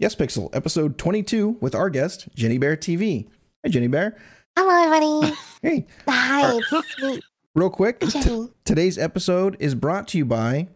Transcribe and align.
Yes 0.00 0.14
Pixel, 0.14 0.48
episode 0.56 0.96
22 0.96 1.58
with 1.60 1.74
our 1.74 1.90
guest, 1.90 2.26
Jenny 2.34 2.56
Bear 2.56 2.74
TV. 2.74 3.28
Hey, 3.62 3.68
Jenny 3.68 3.86
Bear. 3.86 4.16
Hello, 4.56 4.94
everybody. 4.96 5.36
Hey, 5.60 5.86
Hi, 6.08 6.56
it's 6.56 7.02
me, 7.02 7.20
real 7.54 7.68
quick, 7.68 8.00
t- 8.00 8.48
today's 8.64 8.96
episode 8.96 9.58
is 9.60 9.74
brought 9.74 10.08
to 10.08 10.16
you 10.16 10.24
by 10.24 10.68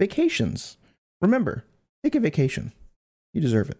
Vacations. 0.00 0.78
Remember, 1.20 1.64
take 2.02 2.16
a 2.16 2.20
vacation. 2.20 2.72
You 3.32 3.40
deserve 3.40 3.70
it. 3.70 3.78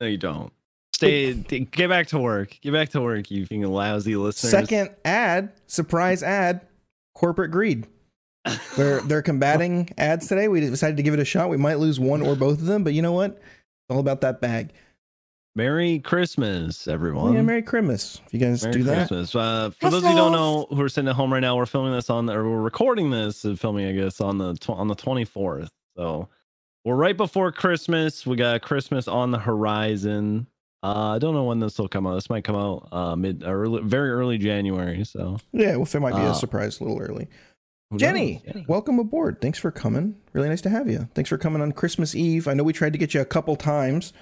No, 0.00 0.08
you 0.08 0.18
don't. 0.18 0.52
Stay. 0.92 1.32
get 1.32 1.88
back 1.88 2.08
to 2.08 2.18
work. 2.18 2.58
Get 2.62 2.72
back 2.72 2.88
to 2.88 3.00
work. 3.00 3.30
You 3.30 3.44
fucking 3.44 3.62
lousy 3.62 4.16
listeners. 4.16 4.50
Second 4.50 4.90
ad, 5.04 5.52
surprise 5.68 6.24
ad, 6.24 6.62
corporate 7.14 7.52
greed. 7.52 7.86
They're 8.76 9.00
they're 9.02 9.22
combating 9.22 9.90
ads 9.98 10.26
today. 10.28 10.48
We 10.48 10.60
decided 10.60 10.96
to 10.96 11.02
give 11.02 11.14
it 11.14 11.20
a 11.20 11.24
shot. 11.24 11.48
We 11.48 11.56
might 11.56 11.78
lose 11.78 12.00
one 12.00 12.22
or 12.22 12.34
both 12.34 12.58
of 12.58 12.66
them, 12.66 12.82
but 12.84 12.92
you 12.94 13.02
know 13.02 13.12
what? 13.12 13.32
It's 13.32 13.90
all 13.90 14.00
about 14.00 14.20
that 14.22 14.40
bag. 14.40 14.72
Merry 15.54 15.98
Christmas, 15.98 16.88
everyone. 16.88 17.34
yeah, 17.34 17.42
Merry 17.42 17.60
Christmas. 17.62 18.20
If 18.26 18.32
you 18.34 18.40
guys 18.40 18.62
Merry 18.62 18.72
do 18.72 18.82
that, 18.84 19.08
Christmas. 19.08 19.34
Uh, 19.34 19.70
for 19.78 19.90
those 19.90 19.98
of 20.02 20.04
you 20.04 20.10
who 20.10 20.16
don't 20.16 20.32
know 20.32 20.66
who 20.70 20.80
are 20.80 20.88
sitting 20.88 21.08
at 21.08 21.14
home 21.14 21.30
right 21.32 21.40
now, 21.40 21.56
we're 21.56 21.66
filming 21.66 21.92
this 21.92 22.08
on, 22.08 22.24
the, 22.24 22.32
or 22.32 22.48
we're 22.48 22.62
recording 22.62 23.10
this 23.10 23.44
and 23.44 23.60
filming, 23.60 23.86
I 23.86 23.92
guess, 23.92 24.20
on 24.22 24.38
the 24.38 24.54
tw- 24.54 24.70
on 24.70 24.88
the 24.88 24.94
twenty 24.94 25.26
fourth. 25.26 25.70
So 25.96 26.28
we're 26.86 26.96
right 26.96 27.16
before 27.16 27.52
Christmas. 27.52 28.26
We 28.26 28.36
got 28.36 28.62
Christmas 28.62 29.06
on 29.06 29.30
the 29.30 29.38
horizon. 29.38 30.46
Uh, 30.82 31.10
I 31.14 31.18
don't 31.18 31.34
know 31.34 31.44
when 31.44 31.60
this 31.60 31.78
will 31.78 31.86
come 31.86 32.06
out. 32.06 32.14
This 32.14 32.30
might 32.30 32.42
come 32.44 32.56
out 32.56 32.88
uh, 32.90 33.14
mid, 33.14 33.44
early, 33.46 33.82
very 33.82 34.10
early 34.10 34.38
January. 34.38 35.04
So 35.04 35.36
yeah, 35.52 35.76
well, 35.76 35.82
it 35.92 36.00
might 36.00 36.14
be 36.16 36.22
a 36.22 36.30
Uh, 36.30 36.32
surprise 36.32 36.80
a 36.80 36.84
little 36.84 36.98
early. 37.00 37.28
Who 37.92 37.98
Jenny. 37.98 38.42
Jenny. 38.46 38.64
welcome 38.68 38.98
aboard. 38.98 39.40
Thanks 39.40 39.58
for 39.58 39.70
coming. 39.70 40.16
Really 40.32 40.48
nice 40.48 40.60
to 40.62 40.68
have 40.70 40.88
you. 40.90 41.08
Thanks 41.14 41.28
for 41.30 41.38
coming 41.38 41.62
on 41.62 41.72
Christmas 41.72 42.14
Eve. 42.14 42.48
I 42.48 42.54
know 42.54 42.64
we 42.64 42.72
tried 42.72 42.92
to 42.94 42.98
get 42.98 43.14
you 43.14 43.20
a 43.20 43.24
couple 43.24 43.54
times, 43.56 44.12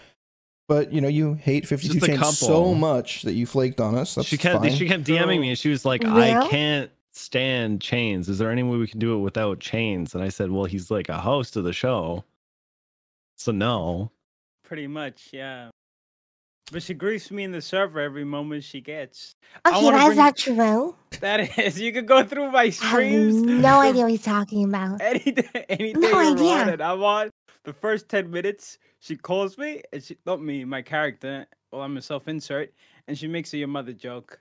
but 0.68 0.92
you 0.92 1.00
know 1.00 1.08
you 1.08 1.34
hate 1.34 1.66
Fifty 1.66 1.88
Two 1.88 1.94
Just 1.94 2.06
Chains 2.06 2.18
couple. 2.18 2.32
so 2.32 2.74
much 2.74 3.22
that 3.22 3.32
you 3.32 3.46
flaked 3.46 3.80
on 3.80 3.94
us. 3.94 4.14
That's 4.14 4.28
she 4.28 4.36
kept 4.36 4.60
fine. 4.62 4.72
she 4.74 4.86
kept 4.88 5.04
DMing 5.04 5.40
me. 5.40 5.48
And 5.50 5.58
She 5.58 5.68
was 5.70 5.84
like, 5.84 6.02
Yeah? 6.02 6.42
"I 6.42 6.48
can't 6.48 6.90
stand 7.12 7.80
chains. 7.80 8.28
Is 8.28 8.38
there 8.38 8.50
any 8.50 8.62
way 8.62 8.76
we 8.76 8.86
can 8.86 8.98
do 9.00 9.14
it 9.14 9.18
without 9.18 9.60
chains?" 9.60 10.14
And 10.14 10.22
I 10.22 10.28
said, 10.28 10.50
"Well, 10.50 10.64
he's 10.66 10.90
like 10.90 11.08
a 11.08 11.18
host 11.18 11.56
of 11.56 11.64
the 11.64 11.72
show, 11.72 12.24
so 13.36 13.52
no." 13.52 14.10
Pretty 14.62 14.86
much, 14.86 15.30
yeah. 15.32 15.70
But 16.72 16.82
she 16.82 16.94
griefs 16.94 17.30
me 17.32 17.42
in 17.42 17.50
the 17.52 17.60
server 17.60 17.98
every 18.00 18.24
moment 18.24 18.62
she 18.62 18.80
gets. 18.80 19.34
Okay, 19.66 19.82
wanna 19.84 19.96
that's 19.96 20.06
bring- 20.06 20.16
not 20.18 20.36
true. 20.36 20.94
That 21.20 21.58
is, 21.58 21.80
you 21.80 21.92
can 21.92 22.06
go 22.06 22.22
through 22.24 22.52
my 22.52 22.70
streams. 22.70 22.92
I 22.94 23.00
have 23.00 23.32
streams. 23.32 23.62
no 23.62 23.80
idea 23.88 24.02
what 24.02 24.10
he's 24.12 24.22
talking 24.22 24.64
about. 24.64 25.00
Any 25.00 25.32
day, 25.32 25.64
any 25.68 25.92
day 25.94 25.98
No 26.00 26.08
you're 26.08 26.32
idea. 26.32 26.76
I'm 26.86 27.02
on. 27.02 27.30
The 27.64 27.72
first 27.72 28.08
ten 28.08 28.30
minutes, 28.30 28.78
she 29.00 29.16
calls 29.16 29.58
me 29.58 29.82
and 29.92 30.02
she 30.02 30.16
not 30.24 30.40
me, 30.40 30.64
my 30.64 30.80
character. 30.82 31.46
Well, 31.72 31.82
I'm 31.82 31.96
a 31.96 32.02
self-insert, 32.02 32.72
and 33.06 33.16
she 33.18 33.26
makes 33.28 33.52
a 33.52 33.58
your 33.58 33.68
mother 33.68 33.92
joke. 33.92 34.40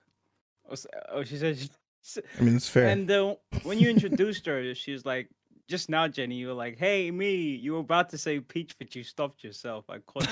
Oh, 0.67 0.73
s- 0.73 0.87
she 1.25 1.37
says. 1.37 1.69
I 2.39 2.41
mean, 2.43 2.55
it's 2.55 2.69
fair. 2.69 2.87
And 2.87 3.09
uh, 3.11 3.35
when 3.63 3.77
you 3.79 3.89
introduced 3.89 4.45
her, 4.45 4.73
she 4.73 4.93
was 4.93 5.05
like, 5.05 5.29
"Just 5.67 5.89
now, 5.89 6.07
Jenny, 6.07 6.35
you 6.35 6.47
were 6.47 6.53
like, 6.53 6.77
hey, 6.77 7.11
me. 7.11 7.35
You 7.55 7.73
were 7.73 7.79
about 7.79 8.09
to 8.11 8.17
say 8.17 8.39
peach, 8.39 8.75
but 8.79 8.95
you 8.95 9.03
stopped 9.03 9.43
yourself. 9.43 9.85
I 9.89 9.97
caught 9.99 10.27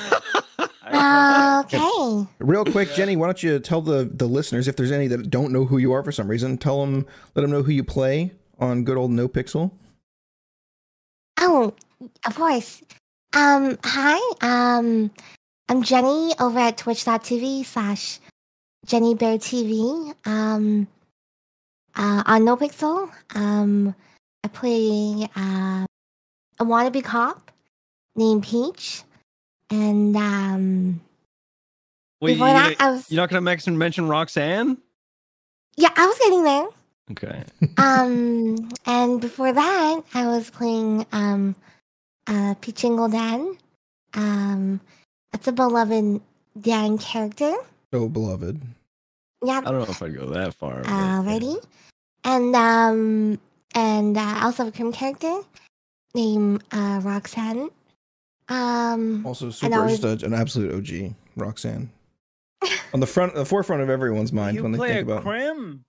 that. 0.92 0.98
I 0.98 1.64
caught 1.64 1.72
that. 1.72 1.78
Okay. 1.78 2.28
Real 2.40 2.66
quick, 2.66 2.94
Jenny, 2.94 3.16
why 3.16 3.28
don't 3.28 3.42
you 3.42 3.60
tell 3.60 3.82
the 3.82 4.10
the 4.12 4.28
listeners 4.28 4.68
if 4.68 4.76
there's 4.76 4.92
any 4.92 5.08
that 5.08 5.30
don't 5.30 5.52
know 5.52 5.66
who 5.66 5.78
you 5.78 5.94
are 5.94 6.04
for 6.04 6.12
some 6.12 6.28
reason, 6.28 6.58
tell 6.58 6.86
them, 6.86 7.06
let 7.36 7.42
them 7.42 7.52
know 7.52 7.64
who 7.64 7.72
you 7.72 7.84
play 7.84 8.32
on 8.60 8.84
good 8.84 8.98
old 8.98 9.12
No 9.12 9.28
Pixel. 9.28 9.72
Oh, 11.40 11.74
of 12.26 12.36
course. 12.36 12.82
Um, 13.34 13.78
hi. 13.84 14.20
Um, 14.42 15.12
I'm 15.70 15.84
Jenny 15.84 16.34
over 16.40 16.60
at 16.60 16.78
twitch.tv 16.78 17.66
slash 17.66 18.20
Jenny 18.86 19.16
Bear 19.16 19.38
TV. 19.38 20.16
Um, 20.26 20.88
uh, 21.98 22.24
on 22.26 22.42
NoPixel. 22.42 23.10
Um, 23.36 23.96
I 24.44 24.48
play 24.48 25.28
uh, 25.36 25.86
a 26.60 26.66
wannabe 26.66 27.04
cop 27.04 27.52
named 28.16 28.44
Peach. 28.44 29.04
And 29.70 30.16
um, 30.16 31.02
Wait, 32.22 32.32
you, 32.32 32.36
before 32.36 32.54
that, 32.54 32.70
you're 32.80 32.88
I 32.88 32.92
was 32.92 33.12
not 33.12 33.30
gonna 33.30 33.42
mention 33.42 33.78
mention 33.78 34.08
Roxanne? 34.08 34.78
yeah, 35.78 35.90
I 35.96 36.06
was 36.08 36.18
getting 36.20 36.44
there. 36.44 36.68
Okay. 37.12 37.44
um, 37.78 38.70
and 38.86 39.22
before 39.22 39.54
that, 39.54 40.02
I 40.14 40.28
was 40.28 40.50
playing 40.50 41.06
um, 41.12 41.56
uh, 42.28 42.56
Pachinko 42.62 43.12
Dan. 43.12 43.58
Um, 44.14 44.82
that's 45.32 45.48
a 45.48 45.52
beloved 45.52 46.22
Dan 46.60 46.98
character. 46.98 47.54
So 47.94 48.10
beloved. 48.10 48.62
Yeah, 49.46 49.60
I 49.60 49.72
don't 49.72 49.80
know 49.80 49.84
if 49.84 50.02
I'd 50.02 50.16
go 50.16 50.26
that 50.28 50.54
far. 50.56 50.84
Already. 50.86 51.46
yeah. 51.46 51.56
And 52.24 52.56
um, 52.56 53.40
and 53.76 54.18
uh, 54.18 54.22
I 54.22 54.46
also 54.46 54.66
have 54.66 54.74
a 54.74 54.76
Krim 54.76 54.92
character 54.92 55.42
named 56.16 56.64
uh, 56.72 57.00
Roxanne. 57.04 57.70
Um, 58.50 59.26
Also 59.26 59.50
super 59.50 59.76
know, 59.76 59.88
just 59.88 60.04
a, 60.04 60.26
an 60.26 60.34
absolute 60.34 60.74
OG, 60.74 61.14
Roxanne. 61.36 61.90
on 62.94 63.00
the 63.00 63.08
front 63.08 63.36
the 63.36 63.46
forefront 63.46 63.82
of 63.82 63.90
everyone's 63.90 64.32
mind 64.34 64.56
you 64.58 64.64
when 64.64 64.72
they 64.72 64.78
play 64.78 64.90
think 64.96 65.08
a 65.10 65.12
about 65.12 65.24
crim. 65.24 65.84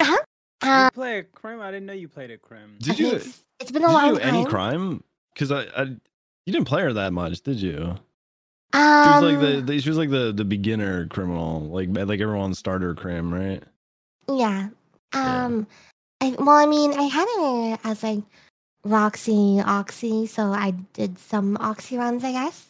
uh, 0.00 0.84
you 0.84 0.90
play 0.92 1.18
a 1.18 1.22
crim. 1.22 1.60
I 1.60 1.70
didn't 1.70 1.86
know 1.86 1.92
you 1.92 2.08
played 2.08 2.30
a 2.30 2.38
crim. 2.38 2.76
Did 2.80 2.98
you 2.98 3.12
it's, 3.12 3.40
it's 3.60 3.70
been 3.70 3.82
a 3.84 3.86
did 3.86 3.92
long 3.92 4.06
you 4.08 4.14
do 4.14 4.20
time. 4.20 4.34
any 4.34 4.44
crime? 4.44 5.04
Because 5.32 5.52
I, 5.52 5.62
I 5.76 5.82
you 6.46 6.52
didn't 6.52 6.66
play 6.66 6.82
her 6.82 6.92
that 6.92 7.12
much, 7.12 7.40
did 7.42 7.60
you? 7.60 7.96
Um, 8.72 9.04
She 9.04 9.10
Um, 9.10 9.12
was 9.14 9.22
like 9.22 9.40
the, 9.40 9.60
the 9.62 9.80
she 9.80 9.88
was 9.88 9.98
like 9.98 10.10
the 10.10 10.32
the 10.32 10.44
beginner 10.44 11.06
criminal, 11.06 11.60
like 11.68 11.88
like 11.92 12.20
everyone's 12.20 12.58
starter 12.58 12.94
crim, 12.94 13.32
right? 13.32 13.62
Yeah. 14.28 14.68
Yeah. 15.14 15.44
Um 15.44 15.66
I 16.20 16.30
well 16.38 16.56
I 16.56 16.66
mean 16.66 16.92
I 16.92 17.02
had 17.04 17.26
her 17.38 17.78
as 17.90 18.02
like 18.02 18.24
Roxy 18.84 19.60
Oxy, 19.60 20.26
so 20.26 20.52
I 20.52 20.72
did 20.92 21.18
some 21.18 21.56
Oxy 21.58 21.96
runs, 21.96 22.22
I 22.24 22.32
guess. 22.32 22.66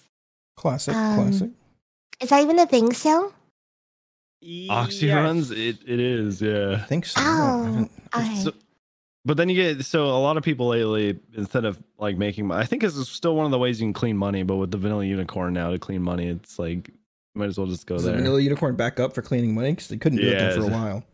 classic, 0.57 0.95
um, 0.95 1.15
classic. 1.17 1.51
Is 2.21 2.29
that 2.31 2.43
even 2.43 2.59
a 2.59 2.67
thing 2.67 2.93
still? 2.93 3.33
Oxy 4.71 5.07
Yes. 5.07 5.15
runs, 5.17 5.51
it 5.51 5.79
it 5.87 6.01
is, 6.01 6.41
yeah. 6.43 6.81
I 6.83 6.87
think 6.87 7.07
so. 7.07 7.21
Oh, 7.25 7.89
okay. 8.15 8.35
So, 8.43 8.53
but 9.25 9.37
then 9.39 9.49
you 9.49 9.55
get 9.57 9.85
so 9.85 10.05
a 10.07 10.21
lot 10.21 10.37
of 10.37 10.43
people 10.43 10.69
lately 10.69 11.19
instead 11.35 11.65
of 11.65 11.83
like 11.99 12.19
making 12.19 12.51
I 12.53 12.65
think 12.65 12.83
this 12.83 12.95
is 12.95 13.09
still 13.09 13.35
one 13.37 13.47
of 13.47 13.51
the 13.53 13.59
ways 13.59 13.81
you 13.81 13.87
can 13.87 13.95
clean 13.95 14.17
money, 14.17 14.43
but 14.43 14.57
with 14.57 14.71
the 14.71 14.77
vanilla 14.79 15.05
unicorn 15.05 15.55
now 15.55 15.71
to 15.71 15.79
clean 15.79 16.03
money, 16.03 16.29
it's 16.29 16.59
like 16.59 16.91
might 17.35 17.47
as 17.47 17.59
well 17.59 17.67
just 17.67 17.87
go 17.87 17.97
Is 17.97 18.05
the 18.05 18.11
there. 18.11 18.19
Vanilla 18.19 18.41
Unicorn 18.41 18.77
back 18.77 19.01
up 19.01 19.13
for 19.13 19.23
cleaning 19.23 19.55
money? 19.55 19.73
Because 19.73 19.89
they 19.89 19.97
couldn't 19.97 20.19
do 20.19 20.29
it 20.29 20.55
for 20.55 20.63
a 20.63 20.69
while. 20.69 21.05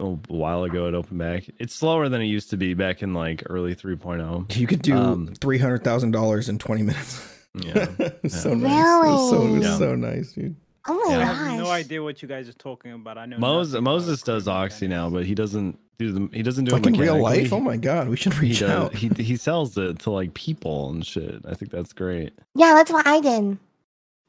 A 0.00 0.06
while 0.28 0.64
ago 0.64 0.86
it 0.86 0.94
opened 0.94 1.18
back. 1.18 1.44
It's 1.58 1.74
slower 1.74 2.08
than 2.08 2.20
it 2.20 2.26
used 2.26 2.50
to 2.50 2.56
be 2.56 2.74
back 2.74 3.02
in 3.02 3.14
like 3.14 3.42
early 3.46 3.74
3.0. 3.74 4.56
You 4.56 4.66
could 4.66 4.82
do 4.82 4.96
Um, 4.96 5.34
three 5.40 5.58
hundred 5.58 5.82
thousand 5.84 6.12
dollars 6.12 6.48
in 6.48 6.58
twenty 6.58 6.82
minutes. 6.82 7.24
Yeah. 7.54 7.86
so 8.28 8.52
Yeah. 8.52 8.54
nice. 8.54 9.30
So, 9.30 9.42
it 9.42 9.50
was 9.50 9.64
Really? 9.64 9.78
so 9.78 9.94
nice, 9.96 10.32
dude. 10.32 10.54
Oh 10.86 10.94
my 11.08 11.16
I 11.16 11.24
have 11.24 11.58
no 11.58 11.70
idea 11.70 12.02
what 12.02 12.22
you 12.22 12.28
guys 12.28 12.48
are 12.48 12.52
talking 12.54 12.92
about. 12.92 13.18
I 13.18 13.26
know 13.26 13.38
Moses 13.38 13.80
Moses 13.80 14.22
does 14.22 14.46
Oxy 14.48 14.86
now, 14.88 15.10
but 15.10 15.26
he 15.26 15.34
doesn't 15.34 15.78
do 15.98 16.12
the 16.12 16.28
he 16.32 16.42
doesn't 16.42 16.64
do 16.64 16.72
Like 16.72 16.86
it 16.86 16.94
in 16.94 17.00
real 17.00 17.20
life. 17.20 17.52
Oh 17.52 17.60
my 17.60 17.76
god, 17.76 18.08
we 18.08 18.16
should 18.16 18.32
He 18.34 18.40
reach 18.40 18.60
does. 18.60 18.70
out. 18.70 18.94
He 18.94 19.08
he 19.08 19.36
sells 19.36 19.76
it 19.76 19.98
to 20.00 20.10
like 20.10 20.32
people 20.34 20.90
and 20.90 21.04
shit. 21.04 21.42
I 21.46 21.54
think 21.54 21.72
that's 21.72 21.92
great. 21.92 22.32
Yeah, 22.54 22.74
that's 22.74 22.92
what 22.92 23.06
I 23.06 23.20
did. 23.20 23.58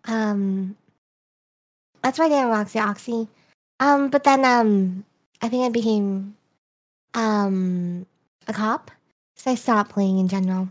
Um 0.06 0.75
that's 2.02 2.18
why 2.18 2.25
I 2.25 2.29
did 2.29 2.44
Roxy 2.46 2.79
Oxy. 2.79 3.28
Um 3.79 4.09
but 4.09 4.24
then 4.24 4.44
um 4.44 5.06
I 5.42 5.50
think 5.50 5.64
I 5.66 5.70
became 5.70 6.36
um 7.14 8.06
a 8.48 8.54
cop. 8.54 8.92
So 9.36 9.52
I 9.52 9.56
stopped 9.56 9.92
playing 9.92 10.20
in 10.20 10.28
general. 10.28 10.70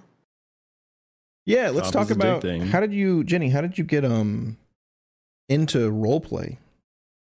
Yeah, 1.47 1.71
let's 1.71 1.87
Cop 1.87 1.93
talk 1.95 2.03
is 2.05 2.11
a 2.11 2.15
big 2.15 2.25
about 2.25 2.43
thing. 2.43 2.61
how 2.61 2.81
did 2.81 2.93
you, 2.93 3.25
Jenny? 3.25 3.49
How 3.49 3.63
did 3.63 3.79
you 3.79 3.85
get 3.85 4.05
um 4.05 4.59
into 5.49 5.91
role 5.91 6.21
play? 6.21 6.59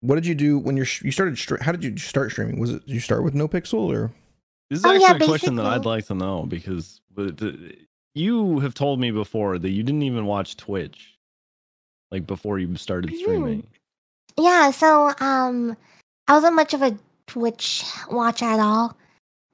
What 0.01 0.15
did 0.15 0.27
you 0.27 0.35
do 0.37 0.59
when 0.59 0.77
you're 0.77 0.87
you 1.03 1.11
started? 1.11 1.39
How 1.61 1.73
did 1.73 1.83
you 1.83 1.97
start 1.99 2.31
streaming? 2.31 2.61
Was 2.61 2.71
it 2.71 2.87
did 2.87 2.95
you 2.95 3.01
start 3.01 3.25
with 3.25 3.35
No 3.35 3.49
Pixel 3.49 3.93
or? 3.93 4.13
This 4.71 4.79
is 4.79 4.85
Oh, 4.85 4.91
actually 4.91 5.03
yeah, 5.03 5.25
a 5.25 5.29
question 5.29 5.57
that 5.57 5.67
I'd 5.67 5.85
like 5.85 6.07
to 6.07 6.15
know 6.15 6.45
because 6.47 7.01
you 8.15 8.61
have 8.61 8.75
told 8.75 9.01
me 9.01 9.11
before 9.11 9.59
that 9.59 9.71
you 9.71 9.83
didn't 9.83 10.03
even 10.03 10.27
watch 10.27 10.57
Twitch 10.57 11.19
like 12.11 12.27
before 12.27 12.59
you 12.59 12.75
started 12.77 13.15
streaming. 13.17 13.67
Yeah, 14.39 14.71
so 14.71 15.13
um 15.21 15.77
I 16.29 16.35
wasn't 16.35 16.55
much 16.55 16.75
of 16.75 16.83
a 16.83 16.97
Twitch 17.33 17.83
watch 18.11 18.43
at 18.43 18.61
all. 18.61 18.95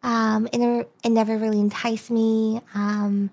Um 0.02 0.48
it 0.52 0.58
never, 0.58 0.84
it 1.04 1.10
never 1.10 1.38
really 1.38 1.60
enticed 1.60 2.10
me. 2.10 2.60
Um 2.74 3.30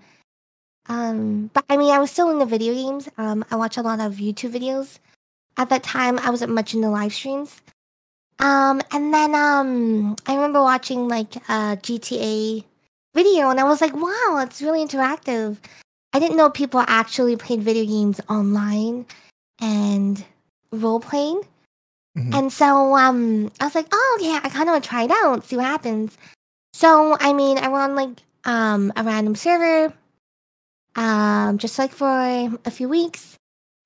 um 0.88 1.50
but 1.52 1.66
I 1.68 1.78
mean 1.78 1.92
I 1.92 1.98
was 1.98 2.12
still 2.12 2.30
into 2.30 2.46
video 2.46 2.74
games. 2.74 3.10
Um 3.18 3.44
I 3.50 3.56
watched 3.56 3.78
a 3.78 3.82
lot 3.82 4.00
of 4.00 4.14
YouTube 4.14 4.52
videos. 4.52 5.00
At 5.58 5.70
that 5.70 5.82
time 5.82 6.20
I 6.20 6.30
wasn't 6.30 6.54
much 6.54 6.76
into 6.76 6.90
live 6.90 7.12
streams. 7.12 7.60
Um 8.38 8.82
and 8.92 9.12
then 9.12 9.34
um 9.34 10.16
I 10.28 10.36
remember 10.36 10.62
watching 10.62 11.08
like 11.08 11.36
a 11.50 11.78
GTA 11.82 12.64
video 13.16 13.50
and 13.50 13.60
I 13.60 13.64
was 13.64 13.82
like, 13.82 13.96
wow, 13.96 14.44
it's 14.44 14.62
really 14.62 14.86
interactive. 14.86 15.58
I 16.14 16.20
didn't 16.20 16.38
know 16.38 16.52
people 16.52 16.84
actually 16.86 17.36
played 17.36 17.64
video 17.64 17.86
games 17.86 18.22
online 18.30 19.08
and 19.60 20.24
role 20.72 21.00
playing. 21.00 21.42
Mhm. 22.16 22.34
And 22.34 22.54
so 22.54 22.96
um 22.96 23.52
I 23.60 23.66
was 23.66 23.76
like, 23.76 23.88
oh 23.92 24.18
okay, 24.20 24.34
I 24.36 24.50
kinda 24.50 24.72
wanna 24.72 24.82
try 24.82 25.04
it 25.04 25.12
out, 25.12 25.44
see 25.46 25.58
what 25.58 25.66
happens. 25.66 26.18
So 26.74 27.18
I 27.20 27.34
mean 27.34 27.58
I 27.58 27.68
went 27.68 27.84
on 27.92 27.96
like 27.96 28.24
um 28.46 28.94
a 28.96 29.04
random 29.04 29.36
server, 29.36 29.94
um, 30.96 31.58
just 31.58 31.78
like 31.78 31.92
for 31.92 32.08
a 32.10 32.72
few 32.72 32.88
weeks. 32.90 33.36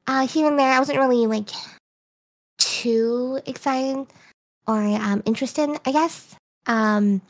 Uh 0.08 0.28
here 0.28 0.48
and 0.48 0.60
there. 0.60 0.72
I 0.72 0.80
wasn't 0.80 1.00
really 1.00 1.26
like 1.28 1.50
too 2.58 3.40
excited 3.46 4.06
or 4.68 4.78
um 4.82 5.24
interested, 5.26 5.70
I 5.86 5.92
guess. 5.92 6.36
Um 6.68 7.22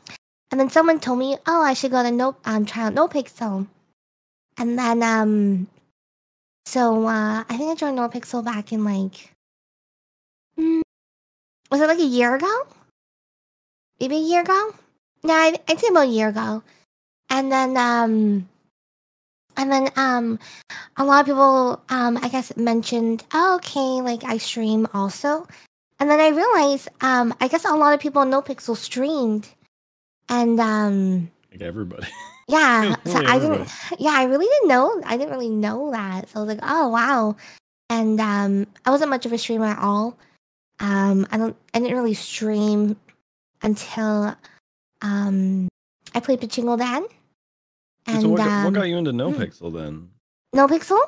and 0.50 0.58
then 0.60 0.70
someone 0.70 1.00
told 1.00 1.18
me, 1.18 1.38
oh 1.46 1.62
I 1.62 1.74
should 1.74 1.92
go 1.92 2.02
to 2.02 2.10
no 2.10 2.36
um 2.44 2.66
try 2.66 2.84
out 2.84 2.94
No 2.94 3.08
Pixel. 3.08 3.66
And 4.58 4.78
then 4.78 5.02
um 5.02 5.68
so 6.66 7.06
uh 7.06 7.44
I 7.48 7.56
think 7.56 7.70
I 7.70 7.74
joined 7.74 7.96
No 7.96 8.08
Pixel 8.08 8.44
back 8.44 8.72
in 8.72 8.84
like 8.84 9.32
was 11.70 11.80
it 11.80 11.88
like 11.88 11.98
a 11.98 12.04
year 12.04 12.34
ago? 12.34 12.66
Maybe 14.00 14.16
a 14.16 14.20
year 14.20 14.42
ago? 14.42 14.74
Yeah, 15.22 15.34
I, 15.34 15.58
I'd 15.68 15.78
say 15.78 15.88
about 15.88 16.08
a 16.08 16.10
year 16.10 16.28
ago. 16.28 16.62
And 17.28 17.52
then 17.52 17.76
um 17.76 18.48
and 19.56 19.70
then 19.70 19.90
um 19.96 20.38
a 20.96 21.04
lot 21.04 21.20
of 21.20 21.26
people 21.26 21.82
um 21.88 22.16
I 22.22 22.28
guess 22.28 22.56
mentioned, 22.56 23.24
oh, 23.32 23.56
okay, 23.56 24.00
like 24.02 24.24
I 24.24 24.38
stream 24.38 24.86
also. 24.94 25.46
And 25.98 26.10
then 26.10 26.18
I 26.20 26.28
realized 26.28 26.88
um 27.00 27.34
I 27.40 27.48
guess 27.48 27.64
a 27.64 27.74
lot 27.74 27.94
of 27.94 28.00
people 28.00 28.22
in 28.22 28.30
No 28.30 28.42
Pixel 28.42 28.76
streamed. 28.76 29.48
And 30.28 30.58
um 30.58 31.30
Like 31.52 31.62
everybody. 31.62 32.06
yeah, 32.48 32.96
so 33.04 33.14
Really 33.14 33.26
I 33.26 33.38
didn't. 33.38 33.68
Yeah, 33.98 34.12
I 34.14 34.24
really 34.24 34.46
didn't 34.46 34.68
know. 34.68 35.02
I 35.04 35.16
didn't 35.16 35.32
really 35.32 35.50
know 35.50 35.90
that. 35.92 36.28
So 36.30 36.40
I 36.40 36.44
was 36.44 36.48
like, 36.56 36.64
oh 36.68 36.88
wow. 36.88 37.36
And 37.90 38.20
um, 38.20 38.66
I 38.86 38.90
wasn't 38.90 39.10
much 39.10 39.26
of 39.26 39.32
a 39.32 39.38
streamer 39.38 39.66
at 39.66 39.78
all. 39.80 40.16
Um, 40.80 41.26
I 41.30 41.36
don't. 41.36 41.56
I 41.74 41.78
didn't 41.78 41.96
really 41.96 42.14
stream 42.14 42.96
until 43.62 44.34
um, 45.02 45.68
I 46.14 46.20
played 46.20 46.40
Pachinko 46.40 46.78
Dan. 46.78 47.04
And 48.06 48.22
so 48.22 48.28
what, 48.30 48.38
got- 48.38 48.46
what 48.46 48.66
um, 48.68 48.72
got 48.72 48.88
you 48.88 48.96
into 48.96 49.12
No 49.12 49.30
hmm. 49.30 49.40
Pixel 49.40 49.72
then? 49.72 50.08
No 50.52 50.66
Pixel? 50.66 50.98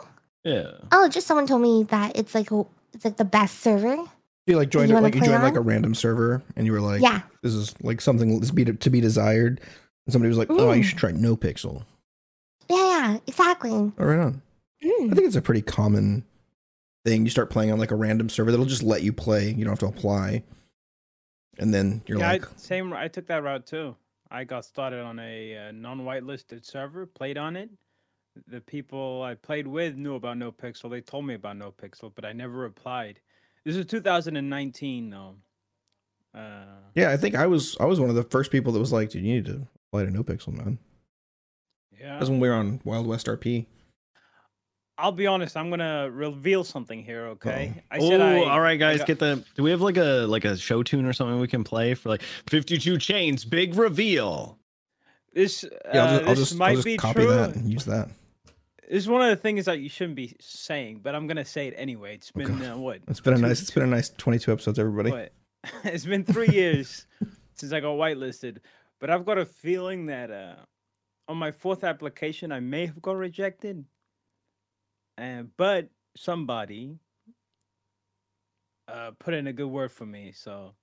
Yeah. 0.45 0.73
Oh, 0.93 1.09
just 1.09 1.27
someone 1.27 1.47
told 1.47 1.63
me 1.63 1.85
that 1.85 2.17
it's 2.17 2.35
like 2.35 2.51
a, 2.51 2.65
it's 2.93 3.05
like 3.05 3.17
the 3.17 3.25
best 3.25 3.61
server. 3.61 3.97
You 4.47 4.57
like 4.57 4.71
joined 4.71 4.91
You 4.91 4.97
it, 4.97 5.01
like 5.01 5.15
you 5.15 5.21
play 5.21 5.29
joined 5.31 5.43
like 5.43 5.55
a 5.57 5.61
random 5.61 5.95
server, 5.95 6.43
and 6.57 6.67
you 6.67 6.73
were 6.73 6.81
like, 6.81 7.01
yeah. 7.01 7.23
"This 7.43 7.55
is 7.55 7.75
like 7.83 8.01
something 8.01 8.39
that's 8.41 8.51
be 8.51 8.65
to 8.65 8.91
be 8.91 9.01
desired." 9.01 9.61
And 10.07 10.13
somebody 10.13 10.29
was 10.29 10.39
like, 10.39 10.51
"Oh, 10.51 10.73
you 10.73 10.83
should 10.83 10.99
try 10.99 11.13
No 11.13 11.37
Pixel." 11.37 11.85
Yeah. 12.69 12.77
Yeah. 12.77 13.19
Exactly. 13.27 13.71
Oh, 13.73 13.93
right 13.99 14.19
on. 14.19 14.43
I 14.83 14.87
Mm. 14.87 15.15
think 15.15 15.27
it's 15.27 15.37
a 15.37 15.43
pretty 15.43 15.63
common 15.63 16.25
thing. 17.05 17.25
You 17.25 17.31
start 17.31 17.51
playing 17.51 17.73
on 17.73 17.79
like 17.79 17.91
a 17.91 17.97
random 17.97 18.29
server 18.29 18.51
that'll 18.51 18.67
just 18.67 18.83
let 18.83 19.03
you 19.03 19.13
play. 19.13 19.49
You 19.51 19.65
don't 19.65 19.73
have 19.73 19.79
to 19.81 19.87
apply, 19.87 20.43
and 21.59 21.73
then 21.73 22.03
you're 22.07 22.19
yeah, 22.19 22.33
like, 22.33 22.45
I, 22.45 22.57
same. 22.57 22.93
I 22.93 23.09
took 23.09 23.27
that 23.27 23.43
route 23.43 23.67
too. 23.67 23.97
I 24.31 24.45
got 24.45 24.65
started 24.65 25.01
on 25.01 25.19
a 25.19 25.69
uh, 25.69 25.73
non-whitelisted 25.73 26.65
server, 26.65 27.07
played 27.07 27.37
on 27.37 27.55
it. 27.55 27.69
The 28.49 28.63
people 28.63 29.23
I 29.23 29.35
played 29.35 29.67
with 29.67 29.97
knew 29.97 30.15
about 30.15 30.39
No 30.39 30.51
Pixel. 30.51 30.91
They 30.91 31.03
told 31.03 31.27
me 31.27 31.35
about 31.35 31.59
No 31.59 31.71
Pixel, 31.71 32.11
but 32.15 32.25
I 32.25 32.33
never 32.33 32.65
applied. 32.65 33.21
This 33.65 33.77
is 33.77 33.85
2019, 33.87 35.11
though. 35.11 35.35
Uh, 36.35 36.65
"Yeah, 36.95 37.11
I 37.11 37.19
think 37.19 37.35
I 37.35 37.47
was 37.47 37.77
I 37.79 37.85
was 37.85 38.01
one 38.01 38.09
of 38.09 38.17
the 38.17 38.25
first 38.25 38.51
people 38.51 38.73
that 38.73 38.81
was 38.81 38.93
like, 38.93 39.11
dude, 39.11 39.25
you 39.25 39.35
need 39.35 39.45
to 39.47 39.67
apply 39.89 40.05
to 40.05 40.11
No 40.11 40.25
Pixel, 40.25 40.53
man." 40.53 40.79
yeah. 42.03 42.19
That's 42.19 42.31
when 42.31 42.41
we 42.41 42.49
were 42.49 42.55
on 42.55 42.81
Wild 42.85 43.07
West 43.07 43.27
RP. 43.27 43.67
I'll 44.99 45.13
be 45.13 45.27
honest. 45.27 45.57
I'm 45.57 45.71
gonna 45.71 46.11
reveal 46.11 46.65
something 46.65 47.03
here. 47.03 47.27
Okay. 47.29 47.73
I 47.91 47.99
oh, 47.99 48.09
said 48.09 48.21
I. 48.21 48.45
all 48.45 48.61
right, 48.61 48.73
I 48.73 48.77
guys, 48.77 48.99
got- 48.99 49.07
get 49.07 49.19
the. 49.19 49.45
Do 49.57 49.63
we 49.63 49.71
have 49.71 49.81
like 49.81 49.97
a 49.97 50.27
like 50.29 50.45
a 50.45 50.57
show 50.57 50.83
tune 50.83 51.07
or 51.07 51.13
something 51.13 51.41
we 51.41 51.49
can 51.49 51.65
play 51.65 51.95
for 51.95 52.09
like 52.11 52.23
52 52.49 52.99
chains, 52.99 53.45
big 53.45 53.75
reveal? 53.75 54.59
This. 55.33 55.65
Yeah, 55.93 56.05
I'll 56.05 56.09
uh, 56.09 56.19
just, 56.19 56.29
I'll 56.29 56.35
just, 56.35 56.57
might 56.57 56.69
I'll 56.69 56.75
just 56.75 56.85
be 56.85 56.97
copy 56.97 57.21
true. 57.21 57.31
that 57.31 57.55
and 57.55 57.73
use 57.73 57.85
that. 57.87 58.09
This 58.89 59.05
is 59.05 59.09
one 59.09 59.23
of 59.23 59.31
the 59.31 59.37
things 59.37 59.65
that 59.65 59.81
you 59.81 59.89
shouldn't 59.89 60.17
be 60.17 60.37
saying, 60.39 61.01
but 61.03 61.15
I'm 61.15 61.27
gonna 61.27 61.45
say 61.47 61.69
it 61.69 61.75
anyway. 61.79 62.15
It's 62.15 62.31
been 62.31 62.55
Okay. 62.57 62.67
uh, 62.67 62.77
what? 62.77 63.01
It's 63.09 63.21
been 63.21 63.33
a 63.33 63.37
two- 63.37 63.43
nice 63.43 63.63
it's 63.63 63.71
been 63.71 63.85
a 63.85 63.87
nice 63.87 64.11
22 64.11 64.53
episodes, 64.53 64.79
everybody. 64.79 65.11
What? 65.11 65.33
it's 65.85 66.05
been 66.05 66.25
three 66.25 66.49
years 66.49 67.07
since 67.55 67.73
I 67.73 67.81
got 67.81 67.97
whitelisted, 67.97 68.59
but 69.01 69.09
I've 69.09 69.25
got 69.25 69.39
a 69.39 69.47
feeling 69.47 70.07
that 70.07 70.31
uh, 70.31 70.57
on 71.29 71.39
my 71.39 71.51
fourth 71.51 71.85
application 71.85 72.53
I 72.53 72.61
may 72.61 72.85
have 72.85 73.01
got 73.01 73.17
rejected. 73.17 73.85
And 75.19 75.51
but 75.57 75.89
somebody 76.17 76.99
uh, 78.89 79.13
put 79.19 79.35
in 79.35 79.47
a 79.47 79.53
good 79.53 79.67
word 79.69 79.93
for 79.93 80.07
me, 80.07 80.33
so 80.35 80.75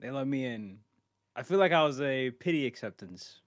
they 0.00 0.10
let 0.10 0.26
me 0.26 0.44
in. 0.44 0.78
I 1.36 1.42
feel 1.42 1.58
like 1.58 1.72
I 1.72 1.84
was 1.84 2.00
a 2.00 2.30
pity 2.30 2.66
acceptance, 2.66 3.40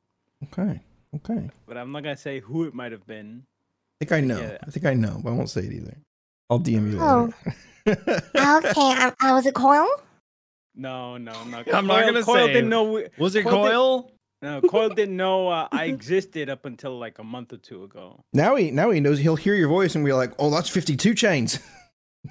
Okay, 0.45 0.79
okay. 1.15 1.49
but 1.67 1.77
I'm 1.77 1.91
not 1.91 2.03
gonna 2.03 2.15
say 2.17 2.39
who 2.39 2.65
it 2.65 2.73
might 2.73 2.91
have 2.91 3.05
been. 3.05 3.43
I 4.01 4.05
think 4.05 4.11
I 4.13 4.21
know. 4.21 4.39
Yeah. 4.39 4.57
I 4.65 4.71
think 4.71 4.85
I 4.85 4.93
know, 4.93 5.19
but 5.23 5.31
I 5.31 5.33
won't 5.33 5.49
say 5.49 5.61
it 5.61 5.73
either. 5.73 5.97
I'll 6.49 6.59
DM 6.59 6.91
you 6.91 6.99
Oh. 7.01 7.31
later. 7.45 7.55
Okay. 8.35 8.71
I, 8.77 9.11
I 9.19 9.33
was 9.33 9.45
it 9.47 9.55
Koil? 9.55 9.87
No, 10.75 11.17
no, 11.17 11.31
I'm 11.31 11.49
not. 11.51 11.67
I'm 11.73 11.87
not 11.87 12.05
gonna 12.05 12.21
Koil 12.21 12.45
say. 12.47 12.53
didn't 12.53 12.69
know. 12.69 12.91
we- 12.93 13.07
Was 13.17 13.35
it 13.35 13.43
Koil 13.45 13.63
did- 13.63 13.71
Koil? 13.73 14.09
No, 14.41 14.59
Koil 14.61 14.95
didn't 14.95 15.17
know 15.17 15.49
uh, 15.49 15.67
I 15.71 15.85
existed 15.85 16.49
up 16.49 16.65
until 16.65 16.97
like 16.97 17.19
a 17.19 17.23
month 17.23 17.53
or 17.53 17.57
two 17.57 17.83
ago. 17.83 18.23
now 18.33 18.55
he 18.55 18.71
now 18.71 18.89
he 18.89 18.99
knows 18.99 19.19
he'll 19.19 19.35
hear 19.35 19.53
your 19.53 19.67
voice 19.67 19.93
and 19.95 20.03
be 20.03 20.13
like, 20.13 20.31
"Oh, 20.39 20.49
that's 20.49 20.69
52 20.69 21.13
chains." 21.13 21.59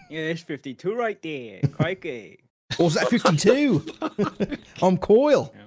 Yeah, 0.09 0.23
there's 0.23 0.43
52 0.43 0.95
right 0.95 1.21
there. 1.21 1.61
Crikey. 1.73 2.41
Oh, 2.79 2.87
is 2.87 2.95
that 2.95 3.09
52? 3.09 3.85
I'm 4.83 4.99
Koil. 4.99 5.53
Yeah. 5.55 5.63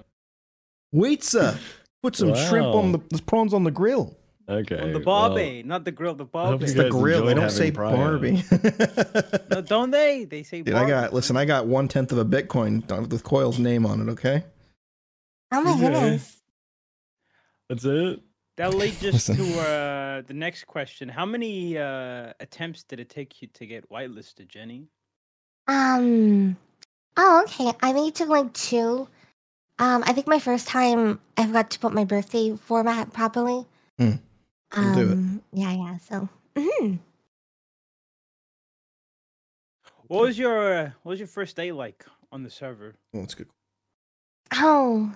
Wait, 0.92 1.22
sir. 1.22 1.58
Put 2.02 2.16
some 2.16 2.34
shrimp 2.34 2.66
on 2.68 2.92
the, 2.92 2.98
the 3.10 3.22
prawns 3.22 3.52
on 3.52 3.64
the 3.64 3.70
grill. 3.70 4.16
Okay. 4.48 4.78
On 4.78 4.92
the 4.92 4.98
well, 4.98 5.30
Barbie, 5.30 5.62
not 5.62 5.84
the 5.84 5.92
grill, 5.92 6.14
the 6.14 6.26
hope 6.32 6.62
It's 6.62 6.74
the 6.74 6.90
grill. 6.90 7.24
They 7.24 7.34
don't 7.34 7.50
say 7.50 7.66
having 7.66 7.74
Brian. 7.74 7.96
Barbie. 7.96 8.44
No, 9.50 9.60
don't 9.62 9.90
they? 9.90 10.24
They 10.24 10.42
say 10.42 10.62
Dude, 10.62 10.74
I 10.74 10.86
got 10.86 11.14
listen. 11.14 11.36
I 11.36 11.44
got 11.44 11.66
one 11.66 11.88
tenth 11.88 12.12
of 12.12 12.18
a 12.18 12.24
Bitcoin 12.24 12.86
with 13.10 13.24
Koil's 13.24 13.58
name 13.58 13.86
on 13.86 14.06
it. 14.06 14.12
Okay. 14.12 14.44
Oh 15.54 15.62
my 15.62 15.72
Okay. 15.72 15.80
goodness. 15.80 16.42
That's 17.68 17.84
it. 17.84 18.20
That 18.56 18.74
leads 18.74 19.04
us 19.04 19.26
to 19.26 19.60
uh, 19.60 20.22
the 20.26 20.34
next 20.34 20.64
question. 20.66 21.08
How 21.08 21.24
many 21.26 21.78
uh, 21.78 22.32
attempts 22.40 22.82
did 22.84 23.00
it 23.00 23.08
take 23.10 23.40
you 23.42 23.48
to 23.54 23.66
get 23.66 23.88
whitelisted, 23.90 24.48
Jenny? 24.48 24.88
Um. 25.68 26.56
Oh, 27.16 27.42
okay. 27.44 27.72
I 27.82 27.92
think 27.92 28.08
it 28.08 28.14
took 28.16 28.28
like 28.28 28.52
two. 28.52 29.08
Um, 29.78 30.04
I 30.06 30.12
think 30.12 30.26
my 30.28 30.38
first 30.38 30.68
time 30.68 31.20
I 31.36 31.46
forgot 31.46 31.70
to 31.70 31.78
put 31.78 31.92
my 31.92 32.04
birthday 32.04 32.54
format 32.56 33.12
properly. 33.12 33.66
Hmm. 33.98 34.12
You'll 34.76 34.94
do 34.94 35.10
it. 35.10 35.14
Um. 35.14 35.42
Yeah. 35.52 35.72
Yeah. 35.72 35.98
So. 35.98 36.28
mhm. 36.56 36.98
What 40.08 40.22
was 40.22 40.38
your 40.38 40.74
uh, 40.74 40.90
What 41.02 41.10
was 41.10 41.18
your 41.20 41.28
first 41.28 41.56
day 41.56 41.72
like 41.72 42.04
on 42.30 42.42
the 42.42 42.50
server? 42.50 42.96
Oh, 43.14 43.20
that's 43.20 43.34
good. 43.34 43.48
Oh. 44.52 45.12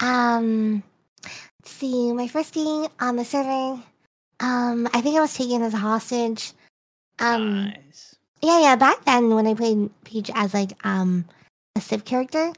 Um. 0.00 0.82
Let's 1.24 1.70
see. 1.72 2.12
My 2.12 2.28
first 2.28 2.54
day 2.54 2.88
on 3.00 3.16
the 3.16 3.24
server. 3.24 3.80
Um. 4.40 4.88
I 4.92 5.00
think 5.00 5.16
I 5.16 5.20
was 5.20 5.34
taken 5.34 5.62
as 5.62 5.74
a 5.74 5.78
hostage. 5.78 6.52
Um. 7.18 7.64
nice. 7.66 8.16
Yeah, 8.42 8.60
yeah. 8.60 8.76
Back 8.76 9.04
then, 9.04 9.34
when 9.34 9.46
I 9.46 9.54
played 9.54 9.90
Peach 10.04 10.30
as 10.34 10.52
like 10.54 10.72
um 10.86 11.24
a 11.74 11.80
Civ 11.80 12.04
character, 12.04 12.52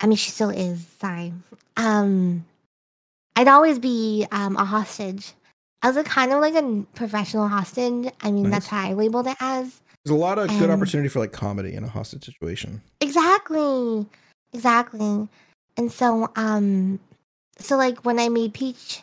I 0.00 0.06
mean 0.06 0.16
she 0.16 0.30
still 0.30 0.50
is. 0.50 0.86
Sorry. 1.00 1.32
Um, 1.76 2.44
I'd 3.36 3.48
always 3.48 3.78
be 3.78 4.26
um 4.30 4.56
a 4.56 4.64
hostage. 4.64 5.32
I 5.82 5.88
was 5.88 5.96
a 5.96 6.04
kind 6.04 6.32
of 6.32 6.40
like 6.40 6.54
a 6.54 6.84
professional 6.94 7.46
hostage. 7.48 8.10
I 8.22 8.30
mean, 8.30 8.48
that's 8.48 8.66
how 8.66 8.88
I 8.88 8.94
labeled 8.94 9.26
it 9.26 9.36
as. 9.40 9.82
There's 10.04 10.16
a 10.16 10.18
lot 10.18 10.38
of 10.38 10.48
good 10.48 10.70
Um, 10.70 10.80
opportunity 10.80 11.10
for 11.10 11.18
like 11.18 11.32
comedy 11.32 11.74
in 11.74 11.84
a 11.84 11.88
hostage 11.88 12.24
situation. 12.24 12.80
Exactly, 13.02 14.06
exactly. 14.54 15.28
And 15.76 15.90
so, 15.90 16.30
um, 16.36 17.00
so 17.58 17.76
like 17.76 18.04
when 18.04 18.18
I 18.18 18.28
made 18.28 18.54
Peach 18.54 19.02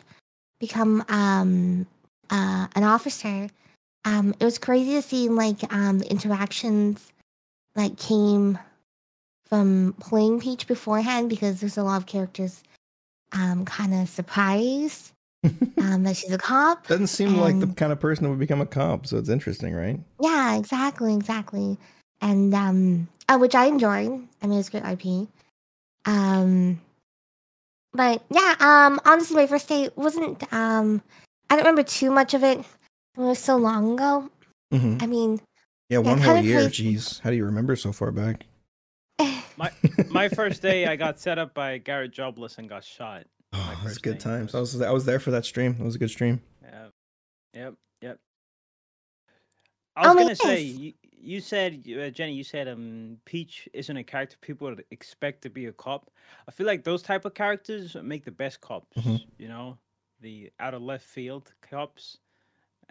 become 0.60 1.04
um 1.08 1.86
uh 2.30 2.66
an 2.74 2.84
officer, 2.84 3.48
um, 4.04 4.34
it 4.40 4.44
was 4.44 4.58
crazy 4.58 4.92
to 4.94 5.02
see 5.02 5.28
like 5.28 5.72
um 5.72 5.98
the 5.98 6.10
interactions 6.10 7.12
like 7.74 7.98
came 7.98 8.58
from 9.46 9.94
playing 10.00 10.40
Peach 10.40 10.66
beforehand 10.66 11.28
because 11.28 11.60
there's 11.60 11.76
a 11.78 11.82
lot 11.82 11.96
of 11.96 12.06
characters 12.06 12.62
um 13.32 13.64
kind 13.64 13.94
of 13.94 14.08
surprised 14.08 15.12
um 15.78 16.04
that 16.04 16.16
she's 16.16 16.32
a 16.32 16.38
cop. 16.38 16.86
Doesn't 16.86 17.08
seem 17.08 17.36
like 17.36 17.60
the 17.60 17.66
kind 17.66 17.92
of 17.92 18.00
person 18.00 18.24
that 18.24 18.30
would 18.30 18.38
become 18.38 18.60
a 18.60 18.66
cop, 18.66 19.06
so 19.06 19.18
it's 19.18 19.28
interesting, 19.28 19.74
right? 19.74 20.00
Yeah, 20.20 20.56
exactly, 20.56 21.14
exactly. 21.14 21.76
And 22.20 22.54
um 22.54 23.08
uh, 23.28 23.38
which 23.38 23.54
I 23.54 23.66
enjoyed. 23.66 24.26
I 24.42 24.46
mean 24.46 24.58
it's 24.58 24.68
good 24.68 24.84
IP. 24.84 25.28
Um 26.06 26.80
but 27.92 28.22
yeah, 28.30 28.54
um 28.60 29.00
honestly 29.04 29.36
my 29.36 29.46
first 29.46 29.68
day 29.68 29.88
wasn't 29.96 30.42
um 30.52 31.02
I 31.50 31.54
don't 31.56 31.64
remember 31.64 31.82
too 31.82 32.10
much 32.10 32.34
of 32.34 32.42
it. 32.42 32.58
It 32.58 32.64
was 33.20 33.38
so 33.38 33.56
long 33.56 33.94
ago. 33.94 34.30
hmm 34.70 34.96
I 35.00 35.06
mean, 35.06 35.40
Yeah, 35.90 35.98
one 35.98 36.18
whole 36.18 36.38
year. 36.38 36.60
plays- 36.60 36.72
Jeez, 36.72 37.20
how 37.20 37.30
do 37.30 37.36
you 37.36 37.44
remember 37.44 37.76
so 37.76 37.92
far 37.92 38.10
back? 38.10 38.46
My 39.58 39.70
my 40.08 40.28
first 40.30 40.62
day, 40.62 40.86
I 40.86 40.96
got 40.96 41.20
set 41.20 41.38
up 41.38 41.52
by 41.52 41.76
Garrett 41.78 42.10
Jobless 42.12 42.56
and 42.58 42.68
got 42.68 42.82
shot. 42.84 43.26
Oh, 43.52 43.58
my 43.78 43.84
that's 43.84 43.98
good 43.98 44.14
day 44.16 44.24
times. 44.24 44.54
I 44.54 44.60
was- 44.60 44.72
was 44.72 44.80
I 44.82 44.90
was 44.90 45.04
there 45.04 45.20
for 45.20 45.30
that 45.32 45.44
stream. 45.44 45.76
It 45.78 45.84
was 45.84 45.94
a 45.94 45.98
good 45.98 46.08
stream. 46.10 46.40
Yep. 46.62 46.90
Yep. 47.54 47.74
Yep. 48.00 48.18
I 49.94 50.00
was 50.06 50.16
Oh, 50.16 50.18
gonna 50.18 50.36
say 50.36 50.62
you, 50.62 50.92
you 51.22 51.40
said 51.40 51.86
uh, 51.88 52.10
Jenny, 52.10 52.34
you 52.34 52.44
said 52.44 52.68
um 52.68 53.18
Peach 53.24 53.68
isn't 53.72 53.96
a 53.96 54.04
character 54.04 54.36
people 54.40 54.68
would 54.68 54.84
expect 54.90 55.42
to 55.42 55.50
be 55.50 55.66
a 55.66 55.72
cop. 55.72 56.10
I 56.48 56.50
feel 56.50 56.66
like 56.66 56.84
those 56.84 57.02
type 57.02 57.24
of 57.24 57.34
characters 57.34 57.96
make 58.02 58.24
the 58.24 58.32
best 58.32 58.60
cops. 58.60 58.98
Mhm. 58.98 59.26
You 59.38 59.48
know, 59.48 59.78
the 60.20 60.52
out 60.60 60.74
of 60.74 60.82
left 60.82 61.04
field 61.06 61.54
cops. 61.62 62.18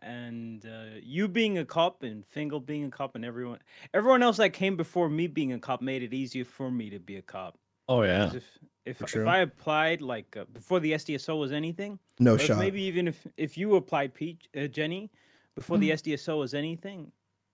And 0.04 0.66
uh, 0.66 0.98
you 1.04 1.28
being 1.28 1.60
a 1.60 1.66
cop 1.66 2.02
and 2.04 2.26
Fingal 2.26 2.60
being 2.60 2.86
a 2.86 2.90
cop 2.90 3.16
and 3.16 3.24
everyone 3.24 3.60
everyone 3.94 4.24
else 4.24 4.38
that 4.38 4.50
came 4.52 4.76
before 4.76 5.10
me 5.10 5.28
being 5.28 5.54
a 5.54 5.60
cop 5.60 5.82
made 5.82 6.02
it 6.02 6.14
easier 6.14 6.46
for 6.46 6.72
me 6.72 6.90
to 6.90 7.00
be 7.00 7.18
a 7.18 7.22
cop. 7.22 7.60
Oh 7.88 8.02
yeah. 8.04 8.32
If 8.34 8.58
if, 8.86 9.02
if. 9.16 9.28
I 9.28 9.40
applied 9.40 10.02
like 10.02 10.36
uh, 10.36 10.46
before 10.46 10.80
the 10.80 10.94
SDSO 10.94 11.40
was 11.40 11.52
anything, 11.52 12.00
No 12.20 12.38
shot. 12.38 12.58
Maybe 12.58 12.82
even 12.84 13.08
if 13.08 13.28
if 13.38 13.58
you 13.58 13.76
applied 13.76 14.14
Peach 14.16 14.50
uh, 14.58 14.68
Jenny 14.68 15.12
before 15.56 15.78
the 15.78 15.90
Mm-hmm. 15.90 16.12
SDSO 16.14 16.40
was 16.40 16.54
anything, 16.56 17.12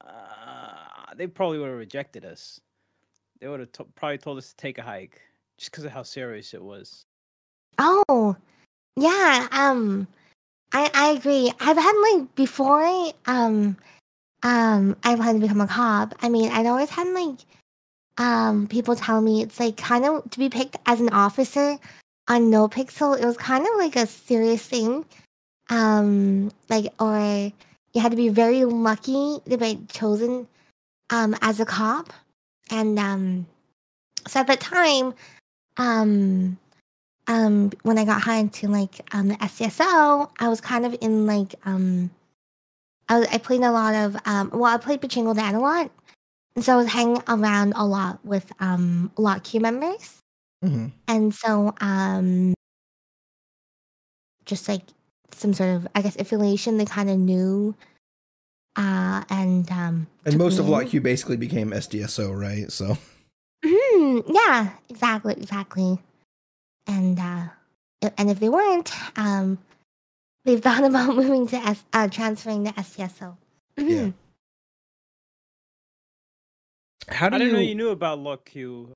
uh, 0.07 1.13
they 1.15 1.27
probably 1.27 1.59
would 1.59 1.69
have 1.69 1.77
rejected 1.77 2.25
us. 2.25 2.59
They 3.39 3.47
would 3.47 3.59
have 3.59 3.71
to- 3.73 3.83
probably 3.95 4.17
told 4.17 4.37
us 4.37 4.49
to 4.49 4.55
take 4.57 4.77
a 4.77 4.83
hike 4.83 5.21
just 5.57 5.71
because 5.71 5.83
of 5.85 5.91
how 5.91 6.03
serious 6.03 6.53
it 6.53 6.63
was. 6.63 7.05
oh, 7.79 8.35
yeah. 8.95 9.47
Um, 9.51 10.07
I 10.73 10.89
I 10.93 11.09
agree. 11.11 11.51
I've 11.59 11.77
had 11.77 11.95
like 12.13 12.35
before. 12.35 12.83
Um, 13.25 13.77
um, 14.43 14.95
I 15.03 15.15
wanted 15.15 15.33
to 15.33 15.39
become 15.39 15.61
a 15.61 15.67
cop. 15.67 16.15
I 16.21 16.29
mean, 16.29 16.51
I'd 16.51 16.65
always 16.65 16.89
had 16.89 17.07
like, 17.07 17.39
um, 18.17 18.67
people 18.67 18.95
tell 18.95 19.21
me 19.21 19.41
it's 19.41 19.59
like 19.59 19.77
kind 19.77 20.05
of 20.05 20.29
to 20.31 20.39
be 20.39 20.49
picked 20.49 20.77
as 20.85 20.99
an 21.01 21.09
officer 21.09 21.77
on 22.27 22.49
No 22.49 22.67
Pixel. 22.67 23.19
It 23.19 23.25
was 23.25 23.37
kind 23.37 23.65
of 23.65 23.73
like 23.77 23.95
a 23.95 24.07
serious 24.07 24.65
thing. 24.65 25.05
Um, 25.69 26.51
like 26.69 26.93
or 26.99 27.51
you 27.97 28.01
had 28.03 28.11
to 28.11 28.15
be 28.15 28.29
very 28.29 28.63
lucky 28.63 29.39
to 29.49 29.57
be 29.57 29.79
chosen, 29.89 30.47
um, 31.09 31.35
as 31.41 31.59
a 31.59 31.65
cop, 31.65 32.13
and 32.69 32.99
um, 32.99 33.47
so 34.27 34.39
at 34.39 34.47
that 34.47 34.59
time, 34.59 35.15
um, 35.77 36.59
um 37.27 37.71
when 37.81 37.97
I 37.97 38.05
got 38.05 38.21
hired 38.21 38.53
to 38.53 38.67
like 38.67 39.01
um 39.15 39.29
the 39.29 39.35
SDSO, 39.35 40.29
I 40.39 40.47
was 40.47 40.61
kind 40.61 40.85
of 40.85 40.95
in 41.01 41.25
like 41.25 41.55
um 41.65 42.11
I 43.09 43.19
was, 43.19 43.27
I 43.29 43.37
played 43.39 43.61
a 43.61 43.71
lot 43.71 43.95
of 43.95 44.15
um 44.25 44.51
well 44.53 44.73
I 44.73 44.77
played 44.77 45.01
Pachinko 45.01 45.35
Dan 45.35 45.55
a 45.55 45.59
lot. 45.59 45.91
And 46.55 46.63
so 46.63 46.73
I 46.73 46.77
was 46.77 46.87
hanging 46.87 47.21
around 47.27 47.73
a 47.75 47.85
lot 47.85 48.23
with 48.23 48.51
um 48.59 49.11
a 49.17 49.21
lot 49.21 49.37
of 49.37 49.43
Q 49.43 49.59
members. 49.59 50.19
hmm 50.63 50.87
And 51.07 51.33
so 51.33 51.73
um 51.81 52.53
just 54.45 54.69
like 54.69 54.83
some 55.31 55.53
sort 55.53 55.69
of 55.75 55.87
I 55.95 56.01
guess 56.01 56.15
affiliation 56.17 56.77
they 56.77 56.85
kind 56.85 57.09
of 57.09 57.17
knew 57.17 57.75
uh 58.75 59.23
and 59.29 59.69
um 59.71 60.07
And 60.25 60.37
most 60.37 60.59
of 60.59 60.67
Lot. 60.69 60.87
Q 60.87 61.01
basically 61.01 61.37
became 61.37 61.71
SDSO, 61.71 62.37
right? 62.39 62.71
So 62.71 62.97
Mhm, 63.65 64.23
yeah, 64.33 64.69
exactly, 64.89 65.33
exactly. 65.33 65.99
And 66.87 67.19
uh 67.19 67.47
and 68.17 68.29
if 68.29 68.39
they 68.39 68.49
weren't, 68.49 68.91
um 69.17 69.57
they've 70.45 70.61
thought 70.61 70.83
about 70.91 71.15
moving 71.15 71.47
to 71.47 71.57
S 71.57 71.83
uh 71.93 72.07
transferring 72.07 72.65
to 72.65 72.71
SDSO. 72.73 73.37
Yeah. 73.77 74.11
how 77.09 77.29
do 77.29 77.35
I 77.35 77.39
didn't 77.39 77.47
you? 77.47 77.53
know 77.53 77.59
you 77.61 77.75
knew 77.75 77.89
about 77.89 78.19
Lot 78.19 78.45
Q. 78.45 78.91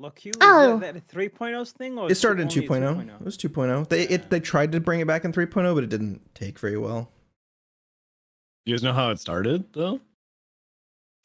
Lot 0.00 0.16
Q? 0.16 0.30
Is 0.30 0.36
Oh. 0.40 0.78
that, 0.78 0.94
that 0.94 1.14
a 1.14 1.16
3.0 1.16 1.72
thing? 1.72 1.98
Or 1.98 2.10
it 2.10 2.14
started 2.16 2.42
in 2.42 2.48
only 2.48 2.66
a 2.66 2.68
2.0. 2.68 3.20
It 3.20 3.24
was 3.24 3.36
2.0. 3.36 3.88
They 3.88 4.02
Yeah. 4.02 4.14
it 4.14 4.30
they 4.30 4.40
tried 4.40 4.72
to 4.72 4.80
bring 4.80 5.00
it 5.00 5.06
back 5.06 5.24
in 5.24 5.32
3.0, 5.32 5.74
but 5.74 5.84
it 5.84 5.90
didn't 5.90 6.34
take 6.34 6.58
very 6.58 6.76
well. 6.78 7.10
You 8.64 8.74
guys 8.74 8.82
know 8.82 8.92
how 8.92 9.10
it 9.10 9.20
started 9.20 9.64
though? 9.72 10.00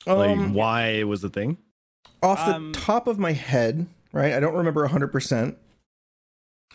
Like 0.05 0.29
Um, 0.31 0.53
why 0.53 0.87
it 0.89 1.03
was 1.07 1.21
the 1.21 1.29
thing? 1.29 1.57
off 2.23 2.45
the 2.45 2.55
Um, 2.55 2.71
top 2.71 3.07
of 3.07 3.17
my 3.19 3.31
head, 3.33 3.87
right? 4.11 4.33
I 4.33 4.39
don't 4.39 4.53
remember 4.55 4.83
100%. 4.83 5.57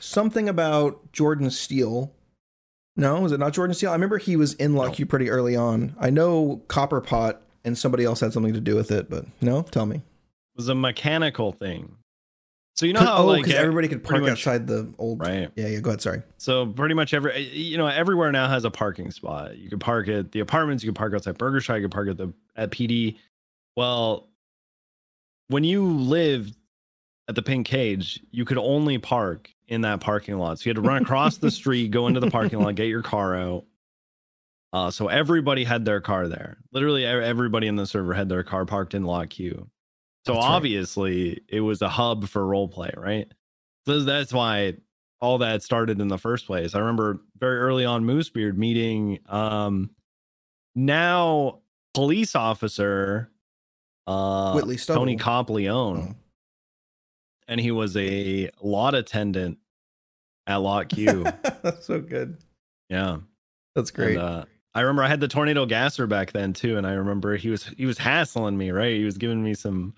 Something 0.00 0.48
about 0.48 1.12
Jordan 1.12 1.50
Steele. 1.50 2.12
No, 2.96 3.20
was 3.20 3.32
it 3.32 3.38
not 3.38 3.52
Jordan 3.52 3.74
Steele? 3.74 3.90
I 3.90 3.94
remember 3.94 4.18
he 4.18 4.36
was 4.36 4.54
in 4.54 4.74
Lock 4.74 4.98
No. 4.98 5.04
Pretty 5.06 5.30
early 5.30 5.54
on. 5.56 5.94
I 5.98 6.10
know 6.10 6.62
Copperpot 6.68 7.38
and 7.64 7.76
somebody 7.78 8.04
else 8.04 8.20
had 8.20 8.32
something 8.32 8.52
to 8.54 8.60
do 8.60 8.74
with 8.74 8.90
it, 8.90 9.08
but 9.10 9.26
no, 9.40 9.62
tell 9.62 9.86
me. 9.86 10.02
Was 10.56 10.68
a 10.68 10.74
mechanical 10.74 11.52
thing. 11.52 11.96
So 12.76 12.84
you 12.84 12.92
know 12.92 13.00
how 13.00 13.18
oh, 13.22 13.26
like 13.26 13.48
everybody 13.48 13.88
could 13.88 14.04
park 14.04 14.22
much- 14.22 14.32
outside 14.32 14.66
the 14.66 14.92
old. 14.98 15.20
right. 15.20 15.50
Yeah, 15.56 15.66
yeah. 15.66 15.80
Go 15.80 15.90
ahead. 15.90 16.02
Sorry. 16.02 16.22
So 16.36 16.66
pretty 16.66 16.94
much 16.94 17.14
every 17.14 17.40
you 17.48 17.78
know 17.78 17.86
everywhere 17.86 18.30
now 18.32 18.48
has 18.48 18.64
a 18.64 18.70
parking 18.70 19.10
spot. 19.10 19.56
You 19.56 19.70
could 19.70 19.80
park 19.80 20.08
at 20.08 20.32
the 20.32 20.40
apartments. 20.40 20.84
You 20.84 20.90
could 20.90 20.96
park 20.98 21.14
outside 21.14 21.38
Burger 21.38 21.60
Shot. 21.60 21.76
You 21.76 21.82
can 21.82 21.90
park 21.90 22.08
at 22.10 22.18
the 22.18 22.34
at 22.54 22.70
PD. 22.70 23.16
Well, 23.76 24.28
when 25.48 25.64
you 25.64 25.84
lived 25.86 26.54
at 27.28 27.34
the 27.34 27.42
Pink 27.42 27.66
Cage, 27.66 28.20
you 28.30 28.44
could 28.44 28.58
only 28.58 28.98
park 28.98 29.50
in 29.68 29.80
that 29.80 30.00
parking 30.00 30.38
lot. 30.38 30.58
So 30.58 30.64
you 30.64 30.70
had 30.70 30.82
to 30.82 30.88
run 30.88 31.02
across 31.02 31.38
the 31.38 31.50
street, 31.50 31.90
go 31.90 32.06
into 32.08 32.20
the 32.20 32.30
parking 32.30 32.60
lot, 32.60 32.74
get 32.74 32.88
your 32.88 33.02
car 33.02 33.36
out. 33.36 33.64
Uh, 34.72 34.90
so 34.90 35.08
everybody 35.08 35.64
had 35.64 35.84
their 35.84 36.00
car 36.00 36.28
there. 36.28 36.58
Literally, 36.72 37.06
everybody 37.06 37.66
in 37.66 37.76
the 37.76 37.86
server 37.86 38.12
had 38.12 38.28
their 38.28 38.42
car 38.42 38.66
parked 38.66 38.92
in 38.94 39.04
Lot 39.04 39.30
Q. 39.30 39.70
So 40.26 40.34
That's 40.34 40.44
right. 40.44 40.52
obviously, 40.54 41.40
it 41.48 41.60
was 41.60 41.82
a 41.82 41.88
hub 41.88 42.28
for 42.28 42.44
role 42.44 42.66
play, 42.68 42.92
right? 42.96 43.30
So 43.86 44.00
that's 44.00 44.32
why 44.32 44.74
all 45.20 45.38
that 45.38 45.62
started 45.62 46.00
in 46.00 46.08
the 46.08 46.18
first 46.18 46.46
place. 46.46 46.74
I 46.74 46.80
remember 46.80 47.20
very 47.38 47.58
early 47.58 47.84
on 47.84 48.04
Moosebeard 48.04 48.56
meeting 48.56 49.20
um 49.28 49.90
now 50.74 51.60
police 51.94 52.34
officer 52.34 53.30
uh 54.06 54.52
Whitley 54.52 54.76
Stubble. 54.76 55.02
Tony 55.02 55.16
Compleone. 55.16 56.10
Oh. 56.10 56.14
And 57.48 57.60
he 57.60 57.70
was 57.70 57.96
a 57.96 58.50
lot 58.60 58.94
attendant 58.96 59.58
at 60.48 60.56
Lot 60.56 60.88
Q. 60.88 61.22
That's 61.62 61.86
so 61.86 62.00
good. 62.00 62.38
yeah. 62.88 63.18
That's 63.76 63.90
great. 63.92 64.16
And, 64.16 64.18
uh, 64.18 64.44
I 64.74 64.80
remember 64.80 65.04
I 65.04 65.08
had 65.08 65.20
the 65.20 65.28
tornado 65.28 65.64
gasser 65.66 66.06
back 66.06 66.32
then 66.32 66.52
too, 66.52 66.76
and 66.76 66.86
I 66.86 66.92
remember 66.94 67.36
he 67.36 67.48
was 67.50 67.64
he 67.78 67.86
was 67.86 67.98
hassling 67.98 68.58
me, 68.58 68.72
right? 68.72 68.96
He 68.96 69.04
was 69.04 69.16
giving 69.16 69.42
me 69.42 69.54
some 69.54 69.94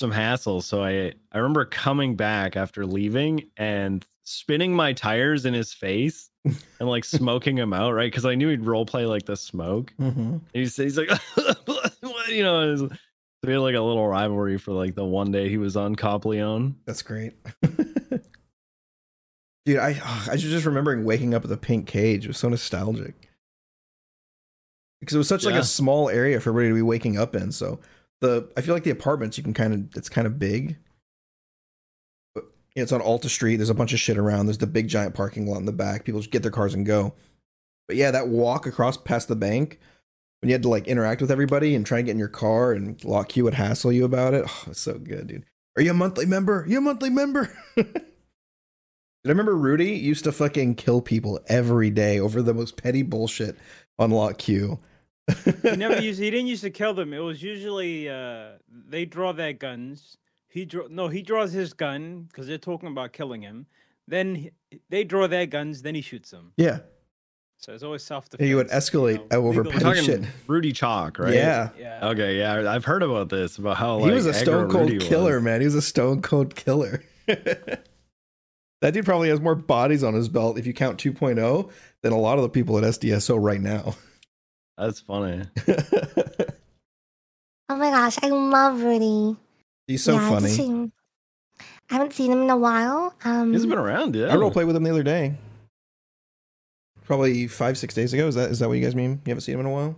some 0.00 0.10
hassle. 0.10 0.60
So 0.62 0.82
I 0.82 1.12
I 1.30 1.38
remember 1.38 1.64
coming 1.64 2.16
back 2.16 2.56
after 2.56 2.84
leaving 2.84 3.44
and 3.56 4.04
spinning 4.24 4.74
my 4.74 4.92
tires 4.92 5.44
in 5.46 5.54
his 5.54 5.72
face 5.72 6.30
and 6.44 6.88
like 6.88 7.04
smoking 7.04 7.56
him 7.56 7.72
out, 7.72 7.92
right? 7.92 8.10
Because 8.10 8.24
I 8.24 8.34
knew 8.34 8.48
he'd 8.48 8.64
role 8.64 8.84
play 8.86 9.06
like 9.06 9.26
the 9.26 9.36
smoke. 9.36 9.92
hmm 9.98 10.38
He's 10.52 10.74
he's 10.76 10.98
like, 10.98 11.10
you 12.28 12.42
know, 12.42 12.60
it 12.68 12.80
was- 12.80 12.92
we 13.42 13.52
had 13.54 13.60
like 13.60 13.74
a 13.74 13.80
little 13.80 14.06
rivalry 14.06 14.58
for 14.58 14.72
like 14.72 14.94
the 14.94 15.04
one 15.04 15.30
day 15.32 15.48
he 15.48 15.56
was 15.56 15.74
on 15.74 15.94
Cop 15.96 16.26
Leon. 16.26 16.76
That's 16.84 17.00
great. 17.00 17.32
Dude, 19.64 19.78
I 19.78 19.98
I 20.28 20.32
was 20.32 20.42
just 20.42 20.66
remembering 20.66 21.04
waking 21.04 21.32
up 21.34 21.44
at 21.44 21.48
the 21.50 21.56
pink 21.56 21.86
cage. 21.86 22.24
It 22.24 22.28
was 22.28 22.38
so 22.38 22.48
nostalgic. 22.50 23.14
Because 25.00 25.14
it 25.14 25.18
was 25.18 25.28
such 25.28 25.44
like 25.44 25.54
a 25.54 25.64
small 25.64 26.10
area 26.10 26.38
for 26.40 26.50
everybody 26.50 26.68
to 26.70 26.74
be 26.74 26.82
waking 26.82 27.16
up 27.18 27.34
in. 27.34 27.50
So 27.52 27.80
the 28.20 28.50
I 28.56 28.60
feel 28.60 28.74
like 28.74 28.84
the 28.84 28.90
apartments 28.90 29.36
you 29.36 29.44
can 29.44 29.54
kind 29.54 29.72
of 29.72 29.96
it's 29.96 30.08
kind 30.08 30.26
of 30.26 30.38
big. 30.38 30.76
It's 32.76 32.92
on 32.92 33.00
Alta 33.00 33.28
Street. 33.28 33.56
There's 33.56 33.70
a 33.70 33.74
bunch 33.74 33.92
of 33.92 33.98
shit 33.98 34.16
around. 34.16 34.46
There's 34.46 34.58
the 34.58 34.66
big 34.66 34.88
giant 34.88 35.14
parking 35.14 35.46
lot 35.46 35.58
in 35.58 35.64
the 35.64 35.72
back. 35.72 36.04
People 36.04 36.20
just 36.20 36.30
get 36.30 36.42
their 36.42 36.52
cars 36.52 36.72
and 36.72 36.86
go. 36.86 37.14
But 37.88 37.96
yeah, 37.96 38.12
that 38.12 38.28
walk 38.28 38.66
across 38.66 38.96
past 38.96 39.26
the 39.26 39.34
bank 39.34 39.80
when 40.40 40.48
you 40.48 40.54
had 40.54 40.62
to 40.62 40.68
like 40.68 40.86
interact 40.86 41.20
with 41.20 41.32
everybody 41.32 41.74
and 41.74 41.84
try 41.84 41.98
and 41.98 42.06
get 42.06 42.12
in 42.12 42.18
your 42.18 42.28
car 42.28 42.72
and 42.72 43.02
lock 43.04 43.36
you 43.36 43.44
would 43.44 43.54
hassle 43.54 43.92
you 43.92 44.04
about 44.04 44.34
it. 44.34 44.44
Oh, 44.46 44.64
it's 44.68 44.80
so 44.80 44.98
good, 44.98 45.26
dude. 45.26 45.44
Are 45.76 45.82
you 45.82 45.90
a 45.90 45.94
monthly 45.94 46.26
member? 46.26 46.62
Are 46.62 46.66
you 46.66 46.78
a 46.78 46.82
monthly 46.82 47.10
member? 47.10 47.52
Did 47.76 47.96
I 49.26 49.28
remember 49.28 49.56
Rudy 49.56 49.90
used 49.90 50.24
to 50.24 50.32
fucking 50.32 50.76
kill 50.76 51.02
people 51.02 51.40
every 51.46 51.90
day 51.90 52.18
over 52.18 52.40
the 52.40 52.54
most 52.54 52.76
petty 52.76 53.02
bullshit 53.02 53.58
on 53.98 54.10
Lot 54.10 54.38
Q? 54.38 54.78
He 55.62 55.76
never 55.76 56.00
used. 56.00 56.20
He 56.20 56.30
didn't 56.30 56.46
used 56.46 56.62
to 56.62 56.70
kill 56.70 56.94
them. 56.94 57.12
It 57.12 57.18
was 57.18 57.42
usually 57.42 58.08
uh, 58.08 58.52
they 58.88 59.04
draw 59.04 59.32
their 59.32 59.52
guns. 59.52 60.16
He 60.48 60.64
draw 60.64 60.86
no. 60.88 61.08
He 61.08 61.22
draws 61.22 61.52
his 61.52 61.72
gun 61.72 62.28
because 62.30 62.46
they're 62.46 62.58
talking 62.58 62.88
about 62.88 63.12
killing 63.12 63.42
him. 63.42 63.66
Then 64.08 64.34
he, 64.34 64.50
they 64.88 65.04
draw 65.04 65.26
their 65.26 65.46
guns. 65.46 65.82
Then 65.82 65.94
he 65.94 66.00
shoots 66.00 66.30
them. 66.30 66.52
yeah, 66.56 66.80
So 67.58 67.72
it's 67.72 67.84
always 67.84 68.02
self 68.02 68.28
defense. 68.28 68.48
he 68.48 68.54
would 68.54 68.68
escalate 68.68 69.32
over 69.32 69.62
We're 69.62 69.70
petty 69.70 70.02
shit. 70.02 70.24
Rudy 70.46 70.72
Chalk, 70.72 71.18
right? 71.18 71.34
Yeah, 71.34 71.70
Yeah. 71.78 72.08
Okay, 72.08 72.38
yeah, 72.38 72.70
I've 72.70 72.84
heard 72.84 73.02
about 73.02 73.28
this 73.28 73.58
about 73.58 73.76
how 73.76 73.98
like, 73.98 74.06
he 74.06 74.12
was 74.12 74.26
a 74.26 74.32
aggro 74.32 74.42
stone 74.42 74.70
cold 74.70 74.84
Rudy 74.90 74.98
was. 74.98 75.08
killer, 75.08 75.40
man. 75.40 75.60
He 75.60 75.66
was 75.66 75.76
a 75.76 75.82
stone 75.82 76.22
cold 76.22 76.56
killer. 76.56 77.04
That 78.80 78.94
dude 78.94 79.04
probably 79.04 79.28
has 79.28 79.40
more 79.40 79.54
bodies 79.54 80.02
on 80.02 80.14
his 80.14 80.28
belt 80.28 80.58
if 80.58 80.66
you 80.66 80.72
count 80.72 80.98
2.0 80.98 81.70
than 82.02 82.12
a 82.12 82.18
lot 82.18 82.38
of 82.38 82.42
the 82.42 82.48
people 82.48 82.78
at 82.78 82.84
SDSO 82.84 83.36
right 83.40 83.60
now. 83.60 83.94
That's 84.80 85.00
funny. 85.00 85.44
Oh 87.68 87.76
my 87.76 87.90
gosh, 87.90 88.18
I 88.20 88.26
love 88.30 88.82
Rudy. 88.82 89.36
He's 89.86 90.02
so 90.02 90.14
Yeah, 90.14 90.28
funny. 90.28 90.52
shame. 90.52 90.92
I 91.88 91.94
haven't 91.94 92.12
seen 92.14 92.32
him 92.32 92.42
in 92.42 92.50
a 92.50 92.56
while. 92.56 93.14
Um, 93.24 93.52
He's 93.52 93.64
been 93.64 93.78
around, 93.78 94.16
yeah. 94.16 94.26
I 94.26 94.34
role 94.34 94.50
played 94.50 94.64
with 94.66 94.74
him 94.74 94.82
the 94.82 94.90
other 94.90 95.04
day. 95.04 95.36
Probably 97.04 97.46
five, 97.46 97.78
six 97.78 97.94
days 97.94 98.12
ago. 98.12 98.26
Is 98.26 98.34
that 98.34 98.50
is 98.50 98.58
that 98.58 98.66
what 98.68 98.74
you 98.74 98.82
guys 98.84 98.96
mean? 98.96 99.20
You 99.24 99.30
haven't 99.30 99.42
seen 99.42 99.54
him 99.54 99.60
in 99.60 99.66
a 99.66 99.70
while? 99.70 99.96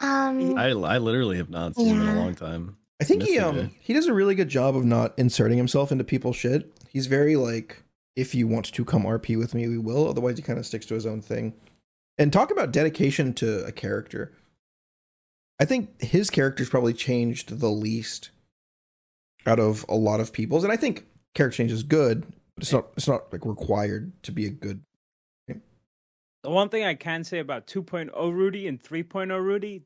um, 0.00 0.58
I 0.58 0.70
I 0.70 0.98
literally 0.98 1.36
have 1.36 1.50
not 1.50 1.76
seen 1.76 1.86
him 1.86 2.00
in 2.02 2.08
a 2.08 2.18
long 2.20 2.34
time. 2.34 2.76
I 3.00 3.04
think 3.04 3.22
he 3.22 3.38
um 3.38 3.58
it. 3.58 3.70
he 3.78 3.92
does 3.92 4.06
a 4.08 4.12
really 4.14 4.34
good 4.34 4.48
job 4.48 4.74
of 4.76 4.84
not 4.84 5.16
inserting 5.16 5.58
himself 5.58 5.92
into 5.92 6.02
people's 6.02 6.34
shit. 6.36 6.68
He's 6.88 7.06
very 7.06 7.36
like, 7.36 7.84
if 8.16 8.34
you 8.34 8.48
want 8.48 8.66
to 8.66 8.84
come 8.84 9.04
RP 9.04 9.38
with 9.38 9.54
me, 9.54 9.68
we 9.68 9.78
will. 9.78 10.08
Otherwise, 10.08 10.36
he 10.36 10.42
kind 10.42 10.58
of 10.58 10.66
sticks 10.66 10.86
to 10.86 10.94
his 10.94 11.06
own 11.06 11.22
thing. 11.22 11.54
And 12.22 12.32
talk 12.32 12.52
about 12.52 12.70
dedication 12.70 13.34
to 13.34 13.64
a 13.64 13.72
character. 13.72 14.30
I 15.58 15.64
think 15.64 16.00
his 16.00 16.30
character's 16.30 16.68
probably 16.68 16.92
changed 16.92 17.58
the 17.58 17.68
least 17.68 18.30
out 19.44 19.58
of 19.58 19.84
a 19.88 19.96
lot 19.96 20.20
of 20.20 20.32
people's, 20.32 20.62
and 20.62 20.72
I 20.72 20.76
think 20.76 21.04
character 21.34 21.56
change 21.56 21.72
is 21.72 21.82
good, 21.82 22.24
but 22.54 22.62
it's 22.62 22.72
not 22.72 22.86
it's 22.96 23.08
not 23.08 23.32
like 23.32 23.44
required 23.44 24.12
to 24.22 24.30
be 24.30 24.46
a 24.46 24.50
good. 24.50 24.84
The 25.48 26.50
one 26.50 26.68
thing 26.68 26.84
I 26.84 26.94
can 26.94 27.24
say 27.24 27.40
about 27.40 27.66
2.0 27.66 28.12
Rudy 28.32 28.68
and 28.68 28.80
3.0 28.80 29.42
Rudy, 29.42 29.82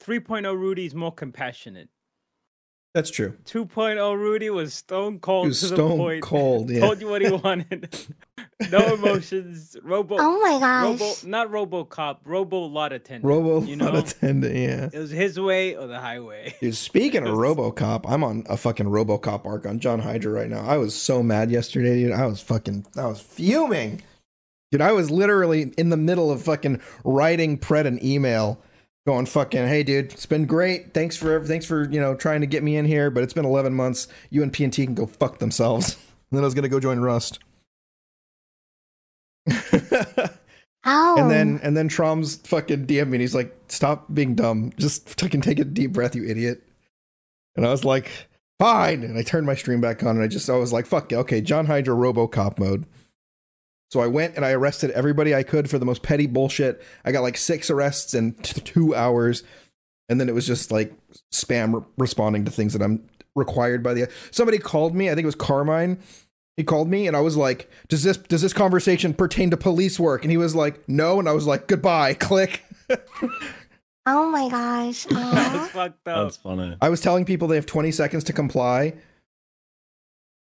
3.0 0.00 0.58
Rudy 0.58 0.86
is 0.86 0.96
more 0.96 1.14
compassionate. 1.14 1.90
That's 2.94 3.10
true. 3.10 3.34
2.0 3.44 4.16
Rudy 4.16 4.50
was 4.50 4.72
stone 4.74 5.18
cold 5.20 5.44
He 5.44 5.48
was 5.48 5.60
to 5.60 5.68
the 5.68 5.76
stone 5.76 5.98
point. 5.98 6.22
cold. 6.22 6.70
Yeah. 6.78 6.80
Told 6.80 7.00
you 7.00 7.08
what 7.08 7.20
he 7.22 7.30
wanted. 7.30 7.96
no 8.72 8.94
emotions. 8.94 9.76
Robo. 9.82 10.16
oh 10.18 10.40
my 10.40 10.82
Robo. 10.84 10.98
gosh. 10.98 11.22
Not 11.24 11.48
RoboCop. 11.50 12.18
Robo 12.24 12.60
lot 12.64 12.92
attendant. 12.92 13.24
Robo 13.24 13.60
You 13.64 13.76
lot 13.76 13.94
attendant. 13.94 14.54
Yeah. 14.56 14.88
It 14.92 14.98
was 14.98 15.10
his 15.10 15.38
way 15.38 15.76
or 15.76 15.86
the 15.86 16.00
highway. 16.00 16.54
Dude, 16.60 16.74
speaking 16.74 17.26
of 17.26 17.34
RoboCop, 17.34 18.10
I'm 18.10 18.24
on 18.24 18.44
a 18.48 18.56
fucking 18.56 18.86
RoboCop 18.86 19.44
arc 19.44 19.66
on 19.66 19.78
John 19.80 20.00
Hydra 20.00 20.32
right 20.32 20.48
now. 20.48 20.60
I 20.66 20.78
was 20.78 20.94
so 20.94 21.22
mad 21.22 21.50
yesterday, 21.50 22.02
dude. 22.02 22.12
I 22.12 22.26
was 22.26 22.40
fucking, 22.40 22.86
I 22.96 23.06
was 23.06 23.20
fuming, 23.20 24.02
dude. 24.72 24.80
I 24.80 24.92
was 24.92 25.10
literally 25.10 25.72
in 25.76 25.90
the 25.90 25.96
middle 25.98 26.30
of 26.30 26.42
fucking 26.42 26.80
writing 27.04 27.58
Pred 27.58 27.86
an 27.86 28.02
email, 28.04 28.60
going 29.08 29.24
fucking, 29.24 29.66
hey, 29.66 29.82
dude, 29.82 30.12
it's 30.12 30.26
been 30.26 30.44
great. 30.44 30.92
Thanks 30.92 31.16
for, 31.16 31.42
thanks 31.42 31.64
for, 31.64 31.88
you 31.88 31.98
know, 31.98 32.14
trying 32.14 32.42
to 32.42 32.46
get 32.46 32.62
me 32.62 32.76
in 32.76 32.84
here, 32.84 33.08
but 33.08 33.22
it's 33.22 33.32
been 33.32 33.46
11 33.46 33.72
months. 33.72 34.06
You 34.28 34.42
and 34.42 34.52
PNT 34.52 34.84
can 34.84 34.94
go 34.94 35.06
fuck 35.06 35.38
themselves. 35.38 35.94
And 35.94 36.04
then 36.32 36.42
I 36.42 36.44
was 36.44 36.52
gonna 36.52 36.68
go 36.68 36.78
join 36.78 37.00
Rust. 37.00 37.38
Oh. 40.84 41.16
And 41.18 41.28
then 41.28 41.60
and 41.64 41.76
then 41.76 41.88
Trom's 41.88 42.36
fucking 42.36 42.86
DM 42.86 43.08
me 43.08 43.16
and 43.16 43.20
he's 43.20 43.34
like, 43.34 43.54
stop 43.66 44.06
being 44.14 44.36
dumb. 44.36 44.72
Just 44.78 45.20
fucking 45.20 45.40
take 45.40 45.58
a 45.58 45.64
deep 45.64 45.92
breath, 45.92 46.14
you 46.14 46.24
idiot. 46.24 46.62
And 47.56 47.66
I 47.66 47.70
was 47.70 47.84
like, 47.84 48.08
fine. 48.60 49.02
And 49.02 49.18
I 49.18 49.22
turned 49.22 49.44
my 49.44 49.56
stream 49.56 49.80
back 49.80 50.02
on 50.04 50.10
and 50.16 50.22
I 50.22 50.28
just 50.28 50.48
I 50.48 50.56
was 50.56 50.72
like, 50.72 50.86
fuck 50.86 51.10
it, 51.10 51.16
okay, 51.16 51.40
John 51.40 51.66
Hydra 51.66 51.94
Robocop 51.94 52.58
mode. 52.58 52.86
So 53.90 54.00
I 54.00 54.06
went 54.06 54.36
and 54.36 54.44
I 54.44 54.52
arrested 54.52 54.90
everybody 54.90 55.34
I 55.34 55.42
could 55.42 55.70
for 55.70 55.78
the 55.78 55.86
most 55.86 56.02
petty 56.02 56.26
bullshit. 56.26 56.82
I 57.04 57.12
got 57.12 57.22
like 57.22 57.36
six 57.36 57.70
arrests 57.70 58.14
in 58.14 58.34
t- 58.34 58.60
two 58.60 58.94
hours. 58.94 59.42
And 60.10 60.20
then 60.20 60.28
it 60.28 60.34
was 60.34 60.46
just 60.46 60.70
like 60.70 60.92
spam 61.32 61.74
re- 61.74 61.86
responding 61.96 62.44
to 62.44 62.50
things 62.50 62.72
that 62.74 62.82
I'm 62.82 63.08
required 63.34 63.82
by 63.82 63.94
the 63.94 64.08
somebody 64.30 64.58
called 64.58 64.94
me, 64.94 65.08
I 65.08 65.14
think 65.14 65.24
it 65.24 65.26
was 65.26 65.34
Carmine. 65.34 65.98
He 66.56 66.64
called 66.64 66.88
me 66.88 67.06
and 67.06 67.16
I 67.16 67.20
was 67.20 67.36
like, 67.36 67.70
"Does 67.88 68.02
this 68.02 68.16
does 68.16 68.42
this 68.42 68.52
conversation 68.52 69.14
pertain 69.14 69.50
to 69.50 69.56
police 69.56 69.98
work?" 69.98 70.24
And 70.24 70.30
he 70.30 70.36
was 70.36 70.56
like, 70.56 70.86
"No." 70.88 71.18
And 71.18 71.28
I 71.28 71.32
was 71.32 71.46
like, 71.46 71.68
"Goodbye." 71.68 72.14
Click. 72.20 72.64
oh 74.06 74.30
my 74.30 74.48
gosh. 74.48 75.04
That's 75.10 75.70
fucked 75.70 76.08
up. 76.08 76.26
That's 76.26 76.36
funny. 76.36 76.76
I 76.80 76.88
was 76.88 77.00
telling 77.00 77.24
people 77.24 77.48
they 77.48 77.56
have 77.56 77.66
20 77.66 77.92
seconds 77.92 78.24
to 78.24 78.32
comply. 78.32 78.94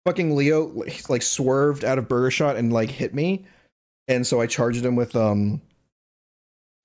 Fucking 0.06 0.34
Leo 0.34 0.66
like, 1.08 1.22
swerved 1.22 1.84
out 1.84 1.98
of 1.98 2.08
burger 2.08 2.30
shot 2.30 2.56
and 2.56 2.72
like 2.72 2.90
hit 2.90 3.14
me, 3.14 3.44
and 4.08 4.26
so 4.26 4.40
I 4.40 4.46
charged 4.46 4.84
him 4.84 4.96
with 4.96 5.14
um 5.14 5.60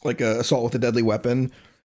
like 0.03 0.21
a 0.21 0.39
assault 0.39 0.63
with 0.63 0.75
a 0.75 0.79
deadly 0.79 1.01
weapon 1.01 1.51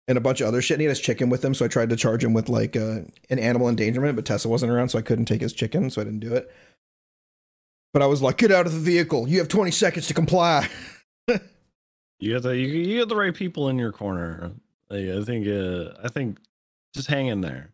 and 0.07 0.17
a 0.17 0.21
bunch 0.21 0.41
of 0.41 0.49
other 0.49 0.63
shit. 0.63 0.77
And 0.77 0.81
he 0.81 0.87
had 0.87 0.97
his 0.97 1.01
chicken 1.01 1.29
with 1.29 1.45
him, 1.45 1.55
so 1.55 1.65
I 1.65 1.69
tried 1.69 1.91
to 1.91 1.97
charge 1.97 2.25
him 2.25 2.33
with 2.33 2.49
like 2.49 2.77
uh, 2.77 3.01
an 3.31 3.39
animal 3.39 3.69
endangerment, 3.69 4.17
but 4.17 4.25
Tessa 4.25 4.49
wasn't 4.49 4.73
around, 4.73 4.91
so 4.91 4.99
I 4.99 5.03
couldn't 5.03 5.27
take 5.27 5.41
his 5.41 5.53
chicken, 5.53 5.91
so 5.91 6.01
I 6.01 6.05
didn't 6.05 6.21
do 6.21 6.35
it. 6.35 6.51
But 7.93 8.03
I 8.03 8.07
was 8.07 8.23
like, 8.23 8.39
"Get 8.39 8.53
out 8.53 8.67
of 8.67 8.73
the 8.73 8.79
vehicle! 8.79 9.29
You 9.29 9.39
have 9.39 9.49
20 9.49 9.71
seconds 9.71 10.07
to 10.07 10.15
comply." 10.15 10.69
You 12.21 12.35
got 12.35 12.43
the 12.43 12.57
you, 12.57 12.67
you 12.67 12.99
got 13.01 13.09
the 13.09 13.17
right 13.17 13.35
people 13.35 13.69
in 13.69 13.79
your 13.79 13.93
corner. 13.93 14.53
Like, 14.91 15.09
I 15.09 15.23
think 15.23 15.47
uh 15.47 15.93
I 16.03 16.09
think 16.09 16.39
just 16.95 17.09
hang 17.09 17.27
in 17.27 17.41
there. 17.41 17.71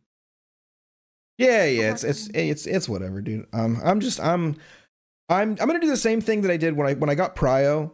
Yeah, 1.39 1.65
yeah, 1.65 1.91
it's 1.91 2.05
it's 2.05 2.29
it's 2.33 2.67
it's 2.67 2.89
whatever, 2.89 3.21
dude. 3.21 3.47
Um, 3.53 3.81
I'm 3.85 4.01
just 4.01 4.21
I'm 4.21 4.57
I'm 5.29 5.51
I'm 5.51 5.67
gonna 5.67 5.81
do 5.81 5.89
the 5.89 5.97
same 5.97 6.21
thing 6.21 6.43
that 6.43 6.51
I 6.51 6.57
did 6.57 6.77
when 6.77 6.87
I 6.87 6.95
when 6.95 7.11
I 7.11 7.15
got 7.15 7.35
Prio. 7.35 7.91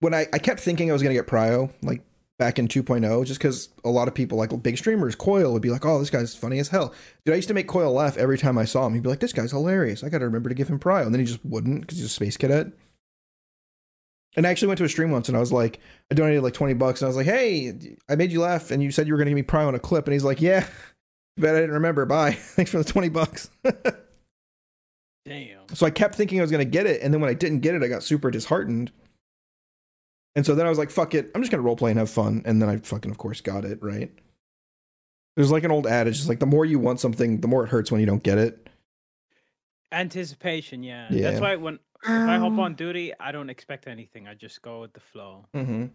When 0.00 0.14
I 0.14 0.26
I 0.32 0.38
kept 0.38 0.60
thinking 0.60 0.90
I 0.90 0.92
was 0.92 1.02
gonna 1.02 1.14
get 1.14 1.26
Prio 1.26 1.72
like 1.82 2.02
back 2.38 2.58
in 2.58 2.68
2.0, 2.68 3.24
just 3.24 3.40
because 3.40 3.70
a 3.84 3.88
lot 3.88 4.08
of 4.08 4.14
people 4.14 4.36
like 4.36 4.62
big 4.62 4.76
streamers, 4.76 5.16
Koil 5.16 5.52
would 5.52 5.62
be 5.62 5.70
like, 5.70 5.84
"Oh, 5.84 5.98
this 5.98 6.10
guy's 6.10 6.34
funny 6.34 6.58
as 6.58 6.68
hell." 6.68 6.94
Dude, 7.24 7.32
I 7.32 7.36
used 7.36 7.48
to 7.48 7.54
make 7.54 7.66
Koil 7.66 7.92
laugh 7.92 8.16
every 8.16 8.38
time 8.38 8.58
I 8.58 8.66
saw 8.66 8.86
him. 8.86 8.94
He'd 8.94 9.02
be 9.02 9.08
like, 9.08 9.20
"This 9.20 9.32
guy's 9.32 9.52
hilarious." 9.52 10.04
I 10.04 10.08
got 10.08 10.18
to 10.18 10.26
remember 10.26 10.48
to 10.48 10.54
give 10.54 10.68
him 10.68 10.78
Prio, 10.78 11.04
and 11.04 11.14
then 11.14 11.20
he 11.20 11.26
just 11.26 11.44
wouldn't 11.44 11.80
because 11.80 11.98
he's 11.98 12.06
a 12.06 12.10
space 12.10 12.36
cadet. 12.36 12.68
And 14.36 14.46
I 14.46 14.50
actually 14.50 14.68
went 14.68 14.78
to 14.78 14.84
a 14.84 14.88
stream 14.88 15.10
once, 15.10 15.28
and 15.28 15.36
I 15.36 15.40
was 15.40 15.52
like, 15.52 15.80
I 16.10 16.14
donated 16.14 16.42
like 16.42 16.52
20 16.52 16.74
bucks, 16.74 17.00
and 17.00 17.06
I 17.06 17.08
was 17.08 17.16
like, 17.16 17.26
"Hey, 17.26 17.96
I 18.08 18.16
made 18.16 18.30
you 18.30 18.42
laugh, 18.42 18.70
and 18.70 18.82
you 18.82 18.90
said 18.90 19.06
you 19.06 19.14
were 19.14 19.18
gonna 19.18 19.30
give 19.30 19.36
me 19.36 19.42
Prio 19.42 19.66
on 19.66 19.74
a 19.74 19.80
clip," 19.80 20.06
and 20.06 20.12
he's 20.12 20.24
like, 20.24 20.40
"Yeah." 20.40 20.66
Bet 21.38 21.54
I 21.54 21.60
didn't 21.60 21.74
remember. 21.74 22.06
Bye. 22.06 22.32
Thanks 22.38 22.70
for 22.70 22.78
the 22.78 22.84
20 22.84 23.08
bucks. 23.10 23.50
Damn. 25.24 25.74
so 25.74 25.84
I 25.86 25.90
kept 25.90 26.14
thinking 26.14 26.38
I 26.38 26.42
was 26.42 26.50
going 26.50 26.64
to 26.64 26.70
get 26.70 26.86
it. 26.86 27.02
And 27.02 27.12
then 27.12 27.20
when 27.20 27.28
I 27.28 27.34
didn't 27.34 27.60
get 27.60 27.74
it, 27.74 27.82
I 27.82 27.88
got 27.88 28.02
super 28.02 28.30
disheartened. 28.30 28.92
And 30.36 30.46
so 30.46 30.54
then 30.54 30.66
I 30.66 30.68
was 30.68 30.78
like, 30.78 30.90
fuck 30.90 31.14
it. 31.14 31.30
I'm 31.34 31.42
just 31.42 31.50
going 31.50 31.64
to 31.64 31.68
roleplay 31.68 31.90
and 31.90 31.98
have 31.98 32.10
fun. 32.10 32.42
And 32.44 32.62
then 32.62 32.68
I 32.68 32.76
fucking, 32.76 33.10
of 33.10 33.18
course, 33.18 33.40
got 33.40 33.64
it, 33.64 33.82
right? 33.82 34.12
There's 35.34 35.50
like 35.50 35.64
an 35.64 35.70
old 35.70 35.86
adage. 35.86 36.18
It's 36.18 36.28
like 36.28 36.40
the 36.40 36.46
more 36.46 36.64
you 36.64 36.78
want 36.78 37.00
something, 37.00 37.40
the 37.40 37.48
more 37.48 37.64
it 37.64 37.68
hurts 37.68 37.90
when 37.90 38.00
you 38.00 38.06
don't 38.06 38.22
get 38.22 38.38
it. 38.38 38.68
Anticipation, 39.92 40.82
yeah. 40.82 41.08
Yeah. 41.10 41.30
That's 41.30 41.40
why 41.40 41.56
when 41.56 41.78
I 42.06 42.38
hop 42.38 42.58
on 42.58 42.74
duty, 42.74 43.12
I 43.18 43.32
don't 43.32 43.50
expect 43.50 43.86
anything. 43.86 44.28
I 44.28 44.34
just 44.34 44.62
go 44.62 44.80
with 44.80 44.92
the 44.92 45.00
flow. 45.00 45.46
Mm-hmm. 45.54 45.86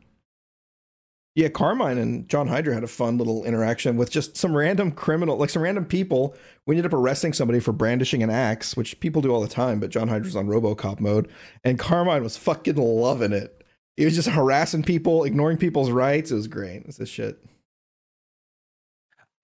Yeah, 1.34 1.48
Carmine 1.48 1.98
and 1.98 2.28
John 2.28 2.48
Hydra 2.48 2.74
had 2.74 2.84
a 2.84 2.88
fun 2.88 3.18
little 3.18 3.46
interaction 3.46 3.96
with 3.96 4.12
just 4.12 4.36
some 4.36 4.56
random 4.56 4.92
criminal, 4.92 5.38
like 5.38 5.50
some 5.50 5.62
random 5.62 5.86
people. 5.86 6.36
We 6.68 6.76
ended 6.76 6.92
up 6.92 6.98
arresting 6.98 7.32
somebody 7.32 7.62
for 7.62 7.72
brandishing 7.72 8.22
an 8.22 8.30
axe, 8.30 8.76
which 8.76 9.00
people 9.00 9.22
do 9.22 9.32
all 9.32 9.42
the 9.42 9.48
time, 9.48 9.80
but 9.80 9.92
John 9.92 10.10
Hydra's 10.10 10.36
on 10.36 10.48
Robocop 10.48 11.00
mode, 11.00 11.30
and 11.64 11.80
Carmine 11.80 12.24
was 12.24 12.36
fucking 12.36 12.76
loving 12.76 13.32
it. 13.32 13.64
He 13.96 14.04
was 14.04 14.16
just 14.16 14.28
harassing 14.30 14.84
people, 14.84 15.24
ignoring 15.24 15.58
people's 15.58 15.90
rights. 15.90 16.32
It 16.32 16.36
was 16.36 16.48
great. 16.48 16.84
It's 16.86 16.98
this 16.98 17.10
shit. 17.10 17.42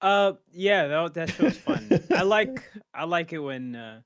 Uh, 0.02 0.34
yeah, 0.52 0.88
that 0.88 1.14
that 1.14 1.30
show's 1.32 1.58
fun. 1.58 1.90
I 2.14 2.22
like 2.24 2.64
I 2.94 3.06
like 3.06 3.34
it 3.34 3.40
when 3.40 3.76
uh, 3.76 4.02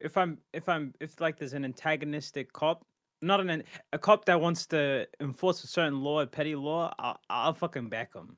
if 0.00 0.16
I'm 0.16 0.38
if 0.52 0.68
I'm 0.68 0.94
if 1.00 1.20
like 1.20 1.38
there's 1.38 1.52
an 1.52 1.64
antagonistic 1.64 2.52
cop, 2.52 2.84
not 3.22 3.40
an 3.40 3.64
a 3.92 3.98
cop 3.98 4.24
that 4.26 4.40
wants 4.40 4.66
to 4.68 5.06
enforce 5.20 5.64
a 5.64 5.66
certain 5.66 6.00
law, 6.02 6.20
a 6.20 6.26
petty 6.26 6.54
law. 6.54 6.94
I'll, 6.98 7.18
I'll 7.28 7.54
fucking 7.54 7.88
back 7.88 8.14
him. 8.14 8.36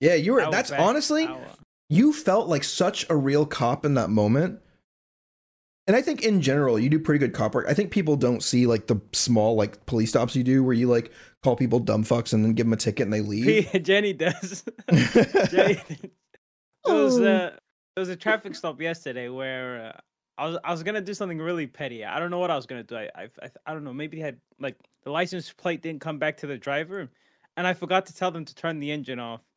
Yeah, 0.00 0.14
you 0.14 0.32
were. 0.34 0.46
That's 0.50 0.70
back- 0.70 0.80
honestly, 0.80 1.26
will- 1.26 1.58
you 1.88 2.12
felt 2.12 2.48
like 2.48 2.64
such 2.64 3.08
a 3.10 3.16
real 3.16 3.46
cop 3.46 3.84
in 3.84 3.94
that 3.94 4.10
moment. 4.10 4.60
And 5.86 5.96
I 5.96 6.02
think 6.02 6.22
in 6.22 6.40
general, 6.40 6.78
you 6.78 6.88
do 6.88 7.00
pretty 7.00 7.18
good 7.18 7.32
cop 7.32 7.52
work. 7.54 7.66
I 7.68 7.74
think 7.74 7.90
people 7.90 8.14
don't 8.14 8.42
see 8.44 8.66
like 8.66 8.86
the 8.86 9.00
small 9.12 9.56
like 9.56 9.84
police 9.86 10.10
stops 10.10 10.36
you 10.36 10.44
do 10.44 10.62
where 10.62 10.74
you 10.74 10.86
like 10.86 11.10
call 11.42 11.56
people 11.56 11.80
dumb 11.80 12.04
fucks 12.04 12.32
and 12.32 12.44
then 12.44 12.52
give 12.52 12.66
them 12.66 12.74
a 12.74 12.76
ticket 12.76 13.04
and 13.04 13.12
they 13.12 13.20
leave. 13.22 13.68
Jenny 13.82 14.12
does. 14.12 14.62
Jenny, 15.50 15.80
there 16.84 16.94
was 16.94 17.18
a 17.18 17.22
there 17.22 17.56
was 17.96 18.08
a 18.08 18.14
traffic 18.16 18.54
stop 18.54 18.80
yesterday 18.80 19.28
where 19.28 19.86
uh, 19.96 20.00
I 20.40 20.46
was 20.46 20.58
I 20.64 20.70
was 20.70 20.82
gonna 20.82 21.02
do 21.02 21.12
something 21.12 21.38
really 21.38 21.66
petty. 21.66 22.02
I 22.02 22.18
don't 22.18 22.30
know 22.30 22.38
what 22.38 22.50
I 22.50 22.56
was 22.56 22.64
gonna 22.64 22.82
do. 22.82 22.96
I 22.96 23.10
I 23.14 23.28
I, 23.42 23.50
I 23.66 23.74
don't 23.74 23.84
know. 23.84 23.92
Maybe 23.92 24.16
they 24.16 24.22
had 24.22 24.38
like 24.58 24.74
the 25.04 25.10
license 25.10 25.52
plate 25.52 25.82
didn't 25.82 26.00
come 26.00 26.18
back 26.18 26.38
to 26.38 26.46
the 26.46 26.56
driver, 26.56 27.10
and 27.58 27.66
I 27.66 27.74
forgot 27.74 28.06
to 28.06 28.16
tell 28.16 28.30
them 28.30 28.46
to 28.46 28.54
turn 28.54 28.80
the 28.80 28.90
engine 28.90 29.20
off. 29.20 29.42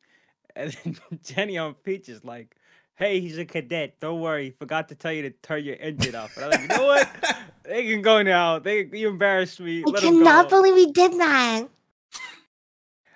And 0.56 0.76
then 0.84 0.96
Jenny 1.24 1.58
on 1.58 1.74
Peach 1.74 2.08
is 2.08 2.22
like, 2.22 2.54
"Hey, 2.94 3.18
he's 3.18 3.38
a 3.38 3.44
cadet. 3.44 3.98
Don't 3.98 4.20
worry. 4.20 4.50
Forgot 4.50 4.88
to 4.90 4.94
tell 4.94 5.10
you 5.10 5.22
to 5.22 5.30
turn 5.30 5.64
your 5.64 5.76
engine 5.80 6.14
off." 6.14 6.36
And 6.36 6.44
I'm 6.44 6.50
like, 6.52 6.60
"You 6.60 6.68
know 6.68 6.86
what? 6.86 7.08
They 7.64 7.88
can 7.88 8.02
go 8.02 8.22
now. 8.22 8.58
They 8.58 8.84
you 8.92 9.08
embarrassed 9.08 9.58
me. 9.58 9.82
I 9.86 9.90
Let 9.90 10.02
cannot 10.02 10.50
go." 10.50 10.58
believe 10.58 10.74
we 10.74 10.92
did 10.92 11.12
that. 11.14 11.66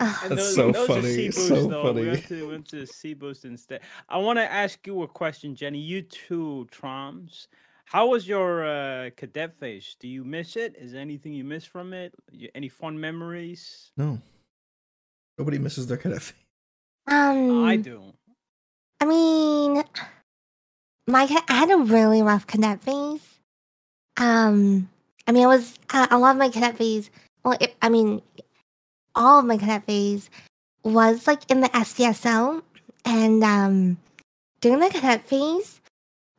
Ugh. 0.00 0.16
And 0.22 0.30
That's 0.32 0.54
those- 0.54 0.54
so 0.54 0.72
those 0.72 0.86
funny, 0.86 1.12
C-Boost, 1.14 1.48
so 1.48 1.66
though. 1.66 1.82
funny. 1.82 2.02
We 2.02 2.08
went 2.08 2.26
to, 2.28 2.34
we 2.46 2.52
went 2.52 2.68
to 2.68 2.86
C 2.86 3.14
Boost 3.14 3.44
instead. 3.44 3.80
I 4.08 4.18
want 4.18 4.38
to 4.38 4.50
ask 4.50 4.86
you 4.86 5.02
a 5.02 5.08
question, 5.08 5.54
Jenny. 5.54 5.78
You 5.80 6.02
too, 6.02 6.68
Troms. 6.70 7.48
How 7.84 8.06
was 8.06 8.28
your 8.28 8.64
uh, 8.66 9.10
cadet 9.16 9.54
phase? 9.54 9.96
Do 9.98 10.08
you 10.08 10.22
miss 10.24 10.56
it? 10.56 10.76
Is 10.78 10.92
there 10.92 11.00
anything 11.00 11.32
you 11.32 11.42
miss 11.44 11.64
from 11.64 11.92
it? 11.94 12.14
Y- 12.32 12.48
Any 12.54 12.68
fun 12.68 13.00
memories? 13.00 13.90
No. 13.96 14.20
Nobody 15.38 15.58
misses 15.58 15.86
their 15.86 15.96
cadet 15.96 16.22
phase. 16.22 16.34
Um, 17.06 17.64
I 17.64 17.76
do. 17.76 18.12
I 19.00 19.06
mean, 19.06 19.82
my 21.06 21.26
I 21.48 21.52
had 21.54 21.70
a 21.70 21.78
really 21.78 22.22
rough 22.22 22.46
cadet 22.46 22.82
phase. 22.82 23.22
Um, 24.18 24.88
I 25.26 25.32
mean, 25.32 25.44
I 25.44 25.46
was 25.46 25.78
uh, 25.92 26.06
a 26.10 26.18
lot 26.18 26.32
of 26.32 26.36
my 26.36 26.50
cadet 26.50 26.76
phase. 26.76 27.10
Well, 27.44 27.56
it, 27.60 27.74
I 27.80 27.88
mean, 27.88 28.20
all 29.14 29.38
of 29.40 29.44
my 29.46 29.56
cadet 29.56 29.84
phase 29.84 30.30
was 30.84 31.26
like 31.26 31.50
in 31.50 31.60
the 31.60 31.68
SDSO, 31.68 32.62
and 33.04 33.44
um, 33.44 33.98
during 34.60 34.80
the 34.80 34.90
cadet 34.90 35.24
phase, 35.24 35.80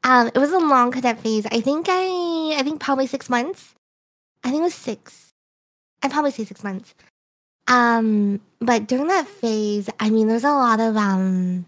um, 0.03 0.27
it 0.27 0.38
was 0.38 0.51
a 0.51 0.60
long 0.60 0.91
cadet 0.91 1.19
phase. 1.19 1.45
I 1.47 1.62
think 1.62 1.88
I, 1.89 2.55
I 2.58 2.63
think 2.63 2.79
probably 2.79 3.08
six 3.08 3.29
months. 3.29 3.75
I 4.43 4.49
think 4.49 4.62
it 4.62 4.63
was 4.63 4.75
six. 4.75 5.29
I'd 6.01 6.12
probably 6.12 6.32
say 6.32 6.45
six 6.45 6.63
months. 6.63 6.95
Um, 7.67 8.41
but 8.60 8.88
during 8.88 9.08
that 9.08 9.27
phase, 9.27 9.89
I 9.99 10.10
mean, 10.10 10.27
there's 10.27 10.43
a 10.43 10.49
lot 10.49 10.79
of 10.79 10.97
um 10.97 11.65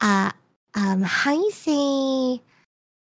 uh 0.00 0.30
um 0.74 1.02
how 1.02 1.32
you 1.32 1.50
say 1.50 2.42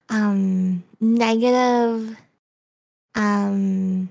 um 0.10 0.84
negative 1.00 2.18
um 3.16 4.10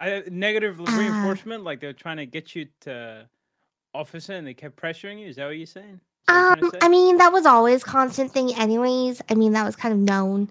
I, 0.00 0.22
negative 0.30 0.80
Uh, 0.80 0.84
reinforcement, 0.96 1.64
like 1.64 1.80
they're 1.80 1.92
trying 1.92 2.16
to 2.18 2.26
get 2.26 2.54
you 2.54 2.66
to 2.82 3.28
officer 3.94 4.32
and 4.32 4.46
they 4.46 4.54
kept 4.54 4.76
pressuring 4.76 5.20
you. 5.20 5.26
Is 5.28 5.36
that 5.36 5.46
what 5.46 5.56
you're 5.56 5.66
saying? 5.66 6.00
What 6.26 6.64
um 6.64 6.70
I 6.80 6.88
mean 6.88 7.18
that 7.18 7.32
was 7.32 7.46
always 7.46 7.84
constant 7.84 8.32
thing 8.32 8.54
anyways. 8.54 9.22
I 9.28 9.34
mean 9.34 9.52
that 9.52 9.64
was 9.64 9.76
kind 9.76 9.92
of 9.92 10.00
known 10.00 10.48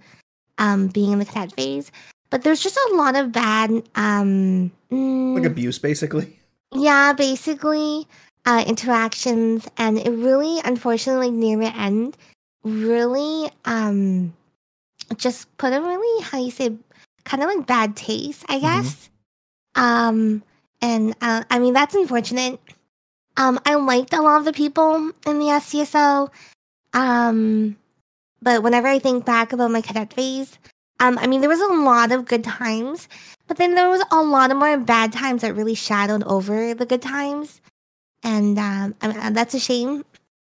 um 0.57 0.87
being 0.87 1.11
in 1.11 1.19
the 1.19 1.25
cadet 1.25 1.53
phase. 1.55 1.91
But 2.29 2.43
there's 2.43 2.61
just 2.63 2.77
a 2.77 2.95
lot 2.95 3.15
of 3.15 3.31
bad 3.31 3.69
um 3.95 4.71
mm, 4.91 5.35
Like 5.35 5.45
abuse, 5.45 5.77
basically. 5.79 6.39
yeah 6.73 7.13
basically 7.13 8.07
uh 8.45 8.63
interactions 8.67 9.67
and 9.77 9.97
it 9.99 10.09
really 10.11 10.59
unfortunately 10.63 11.31
near 11.31 11.57
the 11.57 11.75
end 11.75 12.17
really 12.63 13.49
um 13.65 14.33
just 15.17 15.55
put 15.57 15.73
a 15.73 15.81
really 15.81 16.23
how 16.23 16.39
you 16.39 16.49
say 16.51 16.75
kind 17.25 17.43
of 17.43 17.49
like 17.49 17.67
bad 17.67 17.95
taste 17.95 18.43
i 18.49 18.57
Mhm. 18.57 18.61
guess 18.61 19.09
um 19.75 20.43
and 20.81 21.15
uh, 21.21 21.43
i 21.49 21.59
mean 21.59 21.73
that's 21.73 21.95
unfortunate. 21.95 22.59
Um 23.37 23.59
i 23.65 23.75
liked 23.75 24.13
a 24.13 24.21
lot 24.21 24.39
of 24.39 24.45
the 24.45 24.53
people 24.53 25.11
in 25.25 25.39
the 25.39 25.47
SDSO 25.47 26.29
um 26.93 27.75
but 28.41 28.61
whenever 28.63 28.87
i 28.87 28.99
think 28.99 29.25
back 29.25 29.53
about 29.53 29.71
my 29.71 29.81
cadet 29.81 30.13
phase 30.13 30.59
um 30.99 31.17
i 31.17 31.27
mean 31.27 31.41
there 31.41 31.49
was 31.49 31.61
a 31.61 31.73
lot 31.73 32.11
of 32.11 32.25
good 32.25 32.43
times 32.43 33.07
but 33.47 33.57
then 33.57 33.75
there 33.75 33.89
was 33.89 34.03
a 34.11 34.21
lot 34.21 34.51
of 34.51 34.57
more 34.57 34.77
bad 34.77 35.11
times 35.11 35.41
that 35.41 35.55
really 35.55 35.75
shadowed 35.75 36.23
over 36.23 36.73
the 36.73 36.85
good 36.85 37.01
times. 37.01 37.61
And 38.23 38.57
um 38.57 38.95
I 39.01 39.07
mean, 39.07 39.33
that's 39.33 39.53
a 39.53 39.59
shame. 39.59 40.05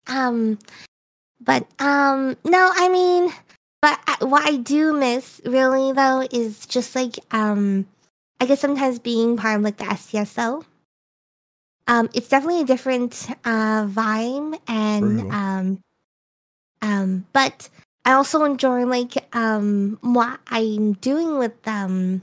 Um 0.06 0.58
but 1.40 1.66
um 1.78 2.36
no 2.44 2.70
i 2.74 2.88
mean 2.88 3.32
but 3.80 3.98
I, 4.06 4.24
what 4.24 4.46
i 4.46 4.56
do 4.56 4.92
miss 4.92 5.40
really 5.44 5.92
though 5.92 6.26
is 6.30 6.66
just 6.66 6.94
like 6.94 7.18
um 7.32 7.86
i 8.42 8.46
guess 8.46 8.60
sometimes 8.60 8.98
being 8.98 9.36
part 9.36 9.56
of 9.56 9.62
like 9.62 9.76
the 9.76 9.84
SDSO 9.84 10.64
um 11.86 12.08
it's 12.14 12.28
definitely 12.28 12.62
a 12.62 12.64
different 12.66 13.30
uh 13.44 13.86
vibe 13.86 14.58
and 14.66 15.20
um 15.32 15.80
um 16.82 17.26
but 17.32 17.68
i 18.04 18.12
also 18.12 18.44
enjoy 18.44 18.84
like 18.84 19.14
um 19.34 19.98
what 20.02 20.40
i'm 20.48 20.94
doing 20.94 21.38
with 21.38 21.56
um 21.66 22.22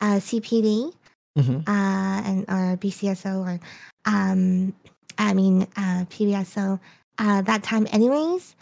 uh 0.00 0.16
cpd 0.16 0.92
Mm-hmm. 1.38 1.60
uh, 1.66 2.20
and 2.26 2.44
or 2.48 2.76
BCSO 2.76 3.40
or 3.46 3.60
um, 4.04 4.74
I 5.16 5.32
mean 5.32 5.62
uh, 5.76 6.04
PBSO 6.10 6.78
uh, 7.18 7.42
that 7.42 7.62
time, 7.62 7.86
anyways. 7.90 8.54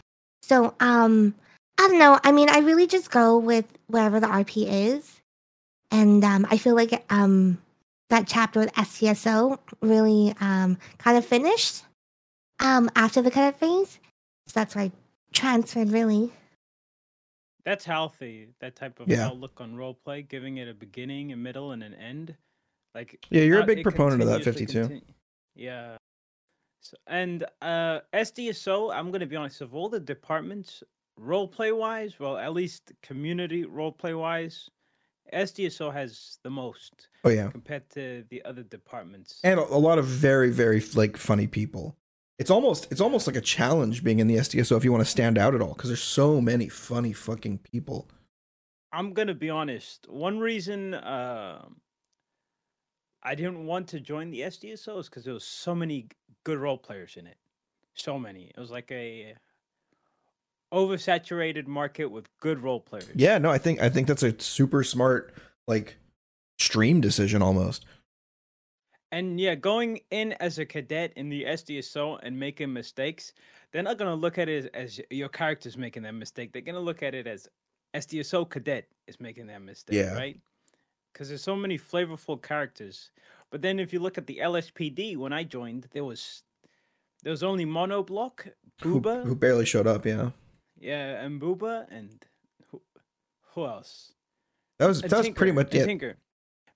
So 0.42 0.74
um, 0.78 1.34
I 1.78 1.88
don't 1.88 1.98
know. 1.98 2.20
I 2.22 2.30
mean, 2.30 2.48
I 2.48 2.58
really 2.58 2.86
just 2.86 3.10
go 3.10 3.38
with 3.38 3.64
wherever 3.88 4.20
the 4.20 4.28
RP 4.28 4.66
is, 4.68 5.19
and 5.90 6.24
um, 6.24 6.46
I 6.50 6.56
feel 6.56 6.74
like 6.74 7.04
um, 7.10 7.58
that 8.10 8.26
chapter 8.26 8.60
with 8.60 8.72
SDSO 8.74 9.58
really 9.80 10.34
um, 10.40 10.78
kind 10.98 11.16
of 11.18 11.24
finished 11.24 11.84
um, 12.60 12.90
after 12.96 13.22
the 13.22 13.30
cadet 13.30 13.58
phase. 13.58 13.98
So 14.46 14.52
that's 14.54 14.74
why 14.74 14.82
I 14.82 14.92
transferred 15.32 15.90
really. 15.90 16.32
That's 17.64 17.84
healthy. 17.84 18.48
That 18.60 18.74
type 18.76 19.00
of 19.00 19.08
Yeah. 19.08 19.26
outlook 19.26 19.60
on 19.60 19.74
roleplay, 19.76 20.26
giving 20.26 20.56
it 20.58 20.68
a 20.68 20.74
beginning, 20.74 21.32
a 21.32 21.36
middle, 21.36 21.72
and 21.72 21.82
an 21.82 21.94
end. 21.94 22.34
Like 22.94 23.24
Yeah, 23.30 23.42
you're 23.42 23.60
a 23.60 23.66
big 23.66 23.82
proponent 23.82 24.22
of 24.22 24.28
that, 24.28 24.42
52. 24.42 24.80
contin- 24.80 25.02
Yeah. 25.54 25.96
So, 26.82 26.96
and 27.06 27.44
uh 27.60 28.00
SDSO, 28.14 28.92
I'm 28.92 29.10
gonna 29.10 29.26
be 29.26 29.36
honest, 29.36 29.60
of 29.60 29.74
all 29.74 29.88
the 29.88 30.00
departments, 30.00 30.82
roleplay 31.20 31.76
wise, 31.76 32.18
well, 32.18 32.38
at 32.38 32.54
least 32.54 32.92
community 33.02 33.64
roleplay 33.64 34.18
wise, 34.18 34.70
SDSO 35.32 35.92
has 35.92 36.38
the 36.42 36.50
most 36.50 37.08
Oh 37.24 37.28
yeah, 37.30 37.50
compared 37.50 37.88
to 37.90 38.24
the 38.30 38.42
other 38.44 38.62
departments. 38.62 39.40
and 39.44 39.60
a, 39.60 39.64
a 39.64 39.76
lot 39.78 39.98
of 39.98 40.06
very 40.06 40.50
very 40.50 40.80
like 40.94 41.16
funny 41.16 41.46
people. 41.46 41.96
It's 42.38 42.50
almost 42.50 42.90
it's 42.90 43.00
almost 43.00 43.26
like 43.26 43.36
a 43.36 43.40
challenge 43.40 44.02
being 44.02 44.18
in 44.18 44.26
the 44.26 44.36
SDSO 44.36 44.76
if 44.76 44.84
you 44.84 44.92
want 44.92 45.04
to 45.04 45.10
stand 45.10 45.36
out 45.38 45.54
at 45.54 45.60
all 45.60 45.74
because 45.74 45.90
there's 45.90 46.02
so 46.02 46.40
many 46.40 46.68
funny 46.68 47.12
fucking 47.12 47.58
people. 47.58 48.08
I'm 48.92 49.12
gonna 49.12 49.34
be 49.34 49.50
honest. 49.50 50.06
One 50.08 50.38
reason 50.38 50.94
um 50.94 51.80
I 53.22 53.34
didn't 53.34 53.66
want 53.66 53.88
to 53.88 54.00
join 54.00 54.30
the 54.30 54.40
SDSO 54.40 54.98
is 54.98 55.08
because 55.08 55.24
there 55.24 55.34
was 55.34 55.44
so 55.44 55.74
many 55.74 56.08
good 56.44 56.58
role 56.58 56.78
players 56.78 57.16
in 57.18 57.26
it. 57.26 57.36
So 57.94 58.18
many. 58.18 58.50
It 58.56 58.58
was 58.58 58.70
like 58.70 58.90
a 58.90 59.34
oversaturated 60.72 61.66
market 61.66 62.06
with 62.06 62.26
good 62.40 62.60
role 62.60 62.80
players. 62.80 63.08
Yeah, 63.14 63.38
no, 63.38 63.50
I 63.50 63.58
think 63.58 63.80
I 63.80 63.88
think 63.88 64.06
that's 64.06 64.22
a 64.22 64.38
super 64.40 64.84
smart 64.84 65.34
like 65.66 65.96
stream 66.58 67.00
decision 67.00 67.42
almost. 67.42 67.84
And 69.12 69.40
yeah, 69.40 69.56
going 69.56 70.00
in 70.10 70.32
as 70.34 70.58
a 70.58 70.64
cadet 70.64 71.12
in 71.16 71.28
the 71.28 71.44
SDSO 71.44 72.20
and 72.22 72.38
making 72.38 72.72
mistakes, 72.72 73.32
they're 73.72 73.82
not 73.82 73.98
gonna 73.98 74.14
look 74.14 74.38
at 74.38 74.48
it 74.48 74.72
as, 74.74 74.98
as 74.98 75.00
your 75.10 75.28
character's 75.28 75.76
making 75.76 76.04
that 76.04 76.14
mistake. 76.14 76.52
They're 76.52 76.62
gonna 76.62 76.78
look 76.80 77.02
at 77.02 77.14
it 77.14 77.26
as 77.26 77.48
SDSO 77.94 78.48
cadet 78.48 78.86
is 79.08 79.18
making 79.20 79.48
that 79.48 79.62
mistake, 79.62 79.96
Yeah. 79.96 80.14
right? 80.14 80.38
Because 81.12 81.28
there's 81.28 81.42
so 81.42 81.56
many 81.56 81.76
flavorful 81.76 82.40
characters. 82.40 83.10
But 83.50 83.62
then 83.62 83.80
if 83.80 83.92
you 83.92 83.98
look 83.98 84.16
at 84.16 84.28
the 84.28 84.38
LSPD, 84.40 85.16
when 85.16 85.32
I 85.32 85.42
joined, 85.42 85.88
there 85.90 86.04
was 86.04 86.44
there 87.22 87.32
was 87.32 87.42
only 87.42 87.66
Monoblock, 87.66 88.48
Who, 88.82 89.00
Booba, 89.00 89.24
who 89.24 89.34
barely 89.34 89.66
showed 89.66 89.86
up, 89.88 90.06
yeah. 90.06 90.30
Yeah, 90.80 91.22
and 91.22 91.40
Booba, 91.40 91.86
and 91.90 92.24
who, 92.70 92.80
who 93.54 93.66
else? 93.66 94.12
That 94.78 94.86
was 94.86 95.04
A 95.04 95.08
that 95.08 95.18
was 95.18 95.28
pretty 95.30 95.52
much 95.52 95.74
it. 95.74 95.84
Tinker. 95.84 96.16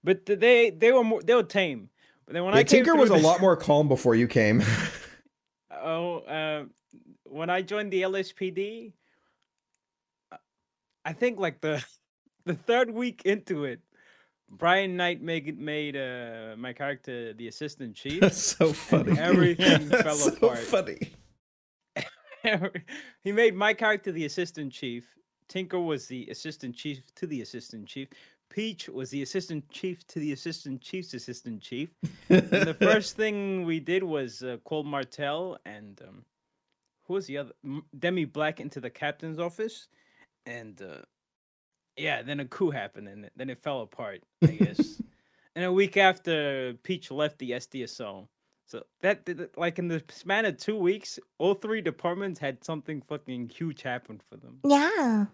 But 0.05 0.27
they 0.27 0.71
they 0.71 0.93
were 0.93 1.03
more 1.03 1.23
they 1.23 1.35
were 1.35 1.43
tame. 1.43 1.89
But 2.27 2.35
then 2.35 2.45
when 2.45 2.55
Yeah, 2.55 2.61
I 2.61 2.63
Tinker 2.65 2.95
was 2.95 3.11
a 3.11 3.17
lot 3.17 3.41
more 3.41 3.57
calm 3.57 3.89
before 3.89 4.15
you 4.15 4.29
came. 4.29 4.63
Oh, 5.87 6.19
uh, 6.21 6.65
when 7.25 7.51
I 7.51 7.61
joined 7.61 7.93
the 7.93 8.03
LSPD, 8.03 8.93
uh, 10.33 10.37
I 11.05 11.13
think 11.13 11.39
like 11.39 11.61
the 11.61 11.85
the 12.47 12.55
third 12.55 12.91
week 12.91 13.23
into 13.27 13.65
it, 13.65 13.81
Brian 14.49 14.97
Knight 14.97 15.21
made 15.21 15.59
made 15.59 15.97
uh, 15.97 16.55
my 16.57 16.73
character 16.73 17.35
the 17.35 17.49
assistant 17.49 17.97
chief. 17.97 18.21
That's 18.21 18.41
so 18.41 18.73
funny. 18.73 19.19
everything 19.19 19.89
That's 19.89 20.03
fell 20.05 20.17
so 20.17 20.33
apart. 20.33 20.59
funny. 20.59 21.13
he 23.23 23.33
made 23.33 23.55
my 23.55 23.75
character 23.75 24.13
the 24.13 24.25
assistant 24.25 24.73
chief. 24.73 25.15
Tinker 25.49 25.81
was 25.81 26.07
the 26.07 26.27
assistant 26.31 26.75
chief 26.75 27.15
to 27.17 27.27
the 27.27 27.43
assistant 27.43 27.87
chief. 27.87 28.09
Peach 28.51 28.89
was 28.89 29.11
the 29.11 29.23
assistant 29.23 29.69
chief 29.71 30.07
to 30.07 30.21
the 30.21 30.33
assistant 30.33 30.81
chief's 30.81 31.15
assistant 31.15 31.61
chief. 31.61 31.91
And 32.29 32.49
the 32.51 32.75
first 32.79 33.17
thing 33.17 33.65
we 33.65 33.81
did 33.81 34.03
was 34.03 34.43
uh, 34.43 34.59
call 34.65 34.85
Martel 34.85 35.59
and 35.65 36.01
um, 36.07 36.25
who 37.07 37.15
was 37.15 37.27
the 37.27 37.39
other 37.39 37.53
Demi 37.99 38.25
Black 38.25 38.61
into 38.61 38.81
the 38.81 38.91
captain's 38.91 39.39
office, 39.39 39.89
and 40.47 40.81
uh, 40.81 41.03
yeah, 41.97 42.23
then 42.23 42.41
a 42.41 42.45
coup 42.45 42.71
happened 42.71 43.09
and 43.09 43.31
then 43.37 43.51
it 43.51 43.59
fell 43.59 43.83
apart. 43.83 44.23
I 44.43 44.47
guess. 44.47 45.03
and 45.57 45.65
a 45.65 45.73
week 45.73 45.97
after, 45.97 46.75
Peach 46.83 47.11
left 47.11 47.39
the 47.39 47.53
SDSO. 47.53 48.27
So 48.67 48.83
that 49.03 49.29
like 49.57 49.79
in 49.79 49.89
the 49.89 50.03
span 50.09 50.47
of 50.47 50.57
two 50.59 50.77
weeks, 50.77 51.19
all 51.39 51.55
three 51.55 51.81
departments 51.81 52.39
had 52.41 52.65
something 52.65 53.03
fucking 53.03 53.51
huge 53.51 53.83
happen 53.83 54.21
for 54.29 54.37
them. 54.37 54.59
Yeah, 54.65 55.27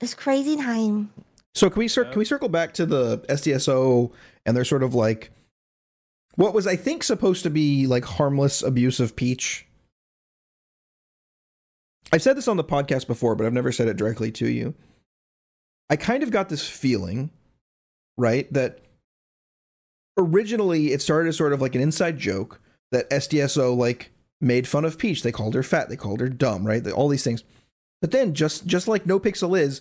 it's 0.00 0.14
crazy 0.14 0.56
time. 0.56 1.10
So 1.54 1.70
can 1.70 1.78
we 1.80 1.88
cir- 1.88 2.04
Yeah. 2.04 2.10
can 2.10 2.18
we 2.18 2.24
circle 2.24 2.48
back 2.48 2.74
to 2.74 2.86
the 2.86 3.18
SDSO 3.28 4.12
and 4.46 4.56
they're 4.56 4.64
sort 4.64 4.82
of 4.82 4.94
like 4.94 5.30
what 6.36 6.54
was 6.54 6.66
I 6.66 6.76
think 6.76 7.02
supposed 7.02 7.42
to 7.44 7.50
be 7.50 7.86
like 7.86 8.04
harmless 8.04 8.62
abuse 8.62 9.00
of 9.00 9.16
Peach? 9.16 9.66
I've 12.12 12.22
said 12.22 12.36
this 12.36 12.48
on 12.48 12.56
the 12.56 12.64
podcast 12.64 13.06
before, 13.06 13.34
but 13.34 13.46
I've 13.46 13.52
never 13.52 13.72
said 13.72 13.88
it 13.88 13.96
directly 13.96 14.30
to 14.32 14.48
you. 14.48 14.74
I 15.90 15.96
kind 15.96 16.22
of 16.22 16.30
got 16.30 16.48
this 16.48 16.66
feeling, 16.68 17.30
right, 18.16 18.50
that 18.52 18.80
originally 20.18 20.92
it 20.92 21.00
started 21.00 21.28
as 21.28 21.36
sort 21.36 21.52
of 21.52 21.60
like 21.60 21.74
an 21.74 21.80
inside 21.80 22.18
joke 22.18 22.60
that 22.90 23.08
SDSO 23.10 23.76
like 23.76 24.10
made 24.40 24.68
fun 24.68 24.84
of 24.84 24.98
Peach. 24.98 25.22
They 25.22 25.32
called 25.32 25.54
her 25.54 25.62
fat, 25.62 25.88
they 25.88 25.96
called 25.96 26.20
her 26.20 26.28
dumb, 26.28 26.66
right? 26.66 26.86
All 26.90 27.08
these 27.08 27.24
things. 27.24 27.44
But 28.00 28.10
then 28.10 28.34
just 28.34 28.66
just 28.66 28.88
like 28.88 29.06
No 29.06 29.18
Pixel 29.18 29.58
is, 29.58 29.80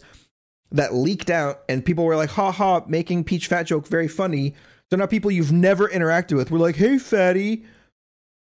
that 0.72 0.94
leaked 0.94 1.30
out 1.30 1.62
and 1.70 1.86
people 1.86 2.06
were 2.06 2.16
like, 2.16 2.32
ha 2.32 2.52
ha, 2.52 2.84
making 2.88 3.24
Peach 3.24 3.48
fat 3.48 3.64
joke 3.64 3.88
very 3.88 4.08
funny. 4.08 4.54
So 4.90 4.98
now 4.98 5.06
people 5.06 5.32
you've 5.32 5.52
never 5.52 5.88
interacted 5.88 6.36
with 6.36 6.52
were 6.52 6.60
like, 6.60 6.76
hey 6.76 6.98
fatty. 6.98 7.66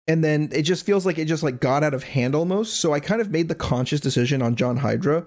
And 0.06 0.24
then 0.24 0.48
it 0.52 0.62
just 0.62 0.86
feels 0.86 1.04
like 1.04 1.18
it 1.18 1.26
just 1.26 1.42
like 1.42 1.60
got 1.60 1.84
out 1.84 1.92
of 1.92 2.02
hand 2.02 2.34
almost. 2.34 2.80
So 2.80 2.94
I 2.94 3.00
kind 3.00 3.20
of 3.20 3.30
made 3.30 3.48
the 3.48 3.54
conscious 3.54 4.00
decision 4.00 4.40
on 4.40 4.56
John 4.56 4.78
Hydra 4.78 5.26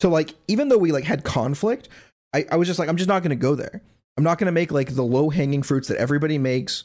to 0.00 0.08
like, 0.08 0.34
even 0.46 0.68
though 0.68 0.78
we 0.78 0.92
like 0.92 1.04
had 1.04 1.24
conflict, 1.24 1.88
I, 2.34 2.44
I 2.50 2.56
was 2.56 2.68
just 2.68 2.78
like, 2.78 2.88
I'm 2.88 2.96
just 2.96 3.08
not 3.08 3.22
gonna 3.22 3.36
go 3.36 3.54
there. 3.54 3.80
I'm 4.16 4.24
not 4.24 4.38
gonna 4.38 4.52
make 4.52 4.72
like 4.72 4.94
the 4.94 5.02
low 5.02 5.30
hanging 5.30 5.62
fruits 5.62 5.88
that 5.88 5.98
everybody 5.98 6.38
makes. 6.38 6.84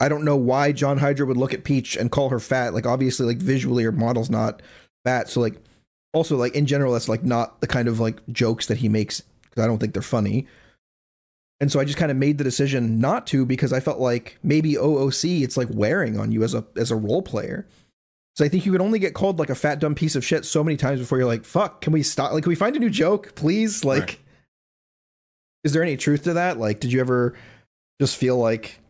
I 0.00 0.08
don't 0.08 0.24
know 0.24 0.36
why 0.36 0.72
John 0.72 0.98
Hydra 0.98 1.26
would 1.26 1.36
look 1.36 1.54
at 1.54 1.64
Peach 1.64 1.96
and 1.96 2.10
call 2.10 2.30
her 2.30 2.40
fat. 2.40 2.74
Like 2.74 2.86
obviously, 2.86 3.26
like 3.26 3.38
visually, 3.38 3.84
her 3.84 3.92
model's 3.92 4.30
not 4.30 4.62
fat. 5.04 5.28
So 5.28 5.40
like, 5.40 5.54
also 6.12 6.36
like 6.36 6.54
in 6.54 6.66
general, 6.66 6.92
that's 6.92 7.08
like 7.08 7.22
not 7.24 7.60
the 7.60 7.66
kind 7.66 7.88
of 7.88 8.00
like 8.00 8.20
jokes 8.28 8.66
that 8.66 8.78
he 8.78 8.88
makes 8.88 9.22
because 9.42 9.62
I 9.62 9.66
don't 9.66 9.78
think 9.78 9.92
they're 9.92 10.02
funny. 10.02 10.46
And 11.60 11.70
so 11.70 11.78
I 11.78 11.84
just 11.84 11.98
kind 11.98 12.10
of 12.10 12.16
made 12.16 12.38
the 12.38 12.44
decision 12.44 12.98
not 12.98 13.26
to 13.28 13.46
because 13.46 13.72
I 13.72 13.78
felt 13.78 14.00
like 14.00 14.38
maybe 14.42 14.74
OOC 14.74 15.42
it's 15.42 15.56
like 15.56 15.68
wearing 15.70 16.18
on 16.18 16.32
you 16.32 16.42
as 16.42 16.54
a 16.54 16.64
as 16.76 16.90
a 16.90 16.96
role 16.96 17.22
player. 17.22 17.66
So 18.34 18.44
I 18.44 18.48
think 18.48 18.66
you 18.66 18.72
could 18.72 18.80
only 18.80 18.98
get 18.98 19.14
called 19.14 19.38
like 19.38 19.50
a 19.50 19.54
fat 19.54 19.78
dumb 19.78 19.94
piece 19.94 20.16
of 20.16 20.24
shit 20.24 20.44
so 20.44 20.64
many 20.64 20.76
times 20.76 20.98
before 20.98 21.18
you're 21.18 21.26
like, 21.26 21.44
fuck, 21.44 21.80
can 21.82 21.92
we 21.92 22.02
stop? 22.02 22.32
Like, 22.32 22.42
can 22.42 22.50
we 22.50 22.56
find 22.56 22.74
a 22.74 22.80
new 22.80 22.90
joke, 22.90 23.34
please? 23.34 23.84
Like, 23.84 24.00
Right. 24.00 24.18
Is 25.64 25.72
there 25.72 25.82
any 25.82 25.96
truth 25.96 26.24
to 26.24 26.34
that? 26.34 26.58
Like, 26.58 26.80
did 26.80 26.92
you 26.92 27.00
ever 27.00 27.34
just 28.00 28.16
feel 28.16 28.36
like 28.36 28.80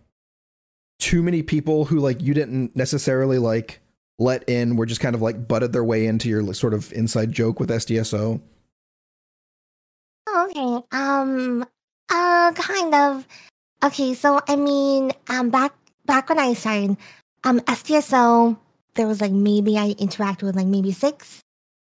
too 0.99 1.23
many 1.23 1.43
people 1.43 1.85
who 1.85 1.99
like 1.99 2.23
you 2.23 2.33
didn't 2.33 2.77
necessarily 2.77 3.39
like 3.39 3.81
let 4.19 4.49
in 4.49 4.77
were 4.77 4.87
just 4.87 5.01
kind 5.01 5.15
of 5.15 5.23
like 5.23 5.49
butted 5.49 5.73
their 5.73 5.85
way 5.85 6.07
into 6.07 6.29
your 6.29 6.55
sort 6.55 6.73
of 6.73 6.93
inside 6.93 7.33
joke 7.33 7.61
with 7.61 7.69
SDSO? 7.69 8.41
Okay. 10.35 10.87
Um. 10.93 11.67
Uh. 12.09 12.53
Kind 12.53 12.95
of. 12.95 13.27
Okay. 13.85 14.15
So 14.15 14.41
I 14.49 14.57
mean, 14.57 15.13
um, 15.29 15.51
back 15.51 15.75
back 16.07 16.29
when 16.29 16.39
I 16.39 16.55
started, 16.55 16.97
um, 17.45 17.61
SDSO, 17.61 18.57
there 18.95 19.07
was 19.07 19.21
like 19.21 19.33
maybe 19.33 19.77
I 19.77 19.95
interacted 19.95 20.45
with 20.45 20.57
like 20.57 20.67
maybe 20.67 20.93
six, 20.93 21.41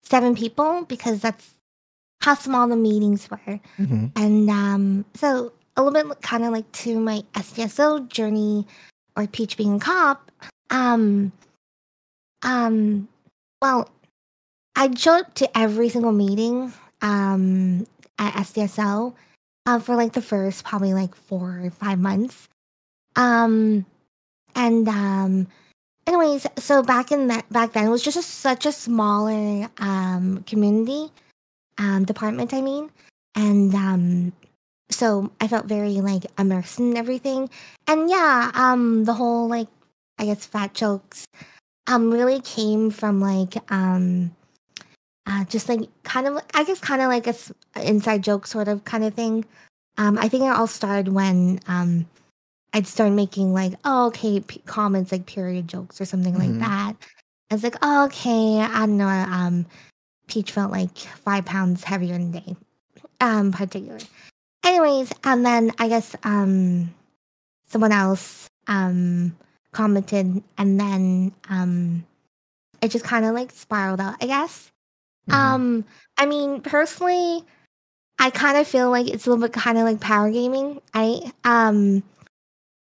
seven 0.03 0.35
people 0.35 0.85
because 0.85 1.19
that's 1.19 1.49
how 2.21 2.35
small 2.35 2.67
the 2.67 2.75
meetings 2.75 3.29
were. 3.29 3.59
Mm-hmm. 3.79 4.07
And 4.15 4.49
um, 4.49 5.05
so 5.15 5.51
a 5.75 5.83
little 5.83 6.09
bit 6.09 6.21
kind 6.21 6.43
of 6.43 6.51
like 6.51 6.71
to 6.71 6.99
my 6.99 7.23
SDSO 7.33 8.07
journey 8.07 8.67
or 9.17 9.27
Peach 9.27 9.57
being 9.57 9.75
a 9.75 9.79
cop. 9.79 10.31
Um, 10.69 11.31
um, 12.43 13.07
well, 13.61 13.89
I 14.75 14.93
showed 14.95 15.21
up 15.21 15.33
to 15.35 15.57
every 15.57 15.89
single 15.89 16.11
meeting 16.11 16.73
um, 17.01 17.87
at 18.17 18.33
SDSO 18.33 19.13
uh, 19.65 19.79
for 19.79 19.95
like 19.95 20.13
the 20.13 20.21
first 20.21 20.63
probably 20.63 20.93
like 20.93 21.15
four 21.15 21.61
or 21.63 21.69
five 21.71 21.99
months. 21.99 22.47
Um, 23.15 23.85
and 24.55 24.87
um, 24.87 25.47
anyways, 26.07 26.47
so 26.57 26.83
back 26.83 27.11
in 27.11 27.27
that 27.27 27.51
back 27.51 27.73
then 27.73 27.85
it 27.85 27.89
was 27.89 28.03
just 28.03 28.17
a, 28.17 28.23
such 28.23 28.65
a 28.65 28.71
smaller 28.71 29.69
um 29.77 30.43
community 30.47 31.11
um 31.81 32.05
department. 32.05 32.53
I 32.53 32.61
mean, 32.61 32.89
and 33.35 33.73
um, 33.73 34.33
so 34.91 35.31
I 35.41 35.47
felt 35.47 35.65
very 35.65 35.95
like 36.01 36.25
immersed 36.37 36.79
in 36.79 36.95
everything. 36.95 37.49
And 37.87 38.09
yeah, 38.09 38.51
um, 38.53 39.05
the 39.05 39.13
whole 39.13 39.47
like 39.47 39.67
I 40.19 40.25
guess 40.25 40.45
fat 40.45 40.73
jokes 40.73 41.25
um 41.87 42.11
really 42.11 42.39
came 42.41 42.91
from 42.91 43.19
like 43.19 43.55
um 43.71 44.35
uh 45.25 45.43
just 45.45 45.67
like 45.69 45.81
kind 46.03 46.27
of 46.27 46.37
I 46.53 46.63
guess 46.63 46.79
kind 46.79 47.01
of 47.01 47.07
like 47.09 47.27
a 47.27 47.35
inside 47.87 48.23
joke 48.23 48.45
sort 48.47 48.67
of 48.67 48.85
kind 48.85 49.03
of 49.03 49.13
thing. 49.13 49.45
Um, 49.97 50.17
I 50.17 50.29
think 50.29 50.43
it 50.43 50.53
all 50.55 50.67
started 50.67 51.09
when 51.13 51.59
um 51.67 52.05
I'd 52.73 52.87
start 52.87 53.11
making 53.11 53.53
like 53.53 53.73
oh 53.83 54.07
okay 54.07 54.39
p- 54.39 54.61
comments 54.65 55.11
like 55.11 55.25
period 55.25 55.67
jokes 55.67 55.99
or 55.99 56.05
something 56.05 56.35
Mhm. 56.35 56.39
like 56.39 56.59
that. 56.59 56.93
It's 57.49 57.63
like 57.63 57.75
oh, 57.81 58.05
okay 58.05 58.61
I 58.61 58.85
don't 58.85 58.97
know 58.97 59.07
um 59.07 59.65
Peach 60.31 60.51
felt 60.53 60.71
like 60.71 60.97
five 60.97 61.43
pounds 61.43 61.83
heavier 61.83 62.17
today 62.17 62.55
um 63.19 63.51
particular. 63.51 63.99
Anyways, 64.63 65.11
and 65.25 65.45
then 65.45 65.71
I 65.77 65.89
guess 65.89 66.15
um 66.23 66.93
someone 67.67 67.91
else 67.91 68.49
um 68.67 69.35
commented 69.73 70.41
and 70.57 70.79
then 70.79 71.33
um 71.49 72.05
it 72.81 72.91
just 72.91 73.03
kind 73.03 73.25
of 73.25 73.33
like 73.35 73.51
spiraled 73.51 73.99
out, 73.99 74.15
I 74.21 74.27
guess. 74.27 74.71
Mm-hmm. 75.29 75.33
Um 75.33 75.85
I 76.17 76.25
mean 76.25 76.61
personally 76.61 77.43
I 78.17 78.29
kind 78.29 78.57
of 78.57 78.65
feel 78.67 78.89
like 78.89 79.09
it's 79.09 79.27
a 79.27 79.31
little 79.31 79.45
bit 79.45 79.51
kind 79.53 79.77
of 79.77 79.83
like 79.83 79.99
power 79.99 80.31
gaming. 80.31 80.81
I 80.93 81.29
um 81.43 82.03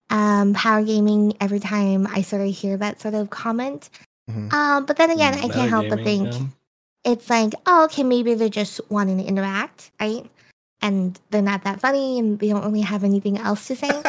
um 0.08 0.54
power 0.54 0.84
gaming 0.84 1.34
every 1.40 1.58
time 1.58 2.06
I 2.06 2.22
sort 2.22 2.42
of 2.42 2.54
hear 2.54 2.76
that 2.76 3.00
sort 3.00 3.14
of 3.14 3.28
comment. 3.30 3.90
Mhm. 4.30 4.52
Um 4.52 4.86
but 4.86 4.96
then 4.96 5.10
again, 5.10 5.34
I 5.34 5.48
can't 5.48 5.68
help 5.68 5.88
but 5.88 6.04
think 6.04 6.32
yeah. 6.32 6.40
It's 7.04 7.30
like, 7.30 7.54
oh, 7.66 7.84
okay, 7.84 8.02
maybe 8.02 8.34
they're 8.34 8.48
just 8.48 8.80
wanting 8.90 9.18
to 9.18 9.24
interact, 9.24 9.90
right? 10.00 10.24
And 10.82 11.18
they're 11.30 11.42
not 11.42 11.64
that 11.64 11.80
funny 11.80 12.18
and 12.18 12.38
they 12.38 12.48
don't 12.48 12.64
really 12.64 12.80
have 12.80 13.04
anything 13.04 13.38
else 13.38 13.66
to 13.66 13.76
say. 13.76 13.90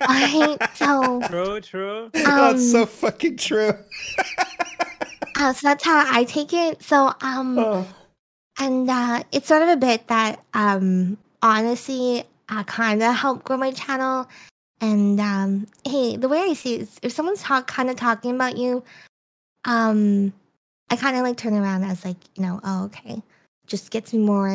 right? 0.00 0.56
So, 0.74 1.20
True, 1.28 1.60
true. 1.60 2.10
That's 2.14 2.70
so 2.72 2.82
um, 2.82 2.86
fucking 2.88 3.36
true. 3.36 3.72
uh, 5.36 5.52
so 5.52 5.68
that's 5.68 5.84
how 5.84 6.04
I 6.12 6.24
take 6.24 6.52
it. 6.52 6.82
So, 6.82 7.12
um, 7.20 7.58
Oh. 7.58 7.86
and 8.58 8.90
uh, 8.90 9.22
it's 9.30 9.46
sort 9.46 9.62
of 9.62 9.68
a 9.68 9.76
bit 9.76 10.08
that, 10.08 10.42
um, 10.54 11.18
honestly, 11.42 12.24
uh, 12.48 12.64
kind 12.64 13.02
of 13.02 13.14
helped 13.14 13.44
grow 13.44 13.56
my 13.56 13.70
channel. 13.70 14.28
And 14.80 15.20
um, 15.20 15.66
hey, 15.84 16.16
the 16.16 16.28
way 16.28 16.38
I 16.40 16.54
see 16.54 16.76
it 16.76 16.80
is, 16.82 16.98
if 17.02 17.12
someone's 17.12 17.42
talk 17.42 17.66
kind 17.68 17.90
of 17.90 17.96
talking 17.96 18.34
about 18.34 18.56
you, 18.56 18.82
um, 19.64 20.32
I 20.90 20.96
kind 20.96 21.16
of 21.16 21.22
like 21.22 21.36
turn 21.36 21.54
around 21.54 21.84
as 21.84 22.04
like, 22.04 22.16
you 22.34 22.42
know, 22.42 22.60
oh, 22.64 22.84
okay, 22.86 23.22
just 23.66 23.90
gets 23.90 24.12
me 24.12 24.20
more 24.20 24.48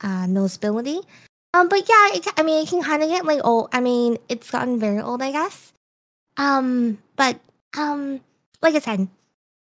uh, 0.00 0.26
noticeability. 0.26 1.04
Um, 1.52 1.68
but 1.68 1.88
yeah, 1.88 2.14
it, 2.14 2.26
I 2.36 2.42
mean, 2.42 2.62
it 2.62 2.68
can 2.68 2.82
kind 2.82 3.02
of 3.02 3.08
get 3.08 3.24
like 3.24 3.40
old. 3.44 3.70
I 3.72 3.80
mean, 3.80 4.18
it's 4.28 4.50
gotten 4.50 4.78
very 4.78 5.00
old, 5.00 5.22
I 5.22 5.32
guess. 5.32 5.72
Um, 6.36 6.98
but 7.16 7.40
um, 7.76 8.20
like 8.62 8.74
I 8.74 8.78
said, 8.78 9.08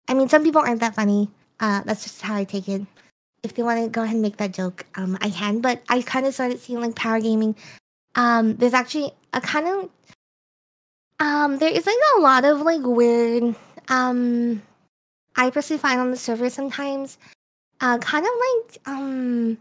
I 0.07 0.13
mean, 0.13 0.29
some 0.29 0.43
people 0.43 0.61
aren't 0.61 0.81
that 0.81 0.95
funny. 0.95 1.29
Uh, 1.59 1.81
that's 1.85 2.03
just 2.03 2.21
how 2.21 2.35
I 2.35 2.43
take 2.43 2.67
it. 2.67 2.81
If 3.41 3.55
they 3.55 3.63
want 3.63 3.83
to 3.83 3.89
go 3.89 4.03
ahead 4.03 4.15
and 4.15 4.21
make 4.21 4.37
that 4.37 4.53
joke, 4.53 4.85
um, 4.95 5.17
I 5.21 5.29
can. 5.29 5.61
But 5.61 5.81
I 5.89 6.01
kind 6.01 6.25
of 6.25 6.33
started 6.33 6.59
seeing 6.59 6.81
like 6.81 6.95
power 6.95 7.19
gaming. 7.19 7.55
Um, 8.15 8.57
there's 8.57 8.73
actually 8.73 9.11
a 9.33 9.41
kind 9.41 9.67
of 9.67 9.89
um, 11.19 11.57
there 11.57 11.71
is 11.71 11.85
like 11.85 11.95
a 12.17 12.19
lot 12.21 12.45
of 12.45 12.61
like 12.61 12.81
weird 12.83 13.55
um, 13.89 14.61
I 15.39 15.49
personally 15.49 15.79
find 15.79 16.01
on 16.01 16.11
the 16.11 16.17
server 16.17 16.49
sometimes, 16.49 17.17
uh, 17.79 17.97
kind 17.99 18.25
of 18.25 18.31
like 18.45 18.77
um, 18.85 19.57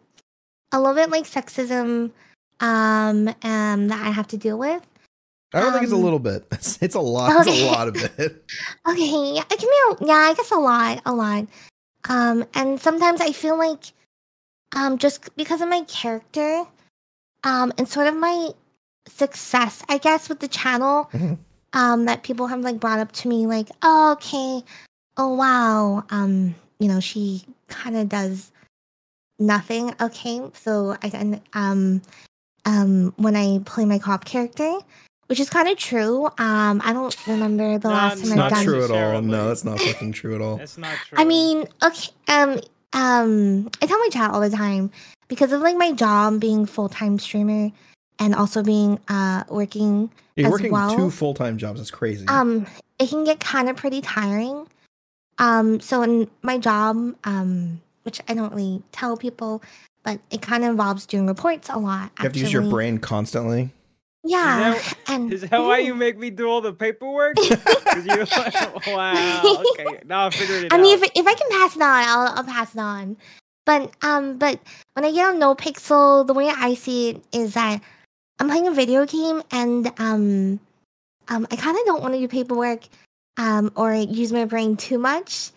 a 0.73 0.79
little 0.81 0.97
bit 0.97 1.09
like 1.09 1.25
sexism, 1.25 2.11
um, 2.59 3.29
um, 3.45 3.89
that 3.89 4.03
I 4.05 4.11
have 4.11 4.27
to 4.29 4.37
deal 4.37 4.59
with. 4.59 4.85
I 5.55 5.61
don't 5.61 5.73
think 5.73 5.85
it's 5.85 5.93
a 5.93 5.97
um, 5.97 6.03
little 6.03 6.19
bit. 6.19 6.47
It's, 6.53 6.83
it's 6.83 6.95
a 6.97 7.01
lot. 7.01 7.47
It's 7.47 7.63
a 7.63 7.67
lot 7.67 7.89
of 7.89 7.97
it. 8.19 8.45
Okay, 8.89 9.35
yeah, 9.37 9.45
it 9.51 9.59
can 9.59 9.69
be. 9.69 10.05
A, 10.05 10.09
yeah, 10.09 10.29
I 10.31 10.35
guess 10.35 10.51
a 10.51 10.57
lot, 10.57 11.01
a 11.07 11.15
lot. 11.15 11.47
Um, 12.09 12.45
and 12.55 12.81
sometimes 12.81 13.21
I 13.21 13.31
feel 13.31 13.57
like, 13.57 13.85
um, 14.75 14.99
just 14.99 15.35
because 15.37 15.61
of 15.61 15.69
my 15.69 15.83
character, 15.83 16.65
um, 17.45 17.73
and 17.79 17.89
sort 17.89 18.09
of 18.09 18.17
my 18.17 18.51
success, 19.07 19.85
I 19.89 19.99
guess, 19.99 20.29
with 20.29 20.41
the 20.41 20.49
channel, 20.49 21.09
Mhm. 21.13 21.39
um, 21.73 22.07
that 22.07 22.25
people 22.25 22.49
have 22.49 22.61
like 22.61 22.81
brought 22.81 22.99
up 22.99 23.13
to 23.13 23.29
me, 23.29 23.47
like, 23.47 23.69
oh, 23.83 24.13
okay, 24.13 24.65
oh 25.19 25.35
wow, 25.35 26.05
um, 26.11 26.55
you 26.79 26.89
know, 26.89 27.01
she 27.01 27.45
kind 27.67 27.97
of 27.97 28.09
does 28.09 28.51
nothing. 29.39 29.95
Okay, 30.01 30.41
so 30.55 30.97
I 31.03 31.11
can, 31.11 31.41
um, 31.53 32.01
um, 32.65 33.13
when 33.17 33.37
I 33.37 33.61
play 33.65 33.85
my 33.85 33.99
cop 33.99 34.25
character. 34.25 34.79
Which 35.27 35.41
is 35.41 35.51
kind 35.51 35.69
of 35.69 35.77
true. 35.77 36.25
Um, 36.39 36.81
I 36.83 36.95
don't 36.95 37.15
remember 37.27 37.77
the 37.79 37.89
No, 37.89 37.95
last 37.95 38.13
it's 38.15 38.23
It's 38.23 38.31
time 38.31 38.39
I've 38.39 38.51
not 38.51 38.57
done 38.57 38.65
true 38.65 38.83
at 38.83 38.91
all. 38.91 39.21
No, 39.21 39.49
that's 39.49 39.63
not 39.63 39.79
fucking 39.79 40.13
true 40.13 40.35
at 40.35 40.41
all. 40.41 40.57
That's 40.57 40.79
not 40.79 40.97
true. 41.07 41.19
I 41.19 41.25
mean, 41.27 41.67
okay, 41.83 42.09
um, 42.29 42.59
um, 42.95 43.69
I 43.83 43.87
tell 43.87 43.99
my 43.99 44.09
chat 44.11 44.31
all 44.31 44.41
the 44.41 44.49
time 44.49 44.91
because 45.29 45.53
of 45.53 45.61
like 45.61 45.77
my 45.77 45.93
job 45.93 46.41
being 46.41 46.65
full 46.65 46.89
time 46.89 47.19
streamer 47.19 47.71
and 48.19 48.35
also 48.35 48.63
being 48.63 48.99
uh 49.09 49.45
working. 49.51 50.11
You're 50.37 50.47
as 50.47 50.53
working 50.53 50.73
well. 50.73 50.97
two 50.97 51.11
full 51.11 51.35
time 51.35 51.59
jobs. 51.59 51.79
That's 51.79 51.91
crazy. 51.91 52.27
Um, 52.27 52.67
it 52.99 53.11
can 53.11 53.25
get 53.25 53.39
kind 53.39 53.69
of 53.69 53.77
pretty 53.77 54.01
tiring. 54.01 54.67
Um, 55.39 55.81
so 55.81 56.03
in 56.03 56.29
my 56.43 56.59
job, 56.59 57.15
um, 57.25 57.81
which 58.03 58.21
I 58.29 58.35
don't 58.35 58.53
really 58.53 58.83
tell 58.93 59.17
people, 59.17 59.63
but 60.03 60.21
it 60.31 60.43
kind 60.43 60.65
of 60.65 60.71
involves 60.71 61.07
doing 61.07 61.27
reports 61.27 61.69
a 61.69 61.79
lot. 61.79 62.11
You 62.19 62.23
have 62.25 62.33
to 62.33 62.41
use 62.41 62.53
your 62.53 62.63
brain 62.63 62.99
constantly. 62.99 63.71
Yeah, 64.25 64.75
that- 64.75 64.99
and 65.09 65.33
Is 65.33 65.43
that 65.43 65.59
why 65.63 65.79
you 65.79 65.95
make 65.95 66.19
me 66.19 66.31
do 66.31 66.49
all 66.49 66.61
the 66.61 66.73
paperwork? 66.73 67.37
'Cause 67.37 68.05
you, 68.07 68.27
wow. 68.93 69.63
Okay. 69.73 70.01
Now 70.05 70.27
I 70.27 70.31
figured 70.31 70.65
it 70.65 70.73
I 70.73 70.77
out. 70.77 70.83
mean, 70.83 70.99
if, 71.03 71.11
if 71.15 71.27
I 71.27 71.35
can 71.35 71.49
pass 71.51 71.77
it 71.77 71.83
on, 71.83 72.05
I'll, 72.05 72.39
I'll 72.39 72.45
pass 72.45 72.75
it 72.75 72.81
on. 72.81 73.17
But 73.65 73.93
um, 74.03 74.39
but 74.39 74.59
when 74.95 75.05
I 75.05 75.13
get 75.13 75.27
on 75.27 75.39
No 75.39 75.55
Pixel, 75.55 76.27
the 76.27 76.35
way 76.35 76.49
I 76.49 76.75
see 76.75 77.11
it 77.11 77.23
is 77.33 77.55
that 77.55 77.81
I'm 78.41 78.49
playing 78.49 78.67
a 78.67 78.73
video 78.73 79.05
game, 79.07 79.43
and 79.53 79.87
um, 79.99 80.59
um, 81.29 81.47
I 81.51 81.57
kind 81.57 81.77
of 81.79 81.85
don't 81.85 82.03
want 82.03 82.15
to 82.15 82.21
do 82.21 82.29
paperwork, 82.29 82.81
um, 83.39 83.73
or 83.77 83.95
use 83.95 84.33
my 84.33 84.45
brain 84.45 84.77
too 84.77 84.99
much, 84.99 85.51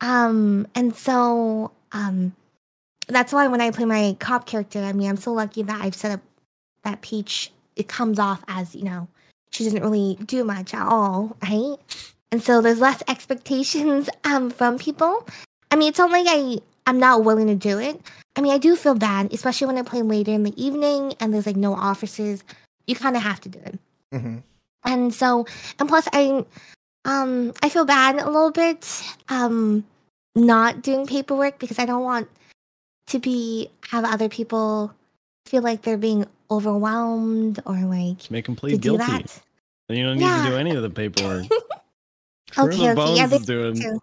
um, 0.00 0.66
and 0.74 0.96
so 0.96 1.70
um, 1.92 2.34
that's 3.08 3.32
why 3.32 3.46
when 3.46 3.60
I 3.60 3.70
play 3.70 3.84
my 3.84 4.16
cop 4.18 4.46
character, 4.46 4.80
I 4.80 4.92
mean, 4.92 5.08
I'm 5.08 5.16
so 5.16 5.32
lucky 5.32 5.62
that 5.62 5.80
I've 5.80 5.94
set 5.94 6.12
up 6.12 6.20
that 6.82 7.02
Peach. 7.02 7.52
It 7.76 7.88
comes 7.88 8.18
off 8.18 8.42
as 8.48 8.74
you 8.74 8.82
know, 8.84 9.08
she 9.52 9.64
doesn't 9.64 9.82
really 9.82 10.18
do 10.26 10.44
much 10.44 10.74
at 10.74 10.86
all, 10.86 11.36
right? 11.42 11.76
and 12.32 12.42
so 12.42 12.60
there's 12.60 12.80
less 12.80 13.02
expectations 13.08 14.08
um 14.24 14.50
from 14.50 14.78
people. 14.78 15.26
I 15.70 15.76
mean, 15.76 15.88
it's 15.88 15.98
not 15.98 16.10
like 16.10 16.26
I 16.28 16.58
I'm 16.86 16.98
not 16.98 17.24
willing 17.24 17.46
to 17.46 17.54
do 17.54 17.78
it. 17.78 18.00
I 18.36 18.40
mean, 18.40 18.52
I 18.52 18.58
do 18.58 18.74
feel 18.76 18.94
bad, 18.94 19.32
especially 19.32 19.66
when 19.66 19.78
I 19.78 19.82
play 19.82 20.02
later 20.02 20.32
in 20.32 20.42
the 20.44 20.62
evening 20.62 21.14
and 21.20 21.32
there's 21.34 21.46
like 21.46 21.56
no 21.56 21.74
officers. 21.74 22.42
You 22.86 22.94
kind 22.94 23.16
of 23.16 23.22
have 23.22 23.40
to 23.42 23.48
do 23.48 23.58
it, 23.60 23.78
hmm 24.12 24.38
and 24.84 25.12
so 25.12 25.46
and 25.78 25.88
plus 25.88 26.08
I 26.12 26.44
um 27.04 27.52
I 27.62 27.68
feel 27.68 27.84
bad 27.84 28.16
a 28.16 28.26
little 28.26 28.50
bit 28.50 29.02
um 29.28 29.84
not 30.34 30.82
doing 30.82 31.06
paperwork 31.06 31.58
because 31.58 31.78
I 31.78 31.86
don't 31.86 32.02
want 32.04 32.28
to 33.08 33.18
be 33.18 33.70
have 33.90 34.04
other 34.04 34.28
people 34.28 34.94
feel 35.46 35.62
like 35.62 35.82
they're 35.82 35.96
being 35.98 36.26
overwhelmed 36.50 37.60
or 37.66 37.74
like 37.76 38.18
Just 38.18 38.30
make 38.30 38.46
them 38.46 38.54
plead 38.56 38.80
guilty. 38.80 39.04
that. 39.04 39.40
Then 39.88 39.96
you 39.98 40.04
don't 40.04 40.18
need 40.18 40.44
to 40.44 40.50
do 40.50 40.56
any 40.56 40.74
of 40.76 40.82
the 40.82 40.90
paperwork. 40.90 41.46
True. 41.46 41.58
Okay, 42.58 42.62
What 42.62 42.72
okay, 42.74 42.82
yeah, 43.14 43.26
Bones 43.28 43.32
is 43.32 43.46
doing. 43.46 44.00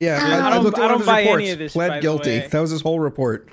Yeah, 0.00 0.18
I 0.20 0.26
I, 0.40 0.46
I 0.46 0.50
don't- 0.50 0.64
looked 0.64 0.78
I 0.78 0.88
don't 0.88 0.98
his 0.98 1.06
buy 1.06 1.22
any 1.22 1.50
of 1.50 1.58
this, 1.60 1.72
Pled 1.72 1.88
by 1.88 1.96
the 1.96 2.02
guilty. 2.02 2.30
way. 2.40 2.48
That 2.48 2.58
was 2.60 2.70
his 2.72 2.80
whole 2.82 2.98
report. 2.98 3.48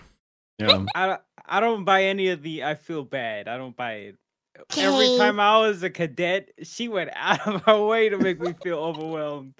Yeah. 0.57 0.83
I, 0.95 1.17
I 1.45 1.59
don't 1.59 1.83
buy 1.85 2.05
any 2.05 2.29
of 2.29 2.41
the 2.41 2.63
I 2.63 2.73
feel 2.73 3.03
bad. 3.03 3.47
I 3.47 3.57
don't 3.57 3.75
buy 3.77 3.93
it. 3.93 4.15
Every 4.77 5.17
time 5.17 5.39
I 5.39 5.59
was 5.59 5.83
a 5.83 5.89
cadet, 5.89 6.49
she 6.63 6.87
went 6.87 7.09
out 7.15 7.47
of 7.47 7.63
her 7.63 7.83
way 7.85 8.09
to 8.09 8.17
make 8.17 8.39
me 8.39 8.53
feel 8.63 8.77
overwhelmed. 8.77 9.53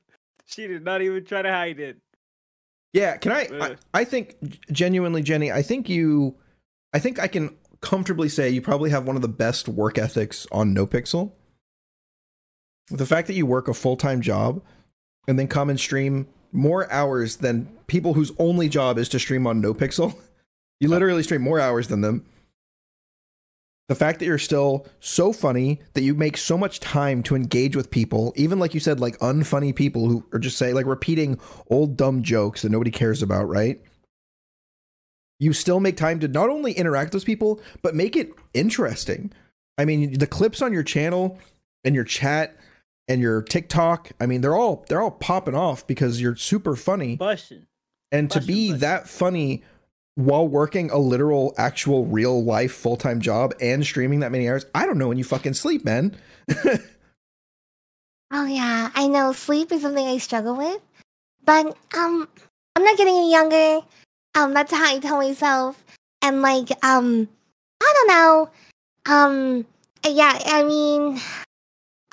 She 0.45 0.67
did 0.67 0.83
not 0.83 1.01
even 1.01 1.25
try 1.25 1.41
to 1.41 1.49
hide 1.49 1.79
it. 1.79 1.97
Yeah, 2.93 3.17
can 3.17 3.31
I, 3.31 3.47
I? 3.59 3.75
I 3.93 4.03
think 4.03 4.61
genuinely, 4.71 5.23
Jenny. 5.23 5.51
I 5.51 5.61
think 5.61 5.89
you. 5.89 6.35
I 6.93 6.99
think 6.99 7.19
I 7.19 7.27
can 7.27 7.55
comfortably 7.81 8.29
say 8.29 8.49
you 8.49 8.61
probably 8.61 8.91
have 8.91 9.05
one 9.07 9.15
of 9.15 9.21
the 9.23 9.27
best 9.27 9.67
work 9.67 9.97
ethics 9.97 10.45
on 10.51 10.75
NoPixel. 10.75 11.31
The 12.89 13.05
fact 13.05 13.27
that 13.27 13.33
you 13.33 13.45
work 13.45 13.67
a 13.67 13.73
full 13.73 13.97
time 13.97 14.21
job 14.21 14.61
and 15.27 15.39
then 15.39 15.47
come 15.47 15.69
and 15.69 15.79
stream 15.79 16.27
more 16.51 16.91
hours 16.91 17.37
than 17.37 17.65
people 17.87 18.13
whose 18.13 18.31
only 18.37 18.69
job 18.69 18.97
is 18.99 19.09
to 19.09 19.19
stream 19.19 19.47
on 19.47 19.61
NoPixel. 19.61 20.15
You 20.79 20.89
literally 20.89 21.23
stream 21.23 21.41
more 21.41 21.61
hours 21.61 21.87
than 21.87 22.01
them. 22.01 22.25
The 23.89 23.95
fact 23.95 24.19
that 24.19 24.25
you're 24.25 24.37
still 24.37 24.87
so 24.99 25.33
funny 25.33 25.81
that 25.93 26.03
you 26.03 26.13
make 26.13 26.37
so 26.37 26.57
much 26.57 26.79
time 26.79 27.21
to 27.23 27.35
engage 27.35 27.75
with 27.75 27.91
people, 27.91 28.33
even 28.37 28.57
like 28.57 28.73
you 28.73 28.79
said, 28.79 28.99
like 28.99 29.19
unfunny 29.19 29.75
people 29.75 30.07
who 30.07 30.25
are 30.31 30.39
just 30.39 30.57
saying 30.57 30.73
like 30.73 30.85
repeating 30.85 31.39
old 31.69 31.97
dumb 31.97 32.23
jokes 32.23 32.61
that 32.61 32.71
nobody 32.71 32.91
cares 32.91 33.21
about, 33.21 33.49
right? 33.49 33.81
You 35.39 35.51
still 35.51 35.81
make 35.81 35.97
time 35.97 36.19
to 36.21 36.29
not 36.29 36.49
only 36.49 36.71
interact 36.71 37.07
with 37.07 37.13
those 37.13 37.23
people, 37.25 37.59
but 37.81 37.93
make 37.93 38.15
it 38.15 38.31
interesting. 38.53 39.33
I 39.77 39.83
mean, 39.83 40.17
the 40.17 40.27
clips 40.27 40.61
on 40.61 40.71
your 40.71 40.83
channel 40.83 41.37
and 41.83 41.93
your 41.93 42.05
chat 42.05 42.55
and 43.09 43.21
your 43.21 43.41
TikTok, 43.41 44.11
I 44.21 44.25
mean, 44.27 44.39
they're 44.39 44.55
all 44.55 44.85
they're 44.87 45.01
all 45.01 45.11
popping 45.11 45.55
off 45.55 45.85
because 45.85 46.21
you're 46.21 46.37
super 46.37 46.77
funny. 46.77 47.17
Busting. 47.17 47.67
And 48.13 48.31
to 48.31 48.39
Bussin', 48.39 48.47
be 48.47 48.69
bussin'. 48.69 48.79
that 48.79 49.09
funny 49.09 49.63
while 50.15 50.47
working 50.47 50.91
a 50.91 50.97
literal, 50.97 51.53
actual, 51.57 52.05
real 52.05 52.43
life 52.43 52.71
full 52.71 52.97
time 52.97 53.21
job 53.21 53.53
and 53.59 53.85
streaming 53.85 54.19
that 54.19 54.31
many 54.31 54.49
hours, 54.49 54.65
I 54.75 54.85
don't 54.85 54.97
know 54.97 55.07
when 55.07 55.17
you 55.17 55.23
fucking 55.23 55.53
sleep, 55.53 55.83
man. 55.85 56.15
Oh 58.35 58.45
yeah, 58.45 58.89
I 58.95 59.07
know 59.07 59.31
sleep 59.31 59.71
is 59.71 59.83
something 59.83 60.07
I 60.07 60.17
struggle 60.17 60.57
with, 60.57 60.81
but 61.45 61.67
um, 61.95 62.27
I'm 62.75 62.83
not 62.83 62.97
getting 62.97 63.13
any 63.13 63.31
younger. 63.31 63.85
Um, 64.33 64.55
that's 64.55 64.73
how 64.73 64.83
I 64.83 64.97
tell 64.97 65.17
myself, 65.17 65.83
and 66.23 66.41
like 66.41 66.69
um, 66.83 67.29
I 67.79 67.93
don't 67.95 68.07
know. 68.07 68.49
Um, 69.05 69.65
yeah, 70.03 70.39
I 70.47 70.63
mean, 70.63 71.21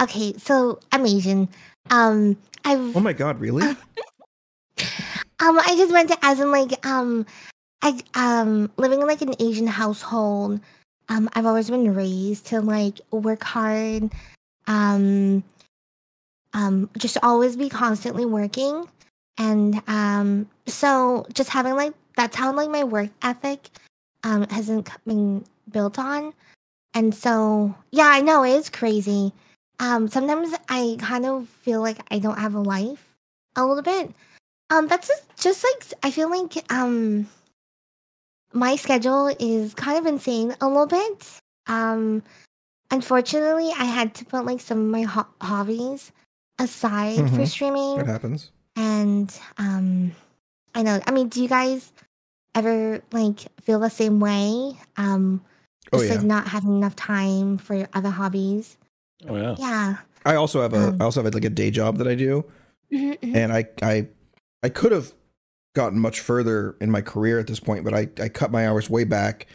okay, 0.02 0.34
so 0.36 0.78
I'm 0.92 1.06
Asian. 1.06 1.48
Um, 1.88 2.36
I've 2.66 2.94
oh 2.94 3.00
my 3.00 3.14
god, 3.14 3.40
really? 3.40 3.66
um, 3.66 3.78
I 5.40 5.74
just 5.78 5.90
meant 5.90 6.10
to, 6.10 6.18
as 6.20 6.38
in 6.38 6.52
like 6.52 6.84
um, 6.84 7.24
I 7.82 8.00
um 8.14 8.70
living 8.76 9.00
in 9.00 9.06
like 9.06 9.22
an 9.22 9.34
Asian 9.38 9.66
household. 9.66 10.60
Um, 11.08 11.28
I've 11.32 11.46
always 11.46 11.68
been 11.68 11.92
raised 11.94 12.46
to 12.46 12.60
like 12.60 13.00
work 13.10 13.42
hard. 13.42 14.10
Um, 14.66 15.42
um, 16.52 16.90
just 16.98 17.16
always 17.22 17.56
be 17.56 17.68
constantly 17.68 18.24
working, 18.24 18.88
and 19.38 19.82
um, 19.88 20.48
so 20.66 21.26
just 21.32 21.50
having 21.50 21.74
like 21.74 21.94
that's 22.16 22.36
how 22.36 22.52
like 22.52 22.70
my 22.70 22.84
work 22.84 23.10
ethic 23.22 23.70
um 24.24 24.46
hasn't 24.50 24.88
been 25.06 25.44
built 25.70 25.98
on, 25.98 26.32
and 26.94 27.14
so 27.14 27.74
yeah, 27.90 28.08
I 28.08 28.20
know 28.20 28.44
it 28.44 28.50
is 28.50 28.70
crazy. 28.70 29.32
Um, 29.78 30.08
sometimes 30.08 30.54
I 30.68 30.96
kind 31.00 31.24
of 31.24 31.48
feel 31.48 31.80
like 31.80 31.98
I 32.10 32.18
don't 32.18 32.38
have 32.38 32.54
a 32.54 32.60
life 32.60 33.16
a 33.56 33.64
little 33.64 33.82
bit. 33.82 34.12
Um, 34.68 34.86
that's 34.86 35.08
just, 35.08 35.24
just 35.36 35.64
like 35.64 35.98
I 36.04 36.10
feel 36.10 36.30
like 36.30 36.70
um 36.70 37.26
my 38.52 38.76
schedule 38.76 39.28
is 39.38 39.74
kind 39.74 39.98
of 39.98 40.06
insane 40.06 40.54
a 40.60 40.66
little 40.68 40.86
bit. 40.86 41.40
Um, 41.66 42.22
unfortunately, 42.90 43.70
I 43.78 43.84
had 43.84 44.14
to 44.16 44.24
put 44.24 44.44
like 44.44 44.60
some 44.60 44.78
of 44.78 44.86
my 44.86 45.02
ho- 45.02 45.26
hobbies 45.40 46.12
aside 46.58 47.16
for 47.30 47.42
Mhm. 47.42 47.46
streaming, 47.48 48.00
It 48.00 48.06
happens. 48.06 48.50
and 48.76 49.32
um, 49.58 50.12
I 50.74 50.82
know. 50.82 51.00
I 51.06 51.10
mean, 51.10 51.28
do 51.28 51.42
you 51.42 51.48
guys 51.48 51.92
ever 52.54 53.00
like 53.12 53.40
feel 53.62 53.78
the 53.78 53.90
same 53.90 54.20
way? 54.20 54.76
Um, 54.96 55.42
Oh, 55.92 55.98
just 55.98 56.10
like 56.10 56.20
yeah. 56.20 56.26
not 56.26 56.46
having 56.46 56.76
enough 56.76 56.94
time 56.94 57.58
for 57.58 57.74
your 57.74 57.88
other 57.94 58.10
hobbies. 58.10 58.76
Oh 59.28 59.34
yeah. 59.36 59.56
Yeah. 59.58 59.96
I 60.24 60.34
also 60.36 60.60
have 60.62 60.72
a 60.74 60.88
Um, 60.88 60.96
I 61.00 61.04
also 61.04 61.22
have 61.22 61.34
like 61.34 61.44
a 61.44 61.50
day 61.50 61.70
job 61.70 61.96
that 61.98 62.06
I 62.06 62.14
do. 62.14 62.44
Mhm, 62.92 63.18
mhm. 63.18 63.34
and 63.36 63.52
I 63.52 63.64
I 63.82 64.08
I 64.62 64.68
could 64.68 64.92
have 64.92 65.12
gotten 65.74 65.98
much 65.98 66.20
further 66.20 66.76
in 66.80 66.90
my 66.90 67.00
career 67.00 67.38
at 67.38 67.46
this 67.46 67.60
point, 67.60 67.84
but 67.84 67.94
I 67.94 68.08
I 68.20 68.28
cut 68.28 68.50
my 68.50 68.66
hours 68.66 68.90
way 68.90 69.04
back. 69.04 69.46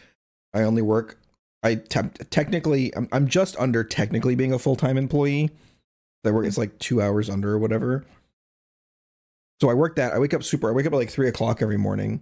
I 0.54 0.62
only 0.62 0.82
work. 0.82 1.20
I 1.62 1.76
te- 1.76 2.24
technically 2.30 2.94
I'm 2.96 3.08
I'm 3.12 3.28
just 3.28 3.56
under 3.58 3.84
technically 3.84 4.34
being 4.34 4.52
a 4.52 4.58
full 4.58 4.76
time 4.76 4.96
employee. 4.96 5.50
I 6.24 6.30
work 6.32 6.46
it's 6.46 6.58
like 6.58 6.78
two 6.80 7.00
hours 7.00 7.30
under 7.30 7.52
or 7.52 7.58
whatever. 7.58 8.04
So 9.60 9.70
I 9.70 9.74
work 9.74 9.96
that. 9.96 10.12
I 10.12 10.18
wake 10.18 10.34
up 10.34 10.42
super. 10.42 10.68
I 10.68 10.72
wake 10.72 10.86
up 10.86 10.92
at 10.92 10.96
like 10.96 11.10
three 11.10 11.28
o'clock 11.28 11.62
every 11.62 11.78
morning. 11.78 12.20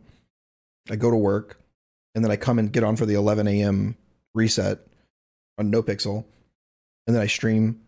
I 0.91 0.97
go 0.97 1.11
to 1.11 1.17
work, 1.17 1.59
and 2.15 2.23
then 2.23 2.31
I 2.31 2.37
come 2.37 2.59
and 2.59 2.71
get 2.71 2.85
on 2.85 2.97
for 2.97 3.07
the 3.07 3.15
11 3.15 3.49
a.m. 3.49 3.97
reset 4.35 4.81
on 5.57 5.73
NoPixel, 5.73 6.25
and 7.07 7.17
then 7.17 7.23
I 7.23 7.27
stream 7.27 7.81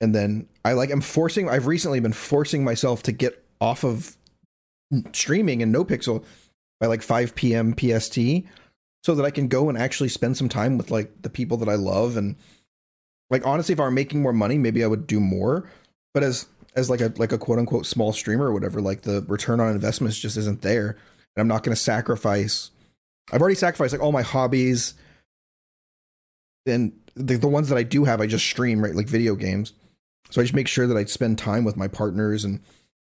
and 0.00 0.14
then 0.14 0.48
I 0.64 0.72
like 0.72 0.90
I'm 0.90 1.00
forcing 1.00 1.48
I've 1.48 1.66
recently 1.66 2.00
been 2.00 2.12
forcing 2.12 2.64
myself 2.64 3.02
to 3.04 3.12
get 3.12 3.44
off 3.60 3.84
of 3.84 4.16
streaming 5.12 5.62
and 5.62 5.72
no 5.72 5.84
pixel 5.84 6.24
by 6.80 6.86
like 6.86 7.02
5 7.02 7.34
p.m. 7.34 7.74
PST 7.76 8.18
so 9.04 9.14
that 9.14 9.24
I 9.24 9.30
can 9.30 9.48
go 9.48 9.68
and 9.68 9.78
actually 9.78 10.08
spend 10.08 10.36
some 10.36 10.48
time 10.48 10.76
with 10.76 10.90
like 10.90 11.22
the 11.22 11.30
people 11.30 11.56
that 11.58 11.68
I 11.68 11.74
love 11.74 12.16
and 12.16 12.36
like 13.30 13.46
honestly 13.46 13.72
if 13.72 13.80
I 13.80 13.84
were 13.84 13.90
making 13.90 14.22
more 14.22 14.32
money 14.32 14.58
maybe 14.58 14.82
I 14.82 14.88
would 14.88 15.06
do 15.06 15.20
more. 15.20 15.68
But 16.12 16.22
as 16.22 16.46
as 16.74 16.90
like 16.90 17.00
a 17.00 17.12
like 17.16 17.32
a 17.32 17.38
quote 17.38 17.58
unquote 17.58 17.86
small 17.86 18.12
streamer 18.12 18.46
or 18.46 18.52
whatever 18.52 18.80
like 18.80 19.02
the 19.02 19.22
return 19.28 19.60
on 19.60 19.72
investments 19.72 20.18
just 20.18 20.36
isn't 20.36 20.62
there. 20.62 20.90
And 21.36 21.42
I'm 21.42 21.48
not 21.48 21.62
going 21.62 21.74
to 21.74 21.80
sacrifice 21.80 22.70
I've 23.32 23.40
already 23.40 23.56
sacrificed 23.56 23.92
like 23.92 24.02
all 24.02 24.12
my 24.12 24.22
hobbies. 24.22 24.94
And 26.66 26.92
the, 27.14 27.36
the 27.36 27.48
ones 27.48 27.68
that 27.68 27.78
I 27.78 27.82
do 27.82 28.04
have 28.04 28.20
I 28.20 28.26
just 28.26 28.46
stream 28.46 28.82
right 28.82 28.94
like 28.94 29.08
video 29.08 29.34
games. 29.34 29.72
So 30.30 30.40
I 30.40 30.44
just 30.44 30.54
make 30.54 30.68
sure 30.68 30.86
that 30.86 30.96
I 30.96 31.04
spend 31.04 31.38
time 31.38 31.64
with 31.64 31.76
my 31.76 31.88
partners 31.88 32.44
and 32.44 32.60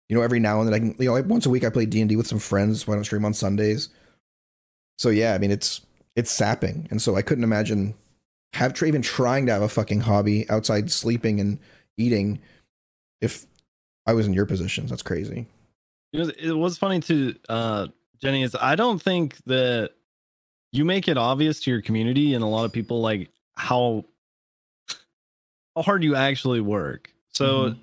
you 0.09 0.17
know 0.17 0.23
every 0.23 0.41
now 0.41 0.61
and 0.61 0.69
then 0.69 0.75
I 0.75 0.79
can 0.79 0.95
you 0.99 1.13
know 1.13 1.23
once 1.23 1.47
a 1.47 1.51
week 1.51 1.65
I 1.65 1.71
play 1.71 1.87
D&D 1.87 2.17
with 2.17 2.27
some 2.27 2.39
friends 2.39 2.89
I 2.89 2.93
don't 2.93 3.05
stream 3.05 3.25
on 3.25 3.35
Sundays. 3.35 3.89
So 4.99 5.11
yeah, 5.11 5.35
I 5.35 5.39
mean 5.39 5.51
it's 5.51 5.83
it's 6.17 6.31
sapping 6.31 6.89
and 6.91 7.01
so 7.01 7.17
I 7.17 7.23
couldn't 7.23 7.45
imagine 7.45 7.95
have 8.55 8.83
even 8.83 9.03
trying 9.03 9.47
to 9.47 9.53
have 9.53 9.63
a 9.63 9.69
fucking 9.69 10.01
hobby 10.01 10.49
outside 10.51 10.91
sleeping 10.91 11.41
and 11.41 11.59
eating 11.97 12.41
if 13.21 13.47
I 14.07 14.15
was 14.15 14.27
in 14.27 14.33
your 14.33 14.47
positions. 14.47 14.91
That's 14.91 15.03
crazy. 15.03 15.47
It 16.13 16.19
was, 16.19 16.29
it 16.31 16.53
was 16.53 16.79
funny 16.79 17.01
to 17.01 17.35
uh, 17.49 17.87
Jenny. 18.21 18.43
Is 18.43 18.57
I 18.59 18.75
don't 18.75 19.01
think 19.01 19.37
that 19.45 19.91
you 20.73 20.85
make 20.85 21.09
it 21.09 21.19
obvious 21.19 21.61
to 21.61 21.71
your 21.71 21.83
community 21.83 22.35
and 22.35 22.43
a 22.43 22.47
lot 22.47 22.65
of 22.65 22.73
people 22.73 23.01
like 23.01 23.31
how 23.57 24.05
how 25.77 25.83
hard 25.83 26.03
you 26.03 26.15
actually 26.15 26.61
work. 26.61 27.13
So 27.29 27.75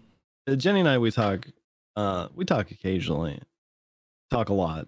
uh, 0.49 0.55
Jenny 0.55 0.80
and 0.80 0.89
I 0.89 0.97
we 0.97 1.11
talk 1.11 1.47
uh 1.96 2.28
we 2.36 2.46
talk 2.46 2.72
occasionally. 2.72 3.39
Talk 4.32 4.50
a 4.50 4.54
lot. 4.54 4.88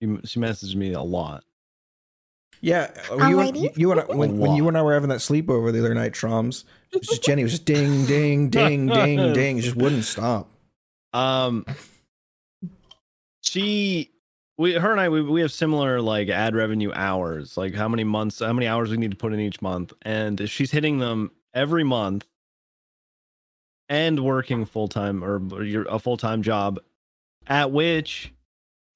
You- 0.00 0.20
She 0.24 0.38
messaged 0.40 0.74
me 0.76 0.92
a 0.92 1.02
lot. 1.02 1.44
Yeah, 2.62 2.90
uh, 3.10 3.28
you, 3.28 3.40
and, 3.40 3.56
Alrighty. 3.56 3.76
you 3.78 3.90
and 3.90 4.00
I, 4.00 4.04
when, 4.04 4.36
when 4.38 4.54
you 4.54 4.68
and 4.68 4.76
I 4.76 4.82
were 4.82 4.92
having 4.92 5.08
that 5.08 5.20
sleepover 5.20 5.72
the 5.72 5.78
other 5.78 5.94
night, 5.94 6.12
Troms, 6.12 6.64
it 6.92 6.98
was 6.98 7.08
just 7.08 7.22
Jenny 7.22 7.42
was 7.42 7.52
just 7.52 7.64
ding, 7.64 8.04
ding, 8.04 8.50
ding, 8.50 8.86
ding, 8.86 9.32
ding. 9.32 9.56
It 9.58 9.62
just 9.62 9.76
wouldn't 9.76 10.04
stop. 10.04 10.50
Um 11.14 11.64
she 13.42 14.10
we 14.58 14.74
her 14.74 14.90
and 14.92 15.00
I 15.00 15.08
we, 15.08 15.22
we 15.22 15.40
have 15.40 15.52
similar 15.52 16.00
like 16.00 16.28
ad 16.28 16.54
revenue 16.54 16.92
hours, 16.94 17.56
like 17.56 17.74
how 17.74 17.88
many 17.88 18.04
months 18.04 18.40
how 18.40 18.52
many 18.52 18.66
hours 18.66 18.90
we 18.90 18.96
need 18.98 19.10
to 19.10 19.16
put 19.16 19.32
in 19.32 19.40
each 19.40 19.62
month. 19.62 19.92
And 20.02 20.48
she's 20.48 20.70
hitting 20.70 20.98
them 20.98 21.30
every 21.54 21.84
month 21.84 22.26
and 23.90 24.20
working 24.20 24.64
full 24.64 24.88
time 24.88 25.22
or 25.22 25.62
your 25.62 25.82
a 25.90 25.98
full 25.98 26.16
time 26.16 26.42
job 26.42 26.78
at 27.48 27.72
which 27.72 28.32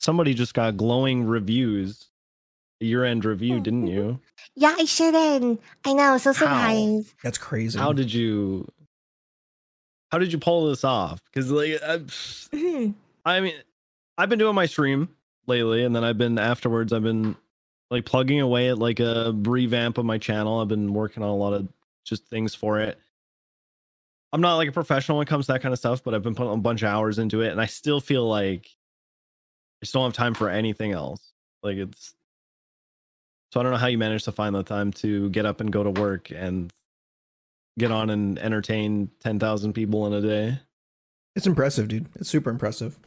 somebody 0.00 0.32
just 0.32 0.54
got 0.54 0.78
glowing 0.78 1.26
reviews. 1.26 2.08
Year 2.80 3.04
end 3.04 3.24
review, 3.24 3.60
didn't 3.60 3.86
you? 3.86 4.20
Yeah, 4.56 4.74
I 4.78 4.84
sure 4.84 5.10
did. 5.10 5.58
I 5.86 5.92
know, 5.94 6.18
so 6.18 6.32
surprised. 6.32 7.14
That's 7.22 7.38
crazy. 7.38 7.78
How 7.78 7.92
did 7.92 8.12
you 8.12 8.68
how 10.10 10.18
did 10.18 10.32
you 10.32 10.38
pull 10.38 10.68
this 10.68 10.84
off? 10.84 11.20
Because 11.32 11.50
like 11.50 11.80
I, 11.82 11.98
Mhm. 11.98 12.94
I 13.24 13.40
mean, 13.40 13.54
I've 14.18 14.28
been 14.28 14.38
doing 14.38 14.54
my 14.54 14.66
stream 14.66 15.08
lately, 15.46 15.84
and 15.84 15.96
then 15.96 16.04
I've 16.04 16.18
been 16.18 16.38
afterwards. 16.38 16.92
I've 16.92 17.02
been 17.02 17.36
like 17.90 18.04
plugging 18.04 18.40
away 18.40 18.68
at 18.68 18.78
like 18.78 19.00
a 19.00 19.32
revamp 19.34 19.96
of 19.98 20.04
my 20.04 20.18
channel. 20.18 20.60
I've 20.60 20.68
been 20.68 20.92
working 20.92 21.22
on 21.22 21.30
a 21.30 21.36
lot 21.36 21.54
of 21.54 21.66
just 22.04 22.26
things 22.26 22.54
for 22.54 22.80
it. 22.80 22.98
I'm 24.34 24.40
not 24.40 24.56
like 24.56 24.68
a 24.68 24.72
professional 24.72 25.18
when 25.18 25.26
it 25.26 25.30
comes 25.30 25.46
to 25.46 25.52
that 25.52 25.62
kind 25.62 25.72
of 25.72 25.78
stuff, 25.78 26.02
but 26.02 26.12
I've 26.12 26.24
been 26.24 26.34
putting 26.34 26.52
a 26.52 26.56
bunch 26.56 26.82
of 26.82 26.88
hours 26.88 27.20
into 27.20 27.40
it, 27.42 27.52
and 27.52 27.60
I 27.60 27.66
still 27.66 28.00
feel 28.00 28.28
like 28.28 28.66
I 28.66 29.84
just 29.84 29.94
don't 29.94 30.02
have 30.04 30.12
time 30.12 30.34
for 30.34 30.48
anything 30.50 30.90
else. 30.90 31.32
Like 31.62 31.76
it's 31.76 32.14
so 33.52 33.60
I 33.60 33.62
don't 33.62 33.70
know 33.70 33.78
how 33.78 33.86
you 33.86 33.96
manage 33.96 34.24
to 34.24 34.32
find 34.32 34.52
the 34.54 34.64
time 34.64 34.92
to 34.94 35.30
get 35.30 35.46
up 35.46 35.60
and 35.60 35.70
go 35.72 35.84
to 35.84 35.90
work 35.90 36.32
and 36.32 36.72
get 37.78 37.92
on 37.92 38.10
and 38.10 38.36
entertain 38.40 39.08
ten 39.20 39.38
thousand 39.38 39.72
people 39.72 40.04
in 40.08 40.12
a 40.12 40.20
day. 40.20 40.58
It's 41.36 41.46
impressive, 41.46 41.86
dude. 41.86 42.06
It's 42.16 42.28
super 42.28 42.50
impressive. 42.50 42.98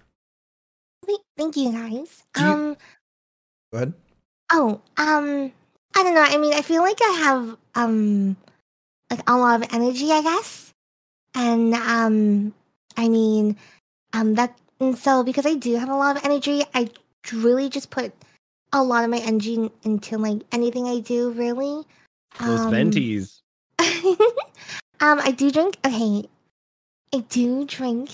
Thank- 1.05 1.21
Thank 1.37 1.57
you 1.57 1.71
guys. 1.73 2.23
You- 2.37 2.43
Um 2.45 2.77
Go 3.73 3.77
ahead. 3.77 3.93
oh, 4.53 4.81
um 4.95 5.51
I 5.93 6.03
don't 6.03 6.13
know. 6.15 6.23
I 6.25 6.37
mean, 6.37 6.53
I 6.53 6.61
feel 6.61 6.81
like 6.83 6.99
I 7.01 7.11
have 7.25 7.57
um 7.75 8.37
like 9.11 9.29
a 9.29 9.37
lot 9.37 9.61
of 9.61 9.73
energy, 9.73 10.09
I 10.11 10.21
guess. 10.21 10.66
And 11.37 11.73
um 11.75 12.53
I 12.97 13.07
mean, 13.07 13.55
um 14.13 14.33
that 14.35 14.57
and 14.79 14.97
so 14.97 15.23
because 15.23 15.45
I 15.45 15.53
do 15.55 15.75
have 15.75 15.89
a 15.89 15.95
lot 15.95 16.17
of 16.17 16.25
energy, 16.25 16.63
I 16.73 16.89
really 17.33 17.69
just 17.69 17.89
put 17.91 18.11
a 18.73 18.83
lot 18.83 19.03
of 19.03 19.09
my 19.09 19.19
energy 19.19 19.71
into 19.83 20.17
like 20.17 20.41
anything 20.51 20.87
I 20.87 20.99
do, 20.99 21.31
really. 21.31 21.85
Those 22.39 22.59
Um, 22.61 22.71
venties. 22.73 23.39
um, 24.99 25.19
I 25.19 25.31
do 25.31 25.51
drink. 25.51 25.77
Okay, 25.85 26.27
I 27.13 27.19
do 27.29 27.65
drink 27.65 28.09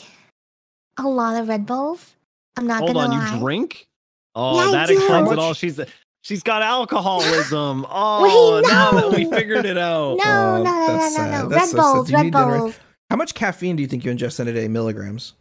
a 0.98 1.04
lot 1.04 1.40
of 1.42 1.48
Red 1.48 1.66
Bulls. 1.66 2.16
I'm 2.56 2.68
not 2.68 2.80
Hold 2.80 2.96
gonna 2.96 3.14
on, 3.14 3.20
lie. 3.20 3.32
you 3.34 3.40
drink? 3.40 3.88
Oh, 4.36 4.58
Yeah, 4.58 4.68
I 4.68 4.72
that 4.72 4.88
do. 4.90 4.94
explains 4.96 5.28
How 5.28 5.34
it 5.34 5.40
all. 5.40 5.54
She's 5.54 5.80
she's 6.22 6.44
got 6.44 6.62
alcoholism. 6.62 7.86
Oh, 7.90 8.60
Wait, 8.62 8.72
now 8.72 8.92
that 8.92 9.12
we 9.12 9.26
figured 9.26 9.66
it 9.66 9.78
out. 9.78 10.18
No, 10.18 10.24
Oh, 10.26 10.64
no, 10.64 10.72
no, 10.72 10.88
no, 10.88 10.98
that's 11.00 11.18
no, 11.18 11.42
no. 11.44 11.48
Red 11.48 11.68
so. 11.68 11.78
Bulls, 11.78 12.12
Red. 12.12 12.32
Bulls. 12.32 12.80
How 13.14 13.18
much 13.18 13.36
caffeine 13.36 13.76
do 13.76 13.84
you 13.84 13.88
think 13.88 14.04
you 14.04 14.12
ingest 14.12 14.40
in 14.40 14.48
a 14.48 14.54
day, 14.54 14.68
milligrams? 14.68 15.34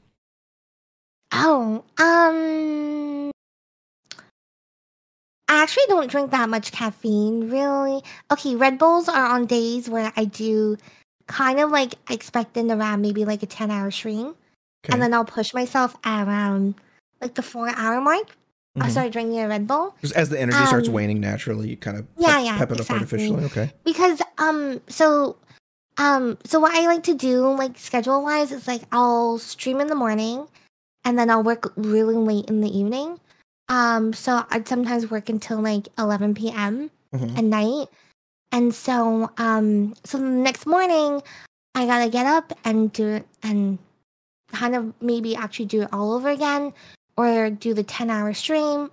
Oh, 1.33 1.83
um, 1.99 3.31
I 5.49 5.63
actually 5.63 5.85
don't 5.89 6.11
drink 6.11 6.33
that 6.33 6.51
much 6.51 6.71
caffeine, 6.71 7.49
really. 7.49 8.03
Okay, 8.31 8.57
Red 8.57 8.77
Bulls 8.77 9.09
are 9.09 9.25
on 9.25 9.47
days 9.47 9.89
where 9.89 10.13
I 10.19 10.27
do 10.27 10.77
kind 11.29 11.61
of 11.61 11.71
like 11.71 11.95
expecting 12.11 12.71
around 12.71 13.01
maybe 13.01 13.25
like 13.25 13.43
a 13.43 13.47
10 13.47 13.71
hour 13.71 13.91
stream. 13.91 14.27
Okay. 14.27 14.37
And 14.91 15.01
then 15.01 15.15
I'll 15.15 15.25
push 15.25 15.55
myself 15.55 15.97
at 16.05 16.29
around 16.29 16.75
like 17.23 17.37
the 17.37 17.43
four 17.43 17.71
hour 17.75 18.03
mark. 18.03 18.37
I'll 18.81 18.89
Mhm. 18.89 18.91
start 18.91 19.13
drinking 19.13 19.39
a 19.41 19.49
Red 19.49 19.67
Bull. 19.67 19.95
Just 20.03 20.15
as 20.15 20.29
the 20.29 20.39
energy 20.39 20.65
starts 20.67 20.89
um, 20.89 20.95
waning 20.95 21.21
naturally, 21.21 21.71
you 21.71 21.77
kind 21.79 21.97
of 21.97 22.07
Yeah, 22.19 22.37
pep, 22.37 22.45
yeah, 22.45 22.59
pep 22.59 22.73
it 22.73 22.81
up 22.81 22.91
artificially. 22.91 23.45
Okay. 23.45 23.73
because 23.85 24.21
um 24.37 24.81
so 24.89 25.37
um 25.99 26.39
so 26.45 26.59
what 26.61 26.75
i 26.75 26.87
like 26.87 27.03
to 27.03 27.15
do 27.15 27.47
like 27.55 27.77
schedule 27.79 28.23
wise 28.23 28.53
is 28.53 28.67
like 28.67 28.83
i'll 28.93 29.39
stream 29.39 29.81
in 29.81 29.87
the 29.89 29.95
morning 29.95 30.47
and 31.05 31.19
then 31.19 31.29
i'll 31.31 31.43
work 31.43 31.73
really 31.77 32.17
late 32.17 32.47
in 32.49 32.61
the 32.61 32.79
evening 32.79 33.19
um 33.69 34.13
so 34.13 34.45
i'd 34.51 34.67
sometimes 34.67 35.11
work 35.11 35.29
until 35.29 35.61
like 35.61 35.89
11 35.99 36.35
p.m 36.35 36.91
Mhm. 37.15 37.37
at 37.39 37.45
night 37.45 37.89
and 38.53 38.75
so 38.75 39.31
um 39.37 39.95
so 40.05 40.17
the 40.19 40.25
next 40.25 40.67
morning 40.67 41.23
i 41.75 41.85
gotta 41.87 42.09
get 42.11 42.27
up 42.27 42.53
and 42.65 42.91
do 42.93 43.07
it 43.09 43.27
and 43.43 43.79
kind 44.51 44.75
of 44.75 44.93
maybe 45.03 45.37
actually 45.37 45.67
do 45.67 45.83
it 45.83 45.89
all 45.93 46.13
over 46.13 46.29
again 46.31 46.73
or 47.17 47.51
do 47.51 47.75
the 47.75 47.83
10 47.83 48.09
hour 48.09 48.33
stream 48.33 48.91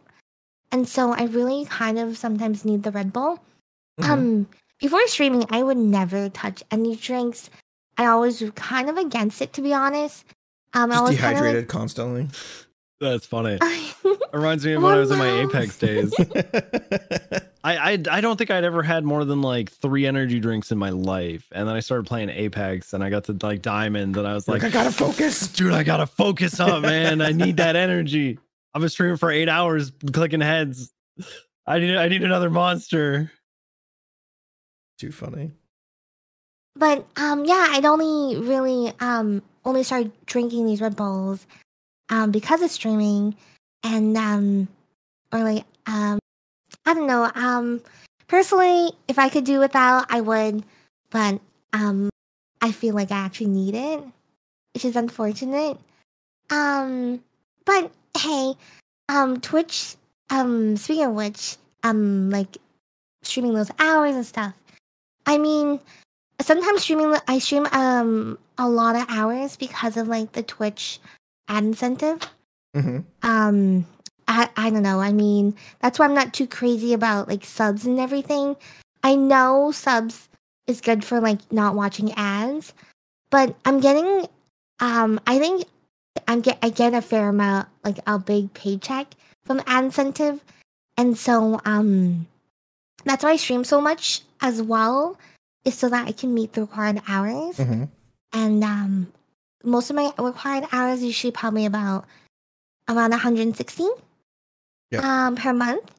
and 0.72 0.88
so 0.88 1.12
i 1.14 1.24
really 1.24 1.66
kind 1.66 1.98
of 1.98 2.18
sometimes 2.18 2.66
need 2.66 2.84
the 2.84 2.92
red 2.92 3.14
bull 3.14 3.40
Mhm. 4.02 4.10
um, 4.12 4.48
before 4.80 5.06
streaming, 5.08 5.46
I 5.50 5.64
would 5.64 5.78
never 5.78 6.30
touch 6.30 6.64
any 6.72 6.96
drinks. 6.96 7.50
I 7.98 8.06
always 8.06 8.42
was 8.42 8.52
kind 8.52 8.90
of 8.90 8.98
against 8.98 9.42
it, 9.42 9.54
to 9.54 9.62
be 9.62 9.74
honest. 9.74 10.26
Um, 10.74 10.92
I 10.92 10.96
just 10.96 11.04
was 11.04 11.16
dehydrated 11.16 11.68
constantly. 11.68 12.28
That's 13.02 13.26
funny. 13.26 13.58
Kind 13.60 13.82
of 14.04 14.06
like, 14.06 14.34
Reminds 14.34 14.66
me 14.66 14.74
of 14.74 14.84
when 14.84 14.94
I 14.94 15.00
was 15.00 15.10
in 15.10 15.18
my. 15.18 15.42
Apex 15.42 15.78
days. 15.78 16.14
I, 17.64 17.78
I 17.78 17.92
I 18.12 18.22
don't 18.22 18.36
think 18.38 18.52
I'd 18.52 18.66
ever 18.66 18.84
had 18.84 19.06
more 19.06 19.24
than 19.24 19.42
like 19.42 19.72
three 19.72 20.06
energy 20.06 20.40
drinks 20.40 20.72
in 20.72 20.78
my 20.78 20.90
life, 20.90 21.48
and 21.54 21.68
then 21.68 21.76
I 21.76 21.80
started 21.80 22.08
playing 22.08 22.30
Apex, 22.30 22.94
and 22.94 23.02
I 23.04 23.10
got 23.10 23.24
to 23.26 23.38
like 23.42 23.62
Diamond, 23.62 24.18
and 24.18 24.28
I 24.28 24.34
was 24.34 24.48
like, 24.50 24.64
like, 24.64 24.76
I 24.76 24.84
gotta 24.84 24.92
focus. 24.92 25.48
dude, 25.54 25.74
I 25.74 25.84
gotta 25.84 26.08
focus 26.08 26.60
up, 26.60 26.82
man. 26.82 27.22
I 27.22 27.32
need 27.32 27.58
that 27.58 27.78
energy. 27.78 28.38
I've 28.74 28.82
been 28.82 28.90
streaming 28.90 29.18
for 29.18 29.32
eight 29.32 29.50
hours, 29.50 29.92
clicking 30.12 30.42
heads. 30.42 30.92
I 31.66 31.80
need 31.80 31.96
I 31.96 32.10
need 32.10 32.24
another 32.24 32.50
monster. 32.50 33.32
Too 35.00 35.12
funny. 35.12 35.54
but 36.76 37.08
um, 37.16 37.46
yeah, 37.46 37.68
I'd 37.72 37.86
only 37.86 38.38
really 38.40 38.94
um 39.00 39.42
only 39.66 39.84
started 39.84 40.12
drinking 40.26 40.66
these 40.66 40.82
Red 40.82 40.96
Bulls 40.96 41.46
um 42.10 42.32
because 42.32 42.62
of 42.62 42.72
streaming, 42.72 43.36
and 43.84 44.18
um, 44.18 44.68
or 45.32 45.44
like 45.44 45.66
um, 45.88 46.20
I 46.86 46.94
don't 46.94 47.08
know 47.08 47.32
um, 47.36 47.82
personally, 48.28 48.92
if 49.08 49.20
I 49.20 49.30
could 49.30 49.46
do 49.46 49.60
without, 49.60 50.06
I 50.10 50.22
would, 50.22 50.64
but 51.10 51.40
um, 51.74 52.10
I 52.62 52.72
feel 52.72 52.96
like 52.96 53.12
I 53.12 53.18
actually 53.18 53.48
need 53.48 53.76
it, 53.76 54.04
which 54.74 54.86
is 54.86 54.96
unfortunate. 54.96 55.78
Um, 56.50 57.24
but 57.66 57.92
hey, 58.18 58.56
um, 59.08 59.40
Twitch. 59.40 59.96
Um, 60.32 60.78
speaking 60.78 61.06
of 61.06 61.14
which, 61.14 61.58
um, 61.84 62.30
like 62.30 62.58
streaming 63.24 63.54
those 63.54 63.72
hours 63.80 64.16
and 64.16 64.26
stuff. 64.26 64.54
I 65.30 65.38
mean, 65.38 65.80
sometimes 66.42 66.82
streaming, 66.82 67.16
I 67.28 67.38
stream 67.38 67.68
um 67.72 68.40
a 68.58 68.68
lot 68.68 68.96
of 68.96 69.06
hours 69.10 69.58
because 69.58 69.96
of 69.96 70.08
like 70.08 70.32
the 70.32 70.42
Twitch 70.42 71.00
ad 71.48 71.64
incentive. 71.64 72.20
hmm 72.74 73.02
Um, 73.22 73.86
I 74.28 74.50
I 74.58 74.72
don't 74.72 74.82
know. 74.82 75.00
I 75.00 75.14
mean, 75.14 75.56
that's 75.82 76.00
why 76.00 76.06
I'm 76.06 76.16
not 76.16 76.34
too 76.34 76.48
crazy 76.48 76.94
about 76.94 77.28
like 77.28 77.46
subs 77.46 77.86
and 77.86 78.00
everything. 78.00 78.56
I 79.04 79.16
know 79.16 79.72
subs 79.72 80.30
is 80.66 80.82
good 80.82 81.06
for 81.06 81.22
like 81.22 81.40
not 81.52 81.76
watching 81.76 82.12
ads, 82.14 82.74
but 83.30 83.56
I'm 83.66 83.82
getting 83.82 84.28
um 84.80 85.20
I 85.28 85.38
think 85.38 85.66
I'm 86.28 86.42
get 86.42 86.58
I 86.64 86.72
get 86.72 86.96
a 86.96 87.04
fair 87.04 87.30
amount 87.30 87.68
like 87.84 88.00
a 88.08 88.18
big 88.18 88.52
paycheck 88.56 89.14
from 89.46 89.62
ad 89.68 89.86
incentive, 89.86 90.44
and 90.98 91.16
so 91.16 91.62
um 91.66 92.26
that's 93.06 93.24
why 93.24 93.34
I 93.34 93.38
stream 93.38 93.64
so 93.64 93.80
much 93.80 94.24
as 94.42 94.62
well, 94.62 95.18
is 95.66 95.76
so 95.78 95.90
that 95.90 96.08
I 96.08 96.12
can 96.12 96.34
meet 96.34 96.54
the 96.54 96.62
required 96.62 97.02
hours. 97.08 97.58
Hmm 97.58 97.86
and 98.32 98.64
um 98.64 99.12
most 99.64 99.90
of 99.90 99.96
my 99.96 100.14
required 100.20 100.64
hours 100.72 101.02
usually 101.04 101.32
probably 101.32 101.66
about 101.66 102.06
around 102.88 103.10
160 103.10 103.88
Yep. 104.92 105.04
um 105.04 105.36
per 105.36 105.52
month. 105.54 105.90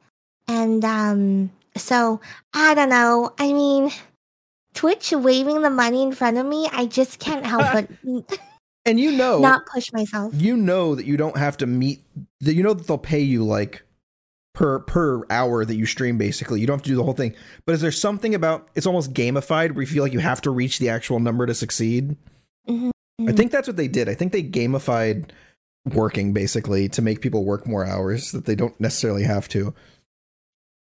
And 0.47 0.83
um 0.85 1.51
so 1.75 2.21
i 2.53 2.73
don't 2.73 2.89
know. 2.89 3.33
I 3.37 3.51
mean 3.53 3.91
twitch 4.73 5.11
waving 5.11 5.61
the 5.61 5.69
money 5.69 6.01
in 6.03 6.13
front 6.13 6.37
of 6.37 6.45
me 6.45 6.69
i 6.71 6.85
just 6.85 7.19
can't 7.19 7.45
help 7.45 7.65
but 7.73 7.89
And 8.85 8.97
you 8.99 9.11
know, 9.11 9.39
not 9.39 9.65
push 9.67 9.91
myself. 9.93 10.33
you 10.33 10.55
know 10.57 10.95
that 10.95 11.05
you 11.05 11.15
don't 11.17 11.35
have 11.37 11.57
to 11.57 11.67
meet 11.67 11.99
that 12.39 12.53
you 12.55 12.63
know 12.63 12.73
that 12.73 12.87
they'll 12.87 12.97
pay 12.97 13.19
you 13.19 13.43
like 13.43 13.83
per 14.53 14.79
per 14.79 15.23
hour 15.29 15.63
that 15.63 15.75
you 15.75 15.85
stream 15.85 16.17
basically 16.17 16.59
you 16.59 16.67
don't 16.67 16.77
have 16.79 16.83
to 16.83 16.89
do 16.89 16.95
the 16.95 17.03
whole 17.03 17.13
thing 17.13 17.33
but 17.65 17.73
is 17.73 17.79
there 17.81 17.91
something 17.91 18.35
about 18.35 18.67
it's 18.75 18.85
almost 18.85 19.13
gamified 19.13 19.71
where 19.71 19.81
you 19.81 19.87
feel 19.87 20.03
like 20.03 20.11
you 20.11 20.19
have 20.19 20.41
to 20.41 20.51
reach 20.51 20.77
the 20.79 20.89
actual 20.89 21.19
number 21.21 21.45
to 21.45 21.53
succeed 21.53 22.17
Mhm. 22.67 22.91
i 23.27 23.31
think 23.31 23.51
that's 23.51 23.67
what 23.67 23.77
they 23.77 23.87
did 23.87 24.09
i 24.09 24.13
think 24.13 24.33
they 24.33 24.43
gamified 24.43 25.29
working 25.85 26.33
basically 26.33 26.89
to 26.89 27.01
make 27.01 27.21
people 27.21 27.45
work 27.45 27.65
more 27.65 27.85
hours 27.85 28.31
that 28.33 28.45
they 28.45 28.55
don't 28.55 28.77
necessarily 28.79 29.23
have 29.23 29.47
to 29.49 29.73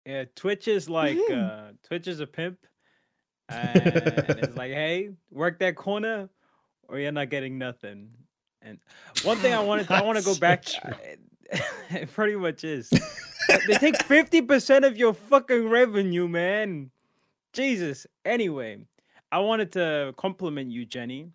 Yeah, 0.07 0.25
Twitch 0.37 0.69
is 0.69 0.89
like 0.89 1.19
Mhm. 1.19 1.33
uh 1.71 1.73
Twitch 1.87 2.07
is 2.07 2.21
a 2.21 2.27
pimp. 2.27 2.59
And 3.51 3.77
it's 3.85 4.57
like, 4.57 4.73
hey, 4.73 5.11
work 5.31 5.59
that 5.61 5.75
corner 5.77 6.29
or 6.89 6.99
you're 6.99 7.13
not 7.13 7.29
getting 7.31 7.59
nothing. 7.59 8.11
And 8.63 8.79
one 9.25 9.37
thing 9.39 9.53
I 9.53 9.61
wanted 9.61 9.91
I 9.91 10.03
want 10.03 10.19
to 10.19 10.25
go 10.25 10.33
So 10.35 10.41
back 10.41 10.65
true. 10.65 10.93
it 11.91 12.13
pretty 12.13 12.37
much 12.37 12.65
is. 12.65 12.91
they 13.67 13.75
take 13.75 13.97
50% 13.97 14.87
of 14.87 14.97
your 14.97 15.15
fucking 15.15 15.69
revenue, 15.69 16.29
man. 16.29 16.91
Jesus. 17.53 18.07
Anyway, 18.25 18.79
I 19.33 19.39
wanted 19.41 19.73
to 19.73 20.15
compliment 20.17 20.71
you, 20.71 20.85
Jenny. 20.85 21.31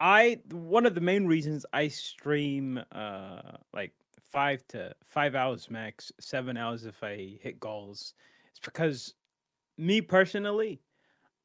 I 0.00 0.40
one 0.50 0.84
of 0.84 0.96
the 0.96 1.00
main 1.00 1.26
reasons 1.26 1.64
I 1.72 1.86
stream 1.86 2.82
uh 2.90 3.52
like 3.72 3.92
five 4.32 4.66
to 4.68 4.92
five 5.04 5.36
hours 5.36 5.70
max, 5.70 6.10
seven 6.18 6.56
hours 6.56 6.86
if 6.86 7.04
I 7.04 7.38
hit 7.40 7.60
goals. 7.60 8.14
It's 8.50 8.58
because 8.58 9.14
me 9.78 10.00
personally, 10.00 10.80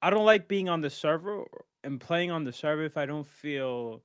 I 0.01 0.09
don't 0.09 0.25
like 0.25 0.47
being 0.47 0.69
on 0.69 0.81
the 0.81 0.89
server 0.89 1.43
and 1.83 1.99
playing 1.99 2.31
on 2.31 2.43
the 2.43 2.51
server 2.51 2.83
if 2.83 2.97
I 2.97 3.05
don't 3.05 3.27
feel 3.27 4.01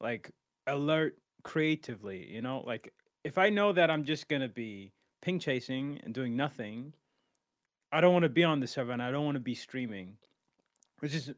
like 0.00 0.30
alert 0.66 1.18
creatively, 1.44 2.28
you 2.28 2.42
know? 2.42 2.64
Like 2.66 2.92
if 3.22 3.38
I 3.38 3.50
know 3.50 3.72
that 3.72 3.90
I'm 3.90 4.04
just 4.04 4.28
gonna 4.28 4.48
be 4.48 4.92
ping 5.22 5.38
chasing 5.38 6.00
and 6.02 6.12
doing 6.12 6.34
nothing, 6.36 6.94
I 7.92 8.00
don't 8.00 8.12
want 8.12 8.24
to 8.24 8.28
be 8.28 8.42
on 8.42 8.58
the 8.58 8.66
server 8.66 8.90
and 8.90 9.02
I 9.02 9.12
don't 9.12 9.24
want 9.24 9.36
to 9.36 9.40
be 9.40 9.54
streaming. 9.54 10.16
Which 10.98 11.14
is 11.14 11.32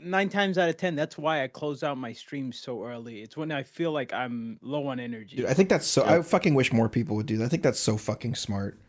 nine 0.00 0.28
times 0.30 0.56
out 0.56 0.68
of 0.68 0.76
ten, 0.78 0.94
that's 0.94 1.18
why 1.18 1.42
I 1.42 1.48
close 1.48 1.82
out 1.82 1.98
my 1.98 2.12
streams 2.12 2.58
so 2.58 2.84
early. 2.84 3.20
It's 3.22 3.36
when 3.36 3.52
I 3.52 3.64
feel 3.64 3.92
like 3.92 4.12
I'm 4.14 4.58
low 4.62 4.86
on 4.86 4.98
energy. 5.00 5.36
Dude, 5.36 5.46
i 5.46 5.52
think 5.54 5.68
that's 5.68 5.86
so 5.86 6.04
i 6.04 6.22
fucking 6.22 6.54
wish 6.54 6.72
more 6.72 6.88
people 6.88 7.16
would 7.16 7.26
do 7.26 7.36
that 7.38 7.44
i 7.44 7.48
think 7.48 7.62
that's 7.62 7.80
so 7.80 7.96
fucking 7.96 8.34
smart 8.34 8.80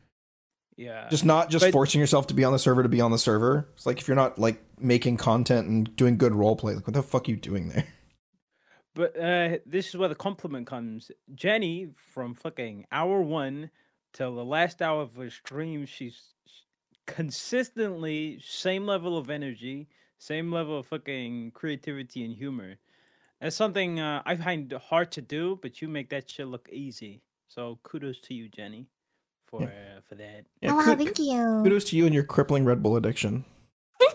yeah. 0.77 1.07
just 1.09 1.23
not 1.25 1.49
just 1.49 1.65
But- 1.65 1.71
forcing 1.71 1.99
yourself 2.01 2.27
to 2.27 2.33
be 2.33 2.43
on 2.43 2.53
the 2.53 2.59
server 2.59 2.83
to 2.83 2.89
be 2.89 3.01
on 3.01 3.11
the 3.11 3.17
server 3.17 3.67
it's 3.75 3.85
like 3.85 3.99
if 3.99 4.07
you're 4.07 4.15
not 4.15 4.37
like 4.37 4.61
making 4.79 5.17
content 5.17 5.67
and 5.67 5.95
doing 5.95 6.17
good 6.17 6.35
role 6.35 6.55
play 6.55 6.75
like 6.75 6.85
what 6.85 6.93
the 6.93 7.01
fuck 7.03 7.27
are 7.27 7.31
you 7.31 7.37
doing 7.37 7.69
there 7.69 7.87
But 8.95 9.19
uh, 9.19 9.57
this 9.65 9.89
is 9.89 9.97
where 9.97 10.09
the 10.09 10.15
compliment 10.15 10.65
comes. 10.67 11.11
Jenny, 11.35 11.89
from 12.13 12.33
fucking 12.33 12.85
hour 12.91 13.21
one 13.21 13.69
till 14.13 14.33
the 14.35 14.45
last 14.45 14.81
hour 14.81 15.01
of 15.01 15.15
her 15.15 15.29
stream, 15.29 15.85
she's 15.85 16.33
consistently 17.05 18.39
same 18.43 18.85
level 18.85 19.17
of 19.17 19.29
energy, 19.29 19.89
same 20.17 20.51
level 20.51 20.79
of 20.79 20.87
fucking 20.87 21.51
creativity 21.51 22.23
and 22.23 22.33
humor. 22.33 22.75
That's 23.41 23.55
something 23.55 23.99
uh, 23.99 24.23
I 24.25 24.37
find 24.37 24.71
hard 24.71 25.11
to 25.11 25.21
do, 25.21 25.59
but 25.61 25.81
you 25.81 25.89
make 25.89 26.09
that 26.09 26.29
shit 26.29 26.47
look 26.47 26.69
easy. 26.71 27.21
So 27.47 27.79
kudos 27.83 28.19
to 28.21 28.33
you, 28.33 28.47
Jenny, 28.49 28.87
for 29.45 29.63
Yeah. 29.63 29.97
uh, 29.97 30.01
for 30.07 30.15
that. 30.15 30.45
Yeah, 30.61 30.71
oh, 30.71 30.75
wow, 30.75 30.95
thank 30.95 31.19
you. 31.19 31.61
kudos 31.63 31.83
to 31.89 31.97
you 31.97 32.05
and 32.05 32.13
your 32.15 32.23
crippling 32.23 32.63
red 32.63 32.81
bull 32.81 32.95
addiction 32.95 33.43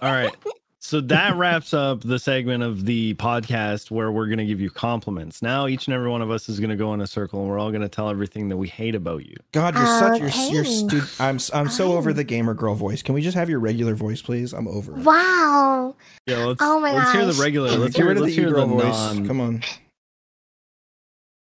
All 0.02 0.10
right. 0.10 0.34
So 0.82 1.02
that 1.02 1.36
wraps 1.36 1.74
up 1.74 2.00
the 2.00 2.18
segment 2.18 2.62
of 2.62 2.86
the 2.86 3.12
podcast 3.14 3.90
where 3.90 4.10
we're 4.10 4.26
going 4.28 4.38
to 4.38 4.46
give 4.46 4.62
you 4.62 4.70
compliments. 4.70 5.42
Now, 5.42 5.66
each 5.66 5.86
and 5.86 5.94
every 5.94 6.08
one 6.08 6.22
of 6.22 6.30
us 6.30 6.48
is 6.48 6.58
going 6.58 6.70
to 6.70 6.76
go 6.76 6.94
in 6.94 7.02
a 7.02 7.06
circle 7.06 7.40
and 7.40 7.50
we're 7.50 7.58
all 7.58 7.68
going 7.70 7.82
to 7.82 7.88
tell 7.88 8.08
everything 8.08 8.48
that 8.48 8.56
we 8.56 8.66
hate 8.66 8.94
about 8.94 9.26
you. 9.26 9.36
God, 9.52 9.74
you're 9.76 9.86
such 9.86 10.20
you're 10.20 10.50
you're 10.54 10.64
stu- 10.64 11.02
I'm 11.22 11.34
s- 11.36 11.50
I'm 11.52 11.68
so 11.68 11.92
over 11.92 12.14
the 12.14 12.24
gamer 12.24 12.54
girl 12.54 12.74
voice. 12.74 13.02
Can 13.02 13.14
we 13.14 13.20
just 13.20 13.36
have 13.36 13.50
your 13.50 13.58
regular 13.60 13.94
voice, 13.94 14.22
please? 14.22 14.54
I'm 14.54 14.66
over 14.68 14.92
it. 14.98 15.04
Wow. 15.04 15.96
Yeah, 16.26 16.44
let's, 16.46 16.62
Oh 16.62 16.80
my 16.80 16.92
let's 16.94 17.12
hear 17.12 17.26
the 17.26 17.34
regular. 17.42 17.70
Let's 17.72 17.92
Get 17.94 18.00
hear, 18.00 18.08
rid 18.08 18.16
of 18.16 18.22
let's 18.22 18.34
the 18.34 18.40
hear 18.40 18.50
the 18.50 18.56
e-girl 18.56 18.66
voice. 18.66 19.14
non. 19.14 19.26
Come 19.26 19.40
on. 19.42 19.62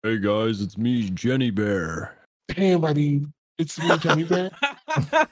Hey 0.02 0.18
guys, 0.18 0.62
it's 0.62 0.78
me, 0.78 1.10
Jenny 1.10 1.50
Bear. 1.50 2.16
Hey, 2.48 2.74
buddy, 2.76 3.26
it's 3.58 3.78
me, 3.78 3.98
Jenny 3.98 4.24
Bear. 4.24 4.50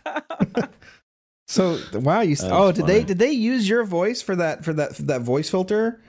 So 1.55 1.79
wow, 1.95 2.21
you. 2.23 2.33
s- 2.33 2.41
That's 2.41 2.53
Oh, 2.53 2.73
did 2.73 2.87
they 2.87 3.05
did 3.05 3.19
they 3.21 3.31
use 3.31 3.69
your 3.69 3.85
voice 3.85 4.21
for 4.21 4.35
that 4.37 4.65
for 4.65 4.73
that 4.73 4.97
for 4.97 5.03
that 5.03 5.21
voice 5.21 5.49
filter? 5.49 6.01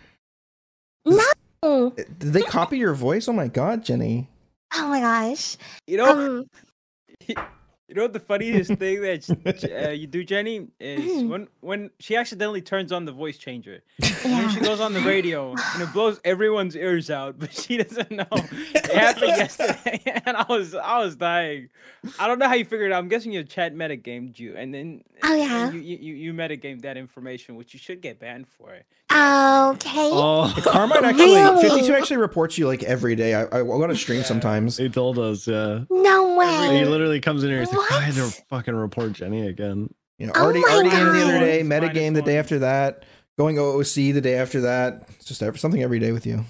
Oh 1.61 1.91
Did 1.91 2.33
they 2.33 2.41
copy 2.41 2.77
your 2.77 2.93
voice? 2.93 3.27
Oh 3.27 3.33
my 3.33 3.47
god, 3.47 3.83
Jenny. 3.85 4.27
Oh 4.73 4.87
my 4.87 4.99
gosh. 4.99 5.57
you 5.87 5.97
know, 5.97 6.41
Um, 7.27 7.35
You 7.87 7.93
know 7.93 8.01
what 8.01 8.13
the 8.13 8.19
funniest 8.19 8.71
thing 8.73 9.01
that 9.01 9.85
uh, 9.85 9.89
you 9.91 10.07
do, 10.07 10.23
Jenny, 10.23 10.67
is 10.79 11.01
Mhm. 11.21 11.29
when 11.29 11.47
when 11.61 11.89
she 11.99 12.15
accidentally 12.15 12.61
turns 12.61 12.91
on 12.91 13.05
the 13.05 13.11
voice 13.11 13.37
changer. 13.37 13.83
And 14.25 14.33
then 14.33 14.49
she 14.49 14.59
goes 14.59 14.79
on 14.79 14.93
the 14.93 15.01
radio 15.01 15.51
and 15.51 15.83
it 15.83 15.93
blows 15.93 16.19
everyone's 16.25 16.75
ears 16.75 17.11
out, 17.11 17.37
but 17.37 17.53
she 17.53 17.77
doesn't 17.77 18.09
know. 18.09 18.25
It 18.31 18.87
happened 18.91 19.27
yesterday, 19.37 20.01
and 20.25 20.35
I 20.35 20.45
was 20.49 20.73
I 20.73 20.97
was 20.97 21.15
dying. 21.15 21.69
I 22.19 22.25
don't 22.27 22.39
know 22.39 22.47
how 22.47 22.55
you 22.55 22.65
figured 22.65 22.89
it 22.89 22.93
out. 22.95 22.97
I'm 23.03 23.07
guessing 23.07 23.31
your 23.31 23.43
chat 23.43 23.75
metagamed 23.75 24.39
you, 24.39 24.55
and 24.57 24.73
then 24.73 25.03
Oh, 25.21 25.35
yeah. 25.35 25.69
you 25.71 25.79
you, 25.79 25.97
you 25.97 26.15
you 26.15 26.33
metagamed 26.33 26.81
that 26.81 26.97
information, 26.97 27.55
which 27.55 27.75
you 27.75 27.79
should 27.79 28.01
get 28.01 28.19
banned 28.19 28.47
for. 28.47 28.73
It. 28.73 28.87
Okay. 29.11 30.09
Oh, 30.11 30.51
Carmine 30.63 31.05
actually 31.05 31.25
Really? 31.35 31.61
52 31.69 31.93
actually 31.93 32.17
reports 32.17 32.57
you 32.57 32.65
like 32.67 32.81
every 32.83 33.15
day. 33.15 33.35
I 33.35 33.43
I 33.45 33.61
want 33.61 33.91
to 33.91 33.95
stream 33.97 34.19
Yeah. 34.21 34.25
sometimes. 34.25 34.77
he 34.77 34.89
told 34.89 35.19
us, 35.19 35.47
yeah. 35.47 35.81
no 35.91 36.35
way. 36.35 36.79
He 36.79 36.85
literally 36.85 37.21
comes 37.21 37.43
in 37.43 37.51
here 37.51 37.65
and 37.75 37.81
he's 37.81 37.91
like, 37.91 38.01
I 38.01 38.03
had 38.03 38.13
to 38.15 38.43
fucking 38.49 38.75
report 38.75 39.13
Jenny 39.13 39.47
again. 39.47 39.93
You 40.17 40.27
know, 40.27 40.33
Oh 40.35 40.43
already 40.45 40.61
my 40.61 40.69
already 40.73 40.89
game 40.91 41.05
the 41.05 41.21
other 41.23 41.39
day, 41.39 41.63
Minus 41.63 41.89
metagame 41.89 42.13
the 42.13 42.21
day 42.21 42.37
after 42.37 42.59
that, 42.59 43.03
going 43.37 43.57
OOC 43.57 44.13
the 44.13 44.21
day 44.21 44.35
after 44.35 44.61
that. 44.61 45.03
It's 45.17 45.25
just 45.25 45.43
ever, 45.43 45.57
something 45.57 45.83
every 45.83 45.99
day 45.99 46.11
with 46.13 46.25
you. 46.25 46.45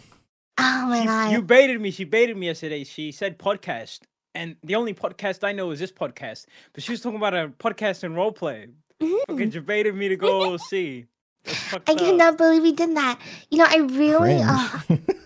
Oh 0.57 0.86
my 0.88 0.99
She- 1.01 1.05
god. 1.07 1.32
you 1.32 1.41
baited 1.41 1.82
me. 1.82 1.91
She 1.91 2.03
baited 2.03 2.38
me 2.38 2.45
yesterday. 2.47 2.84
She 2.84 3.11
said 3.11 3.39
podcast, 3.39 4.01
and 4.36 4.55
the 4.63 4.76
only 4.76 4.93
podcast 4.93 5.43
I 5.43 5.51
know 5.51 5.71
is 5.71 5.80
this 5.80 5.91
podcast. 5.91 6.45
But 6.73 6.84
she 6.84 6.91
was 6.91 7.01
talking 7.01 7.17
about 7.17 7.34
a 7.34 7.47
podcast 7.59 8.03
and 8.03 8.15
role 8.15 8.32
play. 8.32 8.67
Mhm. 9.01 9.17
Fucking 9.28 9.51
she 9.51 9.59
baited 9.59 9.95
me 9.95 10.09
to 10.09 10.15
go 10.15 10.57
see. 10.57 11.05
That's 11.43 11.57
fucked 11.57 11.89
I 11.89 11.93
up. 11.93 11.99
cannot 11.99 12.38
believe 12.38 12.61
we 12.63 12.71
did 12.71 12.95
that. 12.95 13.19
You 13.51 13.57
know, 13.59 13.65
I 13.67 13.78
really, 13.78 14.36
uh, 14.41 14.80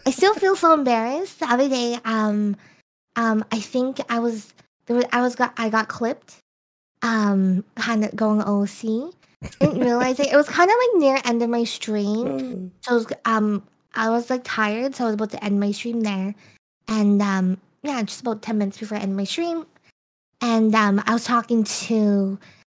I 0.05 0.11
still 0.11 0.33
feel 0.33 0.55
so 0.55 0.73
embarrassed. 0.73 1.39
The 1.39 1.45
other 1.45 1.69
day, 1.69 1.97
um, 2.05 2.55
um, 3.15 3.45
I 3.51 3.59
think 3.59 3.99
I 4.09 4.19
was 4.19 4.53
there. 4.89 4.97
Was, 4.97 5.05
I 5.13 5.21
was 5.21 5.35
got 5.35 5.53
I 5.57 5.69
got 5.69 5.87
clipped. 5.87 6.37
Um, 7.01 7.63
kind 7.75 8.03
of 8.03 8.13
going 8.15 8.41
OC. 8.41 9.13
Didn't 9.61 9.79
realize 9.79 10.19
it. 10.19 10.33
It 10.33 10.35
was 10.35 10.49
kind 10.49 10.69
of 10.69 10.75
like 10.75 11.01
near 11.01 11.21
end 11.23 11.41
of 11.41 11.49
my 11.49 11.63
stream. 11.63 12.71
So 12.81 12.95
it 12.95 12.95
was, 12.95 13.07
um, 13.25 13.63
I 13.95 14.09
was 14.09 14.29
like 14.29 14.41
tired, 14.43 14.95
so 14.95 15.03
I 15.03 15.07
was 15.07 15.15
about 15.15 15.31
to 15.31 15.43
end 15.43 15.59
my 15.59 15.71
stream 15.71 16.01
there, 16.01 16.35
and 16.87 17.21
um, 17.21 17.57
yeah, 17.83 18.01
just 18.03 18.21
about 18.21 18.41
ten 18.41 18.57
minutes 18.57 18.77
before 18.77 18.97
I 18.97 19.01
end 19.01 19.15
my 19.15 19.23
stream, 19.23 19.65
and 20.41 20.73
um, 20.75 21.01
I 21.05 21.13
was 21.13 21.23
talking 21.23 21.63
to 21.63 22.37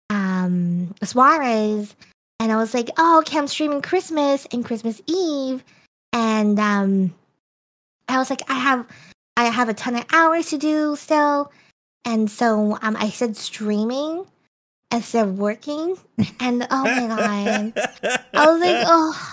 um 0.09 0.93
Suarez, 1.03 1.95
and 2.39 2.51
I 2.51 2.57
was 2.57 2.73
like, 2.73 2.89
"Oh, 2.97 3.19
okay, 3.19 3.37
I'm 3.37 3.47
streaming 3.47 3.81
Christmas 3.81 4.47
and 4.51 4.63
Christmas 4.63 5.01
Eve," 5.07 5.63
and 6.13 6.59
um, 6.59 7.13
I 8.07 8.17
was 8.17 8.29
like, 8.29 8.41
"I 8.49 8.55
have, 8.55 8.87
I 9.37 9.45
have 9.45 9.69
a 9.69 9.73
ton 9.73 9.95
of 9.95 10.05
hours 10.13 10.49
to 10.49 10.57
do 10.57 10.95
still," 10.95 11.51
and 12.05 12.29
so 12.29 12.77
um, 12.81 12.95
I 12.97 13.09
said 13.09 13.35
streaming 13.37 14.25
instead 14.91 15.27
of 15.27 15.37
working, 15.37 15.97
and 16.39 16.67
oh 16.69 16.83
my 16.83 17.07
god, 17.07 17.89
I 18.33 18.47
was 18.51 18.61
like, 18.61 18.83
"Oh." 18.87 19.31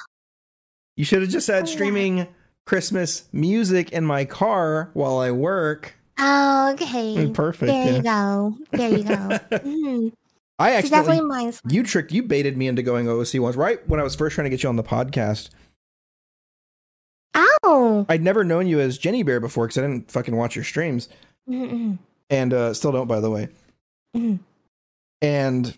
You 0.97 1.05
should 1.05 1.21
have 1.23 1.31
just 1.31 1.47
said 1.47 1.65
Oh, 1.65 1.67
streaming 1.67 2.27
Christmas 2.65 3.29
music 3.33 3.93
in 3.93 4.05
my 4.05 4.25
car 4.25 4.91
while 4.95 5.19
I 5.19 5.31
work. 5.31 5.95
Oh, 6.19 6.73
okay. 6.73 7.31
Perfect. 7.35 7.67
There 7.71 7.85
yeah. 7.85 7.97
you 7.97 8.03
go. 8.03 8.57
There 8.73 8.91
you 8.91 9.05
go. 9.05 9.15
Mhm. 9.51 10.13
I 10.59 10.81
So 10.81 10.89
definitely 10.89 11.21
mine. 11.27 11.53
you 11.69 11.83
tricked 11.83 12.13
you 12.13 12.23
baited 12.23 12.57
me 12.57 12.67
into 12.67 12.83
going 12.83 13.05
OOC 13.07 13.39
once, 13.41 13.57
right 13.57 13.87
when 13.87 14.01
I 14.01 14.03
was 14.03 14.15
first 14.15 14.35
trying 14.35 14.47
to 14.47 14.49
get 14.51 14.63
you 14.63 14.71
on 14.71 14.77
the 14.77 14.83
podcast. 14.83 15.51
Ow. 17.35 18.07
I'd 18.09 18.23
never 18.23 18.45
known 18.45 18.67
you 18.67 18.81
as 18.81 18.97
Jenny 18.97 19.23
Bear 19.23 19.41
before 19.41 19.67
because 19.67 19.79
I 19.79 19.83
didn't 19.83 20.11
fucking 20.11 20.35
watch 20.35 20.57
your 20.57 20.65
streams, 20.65 21.09
Mm-mm. 21.49 21.99
And 22.31 22.53
uh, 22.53 22.75
still 22.75 22.93
don't, 22.93 23.07
by 23.07 23.21
the 23.21 23.31
way. 23.31 23.49
Mhm. 24.17 24.39
And 25.23 25.77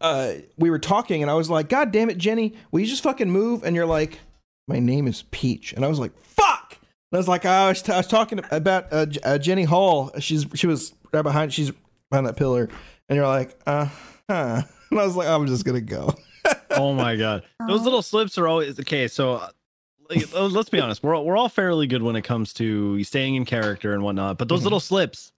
uh, 0.00 0.32
we 0.58 0.70
were 0.70 0.78
talking, 0.78 1.22
and 1.22 1.30
I 1.30 1.34
was 1.34 1.48
like, 1.50 1.68
"God 1.68 1.90
damn 1.92 2.10
it, 2.10 2.18
Jenny, 2.18 2.54
will 2.70 2.80
you 2.80 2.86
just 2.86 3.02
fucking 3.02 3.30
move?" 3.30 3.62
And 3.64 3.74
you're 3.74 3.86
like, 3.86 4.20
"My 4.68 4.78
name 4.78 5.06
is 5.08 5.22
Peach," 5.30 5.72
and 5.72 5.84
I 5.84 5.88
was 5.88 5.98
like, 5.98 6.12
"Fuck!" 6.20 6.76
And 7.10 7.16
I 7.16 7.18
was 7.18 7.28
like, 7.28 7.44
I 7.46 7.68
was, 7.68 7.82
t- 7.82 7.92
I 7.92 7.96
was 7.98 8.06
talking 8.06 8.40
about 8.50 8.92
uh, 8.92 9.06
uh, 9.24 9.38
Jenny 9.38 9.64
Hall. 9.64 10.10
She's 10.18 10.46
she 10.54 10.66
was 10.66 10.92
right 11.12 11.22
behind. 11.22 11.52
She's 11.52 11.72
behind 12.10 12.26
that 12.26 12.36
pillar, 12.36 12.68
and 13.08 13.16
you're 13.16 13.26
like, 13.26 13.58
"Uh 13.66 13.86
huh." 14.28 14.62
And 14.88 15.00
I 15.00 15.04
was 15.04 15.16
like, 15.16 15.26
"I'm 15.28 15.46
just 15.46 15.64
gonna 15.64 15.80
go." 15.80 16.14
Oh 16.70 16.92
my 16.92 17.16
god, 17.16 17.42
those 17.66 17.82
little 17.82 18.02
slips 18.02 18.36
are 18.38 18.46
always 18.46 18.78
okay. 18.78 19.08
So 19.08 19.34
uh, 19.36 19.48
like, 20.10 20.26
let's 20.32 20.68
be 20.68 20.78
honest, 20.78 21.02
we're 21.02 21.14
all, 21.16 21.24
we're 21.24 21.36
all 21.36 21.48
fairly 21.48 21.86
good 21.86 22.02
when 22.02 22.16
it 22.16 22.22
comes 22.22 22.52
to 22.54 23.02
staying 23.02 23.34
in 23.34 23.44
character 23.46 23.94
and 23.94 24.02
whatnot. 24.04 24.36
But 24.36 24.48
those 24.48 24.60
Mhm. 24.60 24.64
little 24.64 24.80
slips, 24.80 25.32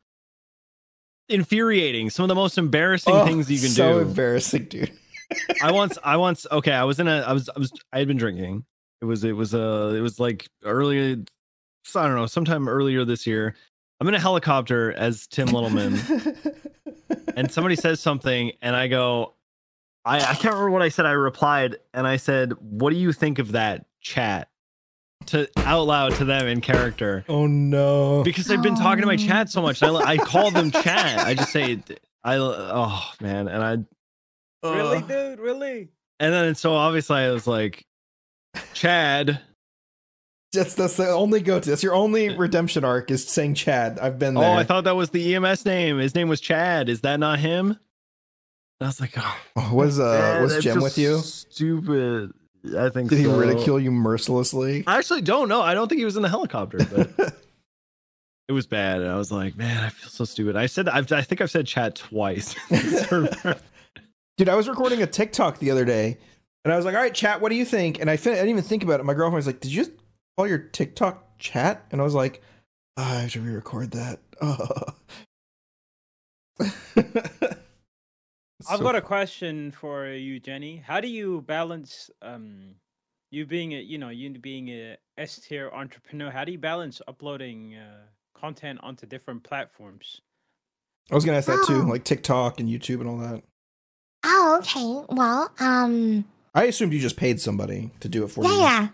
infuriating. 1.29 2.11
Some 2.11 2.25
of 2.25 2.29
the 2.29 2.35
most 2.35 2.59
embarrassing 2.59 3.15
Oh, 3.15 3.25
things 3.25 3.51
you 3.51 3.59
can 3.59 3.69
so 3.69 3.93
do. 3.93 3.95
So 4.05 4.09
embarrassing, 4.09 4.65
dude. 4.65 4.93
I 5.63 5.73
once, 5.73 5.99
I 6.03 6.17
once, 6.17 6.47
okay, 6.53 6.73
I 6.73 6.85
was 6.85 7.01
in 7.01 7.09
a, 7.09 7.21
I 7.21 7.33
was, 7.33 7.49
I 7.55 7.59
was, 7.59 7.73
I 7.93 7.99
had 7.99 8.09
been 8.09 8.17
drinking. 8.17 8.65
It 9.01 9.05
was, 9.05 9.25
it 9.25 9.33
was, 9.33 9.55
uh, 9.55 9.93
it 9.97 10.01
was 10.01 10.19
like 10.19 10.49
earlier, 10.65 11.17
I 11.95 12.07
don't 12.07 12.17
know, 12.17 12.27
sometime 12.27 12.69
earlier 12.69 13.05
this 13.05 13.27
year. 13.27 13.55
I'm 14.01 14.09
in 14.09 14.15
a 14.15 14.21
helicopter 14.21 14.93
as 14.93 15.27
Tim 15.27 15.49
Littleman, 15.49 15.99
and 17.37 17.51
somebody 17.51 17.75
says 17.77 17.99
something, 17.99 18.53
and 18.63 18.77
I 18.77 18.87
go, 18.87 19.35
I, 20.05 20.19
I 20.19 20.35
can't 20.35 20.55
remember 20.55 20.71
what 20.71 20.83
I 20.83 20.89
said. 20.89 21.05
I 21.05 21.13
replied, 21.13 21.79
and 21.93 22.07
I 22.07 22.17
said, 22.17 22.53
"What 22.61 22.91
do 22.91 22.97
you 22.97 23.13
think 23.13 23.41
of 23.41 23.53
that 23.53 23.87
chat?" 24.01 24.51
To 25.27 25.49
out 25.59 25.83
loud 25.83 26.15
to 26.15 26.25
them 26.25 26.47
in 26.47 26.63
character 26.63 27.23
oh 27.29 27.47
no. 27.47 28.23
because 28.23 28.47
they've 28.47 28.63
been 28.63 28.77
talking 28.77 29.03
to 29.03 29.07
my 29.07 29.17
chat 29.17 29.51
so 29.51 29.61
much. 29.61 29.83
I, 29.83 29.89
I 29.95 30.17
call 30.17 30.51
them 30.51 30.71
chat. 30.71 31.19
I 31.19 31.35
just 31.35 31.53
say, 31.53 31.83
I 32.25 32.37
oh 32.37 33.03
man, 33.21 33.47
and 33.49 33.63
I 33.63 34.67
really, 34.67 35.03
dude? 35.03 35.39
Really? 35.39 35.89
and 36.19 36.33
then 36.33 36.55
so 36.55 36.73
obviously 36.73 37.17
I 37.17 37.31
was 37.31 37.47
like, 37.47 37.85
Chad. 38.73 39.41
That's 40.53 40.75
that's 40.75 40.97
the 40.97 41.09
only 41.11 41.41
go 41.41 41.61
to. 41.61 41.69
That's 41.69 41.83
your 41.83 41.95
only 41.95 42.35
redemption 42.35 42.83
arc 42.85 43.11
is 43.11 43.27
saying 43.29 43.55
Chad. 43.55 43.99
I've 43.99 44.19
been 44.19 44.35
there. 44.35 44.49
Oh. 44.49 44.55
I 44.55 44.65
thought 44.65 44.85
that 44.85 44.97
was 44.97 45.11
the 45.11 45.35
EMS 45.35 45.67
name. 45.67 45.99
His 45.99 46.15
name 46.15 46.29
was 46.29 46.41
Chad. 46.41 46.89
Is 46.89 47.03
that 47.03 47.21
not 47.21 47.39
him? 47.39 47.71
And 47.73 47.79
I 48.81 48.87
was 48.87 49.01
like, 49.01 49.13
oh, 49.19 49.39
Oh, 49.57 49.75
was 49.75 50.01
uh 50.01 50.39
was 50.41 50.63
Jim 50.63 50.81
with 50.81 50.97
you? 50.97 51.19
Stupid. 51.19 52.33
I 52.77 52.89
think. 52.91 53.11
Did 53.11 53.19
he 53.19 53.27
ridicule 53.27 53.79
you 53.81 53.91
mercilessly? 53.91 54.85
I 54.87 54.99
actually 54.99 55.23
don't 55.23 55.49
know. 55.49 55.61
I 55.61 55.75
don't 55.75 55.89
think 55.89 55.99
he 55.99 56.05
was 56.05 56.17
in 56.17 56.23
the 56.23 56.29
helicopter, 56.29 56.79
but 56.79 57.11
it 58.49 58.53
was 58.53 58.67
bad. 58.67 59.01
And 59.01 59.11
I 59.11 59.17
was 59.17 59.31
like, 59.31 59.57
man, 59.57 59.85
I 59.85 59.89
feel 59.91 60.11
so 60.11 60.25
stupid. 60.25 60.57
I 60.57 60.67
said, 60.67 60.89
I've, 60.89 61.11
I 61.13 61.23
think 61.23 61.41
I've 61.41 61.51
said 61.51 61.67
chat 61.67 61.95
twice. 61.97 62.55
Dude, 64.39 64.49
I 64.49 64.55
was 64.55 64.69
recording 64.69 65.03
a 65.03 65.07
TikTok 65.07 65.59
the 65.59 65.71
other 65.71 65.85
day, 65.85 66.17
and 66.65 66.73
I 66.73 66.77
was 66.77 66.85
like, 66.85 66.95
"All 66.95 67.01
right, 67.01 67.13
chat, 67.13 67.41
what 67.41 67.49
do 67.49 67.57
you 67.57 67.65
think?" 67.65 68.01
And 68.01 68.09
I, 68.09 68.17
fin- 68.17 68.35
I 68.35 68.37
didn't 68.37 68.51
even 68.51 68.63
think 68.63 68.85
about 68.85 69.01
it. 69.01 69.05
My 69.05 69.15
girlfriend 69.15 69.37
was 69.37 69.47
like, 69.47 69.61
"Did 69.61 69.73
you 69.73 69.85
just 69.85 69.97
call 70.37 70.47
your 70.47 70.59
TikTok 70.59 71.39
chat?" 71.39 71.85
And 71.91 72.01
I 72.01 72.05
was 72.05 72.15
like, 72.15 72.41
"Ah, 72.97 73.17
"I 73.17 73.21
have 73.23 73.33
to 73.33 73.41
re-record 73.41 73.91
that." 73.93 74.21
I've 78.69 78.81
got 78.81 78.97
a 78.97 79.01
question 79.01 79.71
for 79.73 80.07
you, 80.07 80.41
Jenny. 80.41 80.77
How 80.77 81.01
do 81.01 81.09
you 81.09 81.43
balance 81.43 82.11
um 82.23 82.75
you 83.31 83.47
being 83.47 83.73
a 83.73 83.81
you 83.81 83.99
know 83.99 84.09
you 84.11 84.31
being 84.39 84.69
a 84.69 84.97
S 85.17 85.39
tier 85.41 85.71
entrepreneur? 85.73 86.31
How 86.31 86.45
do 86.45 86.53
you 86.53 86.59
balance 86.59 87.01
uploading 87.09 87.75
uh, 87.77 88.07
content 88.39 88.81
onto 88.83 89.07
different 89.07 89.43
platforms? 89.43 90.21
I 91.11 91.15
was 91.15 91.25
gonna 91.25 91.39
ask 91.39 91.47
that 91.49 91.65
too, 91.67 91.83
Oh. 91.83 91.87
like 91.87 92.05
TikTok 92.05 92.61
and 92.61 92.69
YouTube 92.69 93.01
and 93.01 93.09
all 93.09 93.19
that. 93.19 93.43
Oh, 94.25 94.59
okay. 94.61 95.15
Well, 95.15 95.51
um, 95.61 96.25
I 96.55 96.65
assumed 96.65 96.93
you 96.93 96.99
just 97.01 97.17
paid 97.17 97.41
somebody 97.41 97.91
to 98.01 98.09
do 98.09 98.25
it 98.25 98.29
for 98.31 98.45
yeah, 98.45 98.51
you. 98.51 98.61
yeah. 98.61 98.89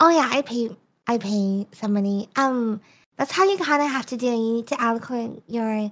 Oh, 0.00 0.08
yeah. 0.08 0.28
I 0.32 0.42
pay. 0.42 0.70
I 1.06 1.18
pay 1.18 1.66
somebody. 1.72 2.28
Um, 2.36 2.80
that's 3.16 3.30
how 3.32 3.44
you 3.44 3.58
kind 3.58 3.82
of 3.82 3.90
have 3.90 4.06
to 4.06 4.16
do. 4.16 4.26
it. 4.28 4.36
You 4.36 4.52
need 4.54 4.66
to 4.68 4.80
allocate 4.80 5.42
your, 5.48 5.90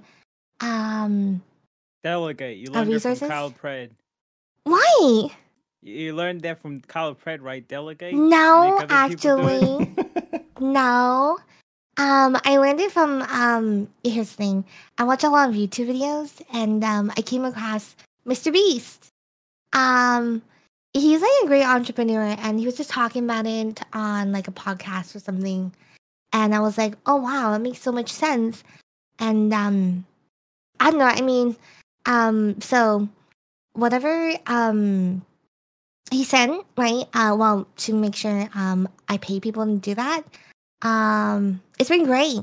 um, 0.61 1.41
Delegate. 2.03 2.57
You 2.57 2.71
learned 2.71 2.93
it 2.93 2.99
from? 3.01 3.29
Kyle 3.29 3.51
Pred. 3.51 3.91
why? 4.63 5.27
You- 5.81 6.15
learned 6.15 6.41
that 6.41 6.59
from 6.61 6.81
Kyle 6.81 7.15
Pred, 7.15 7.39
right? 7.41 7.65
Delegate. 7.67 8.13
No, 8.13 8.77
Make 8.79 8.91
other 8.91 9.15
people 9.15 9.37
do 9.37 9.47
it? 9.47 9.89
actually, 9.97 10.45
no. 10.59 11.37
Um, 11.97 12.37
I 12.45 12.57
learned 12.57 12.79
it 12.79 12.91
from 12.91 13.21
um. 13.23 13.87
Here's 14.03 14.29
the 14.29 14.35
thing. 14.37 14.65
I 14.97 15.03
watch 15.03 15.23
a 15.23 15.29
lot 15.29 15.49
of 15.49 15.55
YouTube 15.55 15.87
videos, 15.89 16.41
and 16.53 16.83
um, 16.83 17.11
I 17.17 17.21
came 17.21 17.43
across 17.45 17.95
MrBeast. 18.25 19.09
Um, 19.73 20.41
he's 20.93 21.21
like 21.21 21.29
a 21.43 21.47
great 21.47 21.65
entrepreneur, 21.65 22.35
and 22.39 22.59
he 22.59 22.65
was 22.65 22.77
just 22.77 22.89
talking 22.89 23.23
about 23.25 23.45
it 23.45 23.81
on 23.93 24.31
like 24.31 24.47
a 24.47 24.51
podcast 24.51 25.15
or 25.15 25.19
something. 25.19 25.73
And 26.31 26.53
I 26.55 26.59
was 26.59 26.77
like, 26.77 26.95
oh 27.05 27.15
wow, 27.17 27.51
that 27.51 27.61
makes 27.61 27.79
so 27.81 27.91
much 27.91 28.11
sense. 28.11 28.63
And 29.19 29.53
um, 29.53 30.05
I 30.79 30.91
don't 30.91 30.99
know. 30.99 31.05
I 31.05 31.21
mean, 31.21 31.55
um, 32.05 32.59
so 32.61 33.07
whatever 33.73 34.33
um 34.47 35.23
he 36.11 36.23
sent, 36.23 36.65
right? 36.77 37.05
Uh, 37.13 37.35
well, 37.37 37.67
to 37.77 37.93
make 37.93 38.15
sure 38.15 38.49
um 38.55 38.89
I 39.07 39.17
pay 39.17 39.39
people 39.39 39.65
to 39.65 39.77
do 39.77 39.95
that. 39.95 40.23
Um, 40.81 41.61
it's 41.77 41.89
been 41.89 42.05
great. 42.05 42.41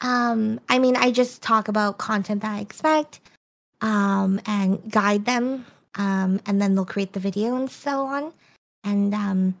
Um, 0.00 0.60
I 0.68 0.78
mean, 0.78 0.96
I 0.96 1.10
just 1.10 1.42
talk 1.42 1.68
about 1.68 1.98
content 1.98 2.42
that 2.42 2.56
I 2.56 2.60
expect, 2.60 3.20
um, 3.80 4.40
and 4.46 4.90
guide 4.90 5.24
them, 5.26 5.66
um, 5.96 6.40
and 6.46 6.60
then 6.60 6.74
they'll 6.74 6.86
create 6.86 7.12
the 7.12 7.20
video 7.20 7.56
and 7.56 7.70
so 7.70 8.06
on. 8.06 8.32
And 8.84 9.14
um, 9.14 9.54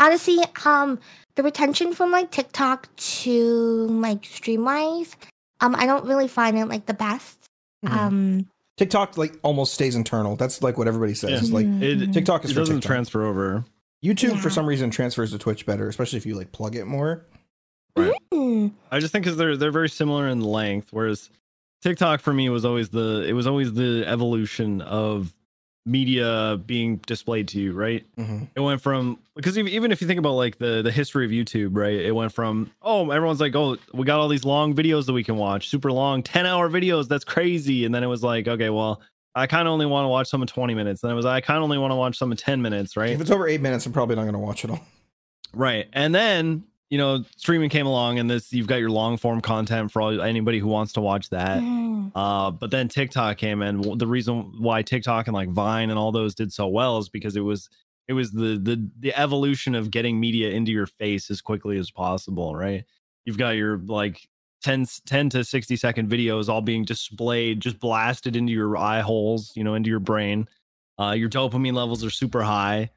honestly, 0.00 0.38
um, 0.64 0.98
the 1.36 1.42
retention 1.42 1.92
from 1.92 2.10
like 2.10 2.30
TikTok 2.30 2.88
to 2.96 3.86
like 3.88 4.22
Streamwise, 4.22 5.14
um, 5.60 5.74
I 5.76 5.86
don't 5.86 6.04
really 6.06 6.28
find 6.28 6.58
it 6.58 6.66
like 6.66 6.86
the 6.86 6.94
best. 6.94 7.38
Mhm. 7.84 7.90
Um, 7.92 8.46
TikTok 8.76 9.16
like 9.16 9.34
almost 9.42 9.74
stays 9.74 9.94
internal. 9.94 10.36
That's 10.36 10.62
like 10.62 10.76
what 10.78 10.86
everybody 10.88 11.14
says. 11.14 11.30
Yeah. 11.30 11.36
Is 11.38 11.52
like 11.52 11.66
mhm. 11.66 12.12
TikTok 12.12 12.44
is 12.44 12.50
it 12.50 12.54
for 12.54 12.60
doesn't 12.60 12.76
TikTok. 12.76 12.88
transfer 12.88 13.24
over. 13.24 13.64
YouTube 14.04 14.38
for 14.38 14.50
some 14.50 14.66
reason 14.66 14.90
transfers 14.90 15.32
to 15.32 15.38
Twitch 15.38 15.64
better, 15.66 15.88
especially 15.88 16.18
if 16.18 16.26
you 16.26 16.34
like 16.34 16.52
plug 16.52 16.76
it 16.76 16.84
more. 16.86 17.24
Hmm. 18.32 18.68
I 18.90 19.00
just 19.00 19.12
think 19.12 19.24
because 19.24 19.38
they're 19.38 19.56
they're 19.56 19.70
very 19.70 19.88
similar 19.88 20.28
in 20.28 20.40
length, 20.42 20.88
whereas 20.90 21.30
TikTok 21.82 22.20
for 22.20 22.32
me 22.32 22.48
was 22.50 22.64
always 22.64 22.90
the 22.90 23.24
it 23.26 23.32
was 23.32 23.46
always 23.46 23.72
the 23.72 24.04
evolution 24.06 24.82
of 24.82 25.34
media 25.86 26.60
being 26.66 26.96
displayed 27.06 27.48
to 27.48 27.60
you, 27.60 27.72
right? 27.72 28.04
hmm 28.16 28.44
It 28.54 28.60
went 28.60 28.80
from 28.82 29.18
because 29.34 29.56
even 29.56 29.72
even 29.72 29.92
if 29.92 30.00
you 30.00 30.06
think 30.06 30.18
about 30.18 30.32
like 30.32 30.58
the 30.58 30.82
the 30.82 30.90
history 30.90 31.24
of 31.24 31.30
YouTube, 31.30 31.76
right? 31.76 31.94
It 31.94 32.12
went 32.14 32.32
from 32.32 32.70
oh 32.82 33.10
everyone's 33.10 33.40
like 33.40 33.54
oh 33.54 33.78
we 33.94 34.04
got 34.04 34.18
all 34.18 34.28
these 34.28 34.44
long 34.44 34.74
videos 34.74 35.06
that 35.06 35.12
we 35.12 35.24
can 35.24 35.36
watch, 35.36 35.68
super 35.68 35.90
long, 35.92 36.22
ten 36.22 36.44
hour 36.44 36.68
videos, 36.68 37.08
that's 37.08 37.24
crazy, 37.24 37.84
and 37.84 37.94
then 37.94 38.02
it 38.02 38.08
was 38.08 38.22
like 38.22 38.48
okay 38.48 38.68
well 38.70 39.00
I 39.34 39.46
kind 39.46 39.68
of 39.68 39.72
only 39.72 39.86
want 39.86 40.04
to 40.04 40.08
watch 40.08 40.28
some 40.28 40.42
in 40.42 40.48
twenty 40.48 40.74
minutes, 40.74 41.02
then 41.02 41.10
it 41.10 41.14
was 41.14 41.26
I 41.26 41.40
kind 41.40 41.58
of 41.58 41.62
only 41.62 41.78
want 41.78 41.92
to 41.92 41.96
watch 41.96 42.18
some 42.18 42.32
in 42.32 42.36
ten 42.36 42.60
minutes, 42.62 42.96
right? 42.96 43.10
If 43.10 43.20
it's 43.20 43.30
over 43.30 43.46
eight 43.46 43.60
minutes, 43.60 43.86
I'm 43.86 43.92
probably 43.92 44.16
not 44.16 44.22
going 44.22 44.32
to 44.34 44.38
watch 44.38 44.64
it 44.64 44.70
all. 44.70 44.80
Right. 45.54 45.86
And 45.92 46.14
then, 46.14 46.64
you 46.90 46.98
know, 46.98 47.24
streaming 47.36 47.68
came 47.68 47.86
along 47.86 48.18
and 48.18 48.30
this 48.30 48.52
you've 48.52 48.68
got 48.68 48.76
your 48.76 48.90
long 48.90 49.16
form 49.16 49.40
content 49.40 49.90
for 49.90 50.00
all 50.00 50.20
anybody 50.20 50.58
who 50.58 50.68
wants 50.68 50.92
to 50.94 51.00
watch 51.00 51.30
that. 51.30 51.60
Hmm. 51.60 52.08
Uh 52.14 52.50
but 52.50 52.70
then 52.70 52.88
TikTok 52.88 53.38
came 53.38 53.62
in. 53.62 53.98
The 53.98 54.06
reason 54.06 54.54
why 54.58 54.82
TikTok 54.82 55.26
and 55.26 55.34
like 55.34 55.48
Vine 55.50 55.90
and 55.90 55.98
all 55.98 56.12
those 56.12 56.34
did 56.34 56.52
so 56.52 56.68
well 56.68 56.98
is 56.98 57.08
because 57.08 57.36
it 57.36 57.40
was 57.40 57.68
it 58.06 58.12
was 58.12 58.30
the 58.30 58.58
the 58.62 58.88
the 59.00 59.14
evolution 59.16 59.74
of 59.74 59.90
getting 59.90 60.20
media 60.20 60.50
into 60.50 60.70
your 60.70 60.86
face 60.86 61.30
as 61.30 61.40
quickly 61.40 61.76
as 61.78 61.90
possible, 61.90 62.54
right? 62.54 62.84
You've 63.24 63.38
got 63.38 63.50
your 63.56 63.78
like 63.78 64.28
10, 64.62 64.86
10 65.06 65.30
to 65.30 65.44
60 65.44 65.76
second 65.76 66.08
videos 66.08 66.48
all 66.48 66.62
being 66.62 66.84
displayed, 66.84 67.60
just 67.60 67.80
blasted 67.80 68.36
into 68.36 68.52
your 68.52 68.76
eye 68.76 69.00
holes, 69.00 69.52
you 69.56 69.64
know, 69.64 69.74
into 69.74 69.90
your 69.90 70.00
brain. 70.00 70.48
Uh 71.00 71.12
your 71.12 71.28
dopamine 71.28 71.74
levels 71.74 72.04
are 72.04 72.10
super 72.10 72.42
high. 72.42 72.90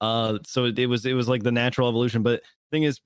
Uh, 0.00 0.38
so 0.46 0.64
it, 0.64 0.78
it 0.78 0.86
was 0.86 1.04
it 1.04 1.12
was 1.12 1.28
like 1.28 1.42
the 1.42 1.52
natural 1.52 1.88
evolution. 1.88 2.22
But 2.22 2.42
thing 2.72 2.84
is, 2.84 3.00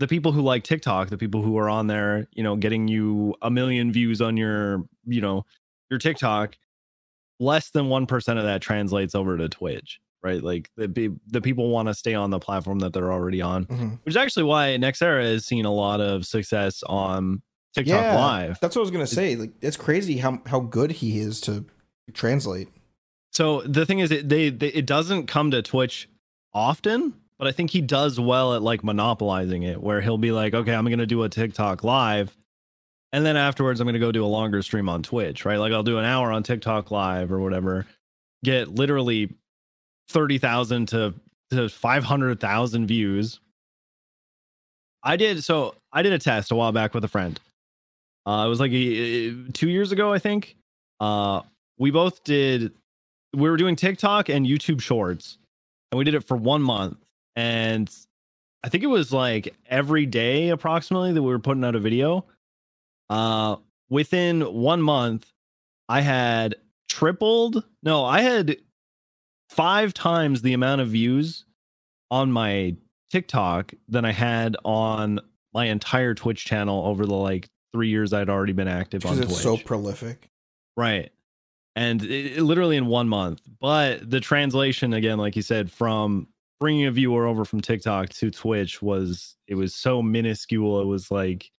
the 0.00 0.08
people 0.08 0.32
who 0.32 0.40
like 0.40 0.64
TikTok, 0.64 1.08
the 1.10 1.18
people 1.18 1.42
who 1.42 1.56
are 1.58 1.68
on 1.68 1.86
there, 1.86 2.26
you 2.32 2.42
know, 2.42 2.56
getting 2.56 2.88
you 2.88 3.34
a 3.42 3.50
million 3.50 3.92
views 3.92 4.20
on 4.20 4.36
your, 4.36 4.82
you 5.06 5.20
know, 5.20 5.44
your 5.90 5.98
TikTok, 5.98 6.56
less 7.38 7.70
than 7.70 7.88
one 7.88 8.06
percent 8.06 8.38
of 8.38 8.44
that 8.46 8.60
translates 8.62 9.14
over 9.14 9.36
to 9.36 9.48
Twitch, 9.48 10.00
right? 10.22 10.42
Like 10.42 10.70
the 10.76 11.14
the 11.28 11.40
people 11.40 11.70
want 11.70 11.88
to 11.88 11.94
stay 11.94 12.14
on 12.14 12.30
the 12.30 12.38
platform 12.40 12.78
that 12.80 12.92
they're 12.92 13.12
already 13.12 13.40
on, 13.42 13.66
Mhm. 13.66 13.98
which 14.02 14.12
is 14.12 14.16
actually 14.16 14.44
why 14.44 14.76
Nexera 14.80 15.22
has 15.22 15.46
seen 15.46 15.64
a 15.66 15.72
lot 15.72 16.00
of 16.00 16.24
success 16.26 16.82
on 16.86 17.42
TikTok 17.74 17.94
Yeah, 18.02 18.16
Live. 18.16 18.58
That's 18.60 18.74
what 18.74 18.80
I 18.80 18.84
was 18.84 18.90
going 18.90 19.06
to 19.06 19.14
say. 19.14 19.36
Like 19.36 19.52
it's 19.60 19.76
crazy 19.76 20.16
how 20.16 20.40
how 20.46 20.60
good 20.60 20.92
he 20.92 21.18
is 21.20 21.40
to 21.42 21.64
translate. 22.12 22.68
So 23.32 23.60
the 23.62 23.86
thing 23.86 24.00
is, 24.00 24.10
it 24.10 24.28
they, 24.28 24.50
they 24.50 24.68
it 24.68 24.86
doesn't 24.86 25.26
come 25.26 25.50
to 25.52 25.62
Twitch 25.62 26.08
often, 26.52 27.14
but 27.40 27.48
I 27.48 27.52
think 27.52 27.70
he 27.70 27.80
does 27.80 28.20
well 28.20 28.54
at 28.54 28.60
like 28.60 28.84
monopolizing 28.84 29.62
it, 29.62 29.82
where 29.82 30.02
he'll 30.02 30.18
be 30.18 30.30
like, 30.30 30.52
okay, 30.52 30.74
I'm 30.74 30.84
gonna 30.84 31.06
do 31.06 31.22
a 31.22 31.28
TikTok 31.30 31.82
live, 31.82 32.36
and 33.12 33.24
then 33.24 33.38
afterwards 33.38 33.80
I'm 33.80 33.86
gonna 33.86 33.98
go 33.98 34.12
do 34.12 34.22
a 34.22 34.26
longer 34.26 34.60
stream 34.60 34.90
on 34.90 35.02
Twitch, 35.02 35.46
right? 35.46 35.56
Like 35.56 35.72
I'll 35.72 35.82
do 35.82 35.96
an 35.96 36.04
hour 36.04 36.30
on 36.30 36.42
TikTok 36.42 36.90
live 36.90 37.32
or 37.32 37.40
whatever, 37.40 37.86
get 38.44 38.68
literally 38.68 39.32
thirty 40.10 40.36
thousand 40.36 40.88
to 40.88 41.14
to 41.50 41.70
five 41.70 42.04
hundred 42.04 42.38
thousand 42.40 42.88
views. 42.88 43.40
I 45.02 45.16
did 45.16 45.42
so. 45.42 45.76
I 45.94 46.02
did 46.02 46.12
a 46.12 46.18
test 46.18 46.50
a 46.50 46.54
while 46.54 46.72
back 46.72 46.92
with 46.92 47.04
a 47.04 47.08
friend. 47.08 47.40
Uh, 48.26 48.44
it 48.44 48.50
was 48.50 48.60
like 48.60 48.70
a, 48.72 49.32
two 49.54 49.70
years 49.70 49.92
ago, 49.92 50.12
I 50.12 50.18
think. 50.18 50.56
Uh, 51.00 51.40
we 51.78 51.90
both 51.90 52.22
did 52.22 52.72
we 53.32 53.48
were 53.48 53.56
doing 53.56 53.76
TikTok 53.76 54.28
and 54.28 54.44
YouTube 54.44 54.82
Shorts, 54.82 55.38
and 55.90 55.98
we 55.98 56.04
did 56.04 56.12
it 56.12 56.24
for 56.24 56.36
one 56.36 56.60
month. 56.60 56.98
And 57.40 57.90
I 58.62 58.68
think 58.68 58.84
it 58.84 58.88
was 58.88 59.12
like 59.12 59.54
every 59.66 60.04
day 60.04 60.50
approximately 60.50 61.12
that 61.12 61.22
we 61.22 61.30
were 61.30 61.38
putting 61.38 61.64
out 61.64 61.74
a 61.74 61.80
video. 61.80 62.26
Uh, 63.08 63.56
within 63.88 64.42
one 64.42 64.82
month, 64.82 65.32
I 65.88 66.02
had 66.02 66.56
tripled. 66.88 67.64
No, 67.82 68.04
I 68.04 68.20
had 68.20 68.56
five 69.48 69.94
times 69.94 70.42
the 70.42 70.52
amount 70.52 70.82
of 70.82 70.88
views 70.88 71.46
on 72.10 72.30
my 72.30 72.76
TikTok 73.10 73.72
than 73.88 74.04
I 74.04 74.12
had 74.12 74.56
on 74.64 75.20
my 75.54 75.64
entire 75.66 76.14
Twitch 76.14 76.44
channel 76.44 76.84
over 76.86 77.06
the 77.06 77.14
like 77.14 77.48
three 77.72 77.88
years 77.88 78.12
I'd 78.12 78.28
already 78.28 78.52
been 78.52 78.68
active 78.68 79.06
on 79.06 79.16
Twitch. 79.16 79.30
so 79.30 79.56
prolific. 79.56 80.28
Right. 80.76 81.10
And 81.74 82.02
it, 82.02 82.36
it- 82.38 82.42
literally 82.42 82.76
in 82.76 82.86
one 82.86 83.08
month. 83.08 83.40
But 83.60 84.08
the 84.10 84.20
translation, 84.20 84.92
again, 84.92 85.18
like 85.18 85.36
you 85.36 85.42
said, 85.42 85.70
from 85.72 86.28
bringing 86.60 86.86
a 86.86 86.90
viewer 86.90 87.26
over 87.26 87.44
from 87.44 87.60
TikTok 87.60 88.10
to 88.10 88.30
Twitch 88.30 88.80
was, 88.82 89.36
it 89.48 89.54
was 89.54 89.74
so 89.74 90.02
minuscule. 90.02 90.80
It 90.80 90.86
was 90.86 91.10
like, 91.10 91.50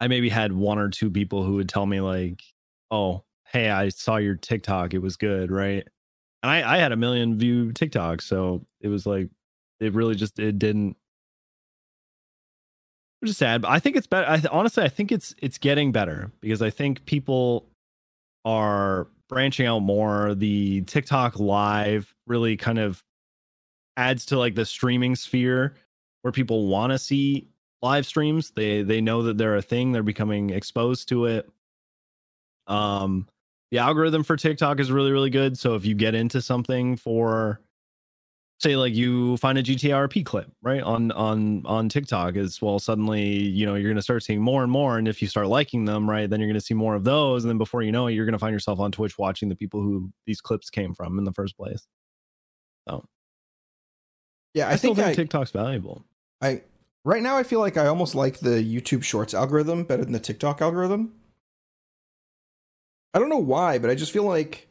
I 0.00 0.08
maybe 0.08 0.28
had 0.28 0.52
one 0.52 0.78
or 0.78 0.88
two 0.88 1.10
people 1.10 1.44
who 1.44 1.54
would 1.54 1.68
tell 1.68 1.86
me, 1.86 2.00
like, 2.00 2.42
oh, 2.90 3.24
hey, 3.52 3.70
I 3.70 3.90
saw 3.90 4.16
your 4.16 4.36
TikTok. 4.36 4.94
It 4.94 5.00
was 5.00 5.16
good. 5.16 5.50
Right. 5.50 5.86
And 6.42 6.50
I, 6.50 6.76
I 6.76 6.78
had 6.78 6.92
a 6.92 6.96
million 6.96 7.38
view 7.38 7.72
TikTok. 7.72 8.22
So 8.22 8.64
it 8.80 8.88
was 8.88 9.06
like, 9.06 9.28
it 9.80 9.92
really 9.92 10.14
just, 10.14 10.38
it 10.38 10.58
didn't, 10.58 10.96
which 13.20 13.30
is 13.30 13.36
sad. 13.36 13.62
But 13.62 13.72
I 13.72 13.80
think 13.80 13.96
it's 13.96 14.06
better. 14.06 14.28
I 14.28 14.40
honestly, 14.50 14.84
I 14.84 14.88
think 14.88 15.10
it's 15.10 15.34
it's 15.42 15.58
getting 15.58 15.90
better 15.90 16.30
because 16.40 16.62
I 16.62 16.70
think 16.70 17.04
people 17.04 17.66
are 18.44 19.08
branching 19.28 19.66
out 19.66 19.80
more. 19.80 20.36
The 20.36 20.82
TikTok 20.82 21.40
live 21.40 22.14
really 22.28 22.56
kind 22.56 22.78
of 22.78 23.02
adds 23.98 24.24
to 24.26 24.38
like 24.38 24.54
the 24.54 24.64
streaming 24.64 25.16
sphere 25.16 25.74
where 26.22 26.32
people 26.32 26.68
want 26.68 26.92
to 26.92 26.98
see 26.98 27.48
live 27.82 28.06
streams. 28.06 28.52
They 28.52 28.82
they 28.82 29.00
know 29.00 29.24
that 29.24 29.36
they're 29.36 29.56
a 29.56 29.62
thing. 29.62 29.92
They're 29.92 30.02
becoming 30.02 30.50
exposed 30.50 31.08
to 31.08 31.26
it. 31.26 31.50
Um, 32.68 33.26
the 33.70 33.78
algorithm 33.78 34.22
for 34.22 34.36
TikTok 34.36 34.80
is 34.80 34.90
really 34.90 35.12
really 35.12 35.30
good. 35.30 35.58
So 35.58 35.74
if 35.74 35.84
you 35.84 35.94
get 35.94 36.14
into 36.14 36.40
something 36.40 36.96
for 36.96 37.60
say 38.60 38.76
like 38.76 38.94
you 38.94 39.36
find 39.36 39.58
a 39.58 39.62
GTRP 39.62 40.24
clip 40.24 40.50
right 40.62 40.82
on 40.82 41.12
on 41.12 41.62
on 41.64 41.88
TikTok 41.88 42.36
as 42.36 42.60
well 42.60 42.80
suddenly 42.80 43.22
you 43.22 43.64
know 43.64 43.76
you're 43.76 43.88
going 43.88 43.96
to 43.96 44.02
start 44.02 44.24
seeing 44.24 44.40
more 44.40 44.64
and 44.64 44.72
more 44.72 44.98
and 44.98 45.06
if 45.06 45.22
you 45.22 45.28
start 45.28 45.46
liking 45.46 45.84
them 45.84 46.10
right 46.10 46.28
then 46.28 46.40
you're 46.40 46.48
going 46.48 46.58
to 46.58 46.60
see 46.60 46.74
more 46.74 46.96
of 46.96 47.04
those 47.04 47.44
and 47.44 47.50
then 47.50 47.58
before 47.58 47.82
you 47.82 47.92
know 47.92 48.08
it 48.08 48.14
you're 48.14 48.24
going 48.24 48.32
to 48.32 48.38
find 48.38 48.52
yourself 48.52 48.80
on 48.80 48.90
Twitch 48.90 49.16
watching 49.16 49.48
the 49.48 49.54
people 49.54 49.80
who 49.80 50.10
these 50.26 50.40
clips 50.40 50.70
came 50.70 50.92
from 50.92 51.18
in 51.18 51.24
the 51.24 51.32
first 51.32 51.56
place. 51.56 51.86
So 52.88 53.04
Yeah, 54.54 54.68
I, 54.68 54.72
I, 54.72 54.76
still 54.76 54.94
think, 54.94 55.06
think 55.06 55.18
I, 55.18 55.22
TikTok's 55.22 55.50
valuable. 55.50 56.04
I 56.40 56.62
right 57.04 57.22
now 57.22 57.36
I 57.36 57.42
feel 57.42 57.60
like 57.60 57.76
I 57.76 57.86
almost 57.86 58.14
like 58.14 58.40
the 58.40 58.62
YouTube 58.62 59.02
Shorts 59.02 59.34
algorithm 59.34 59.84
better 59.84 60.04
than 60.04 60.12
the 60.12 60.20
TikTok 60.20 60.60
algorithm. 60.60 61.12
I 63.14 63.18
don't 63.18 63.28
know 63.28 63.38
why, 63.38 63.78
but 63.78 63.90
I 63.90 63.94
just 63.94 64.12
feel 64.12 64.24
like 64.24 64.68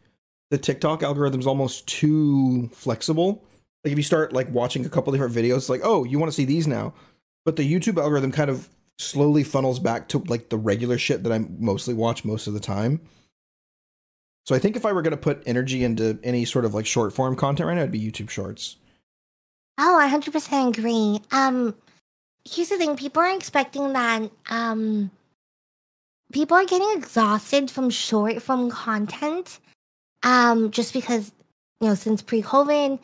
the 0.51 0.57
TikTok 0.57 1.03
algorithm 1.03 1.39
is 1.39 1.47
almost 1.47 1.87
too 1.87 2.69
flexible. 2.73 3.43
Like 3.83 3.91
if 3.91 3.97
you 3.97 4.03
start 4.03 4.33
like 4.33 4.49
watching 4.51 4.85
a 4.85 4.89
couple 4.89 5.11
different 5.11 5.35
videos, 5.35 5.57
it's 5.57 5.69
like, 5.69 5.81
oh, 5.83 6.03
you 6.03 6.19
want 6.19 6.31
to 6.31 6.35
see 6.35 6.45
these 6.45 6.67
now. 6.67 6.93
But 7.45 7.55
the 7.55 7.71
YouTube 7.71 8.01
algorithm 8.01 8.31
kind 8.31 8.49
of 8.49 8.69
slowly 8.99 9.43
funnels 9.43 9.79
back 9.79 10.07
to 10.09 10.19
like 10.19 10.49
the 10.49 10.57
regular 10.57 10.97
shit 10.97 11.23
that 11.23 11.31
I 11.31 11.39
mostly 11.59 11.93
watch 11.93 12.25
most 12.25 12.47
of 12.47 12.53
the 12.53 12.59
time. 12.59 13.01
So 14.45 14.55
I 14.55 14.59
think 14.59 14.75
if 14.75 14.85
I 14.85 14.93
were 14.93 15.01
gonna 15.01 15.17
put 15.17 15.43
energy 15.45 15.83
into 15.83 16.19
any 16.23 16.45
sort 16.45 16.65
of 16.65 16.73
like 16.73 16.85
short 16.85 17.13
form 17.13 17.35
content 17.35 17.67
right 17.67 17.75
now, 17.75 17.81
it'd 17.81 17.91
be 17.91 17.99
YouTube 17.99 18.29
Shorts. 18.29 18.77
Oh, 19.77 19.97
I 19.97 20.07
hundred 20.07 20.33
percent 20.33 20.77
agree. 20.77 21.21
Um, 21.31 21.75
here's 22.49 22.69
the 22.69 22.77
thing: 22.77 22.95
people 22.95 23.21
are 23.21 23.35
expecting 23.35 23.93
that. 23.93 24.29
Um, 24.49 25.11
people 26.31 26.57
are 26.57 26.65
getting 26.65 26.91
exhausted 26.97 27.69
from 27.69 27.89
short 27.89 28.41
form 28.41 28.69
content. 28.69 29.59
Um, 30.23 30.71
just 30.71 30.93
because 30.93 31.31
you 31.79 31.89
know, 31.89 31.95
since 31.95 32.21
pre-COVID, 32.21 32.99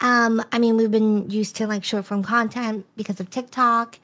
um, 0.00 0.42
I 0.50 0.58
mean, 0.58 0.76
we've 0.76 0.90
been 0.90 1.28
used 1.30 1.56
to 1.56 1.66
like 1.66 1.84
short 1.84 2.06
form 2.06 2.22
content 2.22 2.86
because 2.96 3.20
of 3.20 3.30
TikTok. 3.30 3.98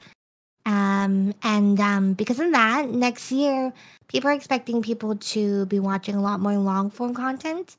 Um, 0.65 1.33
and 1.41 1.79
um, 1.79 2.13
because 2.13 2.39
of 2.39 2.51
that, 2.51 2.89
next 2.89 3.31
year, 3.31 3.73
people 4.07 4.29
are 4.29 4.33
expecting 4.33 4.83
people 4.83 5.15
to 5.15 5.65
be 5.65 5.79
watching 5.79 6.15
a 6.15 6.21
lot 6.21 6.39
more 6.39 6.55
long 6.57 6.91
form 6.91 7.15
content. 7.15 7.77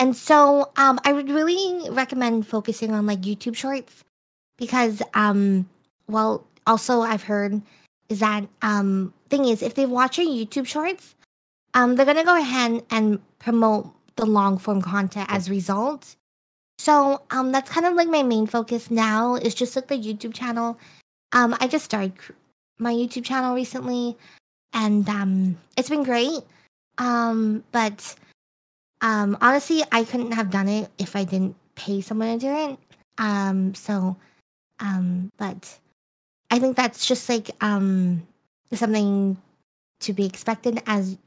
And 0.00 0.16
so 0.16 0.70
um, 0.76 0.98
I 1.04 1.12
would 1.12 1.28
really 1.28 1.90
recommend 1.90 2.46
focusing 2.46 2.90
on 2.92 3.04
like 3.04 3.20
YouTube 3.20 3.54
shorts 3.54 4.02
because, 4.56 5.02
um, 5.12 5.68
well, 6.08 6.46
also 6.66 7.02
I've 7.02 7.22
heard 7.22 7.60
is 8.08 8.20
that 8.20 8.48
um, 8.62 9.12
thing 9.28 9.44
is 9.44 9.62
if 9.62 9.74
they 9.74 9.84
watch 9.84 10.16
your 10.16 10.26
YouTube 10.26 10.66
shorts, 10.66 11.14
um, 11.74 11.94
they're 11.94 12.06
gonna 12.06 12.24
go 12.24 12.40
ahead 12.40 12.82
and 12.90 13.20
promote 13.38 13.92
the 14.16 14.24
long 14.24 14.56
form 14.56 14.80
content 14.80 15.28
as 15.30 15.48
a 15.48 15.50
result. 15.50 16.16
So 16.78 17.20
um, 17.30 17.52
that's 17.52 17.70
kind 17.70 17.84
of 17.84 17.92
like 17.92 18.08
my 18.08 18.22
main 18.22 18.46
focus 18.46 18.90
now 18.90 19.34
is 19.34 19.54
just 19.54 19.76
like 19.76 19.88
the 19.88 19.98
YouTube 19.98 20.32
channel. 20.32 20.78
Um, 21.32 21.54
I 21.60 21.68
just 21.68 21.84
started 21.84 22.14
my 22.78 22.92
YouTube 22.92 23.24
channel 23.24 23.54
recently, 23.54 24.16
and 24.72 25.06
um, 25.10 25.58
it's 25.76 25.90
been 25.90 26.04
great. 26.04 26.40
Um, 26.96 27.62
but 27.70 28.14
um, 29.00 29.36
honestly, 29.40 29.82
I 29.90 30.04
couldn't 30.04 30.32
have 30.32 30.50
done 30.50 30.68
it 30.68 30.90
if 30.98 31.16
I 31.16 31.24
didn't 31.24 31.56
pay 31.74 32.00
someone 32.00 32.38
to 32.38 32.46
do 32.46 32.54
it. 32.72 32.78
Um, 33.18 33.74
so, 33.74 34.16
um, 34.78 35.30
but 35.36 35.78
I 36.50 36.58
think 36.58 36.76
that's 36.76 37.06
just 37.06 37.28
like 37.28 37.50
um 37.60 38.26
something 38.72 39.36
to 40.00 40.12
be 40.12 40.24
expected 40.26 40.82
as 40.86 41.18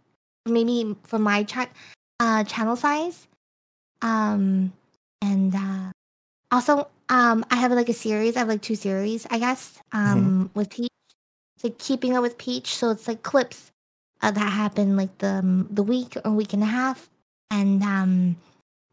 maybe 0.46 0.96
for 1.04 1.20
my 1.20 1.44
cha- 1.44 1.70
uh, 2.20 2.44
channel 2.44 2.76
size. 2.76 3.28
Um, 4.02 4.74
and 5.22 5.56
uh, 5.56 5.92
also, 6.52 6.88
um, 7.10 7.46
I 7.50 7.56
have 7.56 7.72
like 7.72 7.90
a 7.90 7.94
series. 7.94 8.36
I 8.36 8.40
have 8.40 8.48
like 8.48 8.62
two 8.62 8.76
series, 8.76 9.26
I 9.30 9.40
guess. 9.40 9.80
Um, 9.92 10.50
with 10.54 10.70
Peach, 10.70 10.90
it's 11.56 11.64
like 11.64 11.78
keeping 11.78 12.16
up 12.16 12.22
with 12.22 12.38
Peach. 12.38 12.76
So 12.76 12.90
it's 12.90 13.08
like 13.08 13.24
clips 13.24 13.72
uh, 14.22 14.32
that 14.32 14.52
happen 14.52 14.96
like 14.96 15.18
the 15.20 15.36
um, 15.36 15.68
the 15.70 15.84
week 15.84 16.18
or 16.26 16.32
week 16.32 16.54
and 16.54 16.64
a 16.64 16.68
half, 16.68 17.10
and 17.54 17.82
um, 17.84 18.36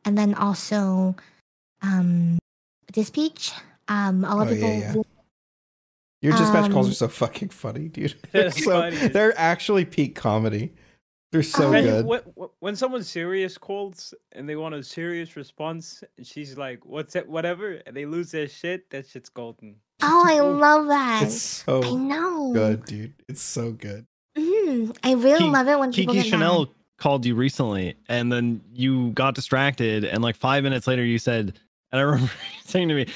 and 0.05 0.17
then 0.17 0.35
also 0.35 1.17
um, 1.83 2.39
this 2.93 3.11
Peach. 3.11 3.53
Um, 3.89 4.25
a 4.25 4.37
lot 4.37 4.47
Oh, 4.47 4.51
of 4.53 4.59
yeah, 4.59 4.87
people. 4.89 5.05
yeah. 6.23 6.29
Your 6.31 6.33
dispatch 6.39 6.71
calls 6.71 6.87
Um, 6.87 6.93
are 6.93 6.95
so 6.95 7.09
fucking 7.09 7.49
funny, 7.49 7.89
dude. 7.89 8.15
They're 8.33 8.51
so 8.69 8.71
funny. 8.83 9.09
they're 9.09 9.37
actually 9.39 9.85
peak 9.87 10.15
comedy. 10.15 10.73
They're 11.33 11.43
so 11.43 11.71
When- 11.71 11.85
good. 11.85 12.05
When, 12.07 12.21
when 12.61 12.77
someone 12.77 13.03
serious 13.03 13.57
calls 13.57 14.13
and 14.33 14.49
they 14.49 14.57
want 14.57 14.75
a 14.75 14.83
serious 14.85 15.35
response, 15.37 16.05
and 16.19 16.27
she's 16.27 16.57
like, 16.59 16.85
"What's 16.85 17.17
it? 17.17 17.29
Whatever," 17.29 17.81
and 17.87 17.97
they 17.97 18.05
lose 18.07 18.31
their 18.33 18.49
shit. 18.49 18.91
That 18.91 19.07
shit's 19.09 19.29
golden. 19.31 19.77
Oh, 20.03 20.25
I 20.27 20.41
love 20.67 20.87
that. 20.89 21.23
It's 21.25 21.67
I 21.69 21.81
know. 21.95 22.53
good, 22.53 22.85
dude. 22.85 23.15
It's 23.29 23.43
so 23.43 23.73
good. 23.73 24.07
Mm, 24.37 24.97
I 25.03 25.15
really 25.15 25.39
Ki- 25.39 25.51
love 25.51 25.69
it 25.69 25.79
when 25.79 25.93
people 25.93 26.15
Kiki 26.15 26.25
get 26.25 26.31
Chanel 26.31 26.59
mad. 26.67 26.69
Called 27.01 27.27
you 27.27 27.35
recently, 27.35 27.97
and 28.09 28.31
then 28.31 28.61
you 28.73 29.11
got 29.11 29.35
distracted, 29.35 30.05
and 30.05 30.23
like 30.23 30.37
five 30.37 30.63
minutes 30.63 30.87
later, 30.87 31.05
you 31.05 31.19
said, 31.19 31.59
and 31.91 32.01
I 32.01 32.03
remember 32.05 32.31
saying 32.65 32.89
to 32.89 32.95
me, 32.95 33.07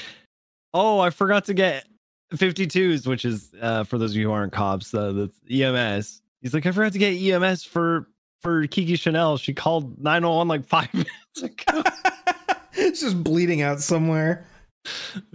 "Oh, 0.73 0.99
I 0.99 1.09
forgot 1.11 1.45
to 1.45 1.53
get 1.53 1.85
52s," 2.33 3.07
which 3.07 3.23
is 3.23 3.53
uh, 3.61 3.83
for 3.85 3.97
those 3.97 4.11
of 4.11 4.17
you 4.17 4.27
who 4.27 4.33
aren't 4.33 4.51
cops, 4.51 4.93
uh, 4.93 5.11
that's 5.13 5.39
EMS. 5.49 6.21
He's 6.41 6.53
like, 6.53 6.65
"I 6.65 6.71
forgot 6.71 6.91
to 6.93 6.99
get 6.99 7.11
EMS 7.13 7.63
for 7.63 8.07
for 8.41 8.67
Kiki 8.67 8.95
Chanel. 8.95 9.37
She 9.37 9.53
called 9.53 9.97
901 10.03 10.47
like 10.47 10.65
five 10.65 10.93
minutes 10.93 11.41
ago." 11.41 11.83
it's 12.73 12.99
just 13.01 13.23
bleeding 13.23 13.61
out 13.61 13.79
somewhere. 13.79 14.45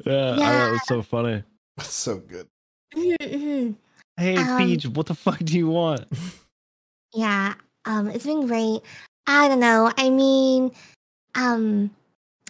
yeah, 0.04 0.32
I 0.32 0.36
thought 0.36 0.68
it 0.68 0.72
was 0.72 0.86
so 0.86 1.02
funny. 1.02 1.42
It's 1.78 1.92
so 1.94 2.18
good. 2.18 2.46
Hey, 2.92 4.36
Um, 4.36 4.58
Peach, 4.58 4.86
what 4.86 5.06
the 5.06 5.14
fuck 5.14 5.38
do 5.38 5.56
you 5.56 5.68
want? 5.68 6.04
Yeah, 7.14 7.54
um, 7.84 8.08
it's 8.10 8.26
been 8.26 8.46
great. 8.46 8.80
I 9.26 9.48
don't 9.48 9.60
know. 9.60 9.92
I 9.96 10.10
mean, 10.10 10.72
um, 11.34 11.90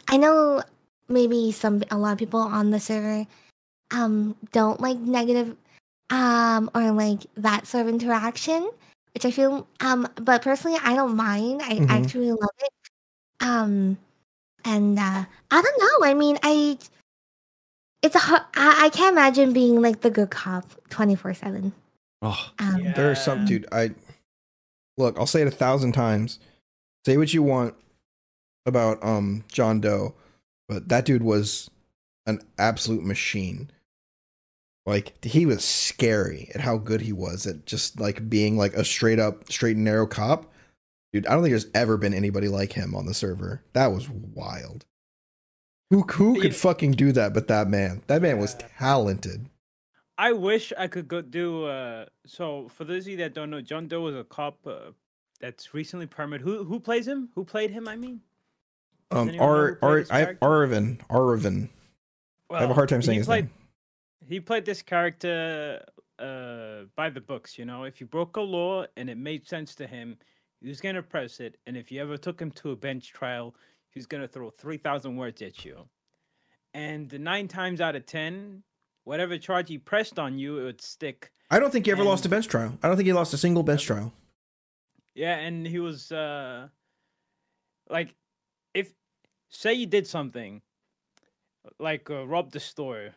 I 0.08 0.16
know 0.16 0.62
maybe 1.08 1.52
some 1.52 1.82
a 1.90 1.98
lot 1.98 2.12
of 2.12 2.18
people 2.18 2.40
on 2.40 2.70
the 2.70 2.80
server 2.80 3.26
um 3.92 4.36
don't 4.52 4.80
like 4.80 4.96
negative 4.98 5.56
um 6.10 6.70
or 6.74 6.92
like 6.92 7.20
that 7.36 7.66
sort 7.66 7.86
of 7.86 7.92
interaction, 7.94 8.70
which 9.14 9.24
I 9.26 9.30
feel 9.32 9.66
um 9.80 10.08
but 10.16 10.42
personally 10.42 10.78
I 10.82 10.94
don't 10.94 11.16
mind. 11.16 11.62
I 11.62 11.74
Mhm. 11.80 11.86
actually 11.90 12.30
love 12.32 12.56
it. 12.60 12.72
Um 13.40 13.98
and 14.64 14.98
uh 14.98 15.24
I 15.50 15.62
don't 15.62 15.80
know. 15.80 16.08
I 16.08 16.14
mean, 16.14 16.38
I 16.42 16.78
it's 18.02 18.14
a 18.16 18.20
hu- 18.20 18.34
I, 18.56 18.86
I 18.86 18.88
can't 18.90 19.12
imagine 19.12 19.52
being 19.52 19.80
like 19.82 20.00
the 20.00 20.10
good 20.10 20.30
cop 20.30 20.64
24/7. 20.90 21.72
Oh, 22.22 22.50
Um 22.58 22.76
Yeah. 22.84 22.92
There 22.94 23.10
are 23.10 23.14
some 23.14 23.44
dude. 23.44 23.66
I 23.72 23.90
look. 25.00 25.18
I'll 25.18 25.26
say 25.26 25.42
it 25.42 25.48
a 25.48 25.52
thousand 25.52 25.92
times. 25.92 26.38
Say 27.04 27.16
what 27.16 27.34
you 27.34 27.42
want 27.42 27.74
about 28.66 29.02
um 29.02 29.44
John 29.50 29.80
Doe, 29.80 30.14
but 30.68 30.88
that 30.88 31.04
dude 31.04 31.22
was 31.22 31.70
an 32.26 32.40
absolute 32.58 33.04
machine. 33.04 33.70
Like 34.86 35.24
he 35.24 35.46
was 35.46 35.64
scary 35.64 36.50
at 36.54 36.60
how 36.60 36.78
good 36.78 37.02
he 37.02 37.12
was 37.12 37.46
at 37.46 37.66
just 37.66 38.00
like 38.00 38.30
being 38.30 38.56
like 38.56 38.74
a 38.74 38.84
straight 38.84 39.18
up, 39.18 39.50
straight 39.50 39.76
and 39.76 39.84
narrow 39.84 40.06
cop. 40.06 40.52
Dude, 41.12 41.26
I 41.26 41.32
don't 41.32 41.42
think 41.42 41.52
there's 41.52 41.66
ever 41.74 41.96
been 41.96 42.14
anybody 42.14 42.48
like 42.48 42.72
him 42.72 42.94
on 42.94 43.06
the 43.06 43.14
server. 43.14 43.62
That 43.72 43.88
was 43.88 44.08
wild. 44.08 44.84
Who 45.90 46.02
who 46.02 46.40
could 46.40 46.54
fucking 46.54 46.92
do 46.92 47.10
that 47.12 47.34
but 47.34 47.48
that 47.48 47.68
man? 47.68 48.02
That 48.06 48.22
man 48.22 48.38
was 48.38 48.54
talented. 48.78 49.49
I 50.20 50.32
wish 50.32 50.70
I 50.76 50.86
could 50.86 51.08
go 51.08 51.22
do. 51.22 51.64
Uh, 51.64 52.04
so 52.26 52.68
for 52.68 52.84
those 52.84 53.04
of 53.04 53.08
you 53.08 53.16
that 53.18 53.32
don't 53.32 53.48
know, 53.48 53.62
John 53.62 53.88
Doe 53.88 54.02
was 54.02 54.14
a 54.14 54.24
cop 54.24 54.58
uh, 54.66 54.92
that's 55.40 55.72
recently 55.72 56.06
permitted. 56.06 56.44
Who 56.44 56.62
who 56.62 56.78
plays 56.78 57.08
him? 57.08 57.30
Who 57.34 57.42
played 57.42 57.70
him? 57.70 57.88
I 57.88 57.96
mean, 57.96 58.20
Does 59.10 59.20
Um, 59.22 59.28
anyone 59.30 59.48
know 59.48 59.54
who 59.54 59.60
R 59.60 59.78
R 59.82 60.04
I? 60.10 60.34
Arvin 60.42 60.98
Arvin. 61.08 61.70
I 62.50 62.60
have 62.60 62.70
a 62.70 62.74
hard 62.74 62.90
time 62.90 63.00
saying 63.00 63.20
his 63.20 63.26
played, 63.26 63.44
name. 63.44 63.54
He 64.28 64.40
played 64.40 64.66
this 64.66 64.82
character 64.82 65.82
uh, 66.18 66.82
by 66.96 67.08
the 67.08 67.22
books. 67.22 67.56
You 67.58 67.64
know, 67.64 67.84
if 67.84 67.98
you 67.98 68.06
broke 68.06 68.36
a 68.36 68.42
law 68.42 68.84
and 68.98 69.08
it 69.08 69.16
made 69.16 69.48
sense 69.48 69.74
to 69.76 69.86
him, 69.86 70.18
he 70.60 70.68
was 70.68 70.82
gonna 70.82 71.02
press 71.02 71.40
it. 71.40 71.56
And 71.66 71.78
if 71.78 71.90
you 71.90 72.02
ever 72.02 72.18
took 72.18 72.38
him 72.38 72.50
to 72.60 72.72
a 72.72 72.76
bench 72.76 73.12
trial, 73.14 73.54
he 73.88 73.98
was 73.98 74.06
gonna 74.06 74.28
throw 74.28 74.50
three 74.50 74.76
thousand 74.76 75.16
words 75.16 75.40
at 75.40 75.64
you. 75.64 75.88
And 76.74 77.10
nine 77.20 77.48
times 77.48 77.80
out 77.80 77.96
of 77.96 78.04
ten, 78.04 78.62
whatever 79.10 79.36
charge 79.36 79.68
he 79.68 79.76
pressed 79.76 80.20
on 80.20 80.38
you, 80.38 80.60
it 80.60 80.62
would 80.62 80.80
stick. 80.80 81.32
I 81.50 81.58
don't 81.58 81.72
think 81.72 81.86
he 81.86 81.90
ever 81.90 82.04
lost 82.04 82.24
a 82.26 82.28
bench 82.28 82.46
trial. 82.46 82.78
I 82.80 82.86
don't 82.86 82.96
think 82.96 83.08
he 83.08 83.12
lost 83.12 83.34
a 83.34 83.36
single 83.36 83.64
bench 83.64 83.84
trial. 83.84 84.12
Yeah, 85.16 85.34
and 85.34 85.66
he 85.66 85.80
was 85.80 86.12
uh 86.12 86.68
like 87.88 88.14
if 88.72 88.92
say 89.48 89.74
you 89.74 89.86
did 89.86 90.06
something 90.06 90.62
like 91.80 92.08
uh, 92.08 92.24
rob 92.24 92.52
the 92.52 92.60
store, 92.60 93.10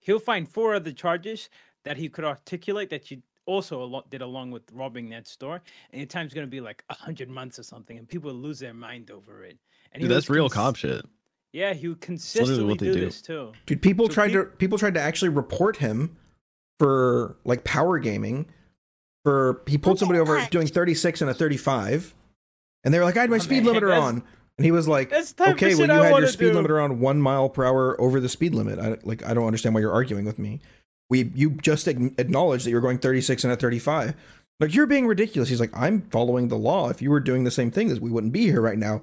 he'll 0.00 0.18
find 0.18 0.46
four 0.46 0.74
other 0.74 0.92
charges 0.92 1.48
that 1.84 1.96
he 1.96 2.10
could 2.10 2.26
articulate 2.26 2.90
that 2.90 3.10
you 3.10 3.22
also 3.46 3.80
alo- 3.80 4.04
did 4.10 4.20
along 4.20 4.50
with 4.50 4.64
robbing 4.74 5.08
that 5.08 5.26
store, 5.26 5.62
and 5.90 5.98
your 6.00 6.06
time's 6.06 6.34
gonna 6.34 6.46
be 6.58 6.60
like 6.60 6.84
a 6.90 6.94
hundred 6.94 7.30
months 7.30 7.58
or 7.58 7.62
something, 7.62 7.96
and 7.96 8.06
people 8.06 8.30
lose 8.34 8.58
their 8.58 8.74
mind 8.74 9.10
over 9.10 9.44
it. 9.44 9.56
And 9.92 10.02
Dude, 10.02 10.10
that's 10.10 10.28
was 10.28 10.36
real 10.36 10.50
cons- 10.50 10.54
cop 10.54 10.76
shit. 10.76 11.06
Yeah, 11.52 11.72
he 11.72 11.88
would 11.88 11.96
literally 11.96 12.06
consistently 12.06 12.64
what 12.64 12.78
they 12.78 12.86
do, 12.86 12.94
do. 12.94 13.00
this 13.06 13.22
too. 13.22 13.52
Dude, 13.66 13.80
people 13.82 14.06
So 14.06 14.12
tried 14.14 14.28
peop- 14.32 14.50
to 14.50 14.56
people 14.58 14.78
tried 14.78 14.94
to 14.94 15.00
actually 15.00 15.30
report 15.30 15.76
him 15.78 16.16
for 16.78 17.36
like 17.44 17.64
power 17.64 17.98
gaming. 17.98 18.46
For 19.24 19.62
he 19.66 19.76
pulled 19.78 19.98
somebody 19.98 20.20
over 20.20 20.46
doing 20.50 20.66
36 20.66 21.20
and 21.20 21.30
a 21.30 21.34
35, 21.34 22.14
and 22.84 22.94
they 22.94 22.98
were 22.98 23.04
like, 23.04 23.16
"I 23.16 23.22
had 23.22 23.30
my 23.30 23.36
Oh, 23.36 23.40
speed 23.40 23.64
man, 23.64 23.74
limiter 23.74 23.88
that's- 23.88 24.02
on," 24.02 24.22
and 24.56 24.64
he 24.64 24.70
was 24.70 24.88
like, 24.88 25.10
That's 25.10 25.32
the 25.32 25.44
type 25.44 25.54
"Okay, 25.56 25.74
well 25.74 25.86
you 25.86 25.92
I 25.92 26.06
had 26.06 26.18
your 26.18 26.26
speed 26.28 26.52
do. 26.52 26.58
limiter 26.58 26.82
on 26.82 27.00
one 27.00 27.20
mile 27.20 27.48
per 27.48 27.64
hour 27.64 28.00
over 28.00 28.20
the 28.20 28.28
speed 28.28 28.54
limit. 28.54 28.78
I 28.78 28.96
like 29.02 29.24
I 29.26 29.34
don't 29.34 29.46
understand 29.46 29.74
why 29.74 29.80
you're 29.80 29.92
arguing 29.92 30.24
with 30.24 30.38
me. 30.38 30.60
We 31.10 31.30
you 31.34 31.50
just 31.50 31.88
ag- 31.88 32.14
acknowledged 32.18 32.64
that 32.66 32.70
you're 32.70 32.80
going 32.80 32.98
36 32.98 33.42
and 33.44 33.52
a 33.52 33.56
35. 33.56 34.14
Like 34.60 34.74
you're 34.74 34.86
being 34.86 35.06
ridiculous. 35.06 35.48
He's 35.48 35.60
like, 35.60 35.76
I'm 35.76 36.02
following 36.10 36.48
the 36.48 36.56
law. 36.58 36.88
If 36.90 37.00
you 37.02 37.10
were 37.10 37.20
doing 37.20 37.44
the 37.44 37.50
same 37.50 37.70
thing, 37.70 37.90
as 37.90 38.00
we 38.00 38.10
wouldn't 38.10 38.32
be 38.32 38.42
here 38.44 38.60
right 38.60 38.78
now. 38.78 39.02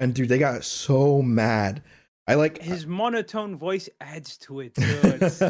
And 0.00 0.14
dude, 0.14 0.28
they 0.28 0.38
got 0.38 0.64
so 0.64 1.22
mad. 1.22 1.82
I 2.26 2.34
like 2.34 2.60
His 2.60 2.86
monotone 2.86 3.56
voice 3.56 3.88
adds 4.00 4.38
to 4.38 4.60
it 4.60 4.74
too. 4.76 5.00
It's 5.02 5.40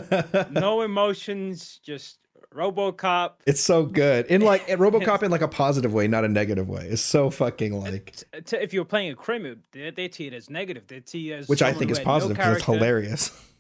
no 0.50 0.82
emotions, 0.82 1.80
just 1.84 2.18
RoboCop. 2.54 3.32
It's 3.46 3.60
so 3.60 3.84
good 3.84 4.26
in 4.26 4.40
like 4.42 4.66
RoboCop 4.68 5.22
in 5.22 5.30
like 5.30 5.40
a 5.40 5.48
positive 5.48 5.92
way, 5.92 6.08
not 6.08 6.24
a 6.24 6.28
negative 6.28 6.68
way. 6.68 6.86
It's 6.88 7.02
so 7.02 7.30
fucking 7.30 7.80
like, 7.80 8.22
if 8.32 8.72
you're 8.72 8.84
playing 8.84 9.12
a 9.12 9.14
criminal, 9.14 9.56
they, 9.72 9.90
they 9.90 10.10
see 10.10 10.26
it 10.26 10.32
as 10.32 10.48
negative. 10.48 10.86
They 10.86 11.02
see 11.04 11.32
it 11.32 11.40
as 11.40 11.48
which 11.48 11.62
I 11.62 11.72
think 11.72 11.90
is 11.90 11.98
positive 12.00 12.36
because 12.36 12.56
it's 12.56 12.64
hilarious. 12.64 13.30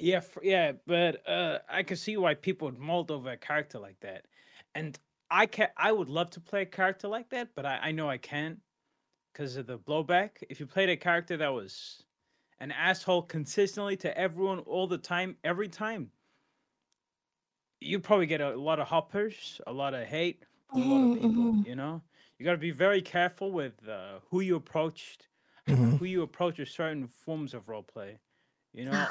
Yeah, 0.00 0.16
f- 0.16 0.38
yeah, 0.42 0.72
but 0.88 1.26
uh, 1.26 1.58
I 1.68 1.84
can 1.84 1.96
see 1.96 2.16
why 2.16 2.34
people 2.34 2.66
would 2.66 2.80
mold 2.80 3.12
over 3.12 3.30
a 3.30 3.36
character 3.36 3.78
like 3.78 4.00
that, 4.00 4.24
and 4.74 4.98
I 5.30 5.46
can 5.46 5.68
I 5.76 5.92
would 5.92 6.08
love 6.08 6.30
to 6.30 6.40
play 6.40 6.62
a 6.62 6.66
character 6.66 7.06
like 7.06 7.30
that, 7.30 7.50
but 7.54 7.64
I, 7.64 7.78
I 7.80 7.92
know 7.92 8.10
I 8.10 8.18
can't 8.18 8.58
because 9.34 9.56
of 9.56 9.66
the 9.66 9.78
blowback. 9.78 10.30
If 10.48 10.60
you 10.60 10.66
played 10.66 10.88
a 10.88 10.96
character 10.96 11.36
that 11.36 11.52
was 11.52 12.04
an 12.60 12.70
asshole 12.70 13.22
consistently 13.22 13.96
to 13.98 14.16
everyone 14.16 14.60
all 14.60 14.86
the 14.86 14.96
time, 14.98 15.36
every 15.44 15.68
time, 15.68 16.12
you 17.80 17.98
probably 18.00 18.26
get 18.26 18.40
a 18.40 18.56
lot 18.56 18.78
of 18.78 18.88
hoppers, 18.88 19.60
a 19.66 19.72
lot 19.72 19.92
of 19.92 20.06
hate 20.06 20.44
from 20.70 20.82
a 20.82 20.86
lot 20.86 21.02
of 21.02 21.12
people. 21.20 21.44
mhm. 21.44 21.66
You 21.66 21.76
know, 21.76 22.02
you 22.38 22.44
got 22.44 22.52
to 22.52 22.58
be 22.58 22.70
very 22.70 23.02
careful 23.02 23.50
with 23.52 23.86
uh, 23.88 24.20
who 24.30 24.40
you 24.40 24.56
approached, 24.56 25.28
Mhm. 25.68 25.98
who 25.98 26.04
you 26.04 26.22
approach 26.22 26.58
with 26.58 26.68
certain 26.68 27.08
forms 27.08 27.54
of 27.54 27.68
role 27.68 27.82
play. 27.82 28.20
You 28.72 28.86
know, 28.86 29.06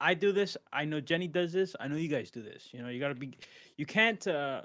I 0.00 0.14
do 0.14 0.32
this. 0.32 0.56
I 0.72 0.84
know 0.86 1.00
Jenny 1.00 1.28
does 1.28 1.52
this. 1.52 1.76
I 1.78 1.88
know 1.88 1.96
you 1.96 2.08
guys 2.08 2.30
do 2.30 2.42
this. 2.42 2.72
You 2.72 2.82
know, 2.82 2.88
you 2.88 3.00
got 3.00 3.08
to 3.08 3.14
be. 3.14 3.36
You 3.76 3.86
can't. 3.86 4.26
Uh, 4.26 4.62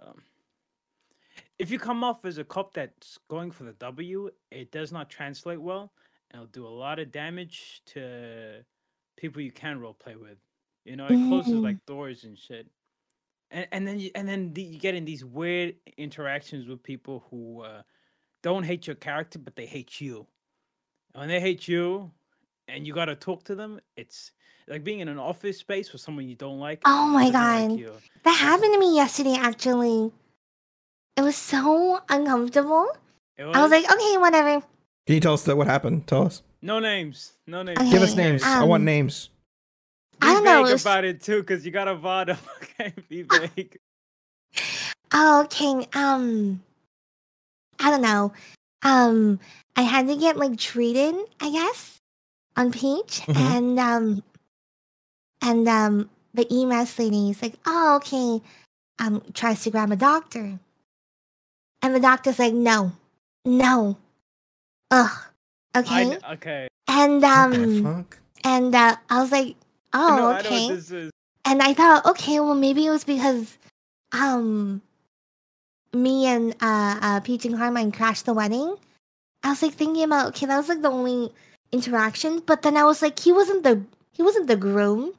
if 1.60 1.72
you 1.72 1.80
come 1.80 2.04
off 2.04 2.26
as 2.26 2.38
a 2.38 2.43
cop 2.43 2.74
that's 2.74 3.18
going 3.30 3.51
for 3.51 3.64
the 3.64 3.74
W, 3.74 4.30
it 4.51 4.72
does 4.72 4.91
not 4.91 5.10
translate 5.10 5.62
well, 5.62 5.93
and 6.32 6.41
it'll 6.41 6.51
do 6.51 6.66
a 6.66 6.70
lot 6.70 6.99
of 6.99 7.12
damage 7.12 7.82
to 7.88 8.64
people 9.18 9.41
you 9.41 9.51
can 9.51 9.80
role 9.80 9.93
play 9.93 10.16
with. 10.16 10.38
You 10.86 10.95
know, 10.95 11.08
it 11.08 11.28
closes 11.30 11.54
Mm. 11.54 11.64
like 11.64 11.86
doors 11.86 12.24
and 12.24 12.38
shit. 12.38 12.68
And 13.51 13.68
and 13.72 13.88
then 13.88 13.99
you, 13.99 14.10
and 14.16 14.28
then 14.28 14.51
the, 14.54 14.64
you 14.64 14.80
get 14.80 14.95
in 14.95 15.06
these 15.06 15.24
weird 15.24 15.76
interactions 15.97 16.68
with 16.68 16.82
people 16.82 17.24
who 17.30 17.62
uh, 17.62 17.84
don't 18.41 18.64
hate 18.64 18.88
your 18.88 18.95
character, 18.95 19.39
but 19.39 19.56
they 19.56 19.66
hate 19.68 20.01
you. 20.01 20.26
And 21.14 21.22
when 21.22 21.30
they 21.30 21.39
hate 21.39 21.68
you, 21.68 22.12
and 22.68 22.88
you 22.88 22.93
got 22.93 23.06
to 23.06 23.16
talk 23.16 23.43
to 23.45 23.56
them, 23.56 23.80
it's 23.95 24.32
like 24.68 24.84
being 24.84 24.99
in 25.01 25.08
an 25.08 25.20
office 25.20 25.60
space 25.60 25.91
with 25.93 26.01
someone 26.01 26.28
you 26.28 26.36
don't 26.36 26.60
like. 26.60 26.82
Oh 26.86 27.08
my 27.08 27.30
doesn't 27.30 27.70
like 27.70 27.86
God. 27.86 28.01
That 28.24 28.38
happened 28.38 28.74
to 28.74 28.80
me 28.80 28.95
yesterday, 28.95 29.36
actually. 29.39 30.12
It 31.18 31.22
was 31.22 31.36
so 31.36 31.99
uncomfortable. 32.09 32.88
It 33.38 33.43
I 33.43 33.61
was 33.61 33.72
like, 33.72 33.86
okay, 33.91 34.18
whatever. 34.18 34.61
Can 35.05 35.16
you 35.16 35.20
tell 35.20 35.34
us 35.34 35.43
that 35.43 35.55
what 35.57 35.68
happened? 35.68 36.07
Tell 36.07 36.26
us. 36.26 36.41
no 36.61 36.80
names, 36.80 37.34
no 37.45 37.61
names. 37.64 37.78
Okay, 37.80 37.91
Give 37.91 38.01
us 38.01 38.16
names. 38.16 38.41
I 38.43 38.64
want 38.64 38.82
um, 38.82 38.86
names. 38.86 39.30
Be 40.22 40.28
I 40.28 40.34
don't 40.34 40.43
know, 40.45 40.66
it 40.66 40.72
was- 40.72 40.82
about 40.82 41.03
it 41.03 41.22
too, 41.22 41.41
because 41.41 41.66
you 41.66 41.72
got 41.72 41.88
a 41.88 41.95
VOD. 41.95 42.38
Okay, 42.80 42.93
be 43.09 43.22
vague. 43.24 43.78
Oh, 45.14 45.41
okay. 45.43 45.88
Um, 45.93 46.64
I 47.80 47.91
don't 47.91 48.01
know. 48.01 48.34
Um, 48.82 49.39
I 49.76 49.84
had 49.84 50.07
to 50.07 50.16
get 50.16 50.38
like 50.38 50.57
treated, 50.57 51.16
I 51.39 51.51
guess, 51.51 51.97
on 52.57 52.72
Peach, 52.72 53.22
Mhm. 53.28 53.36
and 53.36 53.80
um, 53.80 54.24
and 55.41 55.68
um, 55.68 56.09
the 56.34 56.47
EMS 56.51 56.97
lady 56.97 57.30
is 57.30 57.41
like, 57.41 57.53
"Oh, 57.66 57.97
okay." 57.97 58.41
Um, 58.99 59.22
tries 59.34 59.64
to 59.64 59.72
grab 59.72 59.91
a 59.91 59.95
doctor, 59.95 60.59
and 61.84 61.95
the 61.95 62.01
doctor's 62.01 62.39
like, 62.39 62.53
"No, 62.55 62.93
no, 63.45 63.97
ugh, 64.91 65.11
okay." 65.77 66.05
kn- 66.11 66.21
okay. 66.34 66.67
and 66.89 67.23
um, 67.25 68.07
and 68.45 68.75
uh, 68.75 68.97
I 69.09 69.21
was 69.21 69.31
like, 69.31 69.57
I 69.93 70.11
"Oh, 70.11 70.15
know, 70.17 70.27
I 70.29 70.41
know 70.43 70.49
okay." 70.49 70.67
what 70.67 70.75
this 70.75 70.91
is. 70.91 71.11
and 71.45 71.61
I 71.63 71.73
thought, 71.75 72.05
okay, 72.07 72.39
well, 72.41 72.55
maybe 72.55 72.86
it 72.88 72.91
was 72.91 73.05
because, 73.05 73.57
um, 74.13 74.81
me 75.93 76.27
and 76.27 76.53
uh, 76.61 76.99
uh 77.01 77.19
Peach 77.21 77.45
and 77.45 77.57
Carmine 77.57 77.91
crashed 77.91 78.25
the 78.25 78.34
wedding. 78.34 78.77
I 79.43 79.49
was 79.51 79.61
like 79.63 79.73
thinking 79.73 80.03
about, 80.03 80.27
okay, 80.29 80.47
that 80.47 80.57
was 80.57 80.69
like 80.69 80.81
the 80.84 80.91
only 80.91 81.31
interaction. 81.73 82.41
But 82.45 82.61
then 82.63 82.77
I 82.77 82.86
was 82.86 83.01
like, 83.01 83.19
he 83.19 83.31
wasn't 83.34 83.63
the 83.63 83.84
he 84.13 84.23
wasn't 84.23 84.47
the 84.47 84.57
groom. 84.57 85.13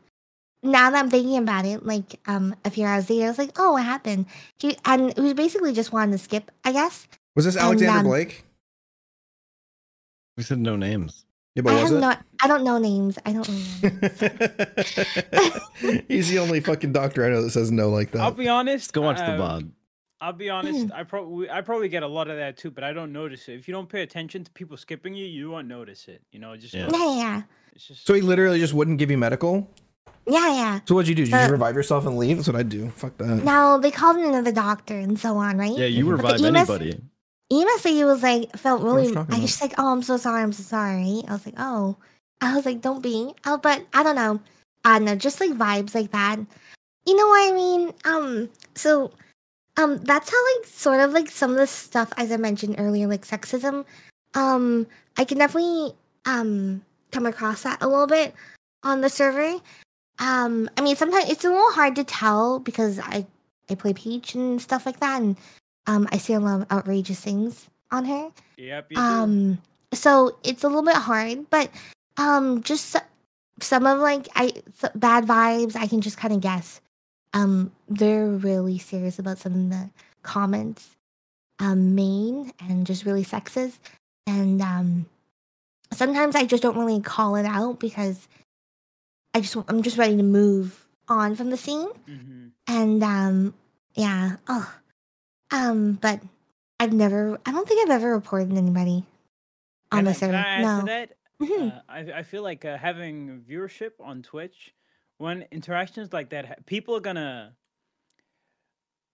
Now 0.65 0.91
that 0.91 0.99
I'm 0.99 1.11
thinking 1.11 1.37
about 1.37 1.67
it, 1.67 1.85
like 1.85 2.19
um 2.27 2.57
a 2.65 2.71
few 2.71 2.85
hours 2.87 3.09
later, 3.11 3.27
I 3.27 3.29
was 3.29 3.39
like, 3.39 3.53
oh, 3.59 3.73
what 3.73 3.85
happened? 3.85 4.27
He 4.57 4.77
and 4.85 5.15
we 5.17 5.35
basically 5.35 5.73
just 5.73 5.93
wanted 5.93 6.13
to 6.13 6.19
skip, 6.19 6.51
I 6.65 6.73
guess. 6.73 7.07
Was 7.37 7.45
this 7.45 7.55
and, 7.55 7.65
Alexander 7.65 8.01
um, 8.01 8.07
Blake? 8.07 8.45
We 10.37 10.43
said 10.43 10.59
no 10.59 10.75
names. 10.77 11.25
Yeah, 11.55 11.61
I 11.61 11.63
but 11.63 11.83
was 11.83 11.93
it? 11.93 12.01
no, 12.01 12.15
I 12.43 12.49
don't 12.49 12.65
know 12.65 12.79
names. 12.79 13.19
I 13.25 13.33
don't 13.33 13.49
know. 13.49 13.55
Names. 13.55 14.09
He's 16.09 16.29
the 16.31 16.39
only 16.41 16.61
fucking 16.61 16.93
doctor 16.93 17.25
I 17.25 17.29
know 17.29 17.43
that 17.43 17.51
says 17.51 17.71
no 17.71 17.91
like 17.91 18.11
that. 18.11 18.21
I'll 18.23 18.33
be 18.33 18.49
honest. 18.49 18.87
Let's 18.87 18.91
go 18.91 19.03
watch 19.03 19.19
the 19.19 19.25
uh, 19.25 19.39
VOD. 19.39 19.71
I'll 20.21 20.33
be 20.33 20.49
honest. 20.51 20.91
I 20.93 21.05
probably 21.05 21.51
I 21.51 21.61
probably 21.61 21.89
get 21.89 22.03
a 22.03 22.09
lot 22.09 22.29
of 22.29 22.39
that 22.39 22.57
too, 22.57 22.71
but 22.71 22.83
I 22.83 22.93
don't 22.93 23.13
notice 23.13 23.49
it. 23.49 23.55
If 23.55 23.69
you 23.69 23.75
don't 23.75 23.89
pay 23.89 24.03
attention 24.03 24.43
to 24.45 24.51
people 24.53 24.77
skipping 24.77 25.15
you, 25.15 25.27
you 25.27 25.51
won't 25.51 25.69
notice 25.69 26.09
it. 26.09 26.23
You 26.33 26.39
know, 26.39 26.57
just 26.57 26.73
Yeah. 26.73 26.89
yeah, 26.91 27.17
yeah, 27.17 27.43
it's 27.75 27.89
just. 27.89 28.07
So 28.07 28.15
he 28.15 28.23
literally 28.23 28.59
just 28.59 28.73
wouldn't 28.73 28.99
give 28.99 29.11
you 29.11 29.19
medical. 29.19 29.69
Yeah, 30.27 30.53
yeah. 30.53 30.81
So 30.87 30.95
what'd 30.95 31.09
you 31.09 31.15
do? 31.15 31.25
Did 31.25 31.33
you 31.33 31.39
Uh, 31.39 31.49
revive 31.49 31.75
yourself 31.75 32.07
and 32.07 32.17
leave? 32.17 32.37
That's 32.39 32.49
what 32.49 32.57
I'd 32.57 32.69
do. 32.69 32.91
Fuck 32.91 33.17
that. 33.19 33.45
Now 33.45 33.79
they 33.79 33.91
called 33.91 34.17
in 34.17 34.25
another 34.25 34.53
doctor 34.53 34.99
and 34.99 35.19
so 35.19 35.37
on, 35.37 35.59
right? 35.59 35.77
Yeah, 35.77 35.87
you 35.87 36.05
But 36.17 36.39
the 36.39 36.45
revive 36.45 36.57
EMS 36.57 36.71
anybody. 36.71 37.01
Ema 37.53 37.71
he 37.83 38.05
was 38.05 38.23
like 38.23 38.57
felt 38.57 38.83
what 38.83 38.91
I 38.91 38.95
was 38.95 39.11
really. 39.11 39.27
I 39.31 39.41
was 39.41 39.51
just 39.51 39.61
like, 39.63 39.75
oh, 39.79 39.93
I'm 39.93 40.03
so 40.03 40.17
sorry, 40.17 40.43
I'm 40.43 40.53
so 40.53 40.63
sorry. 40.63 41.23
I 41.29 41.33
was 41.33 41.45
like, 41.45 41.55
oh, 41.59 41.97
I 42.41 42.57
was 42.57 42.65
like, 42.65 42.81
don't 42.81 43.03
be. 43.03 43.33
Oh, 43.45 43.59
but 43.59 43.85
I 43.93 44.03
don't 44.03 44.17
know. 44.17 44.41
I 44.85 44.99
don't 44.99 45.07
know, 45.07 45.17
just 45.17 45.41
like 45.41 45.51
vibes 45.53 45.95
like 45.95 46.11
that. 46.13 46.39
You 47.07 47.17
know 47.17 47.29
what 47.29 47.51
I 47.51 47.55
mean? 47.55 47.93
Um, 48.05 48.51
so, 48.75 49.11
um, 49.77 49.99
that's 49.99 50.31
how 50.31 50.37
like 50.57 50.67
sort 50.67 51.01
of 51.01 51.13
like 51.13 51.31
some 51.31 51.51
of 51.53 51.57
the 51.59 51.67
stuff 51.67 52.13
as 52.17 52.33
I 52.33 52.37
mentioned 52.39 52.77
earlier, 52.79 53.07
like 53.07 53.27
sexism. 53.27 53.85
Um, 54.35 54.87
I 55.17 55.25
can 55.25 55.39
definitely 55.39 55.93
um 56.27 56.83
come 57.13 57.27
across 57.27 57.63
that 57.63 57.83
a 57.83 57.87
little 57.89 58.07
bit 58.07 58.35
on 58.83 59.01
the 59.01 59.09
server. 59.11 59.61
Um, 60.19 60.71
I 60.77 60.83
mean, 60.83 60.97
sometimes 60.97 61.29
it's 61.31 61.45
a 61.45 61.49
little 61.49 61.73
hard 61.73 61.97
to 61.97 62.05
tell 62.05 62.59
because 62.59 62.99
I 62.99 63.27
I 63.71 63.75
play 63.75 63.95
Peach 63.95 64.35
and 64.35 64.61
stuff 64.61 64.87
like 64.87 65.01
that, 65.01 65.21
and 65.21 65.37
um, 65.87 66.09
I 66.13 66.19
see 66.19 66.35
a 66.35 66.41
lot 66.41 66.63
of 66.63 66.73
outrageous 66.73 67.21
things 67.21 67.69
on 67.91 68.05
her. 68.05 68.31
Yep. 68.57 68.87
You 68.91 68.97
do. 68.97 69.03
Um, 69.03 69.59
so 69.93 70.37
it's 70.45 70.65
a 70.65 70.69
little 70.69 70.83
bit 70.83 70.97
hard, 70.97 71.49
but 71.51 71.71
um, 72.17 72.63
just 72.63 72.97
some 73.61 73.87
of 73.87 73.99
like 73.99 74.29
I 74.35 74.53
bad 74.95 75.25
vibes. 75.27 75.77
I 75.77 75.87
can 75.87 76.01
just 76.01 76.19
kind 76.19 76.35
of 76.35 76.41
guess. 76.41 76.81
Um, 77.33 77.73
they're 77.89 78.29
really 78.29 78.79
serious 78.79 79.19
about 79.19 79.39
some 79.39 79.55
of 79.55 79.71
the 79.71 79.91
comments, 80.23 80.91
um, 81.59 81.95
mean 81.95 82.53
and 82.61 82.87
just 82.87 83.05
really 83.05 83.25
sexist, 83.25 83.79
and 84.27 84.63
um, 84.63 85.07
sometimes 85.93 86.37
I 86.37 86.45
just 86.45 86.63
don't 86.63 86.77
really 86.77 87.01
call 87.01 87.37
it 87.37 87.47
out 87.47 87.81
because 87.81 88.29
I 89.35 89.41
just 89.41 89.57
I'm 89.69 89.83
just 89.83 89.99
ready 89.99 90.17
to 90.17 90.23
move 90.23 90.87
on 91.09 91.35
from 91.35 91.51
the 91.51 91.57
scene, 91.57 91.89
Mhm. 92.09 92.51
and 92.69 93.03
um, 93.03 93.55
yeah, 93.95 94.37
oh, 94.49 94.75
um, 95.51 95.95
but 95.95 96.21
I've 96.81 96.93
never. 96.93 97.39
I 97.45 97.51
don't 97.53 97.67
think 97.69 97.83
I've 97.83 97.95
ever 97.95 98.13
reported 98.13 98.57
anybody 98.57 99.05
on 99.93 99.99
Can 99.99 100.05
the 100.05 100.11
I- 100.11 100.15
can 100.15 100.21
server. 100.21 100.37
I 100.37 100.63
No. 100.63 100.85
that? 100.87 101.17
Mhm. 101.41 101.77
Uh, 101.77 101.81
I, 101.89 101.99
I 102.19 102.23
feel 102.23 102.43
like 102.43 102.65
uh, 102.65 102.79
having 102.79 103.43
viewership 103.49 103.93
on 104.01 104.23
Twitch, 104.23 104.73
when 105.19 105.43
interactions 105.51 106.13
like 106.13 106.31
that, 106.31 106.65
people 106.67 106.95
are 106.97 107.01
gonna. 107.01 107.55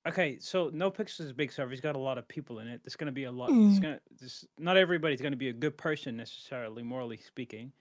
Okay, 0.09 0.39
so 0.41 0.71
No 0.73 0.91
Pixel 0.91 1.21
is 1.21 1.31
a 1.31 1.35
big 1.35 1.53
server. 1.53 1.71
He's 1.71 1.81
got 1.83 1.95
a 1.95 1.99
lot 1.99 2.17
of 2.19 2.27
people 2.27 2.59
in 2.61 2.69
it. 2.69 2.81
There's 2.85 2.97
gonna 2.97 3.13
be 3.13 3.25
a 3.25 3.33
lot. 3.33 3.51
It's 3.51 3.79
Mm. 3.79 3.83
gonna. 3.83 4.01
This, 4.19 4.47
not 4.59 4.77
everybody's 4.77 5.21
gonna 5.21 5.37
be 5.37 5.49
a 5.49 5.53
good 5.53 5.77
person 5.77 6.17
necessarily, 6.17 6.83
morally 6.83 7.19
speaking. 7.19 7.73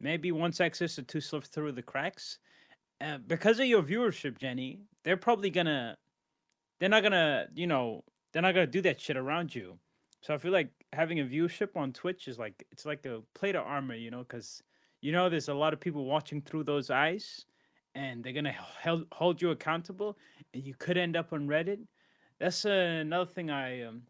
Maybe 0.00 0.32
one 0.32 0.52
sexist 0.52 0.98
or 0.98 1.02
two 1.02 1.20
slip 1.20 1.44
through 1.44 1.72
the 1.72 1.82
cracks. 1.82 2.38
Uh, 3.00 3.18
because 3.26 3.58
of 3.58 3.66
your 3.66 3.82
viewership, 3.82 4.38
Jenny, 4.38 4.80
they're 5.04 5.16
probably 5.16 5.50
gonna. 5.50 5.96
They're 6.78 6.88
not 6.88 7.02
gonna, 7.02 7.46
you 7.54 7.66
know, 7.66 8.04
they're 8.32 8.42
not 8.42 8.54
gonna 8.54 8.66
do 8.66 8.82
that 8.82 9.00
shit 9.00 9.16
around 9.16 9.54
you. 9.54 9.78
So 10.20 10.34
I 10.34 10.38
feel 10.38 10.52
like 10.52 10.70
having 10.92 11.20
a 11.20 11.24
viewership 11.24 11.76
on 11.76 11.92
Twitch 11.92 12.28
is 12.28 12.38
like 12.38 12.64
it's 12.70 12.86
like 12.86 13.06
a 13.06 13.20
plate 13.34 13.56
of 13.56 13.64
armor, 13.64 13.94
you 13.94 14.10
know, 14.10 14.22
because 14.22 14.62
you 15.00 15.12
know 15.12 15.28
there's 15.28 15.48
a 15.48 15.54
lot 15.54 15.72
of 15.72 15.80
people 15.80 16.04
watching 16.04 16.40
through 16.42 16.64
those 16.64 16.90
eyes, 16.90 17.44
and 17.94 18.22
they're 18.22 18.32
gonna 18.32 18.54
held, 18.80 19.06
hold 19.12 19.40
you 19.40 19.50
accountable, 19.50 20.16
and 20.54 20.62
you 20.64 20.74
could 20.74 20.96
end 20.96 21.16
up 21.16 21.32
on 21.32 21.48
Reddit. 21.48 21.80
That's 22.38 22.64
uh, 22.64 22.98
another 23.00 23.30
thing 23.30 23.50
I 23.50 23.82
um 23.82 24.02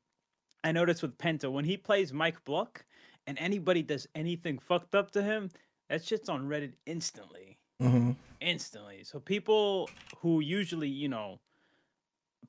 I 0.65 0.73
noticed 0.73 1.03
with 1.03 1.19
Penta 1.19 1.51
when 1.51 1.65
he 1.65 1.77
plays 1.77 2.13
Mike 2.13 2.45
Block, 2.45 2.85
and 3.27 3.39
anybody 3.39 3.83
does 3.83 4.07
anything 4.15 4.59
fucked 4.59 4.95
up 4.95 5.11
to 5.13 5.23
him, 5.23 5.51
that 5.89 6.05
shit's 6.05 6.29
on 6.29 6.49
Reddit 6.49 6.73
instantly 6.87 7.59
hmm 7.81 8.13
instantly. 8.41 9.05
So 9.05 9.21
people 9.21 9.91
who 10.19 10.41
usually, 10.41 10.89
you 10.89 11.09
know, 11.09 11.39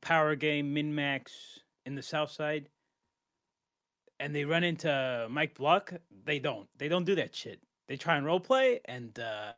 power 0.01 0.35
game 0.35 0.73
min 0.73 0.93
max 0.93 1.59
in 1.85 1.95
the 1.95 2.03
south 2.03 2.31
side 2.31 2.69
and 4.19 4.35
they 4.35 4.45
run 4.45 4.63
into 4.63 5.27
Mike 5.29 5.55
Block, 5.55 5.93
they 6.25 6.39
don't. 6.39 6.67
They 6.77 6.87
don't 6.87 7.05
do 7.05 7.15
that 7.15 7.35
shit. 7.35 7.61
They 7.87 7.97
try 7.97 8.17
and 8.17 8.25
role 8.25 8.39
play 8.39 8.81
and 8.85 9.17
uh, 9.19 9.53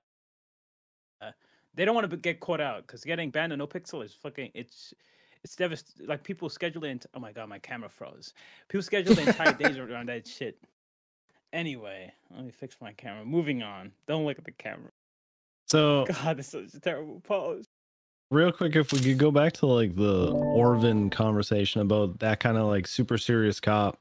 uh 1.22 1.32
they 1.74 1.86
don't 1.86 1.96
want 1.96 2.10
to 2.10 2.18
get 2.18 2.40
caught 2.40 2.62
out 2.62 2.86
because 2.86 3.04
getting 3.04 3.30
banned 3.30 3.54
on 3.54 3.60
no 3.60 3.68
pixel 3.68 4.04
is 4.04 4.14
fucking 4.14 4.52
it's 4.54 4.94
it's 5.44 5.56
devastating. 5.56 6.08
Like 6.08 6.24
people 6.24 6.50
schedule 6.50 6.84
it. 6.86 7.06
Oh 7.14 7.20
my 7.20 7.32
god, 7.32 7.50
my 7.50 7.60
camera 7.60 7.90
froze. 7.90 8.34
People 8.70 8.84
schedule 8.84 9.16
the 9.16 9.22
entire 9.22 9.54
days 9.58 9.78
around 9.78 10.10
that 10.10 10.28
shit. 10.28 10.58
Anyway, 11.54 12.12
let 12.34 12.46
me 12.46 12.52
fix 12.52 12.78
my 12.82 12.94
camera. 12.94 13.26
Moving 13.26 13.62
on. 13.62 13.92
Don't 14.08 14.26
look 14.26 14.38
at 14.38 14.46
the 14.46 14.52
camera. 14.52 14.92
So 15.68 16.06
God, 16.24 16.38
this 16.38 16.54
is 16.54 16.72
such 16.72 16.78
a 16.78 16.82
terrible 16.82 17.20
pose. 17.22 17.66
real 18.30 18.52
quick, 18.52 18.76
if 18.76 18.94
we 18.94 19.00
could 19.00 19.18
go 19.18 19.32
back 19.32 19.54
to 19.54 19.66
like 19.66 19.96
the 19.96 20.32
Orvin 20.32 21.12
conversation 21.12 21.82
about 21.82 22.20
that 22.20 22.40
kind 22.40 22.58
of 22.58 22.68
like 22.68 22.88
super 22.88 23.18
serious 23.18 23.60
cop, 23.60 24.00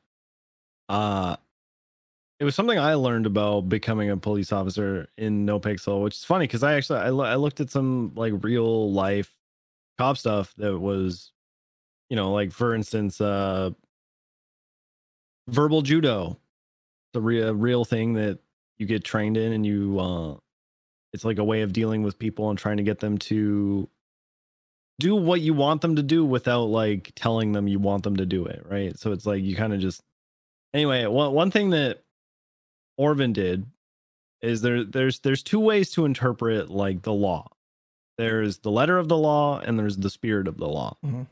uh, 0.88 1.36
it 2.38 2.44
was 2.44 2.54
something 2.54 2.78
I 2.78 2.94
learned 2.94 3.26
about 3.26 3.68
becoming 3.68 4.10
a 4.10 4.16
police 4.16 4.50
officer 4.52 5.08
in 5.18 5.44
No 5.44 5.60
Pixel, 5.60 6.02
which 6.02 6.14
is 6.14 6.24
funny 6.24 6.46
because 6.46 6.62
I 6.62 6.74
actually 6.74 7.00
I, 7.00 7.10
lo- 7.10 7.24
I 7.24 7.34
looked 7.34 7.60
at 7.60 7.70
some 7.70 8.12
like 8.14 8.32
real 8.42 8.90
life 8.92 9.32
cop 9.98 10.16
stuff 10.16 10.54
that 10.56 10.78
was, 10.78 11.32
you 12.08 12.16
know, 12.16 12.32
like 12.32 12.52
for 12.52 12.74
instance, 12.74 13.20
uh, 13.20 13.70
verbal 15.48 15.82
judo, 15.82 16.38
the 17.12 17.20
real 17.20 17.54
real 17.54 17.84
thing 17.84 18.14
that 18.14 18.38
you 18.78 18.86
get 18.86 19.04
trained 19.04 19.36
in, 19.36 19.52
and 19.52 19.64
you 19.66 19.98
uh, 19.98 20.36
it's 21.12 21.24
like 21.24 21.38
a 21.38 21.44
way 21.44 21.62
of 21.62 21.72
dealing 21.72 22.02
with 22.02 22.18
people 22.18 22.50
and 22.50 22.58
trying 22.58 22.76
to 22.78 22.82
get 22.82 23.00
them 23.00 23.18
to 23.18 23.88
do 24.98 25.16
what 25.16 25.40
you 25.40 25.54
want 25.54 25.80
them 25.80 25.96
to 25.96 26.02
do 26.02 26.24
without 26.24 26.64
like 26.64 27.12
telling 27.16 27.52
them 27.52 27.66
you 27.66 27.78
want 27.78 28.02
them 28.02 28.16
to 28.16 28.26
do 28.26 28.44
it, 28.44 28.64
right? 28.68 28.98
So 28.98 29.12
it's 29.12 29.26
like 29.26 29.42
you 29.42 29.56
kind 29.56 29.72
of 29.72 29.80
just 29.80 30.02
anyway. 30.74 31.06
One 31.06 31.32
one 31.32 31.50
thing 31.50 31.70
that 31.70 32.02
Orvin 32.98 33.32
did 33.32 33.66
is 34.42 34.62
there 34.62 34.84
there's 34.84 35.20
there's 35.20 35.42
two 35.42 35.60
ways 35.60 35.90
to 35.92 36.04
interpret 36.04 36.70
like 36.70 37.02
the 37.02 37.12
law. 37.12 37.48
There's 38.18 38.58
the 38.58 38.70
letter 38.70 38.98
of 38.98 39.08
the 39.08 39.16
law 39.16 39.60
and 39.60 39.78
there's 39.78 39.96
the 39.96 40.10
spirit 40.10 40.46
of 40.46 40.58
the 40.58 40.68
law. 40.68 40.96
Mhm. 41.04 41.26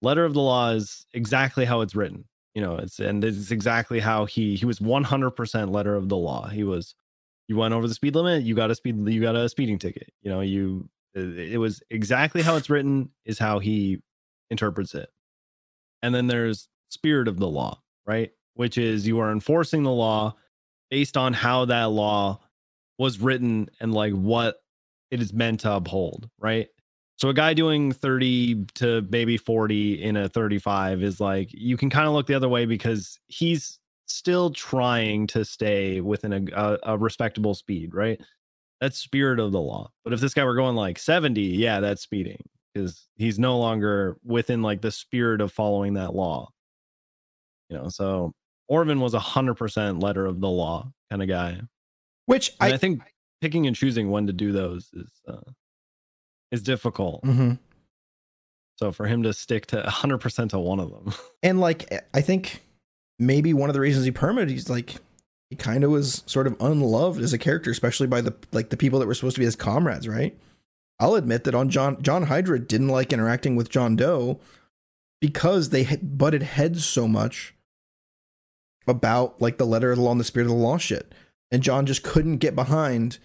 Letter 0.00 0.24
of 0.24 0.34
the 0.34 0.40
law 0.40 0.70
is 0.70 1.04
exactly 1.12 1.64
how 1.64 1.80
it's 1.80 1.96
written. 1.96 2.24
You 2.58 2.64
know, 2.64 2.74
it's 2.74 2.98
and 2.98 3.22
it's 3.22 3.52
exactly 3.52 4.00
how 4.00 4.24
he 4.24 4.56
he 4.56 4.64
was 4.64 4.80
100% 4.80 5.70
letter 5.70 5.94
of 5.94 6.08
the 6.08 6.16
law. 6.16 6.48
He 6.48 6.64
was 6.64 6.96
you 7.46 7.56
went 7.56 7.72
over 7.72 7.86
the 7.86 7.94
speed 7.94 8.16
limit, 8.16 8.42
you 8.42 8.56
got 8.56 8.72
a 8.72 8.74
speed 8.74 8.96
you 9.08 9.20
got 9.20 9.36
a 9.36 9.48
speeding 9.48 9.78
ticket. 9.78 10.12
You 10.22 10.30
know, 10.32 10.40
you 10.40 10.88
it 11.14 11.52
it 11.52 11.58
was 11.58 11.80
exactly 11.88 12.42
how 12.42 12.56
it's 12.56 12.68
written 12.68 13.10
is 13.24 13.38
how 13.38 13.60
he 13.60 14.02
interprets 14.50 14.96
it. 14.96 15.08
And 16.02 16.12
then 16.12 16.26
there's 16.26 16.68
spirit 16.88 17.28
of 17.28 17.38
the 17.38 17.46
law, 17.46 17.80
right? 18.04 18.32
Which 18.54 18.76
is 18.76 19.06
you 19.06 19.20
are 19.20 19.30
enforcing 19.30 19.84
the 19.84 19.92
law 19.92 20.34
based 20.90 21.16
on 21.16 21.34
how 21.34 21.66
that 21.66 21.90
law 21.90 22.40
was 22.98 23.20
written 23.20 23.68
and 23.78 23.94
like 23.94 24.14
what 24.14 24.56
it 25.12 25.22
is 25.22 25.32
meant 25.32 25.60
to 25.60 25.74
uphold, 25.74 26.28
right? 26.40 26.66
So 27.18 27.28
a 27.28 27.34
guy 27.34 27.52
doing 27.52 27.90
30 27.90 28.66
to 28.76 29.06
maybe 29.10 29.36
40 29.36 30.02
in 30.02 30.16
a 30.16 30.28
35 30.28 31.02
is 31.02 31.20
like 31.20 31.48
you 31.52 31.76
can 31.76 31.90
kind 31.90 32.06
of 32.06 32.12
look 32.12 32.28
the 32.28 32.34
other 32.34 32.48
way 32.48 32.64
because 32.64 33.18
he's 33.26 33.80
still 34.06 34.50
trying 34.50 35.26
to 35.28 35.44
stay 35.44 36.00
within 36.00 36.32
a, 36.32 36.42
a, 36.54 36.78
a 36.94 36.98
respectable 36.98 37.54
speed, 37.54 37.92
right? 37.92 38.20
That's 38.80 38.98
spirit 38.98 39.40
of 39.40 39.50
the 39.50 39.60
law. 39.60 39.90
But 40.04 40.12
if 40.12 40.20
this 40.20 40.32
guy 40.32 40.44
were 40.44 40.54
going 40.54 40.76
like 40.76 40.96
70, 40.96 41.40
yeah, 41.40 41.80
that's 41.80 42.02
speeding 42.02 42.40
because 42.72 43.08
he's 43.16 43.38
no 43.38 43.58
longer 43.58 44.16
within 44.24 44.62
like 44.62 44.80
the 44.80 44.92
spirit 44.92 45.40
of 45.40 45.52
following 45.52 45.94
that 45.94 46.14
law. 46.14 46.50
You 47.68 47.78
know, 47.78 47.88
so 47.88 48.32
Orvin 48.70 49.00
was 49.00 49.14
a 49.14 49.18
hundred 49.18 49.54
percent 49.54 50.00
letter 50.00 50.24
of 50.24 50.40
the 50.40 50.48
law 50.48 50.92
kind 51.10 51.20
of 51.20 51.28
guy. 51.28 51.60
Which 52.26 52.54
I, 52.60 52.74
I, 52.74 52.76
think 52.76 53.02
picking 53.40 53.66
and 53.66 53.74
choosing 53.74 54.10
when 54.10 54.28
to 54.28 54.32
do 54.32 54.52
those 54.52 54.90
is 54.92 55.10
uh, 55.26 55.40
is 56.50 56.62
difficult. 56.62 57.22
Mhm. 57.24 57.58
So 58.78 58.92
for 58.92 59.06
him 59.06 59.22
to 59.24 59.32
stick 59.32 59.66
to 59.66 59.82
100% 59.86 60.50
to 60.50 60.58
one 60.58 60.80
of 60.80 60.90
them. 60.90 61.12
and 61.42 61.60
like 61.60 61.92
I 62.14 62.20
think 62.20 62.62
maybe 63.18 63.52
one 63.52 63.68
of 63.70 63.74
the 63.74 63.80
reasons 63.80 64.04
he 64.04 64.10
permitted, 64.10 64.50
he's 64.50 64.70
like 64.70 64.96
he 65.50 65.56
kind 65.56 65.82
of 65.82 65.90
was 65.90 66.22
sort 66.26 66.46
of 66.46 66.56
unloved 66.60 67.20
as 67.22 67.32
a 67.32 67.38
character, 67.38 67.70
especially 67.70 68.06
by 68.06 68.20
the 68.20 68.34
like 68.52 68.70
the 68.70 68.76
people 68.76 68.98
that 68.98 69.06
were 69.06 69.14
supposed 69.14 69.36
to 69.36 69.40
be 69.40 69.46
his 69.46 69.56
comrades, 69.56 70.06
right? 70.06 70.36
I'll 71.00 71.14
admit 71.14 71.44
that 71.44 71.54
on 71.54 71.70
John 71.70 72.00
John 72.02 72.24
Hydra 72.24 72.58
didn't 72.58 72.88
like 72.88 73.12
interacting 73.12 73.56
with 73.56 73.70
John 73.70 73.96
Doe 73.96 74.40
because 75.20 75.70
they 75.70 75.84
had 75.84 76.18
butted 76.18 76.42
heads 76.42 76.84
so 76.84 77.08
much 77.08 77.54
about 78.86 79.40
like 79.40 79.58
the 79.58 79.66
letter 79.66 79.90
of 79.90 79.98
the 79.98 80.02
law 80.02 80.12
and 80.12 80.20
the 80.20 80.24
spirit 80.24 80.46
of 80.46 80.50
the 80.50 80.56
law 80.62 80.78
shit. 80.78 81.12
And 81.50 81.62
John 81.62 81.86
just 81.86 82.02
couldn't 82.02 82.38
get 82.38 82.54
behind 82.54 83.18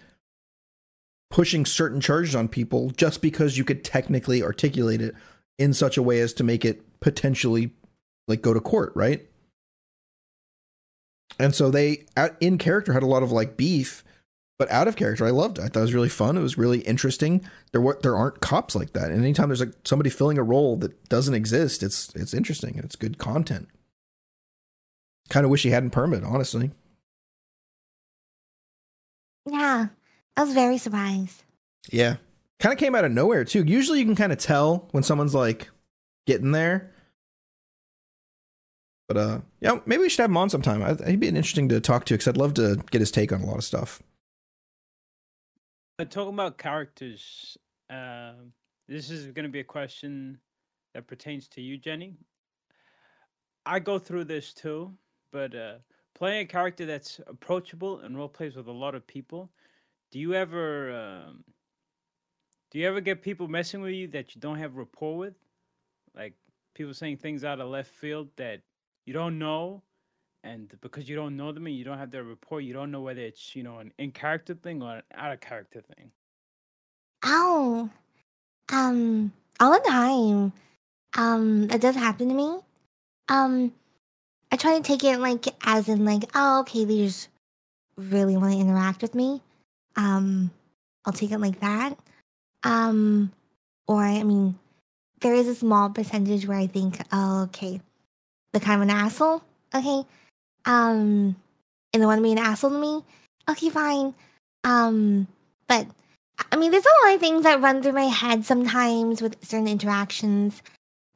pushing 1.30 1.66
certain 1.66 2.00
charges 2.00 2.34
on 2.34 2.48
people 2.48 2.90
just 2.90 3.20
because 3.22 3.58
you 3.58 3.64
could 3.64 3.84
technically 3.84 4.42
articulate 4.42 5.00
it 5.00 5.14
in 5.58 5.72
such 5.72 5.96
a 5.96 6.02
way 6.02 6.20
as 6.20 6.32
to 6.34 6.44
make 6.44 6.64
it 6.64 6.82
potentially 7.00 7.72
like 8.28 8.42
go 8.42 8.54
to 8.54 8.60
court, 8.60 8.92
right? 8.94 9.26
And 11.38 11.54
so 11.54 11.70
they 11.70 12.06
in 12.40 12.58
character 12.58 12.92
had 12.92 13.02
a 13.02 13.06
lot 13.06 13.22
of 13.22 13.32
like 13.32 13.56
beef, 13.56 14.04
but 14.58 14.70
out 14.70 14.86
of 14.86 14.96
character 14.96 15.26
I 15.26 15.30
loved 15.30 15.58
it. 15.58 15.62
I 15.62 15.68
thought 15.68 15.80
it 15.80 15.82
was 15.82 15.94
really 15.94 16.08
fun. 16.08 16.36
It 16.36 16.42
was 16.42 16.58
really 16.58 16.80
interesting. 16.80 17.44
There 17.72 17.80
were 17.80 17.98
there 18.02 18.16
aren't 18.16 18.40
cops 18.40 18.76
like 18.76 18.92
that. 18.92 19.10
And 19.10 19.20
anytime 19.20 19.48
there's 19.48 19.60
like 19.60 19.74
somebody 19.84 20.10
filling 20.10 20.38
a 20.38 20.42
role 20.42 20.76
that 20.76 21.08
doesn't 21.08 21.34
exist, 21.34 21.82
it's 21.82 22.14
it's 22.14 22.34
interesting 22.34 22.76
and 22.76 22.84
it's 22.84 22.96
good 22.96 23.18
content. 23.18 23.68
Kind 25.30 25.44
of 25.44 25.50
wish 25.50 25.62
he 25.62 25.70
hadn't 25.70 25.90
permit, 25.90 26.22
honestly. 26.22 26.70
Yeah, 29.46 29.88
I 30.36 30.44
was 30.44 30.52
very 30.52 30.78
surprised. 30.78 31.44
Yeah. 31.90 32.16
Kind 32.60 32.72
of 32.72 32.78
came 32.78 32.94
out 32.94 33.04
of 33.04 33.12
nowhere 33.12 33.44
too. 33.44 33.64
Usually 33.64 33.98
you 33.98 34.04
can 34.04 34.16
kind 34.16 34.32
of 34.32 34.38
tell 34.38 34.88
when 34.92 35.02
someone's 35.02 35.34
like 35.34 35.70
getting 36.26 36.52
there. 36.52 36.92
But 39.06 39.16
uh 39.16 39.40
yeah, 39.60 39.78
maybe 39.86 40.02
we 40.02 40.08
should 40.08 40.22
have 40.22 40.30
him 40.30 40.36
on 40.36 40.50
sometime. 40.50 40.82
I, 40.82 40.94
he'd 41.08 41.20
be 41.20 41.28
interesting 41.28 41.68
to 41.68 41.80
talk 41.80 42.04
to 42.06 42.14
because 42.14 42.28
I'd 42.28 42.36
love 42.36 42.54
to 42.54 42.76
get 42.90 43.00
his 43.00 43.10
take 43.10 43.32
on 43.32 43.42
a 43.42 43.46
lot 43.46 43.58
of 43.58 43.64
stuff. 43.64 44.02
Uh, 45.98 46.04
talking 46.04 46.34
about 46.34 46.58
characters, 46.58 47.56
um, 47.88 48.52
this 48.88 49.10
is 49.10 49.26
going 49.26 49.44
to 49.44 49.50
be 49.50 49.60
a 49.60 49.64
question 49.64 50.38
that 50.94 51.06
pertains 51.06 51.46
to 51.48 51.60
you, 51.60 51.78
Jenny. 51.78 52.16
I 53.64 53.78
go 53.78 53.98
through 53.98 54.24
this 54.24 54.52
too, 54.52 54.92
but 55.32 55.54
uh, 55.54 55.74
playing 56.14 56.42
a 56.42 56.46
character 56.46 56.84
that's 56.84 57.20
approachable 57.26 58.00
and 58.00 58.16
role 58.16 58.28
plays 58.28 58.56
with 58.56 58.66
a 58.66 58.72
lot 58.72 58.94
of 58.94 59.06
people, 59.06 59.50
do 60.14 60.20
you 60.20 60.32
ever 60.32 60.92
um, 60.92 61.42
do 62.70 62.78
you 62.78 62.86
ever 62.86 63.00
get 63.00 63.20
people 63.20 63.48
messing 63.48 63.82
with 63.82 63.94
you 63.94 64.06
that 64.08 64.32
you 64.32 64.40
don't 64.40 64.58
have 64.58 64.76
rapport 64.76 65.16
with, 65.16 65.34
like 66.16 66.34
people 66.72 66.94
saying 66.94 67.16
things 67.16 67.42
out 67.42 67.60
of 67.60 67.68
left 67.68 67.90
field 67.90 68.28
that 68.36 68.60
you 69.06 69.12
don't 69.12 69.40
know, 69.40 69.82
and 70.44 70.72
because 70.80 71.08
you 71.08 71.16
don't 71.16 71.36
know 71.36 71.50
them 71.50 71.66
and 71.66 71.74
you 71.74 71.82
don't 71.82 71.98
have 71.98 72.12
their 72.12 72.22
rapport, 72.22 72.60
you 72.60 72.72
don't 72.72 72.92
know 72.92 73.00
whether 73.00 73.22
it's 73.22 73.56
you 73.56 73.64
know 73.64 73.78
an 73.78 73.92
in 73.98 74.12
character 74.12 74.54
thing 74.54 74.84
or 74.84 74.98
an 74.98 75.02
out 75.16 75.32
of 75.32 75.40
character 75.40 75.82
thing. 75.96 76.12
Oh, 77.24 77.90
um, 78.72 79.32
all 79.58 79.72
the 79.72 79.88
time. 79.88 80.52
Um, 81.16 81.66
that 81.66 81.80
does 81.80 81.96
happen 81.96 82.28
to 82.28 82.34
me. 82.34 82.60
Um, 83.28 83.72
I 84.52 84.56
try 84.56 84.76
to 84.76 84.82
take 84.84 85.02
it 85.02 85.18
like 85.18 85.46
as 85.66 85.88
in 85.88 86.04
like, 86.04 86.30
oh, 86.36 86.60
okay, 86.60 86.84
they 86.84 86.98
just 86.98 87.30
really 87.96 88.36
want 88.36 88.52
to 88.52 88.60
interact 88.60 89.02
with 89.02 89.16
me. 89.16 89.42
Um, 89.96 90.50
I'll 91.04 91.12
take 91.12 91.32
it 91.32 91.38
like 91.38 91.60
that. 91.60 91.96
Um, 92.62 93.32
or 93.86 94.02
I 94.02 94.22
mean, 94.22 94.58
there 95.20 95.34
is 95.34 95.48
a 95.48 95.54
small 95.54 95.90
percentage 95.90 96.46
where 96.46 96.58
I 96.58 96.66
think, 96.66 96.98
oh, 97.12 97.44
okay, 97.44 97.80
they're 98.52 98.60
kind 98.60 98.82
of 98.82 98.88
an 98.88 98.94
asshole. 98.94 99.42
Okay, 99.74 100.04
um, 100.64 101.36
and 101.92 102.02
they 102.02 102.06
want 102.06 102.18
to 102.18 102.22
be 102.22 102.32
an 102.32 102.38
asshole 102.38 102.70
to 102.70 102.78
me. 102.78 103.04
Okay, 103.48 103.70
fine. 103.70 104.14
Um, 104.64 105.28
but 105.68 105.86
I 106.50 106.56
mean, 106.56 106.70
there's 106.70 106.84
a 106.84 107.06
lot 107.06 107.14
of 107.14 107.20
things 107.20 107.42
that 107.44 107.60
run 107.60 107.82
through 107.82 107.92
my 107.92 108.04
head 108.04 108.44
sometimes 108.44 109.20
with 109.20 109.36
certain 109.44 109.68
interactions. 109.68 110.62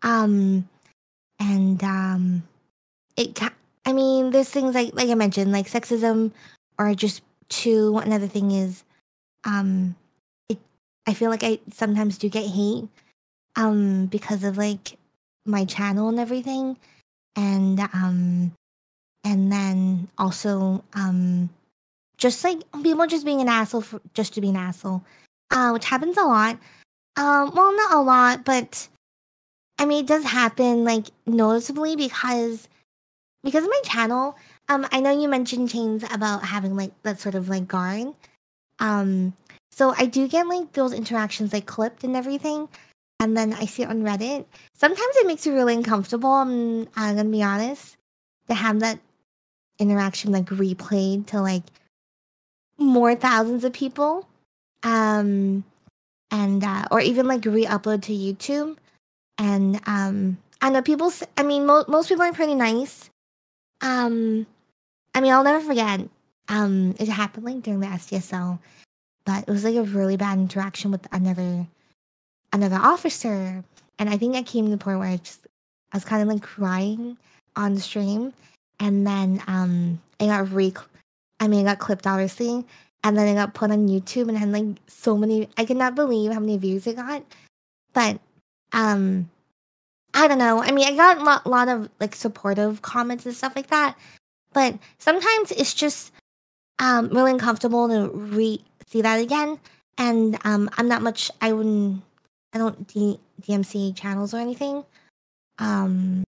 Um, 0.02 0.68
and 1.40 1.82
um, 1.82 2.42
it. 3.16 3.40
I 3.86 3.92
mean, 3.92 4.30
there's 4.30 4.50
things 4.50 4.74
like 4.74 4.94
like 4.94 5.08
I 5.08 5.14
mentioned, 5.14 5.52
like 5.52 5.68
sexism, 5.68 6.32
or 6.78 6.94
just 6.94 7.22
two. 7.48 7.98
Another 7.98 8.26
thing 8.26 8.50
is, 8.50 8.84
um, 9.44 9.94
it. 10.48 10.58
I 11.06 11.14
feel 11.14 11.30
like 11.30 11.42
I 11.44 11.58
sometimes 11.72 12.18
do 12.18 12.28
get 12.28 12.46
hate, 12.46 12.88
um, 13.56 14.06
because 14.06 14.44
of 14.44 14.58
like 14.58 14.96
my 15.46 15.64
channel 15.64 16.08
and 16.08 16.20
everything, 16.20 16.76
and 17.36 17.80
um, 17.80 18.52
and 19.24 19.52
then 19.52 20.08
also 20.18 20.84
um, 20.94 21.50
just 22.16 22.44
like 22.44 22.60
people 22.82 23.06
just 23.06 23.24
being 23.24 23.40
an 23.40 23.48
asshole 23.48 23.82
for 23.82 24.00
just 24.14 24.34
to 24.34 24.40
be 24.40 24.50
an 24.50 24.56
asshole, 24.56 25.02
uh, 25.50 25.70
which 25.70 25.84
happens 25.84 26.16
a 26.16 26.22
lot. 26.24 26.58
Um, 27.16 27.52
well, 27.54 27.74
not 27.74 27.94
a 27.94 28.00
lot, 28.00 28.44
but 28.44 28.88
I 29.78 29.86
mean, 29.86 30.04
it 30.04 30.08
does 30.08 30.24
happen 30.24 30.84
like 30.84 31.06
noticeably 31.26 31.96
because 31.96 32.68
because 33.42 33.64
of 33.64 33.70
my 33.70 33.80
channel. 33.84 34.36
Um, 34.68 34.86
I 34.92 35.00
know 35.00 35.18
you 35.18 35.28
mentioned 35.28 35.70
chains 35.70 36.04
about 36.12 36.44
having 36.44 36.76
like 36.76 36.92
that 37.02 37.20
sort 37.20 37.34
of 37.34 37.48
like 37.48 37.66
guard. 37.68 38.08
Um, 38.78 39.34
so 39.70 39.94
I 39.96 40.06
do 40.06 40.28
get 40.28 40.46
like 40.46 40.72
those 40.72 40.92
interactions 40.92 41.52
like 41.52 41.66
clipped 41.66 42.04
and 42.04 42.14
everything, 42.14 42.68
and 43.20 43.36
then 43.36 43.54
I 43.54 43.64
see 43.64 43.82
it 43.82 43.88
on 43.88 44.02
Reddit. 44.02 44.44
Sometimes 44.74 45.16
it 45.16 45.26
makes 45.26 45.46
you 45.46 45.54
really 45.54 45.74
uncomfortable. 45.74 46.30
I'm, 46.30 46.88
I'm 46.96 47.16
gonna 47.16 47.28
be 47.28 47.42
honest 47.42 47.96
to 48.48 48.54
have 48.54 48.80
that 48.80 48.98
interaction 49.78 50.32
like 50.32 50.46
replayed 50.46 51.26
to 51.26 51.40
like 51.40 51.62
more 52.78 53.14
thousands 53.14 53.64
of 53.64 53.72
people 53.72 54.26
um 54.82 55.64
and 56.30 56.64
uh 56.64 56.84
or 56.90 57.00
even 57.00 57.26
like 57.26 57.44
re-upload 57.44 58.02
to 58.02 58.12
youtube 58.12 58.76
and 59.36 59.80
um 59.86 60.38
i 60.62 60.70
know 60.70 60.82
people 60.82 61.12
I 61.36 61.42
mean 61.42 61.66
mo- 61.66 61.84
most 61.88 62.08
people 62.08 62.24
are 62.24 62.32
pretty 62.32 62.54
nice 62.54 63.10
um 63.80 64.46
i 65.18 65.20
mean 65.20 65.32
i'll 65.32 65.44
never 65.44 65.64
forget 65.64 66.00
um 66.48 66.94
it 66.98 67.08
happened 67.08 67.44
like 67.44 67.62
during 67.62 67.80
the 67.80 67.86
SDSO 67.86 68.58
but 69.24 69.44
it 69.46 69.50
was 69.50 69.64
like 69.64 69.76
a 69.76 69.82
really 69.82 70.16
bad 70.16 70.38
interaction 70.38 70.90
with 70.90 71.06
another 71.12 71.66
another 72.52 72.76
officer 72.76 73.62
and 73.98 74.08
i 74.08 74.16
think 74.16 74.34
i 74.34 74.42
came 74.42 74.64
to 74.64 74.70
the 74.70 74.78
point 74.78 74.98
where 74.98 75.08
i 75.08 75.16
just 75.16 75.46
i 75.92 75.96
was 75.96 76.04
kind 76.04 76.22
of 76.22 76.28
like 76.28 76.42
crying 76.42 77.16
on 77.56 77.74
the 77.74 77.80
stream 77.80 78.32
and 78.80 79.06
then 79.06 79.42
um 79.46 80.00
it 80.18 80.26
got 80.26 80.50
re 80.52 80.72
I 81.40 81.48
mean, 81.48 81.60
it 81.60 81.64
got 81.64 81.78
clipped 81.78 82.06
obviously, 82.06 82.64
and 83.04 83.16
then 83.16 83.28
I 83.28 83.34
got 83.34 83.54
put 83.54 83.70
on 83.70 83.88
YouTube 83.88 84.28
and 84.28 84.36
had 84.36 84.50
like 84.50 84.76
so 84.86 85.16
many. 85.16 85.48
I 85.56 85.64
cannot 85.64 85.94
believe 85.94 86.32
how 86.32 86.40
many 86.40 86.56
views 86.58 86.86
it 86.86 86.96
got. 86.96 87.24
But 87.92 88.18
um, 88.72 89.30
I 90.14 90.28
don't 90.28 90.38
know. 90.38 90.62
I 90.62 90.72
mean, 90.72 90.86
I 90.86 90.96
got 90.96 91.18
a 91.18 91.24
lot, 91.24 91.46
lot 91.46 91.68
of 91.68 91.88
like 92.00 92.14
supportive 92.14 92.82
comments 92.82 93.24
and 93.26 93.34
stuff 93.34 93.54
like 93.54 93.68
that. 93.68 93.96
But 94.52 94.78
sometimes 94.98 95.50
it's 95.52 95.74
just 95.74 96.12
um 96.78 97.08
really 97.08 97.32
uncomfortable 97.32 97.88
to 97.88 98.08
re 98.14 98.64
see 98.86 99.02
that 99.02 99.20
again. 99.20 99.58
And 99.98 100.38
um, 100.44 100.70
I'm 100.78 100.88
not 100.88 101.02
much. 101.02 101.30
I 101.40 101.52
wouldn't. 101.52 102.02
I 102.52 102.58
don't 102.58 102.86
D- 102.86 103.18
DMC 103.42 103.96
channels 103.96 104.32
or 104.32 104.38
anything. 104.38 104.84
Um, 105.58 106.22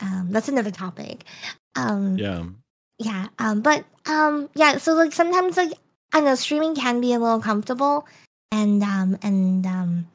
um, 0.00 0.28
that's 0.30 0.48
another 0.48 0.70
topic. 0.70 1.24
Um, 1.76 2.18
Yeah. 2.18 2.44
yeah 2.98 3.28
um 3.38 3.60
but 3.60 3.84
um 4.06 4.48
yeah 4.54 4.78
so 4.78 4.94
like 4.94 5.12
sometimes 5.12 5.56
like 5.58 5.72
i 6.12 6.20
know 6.20 6.34
streaming 6.34 6.74
can 6.74 7.00
be 7.00 7.12
a 7.12 7.18
little 7.18 7.40
comfortable 7.40 8.06
and 8.50 8.82
um 8.82 9.18
and 9.22 9.66
um 9.66 10.08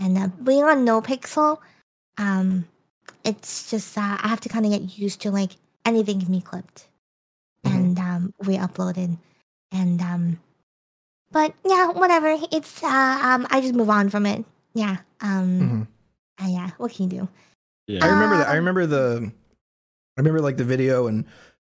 and 0.00 0.16
uh, 0.16 0.28
being 0.44 0.62
on 0.62 0.84
no 0.84 1.02
pixel 1.02 1.58
um 2.16 2.64
it's 3.24 3.68
just 3.70 3.98
uh, 3.98 4.16
i 4.22 4.28
have 4.28 4.40
to 4.40 4.48
kind 4.48 4.64
of 4.64 4.70
get 4.70 4.96
used 4.96 5.20
to 5.22 5.30
like 5.32 5.52
anything 5.88 6.20
can 6.20 6.30
be 6.32 6.40
clipped 6.40 6.86
Mhm. 7.66 7.74
and 7.74 7.98
um 7.98 8.34
re-uploaded 8.40 9.16
and 9.72 10.00
um 10.00 10.38
but 11.32 11.54
yeah 11.64 11.88
whatever 11.90 12.36
it's 12.52 12.82
uh 12.82 13.18
um 13.22 13.46
i 13.50 13.60
just 13.60 13.74
move 13.74 13.90
on 13.90 14.08
from 14.08 14.24
it 14.26 14.44
yeah 14.74 14.98
um 15.20 15.60
Mhm. 16.40 16.44
uh, 16.44 16.48
yeah 16.48 16.70
what 16.78 16.92
can 16.92 17.10
you 17.10 17.18
do 17.20 17.28
Yeah. 17.88 18.04
I 18.04 18.08
remember 18.08 18.36
that. 18.36 18.48
I 18.48 18.52
Um, 18.52 18.56
remember 18.58 18.86
the. 18.86 19.32
I 19.32 20.20
remember 20.20 20.40
like 20.42 20.56
the 20.58 20.64
video 20.64 21.06
and 21.06 21.24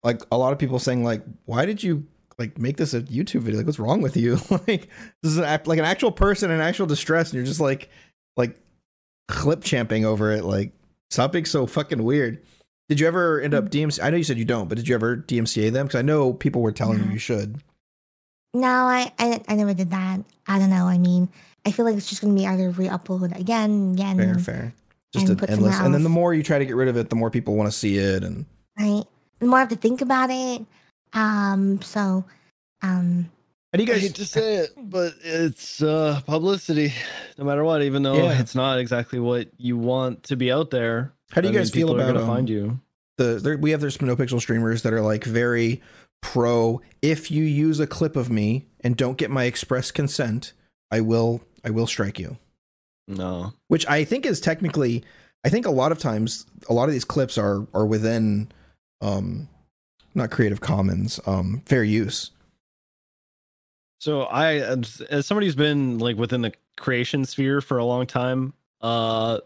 like 0.02 0.22
a 0.32 0.38
lot 0.38 0.52
of 0.54 0.58
people 0.58 0.78
saying 0.78 1.04
like, 1.04 1.22
"Why 1.44 1.66
did 1.66 1.82
you 1.82 2.06
like 2.38 2.56
make 2.56 2.76
this 2.78 2.94
a 2.94 3.02
YouTube 3.02 3.40
video? 3.42 3.58
Like, 3.58 3.66
what's 3.66 3.78
wrong 3.78 4.00
with 4.00 4.16
you? 4.16 4.38
like, 4.66 4.88
this 5.22 5.32
is 5.32 5.36
an 5.38 5.44
act 5.44 5.66
like 5.66 5.78
an 5.78 5.84
actual 5.84 6.10
person 6.10 6.50
in 6.50 6.60
actual 6.62 6.86
distress, 6.86 7.28
and 7.28 7.34
you're 7.36 7.44
just 7.44 7.60
like, 7.60 7.90
like, 8.38 8.56
clip 9.28 9.62
champing 9.62 10.06
over 10.06 10.32
it. 10.32 10.44
Like, 10.44 10.72
stop 11.10 11.30
being 11.32 11.44
so 11.44 11.66
fucking 11.66 12.02
weird." 12.02 12.40
Did 12.88 13.00
you 13.00 13.06
ever 13.06 13.40
end 13.40 13.52
up 13.54 13.68
DMC? 13.70 14.02
I 14.02 14.10
know 14.10 14.16
you 14.16 14.24
said 14.24 14.38
you 14.38 14.44
don't, 14.46 14.68
but 14.68 14.76
did 14.78 14.88
you 14.88 14.94
ever 14.94 15.16
DMCA 15.16 15.70
them? 15.72 15.86
Because 15.86 15.98
I 15.98 16.02
know 16.02 16.32
people 16.32 16.62
were 16.62 16.72
telling 16.72 16.98
you 17.00 17.04
No. 17.06 17.12
you 17.12 17.18
should. 17.18 17.60
No, 18.54 18.68
I, 18.68 19.12
I 19.18 19.40
I 19.46 19.54
never 19.56 19.74
did 19.74 19.90
that. 19.90 20.20
I 20.46 20.58
don't 20.58 20.70
know. 20.70 20.86
I 20.86 20.96
mean, 20.96 21.28
I 21.66 21.70
feel 21.70 21.84
like 21.84 21.96
it's 21.96 22.08
just 22.08 22.22
gonna 22.22 22.34
be 22.34 22.46
either 22.46 22.70
re-upload 22.70 23.38
again, 23.38 23.92
again, 23.92 24.16
Fair, 24.16 24.34
fair. 24.38 24.74
Just 25.12 25.28
and 25.28 25.40
an 25.42 25.50
endless. 25.50 25.78
And 25.78 25.92
then 25.94 26.02
the 26.02 26.08
more 26.08 26.32
you 26.34 26.42
try 26.42 26.58
to 26.58 26.64
get 26.66 26.76
rid 26.76 26.88
of 26.88 26.96
it, 26.96 27.10
the 27.10 27.16
more 27.16 27.30
people 27.30 27.56
want 27.56 27.70
to 27.70 27.76
see 27.76 27.98
it. 27.98 28.24
And 28.24 28.46
right? 28.78 29.04
The 29.38 29.46
more 29.46 29.58
I 29.58 29.60
have 29.60 29.68
to 29.68 29.76
think 29.76 30.00
about 30.00 30.30
it. 30.30 30.64
Um. 31.12 31.80
So, 31.82 32.24
um. 32.82 33.30
how 33.72 33.76
do 33.78 33.84
you 33.84 33.90
I 33.92 33.94
guys? 33.94 34.02
hate 34.02 34.14
to 34.16 34.24
say 34.24 34.56
it, 34.56 34.70
but 34.76 35.12
it's 35.22 35.82
uh, 35.82 36.20
publicity, 36.26 36.92
no 37.36 37.44
matter 37.44 37.64
what. 37.64 37.82
Even 37.82 38.02
though 38.02 38.16
Yeah. 38.16 38.40
it's 38.40 38.54
not 38.54 38.78
exactly 38.78 39.18
what 39.20 39.48
you 39.58 39.76
want 39.76 40.22
to 40.24 40.36
be 40.36 40.50
out 40.50 40.70
there. 40.70 41.12
How 41.30 41.40
do 41.40 41.48
you 41.48 41.50
I 41.50 41.52
mean, 41.52 41.60
guys 41.60 41.70
feel 41.70 41.94
about 41.94 42.16
um, 42.16 42.26
find 42.26 42.48
you? 42.48 42.80
the 43.18 43.40
there, 43.42 43.58
we 43.58 43.72
have 43.72 43.80
there's 43.80 44.00
no 44.00 44.16
pixel 44.16 44.40
streamers 44.40 44.82
that 44.82 44.92
are 44.92 45.02
like 45.02 45.24
very 45.24 45.82
pro 46.22 46.80
if 47.02 47.30
you 47.30 47.44
use 47.44 47.78
a 47.78 47.86
clip 47.86 48.16
of 48.16 48.30
me 48.30 48.66
and 48.80 48.96
don't 48.96 49.18
get 49.18 49.30
my 49.30 49.44
express 49.44 49.90
consent 49.90 50.52
i 50.90 51.00
will 51.00 51.42
i 51.64 51.70
will 51.70 51.86
strike 51.86 52.18
you. 52.18 52.38
No, 53.06 53.52
which 53.68 53.86
i 53.88 54.04
think 54.04 54.24
is 54.24 54.40
technically 54.40 55.04
i 55.44 55.48
think 55.48 55.66
a 55.66 55.70
lot 55.70 55.92
of 55.92 55.98
times 55.98 56.46
a 56.68 56.72
lot 56.72 56.88
of 56.88 56.92
these 56.92 57.04
clips 57.04 57.36
are 57.36 57.66
are 57.74 57.86
within 57.86 58.50
um 59.00 59.48
not 60.14 60.30
creative 60.30 60.60
commons 60.60 61.20
um 61.26 61.62
fair 61.66 61.84
use. 61.84 62.30
So 64.00 64.22
I, 64.22 64.54
as 64.54 65.00
as 65.10 65.26
somebody 65.26 65.46
who's 65.46 65.56
been 65.56 65.98
like 65.98 66.16
within 66.16 66.42
the 66.42 66.52
creation 66.76 67.24
sphere 67.24 67.60
for 67.60 67.78
a 67.78 67.84
long 67.84 68.06
time, 68.06 68.52
uh, 68.80 69.40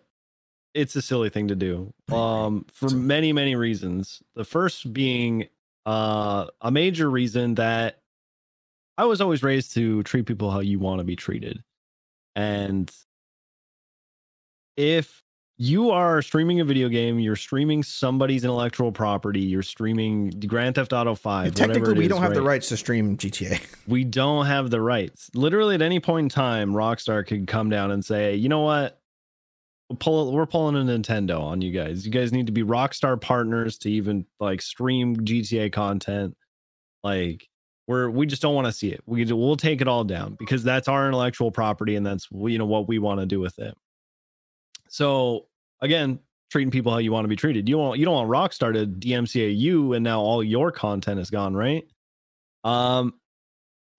it's 0.74 0.97
a 0.97 1.03
silly 1.03 1.28
thing 1.28 1.49
to 1.49 1.55
do. 1.55 1.93
Um, 2.12 2.66
for 2.73 2.90
many 2.90 3.32
many 3.32 3.57
reasons. 3.57 4.23
The 4.35 4.44
first 4.44 4.93
being, 4.93 5.49
uh, 5.86 6.47
a 6.61 6.70
major 6.70 7.11
reason 7.11 7.55
that 7.57 8.01
I 8.99 9.05
was 9.05 9.20
always 9.20 9.43
raised 9.43 9.74
to 9.74 10.03
treat 10.03 10.27
people 10.27 10.51
how 10.51 10.61
you 10.61 10.78
want 10.78 10.99
to 11.01 11.05
be 11.05 11.16
treated, 11.16 11.62
and 12.36 12.90
if 14.77 15.23
you 15.59 15.90
are 15.90 16.23
streaming 16.23 16.61
a 16.61 16.65
video 16.65 16.89
game, 16.89 17.19
you're 17.20 17.36
streaming 17.36 17.82
somebody's 17.82 18.43
intellectual 18.43 18.90
property, 18.90 19.40
you're 19.40 19.62
streaming 19.62 20.31
Grand 20.31 20.74
Theft 20.74 20.93
Auto 20.93 21.15
5. 21.15 21.51
whatever 21.51 21.73
Technically, 21.73 21.94
we 21.94 22.05
is, 22.05 22.11
don't 22.11 22.23
have 22.23 22.35
the 22.35 22.43
rights 22.43 22.69
to 22.70 22.77
stream 22.77 23.16
GTA. 23.16 23.62
We 23.86 24.05
don't 24.05 24.47
have 24.47 24.70
the 24.70 24.81
rights. 24.81 25.31
Literally 25.35 25.74
at 25.74 25.82
any 25.82 26.01
point 26.01 26.24
in 26.24 26.28
time, 26.31 26.73
Rockstar 26.73 27.27
could 27.27 27.47
come 27.47 27.69
down 27.69 27.90
and 27.90 28.05
say, 28.05 28.35
you 28.35 28.49
know 28.49 28.61
what? 28.61 29.02
Pull, 29.98 30.32
we're 30.32 30.47
pulling 30.47 30.77
a 30.77 30.93
Nintendo 30.93 31.40
on 31.40 31.60
you 31.60 31.73
guys. 31.73 32.05
You 32.05 32.12
guys 32.12 32.32
need 32.32 32.47
to 32.47 32.52
be 32.52 32.62
Rockstar 32.62 33.20
partners 33.20 33.78
to 33.78 33.90
even 33.90 34.27
like 34.40 34.62
stream 34.62 35.16
GTA 35.16 35.73
content. 35.73 36.36
Like 37.02 37.48
we're 37.86 38.10
we 38.10 38.27
just 38.27 38.43
don't 38.43 38.55
want 38.55 38.66
to 38.66 38.73
see 38.73 38.89
it. 38.89 39.02
We 39.06 39.24
we'll 39.24 39.56
take 39.56 39.81
it 39.81 39.89
all 39.89 40.05
down 40.05 40.36
because 40.39 40.62
that's 40.62 40.89
our 40.89 41.06
intellectual 41.06 41.51
property 41.51 41.97
and 41.97 42.06
that's 42.06 42.28
you 42.32 42.59
know 42.59 42.66
what 42.66 42.89
we 42.89 42.98
want 42.98 43.20
to 43.20 43.27
do 43.27 43.40
with 43.40 43.59
it. 43.59 43.77
So 44.89 45.47
again, 45.81 46.20
treating 46.51 46.70
people 46.70 46.93
how 46.93 46.98
you 46.98 47.12
want 47.12 47.24
to 47.24 47.28
be 47.28 47.36
treated. 47.36 47.69
You 47.69 47.78
want 47.78 47.98
you 47.98 48.05
don't 48.05 48.14
want 48.14 48.31
Rockstar 48.31 48.73
to 48.74 48.86
DMCA 48.86 49.56
you 49.56 49.94
and 49.94 50.05
now 50.05 50.20
all 50.20 50.43
your 50.43 50.70
content 50.70 51.19
is 51.19 51.31
gone, 51.31 51.55
right? 51.55 51.85
Um 52.64 53.14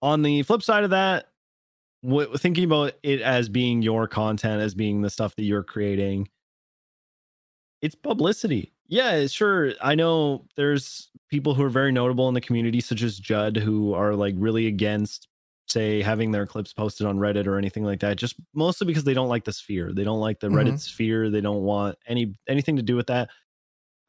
on 0.00 0.22
the 0.22 0.42
flip 0.42 0.62
side 0.62 0.84
of 0.84 0.90
that, 0.90 1.26
what, 2.04 2.40
thinking 2.40 2.64
about 2.64 2.92
it 3.02 3.20
as 3.20 3.48
being 3.48 3.82
your 3.82 4.06
content, 4.06 4.60
as 4.62 4.74
being 4.74 5.00
the 5.02 5.10
stuff 5.10 5.34
that 5.36 5.42
you're 5.44 5.62
creating, 5.62 6.28
it's 7.82 7.94
publicity. 7.94 8.72
Yeah, 8.86 9.26
sure. 9.26 9.72
I 9.80 9.94
know 9.94 10.44
there's 10.56 11.10
people 11.30 11.54
who 11.54 11.62
are 11.64 11.70
very 11.70 11.92
notable 11.92 12.28
in 12.28 12.34
the 12.34 12.40
community, 12.40 12.80
such 12.80 13.02
as 13.02 13.18
Judd, 13.18 13.56
who 13.56 13.94
are 13.94 14.14
like 14.14 14.34
really 14.36 14.66
against, 14.66 15.28
say, 15.66 16.02
having 16.02 16.30
their 16.30 16.46
clips 16.46 16.72
posted 16.72 17.06
on 17.06 17.18
Reddit 17.18 17.46
or 17.46 17.56
anything 17.56 17.84
like 17.84 18.00
that. 18.00 18.16
Just 18.18 18.36
mostly 18.54 18.86
because 18.86 19.04
they 19.04 19.14
don't 19.14 19.28
like 19.28 19.44
the 19.44 19.52
sphere. 19.52 19.92
They 19.92 20.04
don't 20.04 20.20
like 20.20 20.40
the 20.40 20.48
Mhm. 20.48 20.54
Reddit 20.54 20.80
sphere. 20.80 21.30
They 21.30 21.40
don't 21.40 21.62
want 21.62 21.96
any 22.06 22.34
anything 22.46 22.76
to 22.76 22.82
do 22.82 22.96
with 22.96 23.06
that. 23.06 23.30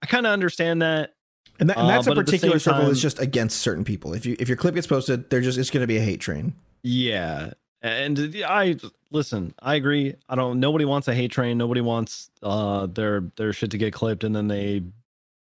I 0.01 0.05
kind 0.07 0.25
of 0.25 0.33
understand 0.33 0.81
that. 0.81 1.13
And, 1.57 1.69
that, 1.69 1.77
and 1.77 1.85
Uh, 1.85 1.91
that's 1.91 2.07
a 2.07 2.11
at 2.11 2.15
the 2.17 2.23
particular 2.23 2.59
circle 2.59 2.87
that's 2.87 3.01
just 3.01 3.19
against 3.19 3.61
certain 3.61 3.85
people. 3.85 4.13
If 4.13 4.25
you 4.25 4.35
if 4.39 4.49
your 4.49 4.57
clip 4.57 4.75
gets 4.75 4.87
posted, 4.87 5.29
they're 5.29 5.39
just 5.41 5.57
it's 5.57 5.69
going 5.69 5.83
to 5.83 5.87
be 5.87 5.97
a 5.97 6.01
hate 6.01 6.19
train. 6.19 6.53
Yeah. 6.83 7.53
And 7.85 8.43
I 8.43 8.77
listen, 9.11 9.53
I 9.59 9.75
agree. 9.75 10.15
I 10.27 10.33
don't 10.33 10.59
nobody 10.59 10.85
wants 10.85 11.07
a 11.07 11.13
hate 11.13 11.31
train. 11.31 11.59
Nobody 11.59 11.81
wants 11.81 12.31
uh 12.41 12.87
their 12.87 13.31
their 13.35 13.53
shit 13.53 13.69
to 13.71 13.77
get 13.77 13.93
clipped 13.93 14.23
and 14.23 14.35
then 14.35 14.47
they 14.47 14.81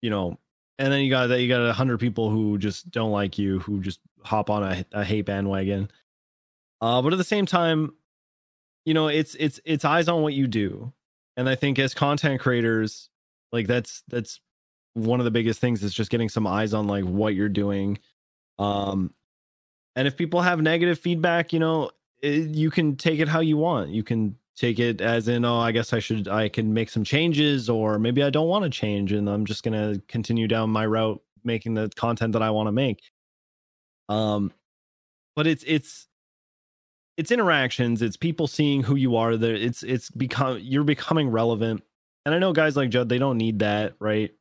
you 0.03 0.11
know 0.11 0.37
and 0.81 0.93
then 0.93 1.03
you 1.03 1.11
got 1.11 1.29
that 1.29 1.41
you 1.41 1.47
got 1.47 1.65
a 1.65 1.73
hundred 1.73 2.01
people 2.01 2.31
who 2.31 2.59
just 2.59 2.91
don't 2.91 3.13
like 3.13 3.39
you 3.39 3.61
who 3.61 3.81
just 3.81 4.01
hop 4.25 4.51
on 4.51 4.65
a, 4.65 4.85
a 4.91 5.05
hate 5.05 5.27
bandwagon. 5.27 5.89
Uh 6.81 7.01
but 7.03 7.13
at 7.13 7.19
the 7.19 7.25
same 7.25 7.47
time, 7.47 7.93
you 8.85 8.95
know, 8.95 9.07
it's 9.07 9.37
it's 9.37 9.61
it's 9.65 9.85
eyes 9.85 10.09
on 10.09 10.21
what 10.23 10.35
you 10.35 10.49
do. 10.49 10.93
And 11.37 11.49
I 11.49 11.55
think 11.55 11.79
as 11.79 11.95
content 11.95 12.41
creators, 12.41 13.11
like 13.53 13.69
that's 13.69 14.03
that's 14.09 14.41
one 14.95 15.21
of 15.21 15.25
the 15.25 15.31
biggest 15.31 15.61
things 15.61 15.85
is 15.85 15.95
just 15.95 16.11
getting 16.11 16.29
some 16.29 16.49
eyes 16.49 16.75
on 16.75 16.89
like 16.89 17.05
what 17.05 17.37
you're 17.37 17.49
doing. 17.49 18.01
Um 18.59 19.15
and 19.95 20.09
if 20.09 20.17
people 20.17 20.43
have 20.43 20.61
negative 20.61 20.99
feedback, 20.99 21.53
you 21.53 21.61
know, 21.61 21.93
it, 22.25 22.57
you 22.57 22.71
can 22.71 22.97
take 22.97 23.21
it 23.21 23.29
how 23.29 23.41
you 23.41 23.57
want. 23.57 23.91
You 23.91 24.03
can 24.03 24.37
take 24.57 24.79
it 24.79 25.01
as 25.01 25.29
in, 25.29 25.45
oh, 25.45 25.59
I 25.59 25.73
guess 25.73 25.93
I 25.93 25.99
should, 25.99 26.29
I 26.29 26.49
can 26.49 26.73
make 26.73 26.89
some 26.89 27.05
changes, 27.05 27.69
or 27.69 27.99
maybe 27.99 28.23
I 28.23 28.31
don't 28.31 28.49
want 28.49 28.65
to 28.65 28.71
change, 28.71 29.13
and 29.13 29.29
I'm 29.29 29.45
just 29.45 29.63
gonna 29.63 30.01
continue 30.09 30.49
down 30.49 30.71
my 30.71 30.87
route, 30.87 31.21
making 31.45 31.75
the 31.75 31.91
content 31.97 32.33
that 32.33 32.43
I 32.43 32.51
want 32.51 32.69
to 32.69 32.73
make. 32.73 33.03
Um, 34.09 34.53
but 35.37 35.47
it's 35.47 35.65
it's 35.67 36.07
it's 37.17 37.31
interactions. 37.31 38.03
It's 38.03 38.17
people 38.17 38.47
seeing 38.47 38.83
who 38.83 38.97
you 38.97 39.17
are. 39.17 39.37
There, 39.37 39.55
it's 39.55 39.83
it's 39.83 40.11
become 40.11 40.59
you're 40.61 40.85
becoming 40.85 41.29
relevant. 41.29 41.83
And 42.27 42.35
I 42.35 42.39
know 42.39 42.53
guys 42.53 42.77
like 42.77 42.91
Judd, 42.91 43.09
they 43.09 43.19
don't 43.19 43.37
need 43.37 43.59
that, 43.59 43.95
right? 43.99 44.33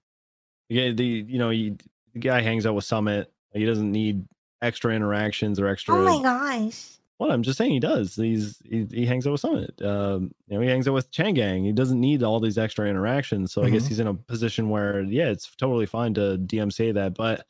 Yeah, 0.69 0.91
the 0.91 1.05
you 1.05 1.37
know, 1.37 1.49
you, 1.49 1.77
the 2.13 2.19
guy 2.19 2.41
hangs 2.41 2.65
out 2.65 2.75
with 2.75 2.85
Summit. 2.85 3.31
He 3.53 3.65
doesn't 3.65 3.91
need 3.91 4.25
extra 4.61 4.93
interactions 4.93 5.59
or 5.59 5.67
extra. 5.67 5.95
Oh 5.95 6.03
my 6.03 6.21
gosh. 6.23 6.97
Well, 7.23 7.31
I'm 7.31 7.41
just 7.43 7.57
saying 7.57 7.71
he 7.71 7.79
does. 7.79 8.15
He's 8.17 8.61
he, 8.69 8.85
he 8.91 9.05
hangs 9.05 9.25
out 9.25 9.31
with 9.31 9.39
Summit. 9.39 9.81
Um, 9.81 10.33
you 10.47 10.55
know, 10.57 10.61
he 10.61 10.67
hangs 10.67 10.89
out 10.89 10.93
with 10.93 11.09
Chang 11.09 11.33
Gang. 11.33 11.63
He 11.63 11.71
doesn't 11.71 11.97
need 12.01 12.21
all 12.21 12.41
these 12.41 12.57
extra 12.57 12.85
interactions. 12.89 13.53
So 13.53 13.63
I 13.63 13.69
guess 13.69 13.85
Mhm. 13.85 13.87
he's 13.87 13.99
in 13.99 14.07
a 14.07 14.13
position 14.13 14.69
where, 14.69 15.01
yeah, 15.03 15.29
it's 15.29 15.55
totally 15.55 15.85
fine 15.85 16.13
to 16.15 16.37
DMCA 16.37 16.91
that. 16.95 17.13
But 17.13 17.47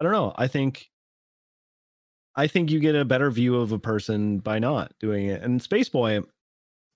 I 0.00 0.04
don't 0.04 0.12
know. 0.12 0.32
I 0.36 0.48
think 0.48 0.90
I 2.36 2.46
think 2.46 2.70
you 2.70 2.80
get 2.80 2.94
a 2.96 3.04
better 3.04 3.30
view 3.30 3.56
of 3.56 3.70
a 3.72 3.78
person 3.78 4.38
by 4.38 4.58
not 4.58 4.92
doing 4.98 5.26
it. 5.26 5.42
And 5.42 5.60
Spaceboy 5.60 6.26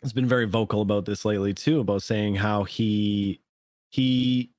has 0.02 0.14
been 0.14 0.26
very 0.26 0.46
vocal 0.46 0.80
about 0.80 1.04
this 1.04 1.26
lately 1.26 1.52
too, 1.52 1.80
about 1.80 2.02
saying 2.02 2.36
how 2.36 2.64
he 2.64 3.42
he 3.90 4.52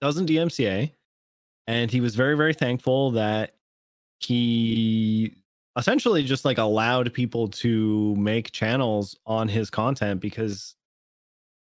doesn't 0.00 0.26
DMCA, 0.26 0.92
and 1.66 1.90
he 1.90 2.00
was 2.00 2.14
very 2.16 2.34
very 2.34 2.54
thankful 2.54 3.10
that 3.10 3.56
he 4.20 5.36
essentially 5.76 6.22
just 6.22 6.44
like 6.44 6.58
allowed 6.58 7.12
people 7.12 7.48
to 7.48 8.14
make 8.16 8.50
channels 8.52 9.16
on 9.26 9.48
his 9.48 9.70
content 9.70 10.20
because 10.20 10.74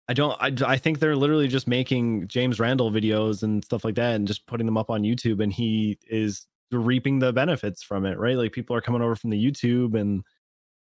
I 0.09 0.13
don't 0.13 0.37
I, 0.41 0.73
I 0.73 0.77
think 0.77 0.99
they're 0.99 1.17
literally 1.17 1.49
just 1.49 1.67
making 1.67 2.29
James 2.29 2.61
Randall 2.61 2.91
videos 2.91 3.43
and 3.43 3.65
stuff 3.65 3.85
like 3.85 3.95
that 3.95 4.15
and 4.15 4.29
just 4.29 4.47
putting 4.47 4.67
them 4.67 4.77
up 4.77 4.91
on 4.91 5.03
YouTube 5.03 5.43
and 5.43 5.53
he 5.53 5.99
is 6.07 6.47
reaping 6.71 7.19
the 7.19 7.33
benefits 7.33 7.83
from 7.83 8.05
it, 8.05 8.19
right? 8.19 8.37
Like 8.37 8.53
people 8.53 8.77
are 8.77 8.81
coming 8.81 9.01
over 9.01 9.17
from 9.17 9.31
the 9.31 9.43
YouTube 9.43 9.99
and 9.99 10.23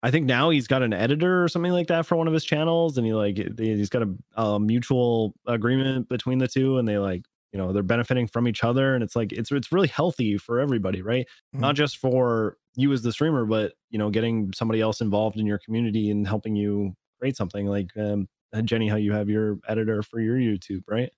I 0.03 0.11
think 0.11 0.27
now 0.27 0.51
he's 0.51 0.67
got 0.67 0.83
an 0.83 0.93
editor 0.93 1.45
or 1.45 1.49
something 1.49 1.71
like 1.71 1.87
that 1.87 2.07
for 2.07 2.17
one 2.17 2.27
of 2.27 2.35
his 2.35 2.45
channels 2.45 2.99
and 2.99 3.07
he 3.07 3.15
like 3.15 3.37
he's 3.59 3.89
got 3.89 4.03
a, 4.03 4.43
a 4.43 4.59
mutual 4.59 5.35
agreement 5.47 6.09
between 6.09 6.39
the 6.39 6.49
two 6.49 6.79
and 6.79 6.89
they 6.89 6.99
like 6.99 7.23
you 7.53 7.59
know 7.59 7.73
they're 7.73 7.83
benefiting 7.83 8.27
from 8.27 8.49
each 8.49 8.65
other 8.65 8.95
and 8.95 9.03
it's 9.05 9.15
like 9.17 9.33
it's 9.33 9.53
it's 9.53 9.71
really 9.73 9.89
healthy 9.89 10.39
for 10.39 10.61
everybody 10.61 11.03
right 11.03 11.27
Mhm. 11.55 11.61
not 11.61 11.75
just 11.77 11.99
for 11.99 12.57
you 12.77 12.93
as 12.93 13.03
the 13.03 13.13
streamer 13.13 13.45
but 13.45 13.75
you 13.91 13.99
know 13.99 14.11
getting 14.11 14.53
somebody 14.55 14.81
else 14.81 15.01
involved 15.01 15.39
in 15.39 15.47
your 15.47 15.59
community 15.59 16.11
and 16.11 16.27
helping 16.27 16.57
you 16.57 16.95
create 17.21 17.37
something 17.37 17.67
like 17.67 17.91
um 17.99 18.27
jenny 18.65 18.89
how 18.89 18.97
you 18.97 19.13
have 19.13 19.29
your 19.29 19.59
editor 19.69 20.03
for 20.03 20.21
your 20.21 20.37
youtube 20.37 20.83
right 20.89 21.11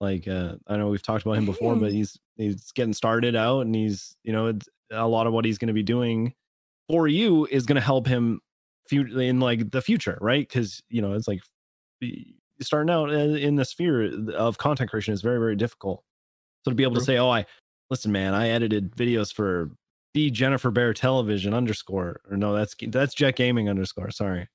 like 0.00 0.26
uh 0.28 0.54
i 0.66 0.76
know 0.76 0.88
we've 0.88 1.02
talked 1.02 1.24
about 1.24 1.36
him 1.36 1.44
before 1.46 1.74
but 1.76 1.90
Mhm. 1.90 1.94
he's 1.94 2.18
he's 2.36 2.72
getting 2.72 2.92
started 2.94 3.36
out 3.36 3.60
and 3.60 3.74
he's 3.74 4.16
you 4.24 4.32
know 4.32 4.46
it's, 4.48 4.68
a 4.92 5.06
lot 5.06 5.28
of 5.28 5.32
what 5.32 5.44
he's 5.44 5.56
going 5.58 5.68
to 5.68 5.72
be 5.74 5.84
doing 5.84 6.34
for 6.88 7.06
you 7.06 7.46
is 7.46 7.64
going 7.64 7.76
to 7.76 7.80
help 7.80 8.08
him 8.08 8.40
in 8.90 9.38
like 9.38 9.70
the 9.70 9.80
future 9.80 10.18
right 10.20 10.48
because 10.48 10.82
you 10.88 11.00
know 11.00 11.12
it's 11.12 11.28
like 11.28 11.40
starting 12.62 12.90
out 12.90 13.10
in 13.10 13.36
in 13.36 13.56
the 13.56 13.64
sphere 13.64 14.10
of 14.34 14.58
content 14.58 14.90
creation 14.90 15.14
is 15.14 15.22
very 15.22 15.38
very 15.38 15.56
difficult. 15.56 16.02
So 16.64 16.70
to 16.70 16.74
be 16.74 16.82
able 16.82 16.96
to 16.96 17.00
say 17.00 17.16
oh 17.18 17.30
i 17.30 17.46
listen 17.90 18.12
man 18.12 18.34
i 18.34 18.48
edited 18.50 18.94
videos 18.94 19.32
for 19.32 19.70
the 20.14 20.30
jennifer 20.30 20.70
bear 20.70 20.92
television 20.92 21.54
underscore 21.54 22.20
or 22.30 22.36
no 22.36 22.52
that's 22.54 22.74
that's 22.88 23.14
jet 23.14 23.36
gaming 23.36 23.68
underscore 23.68 24.10
sorry. 24.10 24.48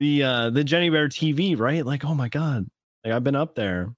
The 0.00 0.22
uh 0.24 0.50
the 0.50 0.64
jenny 0.64 0.90
bear 0.90 1.08
tv 1.08 1.56
right? 1.58 1.86
Like 1.86 2.04
oh 2.04 2.14
my 2.14 2.28
god. 2.28 2.66
Like 3.04 3.14
i've 3.14 3.24
been 3.24 3.36
up 3.36 3.54
there. 3.54 3.94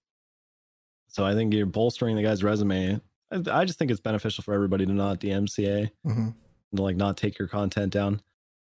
So 1.08 1.24
i 1.24 1.34
think 1.34 1.54
you're 1.54 1.66
bolstering 1.66 2.16
the 2.16 2.22
guy's 2.22 2.42
resume. 2.44 3.00
I, 3.32 3.42
I 3.50 3.64
just 3.64 3.78
think 3.78 3.90
it's 3.90 4.00
beneficial 4.00 4.42
for 4.44 4.52
everybody 4.54 4.84
to 4.86 4.92
not 4.92 5.20
dmca 5.20 5.90
Mhm. 6.06 6.16
and 6.16 6.34
to 6.76 6.82
like 6.82 6.96
not 6.96 7.16
take 7.16 7.38
your 7.38 7.48
content 7.48 7.92
down. 7.92 8.20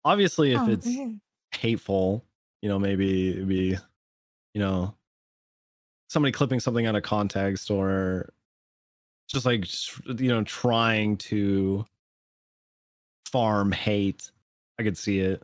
Obviously 0.04 0.52
if 0.52 0.60
Oh, 0.60 0.70
it's 0.70 0.88
hateful 1.52 2.24
you 2.62 2.68
know 2.68 2.78
maybe 2.78 3.30
it'd 3.30 3.48
be 3.48 3.76
you 4.55 4.60
know 4.60 4.94
somebody 6.09 6.32
clipping 6.32 6.60
something 6.60 6.86
out 6.86 6.97
of 6.97 7.02
context 7.02 7.70
or 7.70 8.32
just 9.28 9.44
like 9.44 9.66
you 10.20 10.28
know 10.28 10.43
trying 10.44 11.16
to 11.16 11.85
farm 13.31 13.72
hate 13.72 14.31
i 14.78 14.82
could 14.82 14.97
see 14.97 15.18
it 15.20 15.43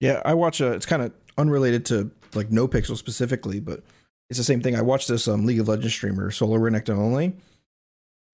Yeah, 0.00 0.20
I 0.24 0.34
watch 0.34 0.60
a. 0.60 0.72
It's 0.72 0.86
kind 0.86 1.02
of 1.02 1.12
unrelated 1.38 1.86
to 1.86 2.10
like 2.34 2.50
No 2.50 2.66
Pixel 2.66 2.96
specifically, 2.96 3.60
but 3.60 3.82
it's 4.30 4.38
the 4.38 4.44
same 4.44 4.60
thing. 4.60 4.74
I 4.76 4.82
watch 4.82 5.06
this 5.06 5.28
um 5.28 5.46
League 5.46 5.60
of 5.60 5.68
Legends 5.68 5.94
streamer, 5.94 6.30
Solo 6.30 6.58
Renekton 6.58 6.98
only. 6.98 7.34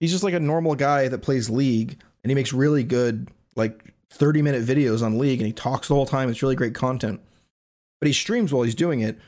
He's 0.01 0.11
just 0.13 0.25
like 0.25 0.35
a 0.35 0.41
normal 0.41 0.75
guy 0.75 1.09
that 1.09 1.19
plays 1.19 1.51
League, 1.51 1.99
and 2.23 2.31
he 2.31 2.35
makes 2.35 2.53
really 2.53 2.85
good 2.85 3.29
like 3.55 3.93
thirty 4.11 4.41
minute 4.43 4.65
videos 4.65 5.03
on 5.05 5.19
League, 5.19 5.41
and 5.41 5.47
he 5.47 5.53
talks 5.53 5.89
the 5.89 5.95
whole 5.95 6.07
time. 6.07 6.31
It's 6.31 6.43
really 6.43 6.57
great 6.57 6.75
content, 6.75 7.21
but 8.01 8.07
he 8.07 8.13
streams 8.15 8.53
while 8.53 8.63
he's 8.63 8.75
doing 8.75 9.01
it, 9.01 9.19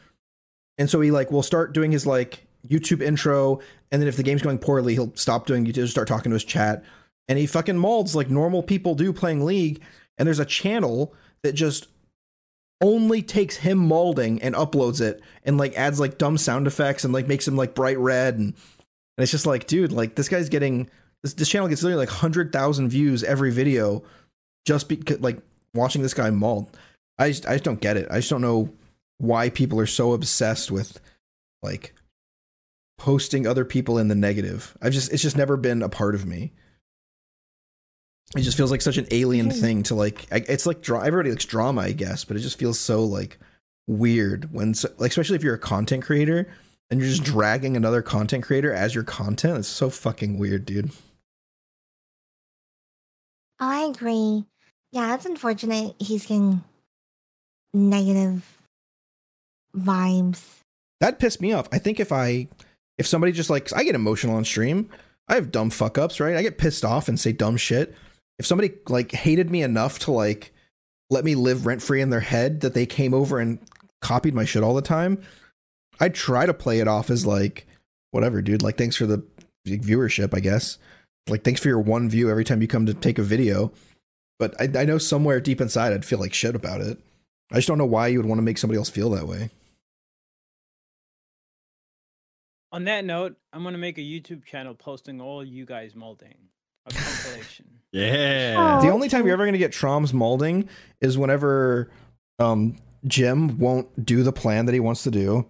and 0.79 0.89
so 0.89 1.01
he 1.01 1.11
like 1.11 1.31
will 1.31 1.43
start 1.43 1.73
doing 1.73 1.93
his 1.93 2.07
like 2.07 2.47
YouTube 2.69 3.03
intro, 3.03 3.61
and 3.91 4.01
then 4.01 4.09
if 4.09 4.17
the 4.17 4.23
game's 4.23 4.43
going 4.43 4.59
poorly, 4.59 4.95
he'll 4.95 5.15
stop 5.15 5.47
doing 5.47 5.67
YouTube, 5.67 5.89
start 5.89 6.09
talking 6.09 6.31
to 6.31 6.35
his 6.35 6.45
chat, 6.45 6.85
and 7.29 7.39
he 7.39 7.47
fucking 7.47 7.79
molds 7.79 8.15
like 8.17 8.31
normal 8.31 8.63
people 8.63 8.95
do 8.95 9.13
playing 9.13 9.45
League. 9.45 9.81
And 10.19 10.27
there's 10.27 10.39
a 10.39 10.45
channel 10.45 11.15
that 11.43 11.55
just 11.55 11.89
only 12.83 13.23
takes 13.23 13.57
him 13.57 13.79
molding 13.79 14.41
and 14.43 14.55
uploads 14.55 15.01
it 15.01 15.23
and 15.45 15.59
like 15.59 15.77
adds 15.77 16.01
like 16.01 16.19
dumb 16.19 16.39
sound 16.39 16.67
effects 16.67 17.05
and 17.05 17.13
like 17.13 17.29
makes 17.29 17.47
him 17.47 17.57
like 17.57 17.75
bright 17.75 17.99
red. 17.99 18.35
And, 18.35 18.49
and 18.49 19.23
it's 19.23 19.31
just 19.31 19.47
like 19.47 19.67
dude 19.67 19.93
like 19.93 20.15
this 20.15 20.29
guy's 20.29 20.49
getting 20.49 20.91
this, 21.23 21.35
this 21.35 21.49
channel 21.49 21.69
gets 21.69 21.83
literally 21.83 22.05
like 22.05 22.11
100,000 22.11 22.89
views 22.89 23.23
every 23.23 23.51
video 23.51 24.03
just 24.67 24.89
because 24.89 25.21
like 25.21 25.39
watching 25.75 26.03
this 26.03 26.15
guy 26.15 26.31
mold. 26.31 26.77
I 27.19 27.29
just 27.29 27.47
I 27.47 27.53
just 27.53 27.65
don't 27.65 27.81
get 27.81 27.97
it. 27.97 28.09
I 28.11 28.17
just 28.17 28.31
don't 28.31 28.43
know 28.43 28.71
why 29.21 29.51
people 29.51 29.79
are 29.79 29.87
so 29.87 30.13
obsessed 30.15 30.71
with 30.71 30.99
like 31.63 31.95
posting 32.99 33.47
other 33.47 33.65
people 33.65 33.99
in 33.99 34.09
the 34.09 34.15
negative. 34.15 34.77
I've 34.83 34.93
just 34.93 35.13
it's 35.13 35.23
just 35.23 35.37
never 35.37 35.57
been 35.57 35.83
a 35.83 35.89
part 35.89 36.15
of 36.15 36.27
me. 36.27 36.53
It 38.37 38.43
just 38.43 38.57
feels 38.57 38.71
like 38.71 38.81
such 38.83 38.97
an 38.97 39.07
alien 39.11 39.49
Mhm. 39.51 39.61
thing 39.61 39.83
to 39.85 39.95
like. 39.95 40.27
I- 40.33 40.45
It's 40.49 40.65
like 40.67 40.81
dra- 40.83 41.05
everybody 41.05 41.31
likes 41.31 41.45
drama, 41.45 41.83
I 41.83 41.93
guess, 41.93 42.25
but 42.25 42.37
it 42.37 42.41
just 42.41 42.59
feels 42.59 42.79
so 42.79 43.05
like 43.05 43.39
weird 43.89 44.53
when, 44.53 44.73
so, 44.75 44.89
like, 44.99 45.11
especially 45.11 45.37
if 45.37 45.43
you're 45.43 45.55
a 45.55 45.59
content 45.59 46.05
creator 46.05 46.47
and 46.91 47.01
you're 47.01 47.09
just 47.09 47.25
dragging 47.25 47.77
another 47.77 48.03
content 48.03 48.45
creator 48.45 48.73
as 48.73 48.95
your 48.95 49.03
content. 49.05 49.59
It's 49.59 49.69
so 49.69 49.91
fucking 49.91 50.39
weird, 50.39 50.65
dude. 50.65 50.91
Oh, 53.59 53.69
I 53.69 53.81
agree. 53.91 54.45
Yeah, 54.93 55.15
it's 55.15 55.27
unfortunate 55.27 55.95
he's 55.99 56.23
getting 56.27 56.63
negative 57.75 58.45
vibes. 59.77 60.43
That 61.01 61.19
pissed 61.19 61.41
me 61.41 61.53
off. 61.53 61.69
I 61.73 61.79
think 61.79 62.01
if 62.01 62.13
I, 62.13 62.49
if 62.99 63.07
somebody 63.07 63.33
just 63.33 63.51
like, 63.51 63.75
I 63.75 63.85
get 63.85 63.95
emotional 63.95 64.37
on 64.37 64.45
stream. 64.45 64.89
I 65.29 65.35
have 65.35 65.53
dumb 65.53 65.71
fuck 65.71 65.97
ups, 65.97 66.19
right? 66.19 66.37
I 66.37 66.43
get 66.43 66.59
pissed 66.59 66.85
off 66.85 67.09
and 67.09 67.19
say 67.19 67.33
dumb 67.33 67.57
shit. 67.57 67.95
If 68.39 68.47
somebody 68.47 68.73
like 68.89 69.13
hated 69.13 69.49
me 69.49 69.63
enough 69.63 70.01
to 70.01 70.11
like 70.11 70.53
let 71.11 71.25
me 71.25 71.35
live 71.35 71.67
rent 71.67 71.83
free 71.83 72.01
in 72.01 72.11
their 72.11 72.21
head 72.21 72.61
that 72.61 72.73
they 72.73 72.87
came 72.87 73.13
over 73.13 73.39
and 73.39 73.59
copied 74.01 74.35
my 74.35 74.45
shit 74.45 74.63
all 74.63 74.75
the 74.75 74.83
time, 74.83 75.21
I'd 75.99 76.15
try 76.15 76.47
to 76.47 76.55
play 76.55 76.79
it 76.81 76.89
off 76.89 77.11
as 77.11 77.27
like, 77.27 77.67
whatever, 78.13 78.41
dude. 78.41 78.63
Like, 78.63 78.79
thanks 78.79 78.97
for 78.97 79.07
the 79.07 79.23
viewership, 79.67 80.35
I 80.35 80.41
guess. 80.41 80.79
Like, 81.29 81.45
thanks 81.45 81.61
for 81.61 81.69
your 81.69 81.81
one 81.81 82.09
view 82.09 82.31
every 82.31 82.45
time 82.45 82.63
you 82.63 82.69
come 82.69 82.87
to 82.87 82.95
take 82.95 83.19
a 83.19 83.23
video. 83.23 83.73
But 84.39 84.59
I, 84.61 84.81
I 84.81 84.85
know 84.85 84.99
somewhere 84.99 85.41
deep 85.41 85.61
inside 85.61 85.93
I'd 85.93 86.05
feel 86.05 86.19
like 86.19 86.33
shit 86.33 86.55
about 86.55 86.81
it. 86.81 86.99
I 87.53 87.57
just 87.57 87.69
don't 87.69 87.79
know 87.79 87.85
why 87.85 88.07
you 88.07 88.19
would 88.19 88.27
want 88.27 88.39
to 88.39 88.45
make 88.45 88.59
somebody 88.59 88.79
else 88.79 88.89
feel 88.89 89.11
that 89.11 89.29
way. 89.29 89.51
On 92.73 92.85
that 92.85 93.05
note, 93.05 93.37
I'm 93.53 93.65
gonna 93.65 93.79
make 93.79 93.99
a 93.99 94.03
YouTube 94.03 94.45
channel 94.45 94.75
posting 94.75 95.21
all 95.21 95.45
you 95.45 95.65
guys 95.67 95.95
molding 95.95 96.35
a 96.87 96.93
compilation. 96.93 97.67
Yeah. 97.93 98.55
Oh. 98.81 98.87
The 98.87 98.93
only 98.93 99.09
time 99.09 99.25
you're 99.25 99.33
ever 99.33 99.43
going 99.43 99.55
to 99.55 99.59
get 99.59 99.73
Trom's 99.73 100.15
molding 100.15 100.69
is 101.01 101.19
whenever 101.19 101.91
um, 102.39 102.77
Jim 103.05 103.59
won't 103.59 104.07
do 104.07 104.23
the 104.23 104.31
plan 104.31 104.67
that 104.67 104.73
he 104.75 104.79
wants 104.79 105.03
to 105.03 105.11
do. 105.11 105.45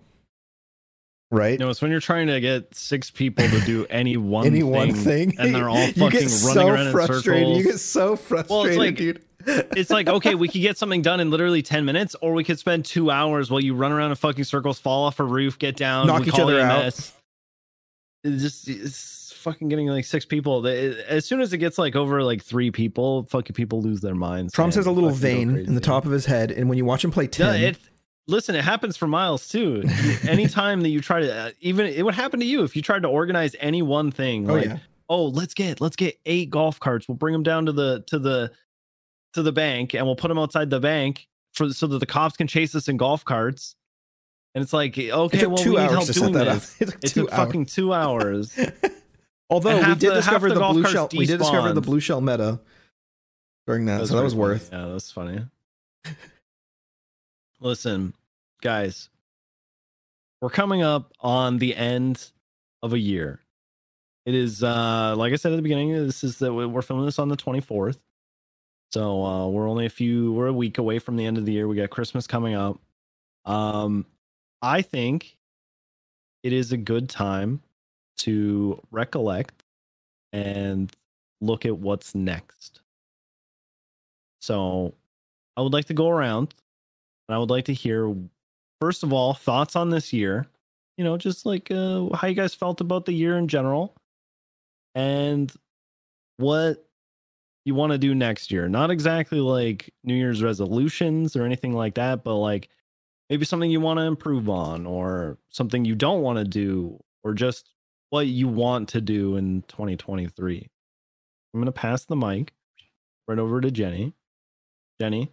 Right? 1.31 1.61
No, 1.61 1.69
it's 1.69 1.83
when 1.83 1.91
you're 1.91 2.01
trying 2.01 2.29
to 2.29 2.41
get 2.41 2.75
six 2.75 3.11
people 3.11 3.47
to 3.47 3.61
do 3.61 3.85
any 3.91 4.17
one 4.17 4.47
Any 4.47 4.61
thing, 4.61 4.71
one 4.71 4.95
thing. 4.95 5.35
and 5.39 5.55
they're 5.55 5.69
all 5.69 5.77
you 5.87 5.93
fucking 5.93 6.19
get 6.21 6.21
running 6.21 6.55
so 6.55 6.69
around 6.69 6.87
in 6.87 6.93
frustrated. 6.93 7.57
You 7.59 7.63
get 7.65 7.79
so 7.79 8.17
frustrated, 8.17 8.79
like- 8.79 8.97
dude. 8.97 9.23
It's 9.47 9.91
like 9.91 10.09
okay, 10.09 10.35
we 10.35 10.49
could 10.49 10.61
get 10.61 10.79
something 10.79 11.03
done 11.03 11.21
in 11.21 11.31
literally 11.31 11.63
ten 11.63 11.85
minutes, 11.85 12.17
or 12.21 12.33
we 12.33 12.45
could 12.45 12.59
spend 12.59 12.85
two 12.85 13.11
hours 13.11 13.51
while 13.51 13.61
you 13.61 13.75
run 13.75 13.93
around 13.93 14.11
in 14.11 14.17
fucking 14.17 14.45
circles, 14.45 14.79
fall 14.79 15.05
off 15.05 15.21
a 15.21 15.25
roof, 15.25 15.59
get 15.59 15.77
down, 15.77 16.07
Knock 16.07 16.27
each 16.27 16.39
other 16.39 16.59
a 16.59 16.63
out. 16.63 16.85
mess. 16.85 17.13
It's 18.23 18.43
just 18.43 18.69
it's 18.69 19.33
fucking 19.33 19.69
getting 19.69 19.87
like 19.89 20.05
six 20.05 20.25
people. 20.25 20.67
As 20.67 21.25
soon 21.25 21.41
as 21.41 21.53
it 21.53 21.59
gets 21.59 21.79
like 21.79 21.97
over 21.97 22.23
like 22.23 22.43
three 22.43 22.71
people, 22.71 23.25
fucking 23.25 23.55
people 23.55 23.81
lose 23.81 24.01
their 24.01 24.15
minds. 24.15 24.53
Troms 24.55 24.75
has 24.75 24.87
a 24.87 24.91
little 24.91 25.11
vein 25.11 25.57
in 25.57 25.75
the 25.75 25.81
top 25.81 26.05
of 26.05 26.13
his 26.13 26.27
head, 26.27 26.51
and 26.51 26.69
when 26.69 26.79
you 26.79 26.85
watch 26.85 27.05
him 27.05 27.11
play 27.11 27.29
Yeah, 27.39 27.55
it 27.55 27.79
listen, 28.29 28.55
it 28.55 28.65
happens 28.65 28.97
for 28.97 29.07
Miles 29.07 29.49
too. 29.49 29.83
Anytime 30.29 30.83
that 30.83 30.91
you 30.91 31.01
try 31.01 31.21
to, 31.21 31.35
uh, 31.35 31.51
even 31.61 31.87
it 31.87 32.05
would 32.05 32.15
happen 32.15 32.41
to 32.41 32.47
you 32.47 32.63
if 32.63 32.77
you 32.77 32.83
tried 32.83 33.03
to 33.03 33.09
organize 33.09 33.57
any 33.61 33.83
one 33.83 34.11
thing. 34.11 34.49
oh 34.49 34.55
like, 34.55 34.67
yeah. 34.67 34.79
oh, 35.09 35.27
let's 35.27 35.55
get 35.55 35.81
let's 35.81 35.97
get 35.97 36.19
eight 36.27 36.51
golf 36.51 36.79
carts. 36.79 37.09
We'll 37.09 37.17
bring 37.17 37.33
them 37.33 37.43
down 37.43 37.67
to 37.67 37.73
the 37.73 38.05
to 38.09 38.19
the 38.19 38.53
to 39.35 39.43
the 39.43 39.53
bank, 39.53 39.95
and 39.95 40.05
we'll 40.07 40.17
put 40.17 40.29
them 40.29 40.39
outside 40.39 40.71
the 40.71 40.81
bank 40.81 41.29
for 41.53 41.71
so 41.71 41.87
that 41.87 41.99
the 41.99 42.07
cops 42.07 42.37
can 42.37 42.47
chase 42.47 42.75
us 42.75 42.89
in 42.89 42.97
golf 42.97 43.25
carts. 43.25 43.75
And 44.55 44.63
it's 44.63 44.73
like, 44.73 44.99
okay, 44.99 45.39
took 45.39 45.53
well, 45.53 45.65
we 45.65 45.71
need 45.77 45.91
help 45.91 46.07
doing 46.09 46.33
that 46.33 46.45
this. 46.45 46.77
It 46.81 46.87
took 46.87 47.05
It 47.05 47.09
took 47.09 47.31
fucking 47.31 47.67
two 47.67 47.93
hours. 47.95 48.59
Although 49.49 49.79
we 49.79 49.95
did 49.95 50.11
the- 50.11 50.15
discover 50.15 50.49
the 50.49 50.55
the, 50.57 50.69
blue 50.69 50.87
shell, 50.87 51.09
we 51.13 51.27
did 51.27 51.39
discover 51.39 51.73
the 51.73 51.81
blue 51.81 52.01
shell 52.01 52.21
meta 52.21 52.61
during 53.67 53.87
that, 53.87 54.07
so 54.09 54.17
that 54.17 54.23
was 54.25 54.33
funny. 54.33 54.43
worth. 54.43 54.71
Yeah, 54.73 54.87
that's 54.87 55.11
funny. 55.13 55.45
Listen, 57.61 58.15
guys, 58.63 59.11
we're 60.41 60.51
coming 60.51 60.83
up 60.83 61.13
on 61.21 61.59
the 61.59 61.77
end 61.77 62.31
of 62.83 62.93
a 62.93 62.99
year. 62.99 63.41
It 64.27 64.35
is 64.35 64.63
uh 64.63 65.15
like 65.17 65.33
I 65.33 65.37
said 65.37 65.53
at 65.53 65.57
the 65.57 65.63
beginning, 65.63 65.93
this 65.93 66.25
is 66.25 66.39
that 66.39 66.53
we're 66.53 66.83
filming 66.83 67.07
this 67.07 67.19
on 67.19 67.29
the 67.29 67.37
24th. 67.37 67.99
So 68.93 69.25
uh 69.25 69.49
we're 69.49 69.69
only 69.69 69.87
a 69.87 69.91
few 69.91 70.33
we're 70.33 70.49
a 70.49 70.53
week 70.53 70.79
away 70.79 70.99
from 70.99 71.17
the 71.17 71.27
end 71.27 71.39
of 71.39 71.47
the 71.47 71.53
year. 71.53 71.69
We 71.69 71.77
got 71.77 71.91
Christmas 71.91 72.27
coming 72.27 72.55
up. 72.55 72.79
Um 73.45 74.07
I 74.63 74.83
think 74.83 75.37
it 76.43 76.53
is 76.53 76.73
a 76.73 76.77
good 76.77 77.09
time 77.09 77.61
to 78.19 78.81
recollect 78.91 79.63
and 80.33 80.95
look 81.41 81.65
at 81.65 81.77
what's 81.77 82.15
next. 82.15 82.81
So 84.41 84.95
I 85.57 85.63
would 85.63 85.73
like 85.73 85.87
to 85.87 85.95
go 85.95 86.09
around 86.09 86.55
and 87.29 87.37
I 87.37 87.39
would 87.39 87.51
like 87.51 87.67
to 87.67 87.75
hear, 87.75 88.15
first 88.81 89.03
of 89.03 89.13
all, 89.13 89.35
thoughts 89.35 89.77
on 89.77 89.91
this 89.91 90.13
year. 90.13 90.47
You 90.97 91.05
know, 91.05 91.17
just 91.17 91.47
like 91.47 91.71
uh, 91.71 92.09
how 92.15 92.29
you 92.29 92.35
guys 92.35 92.55
felt 92.55 92.83
about 92.83 93.07
the 93.07 93.13
year 93.13 93.39
in 93.39 93.49
general 93.49 93.95
and 94.95 95.51
what 96.37 96.85
you 97.71 97.75
want 97.77 97.93
to 97.93 97.99
do 97.99 98.17
next 98.17 98.51
year. 98.51 98.69
Not 98.69 98.91
exactly 98.91 99.39
like 99.39 99.95
New 100.03 100.17
Year's 100.17 100.43
resolutions 100.43 101.37
or 101.37 101.45
anything 101.45 101.73
like 101.73 101.95
that, 101.95 102.25
but 102.25 102.35
like 102.35 102.69
maybe 103.31 103.45
something 103.45 103.71
you 103.71 103.81
want 103.81 103.99
to 104.01 104.05
improve 104.07 104.49
on 104.49 104.87
or 104.87 105.39
something 105.51 105.85
you 105.85 105.95
don't 105.95 106.21
want 106.21 106.39
to 106.39 106.45
do 106.45 106.99
or 107.23 107.33
just 107.33 107.73
what 108.09 108.27
you 108.27 108.49
want 108.49 108.89
to 108.89 109.01
do 109.01 109.37
in 109.37 109.63
2023. 109.69 110.69
I'm 111.55 111.61
going 111.61 111.67
to 111.67 111.73
pass 111.73 112.05
the 112.07 112.17
mic 112.17 112.53
right 113.29 113.39
over 113.39 113.61
to 113.61 113.71
Jenny. 113.71 114.15
Jenny, 115.01 115.31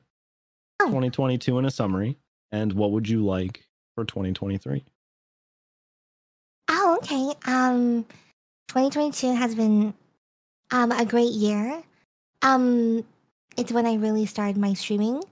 Oh. 0.80 0.86
2022 0.86 1.58
in 1.58 1.66
a 1.66 1.72
summary, 1.72 2.20
and 2.52 2.72
what 2.74 2.92
would 2.92 3.10
you 3.10 3.26
like 3.26 3.66
for 3.96 4.06
2023? 4.06 4.86
Oh, 6.70 7.00
okay. 7.02 7.34
Um, 7.52 8.04
2022 8.68 9.34
has 9.34 9.56
been 9.56 9.96
um 10.70 10.92
a 10.92 11.04
great 11.04 11.32
year. 11.32 11.82
Um, 12.42 13.04
it's 13.58 13.72
when 13.72 13.86
I 13.86 13.96
really 13.96 14.26
started 14.26 14.58
my 14.58 14.74
streaming. 14.74 15.24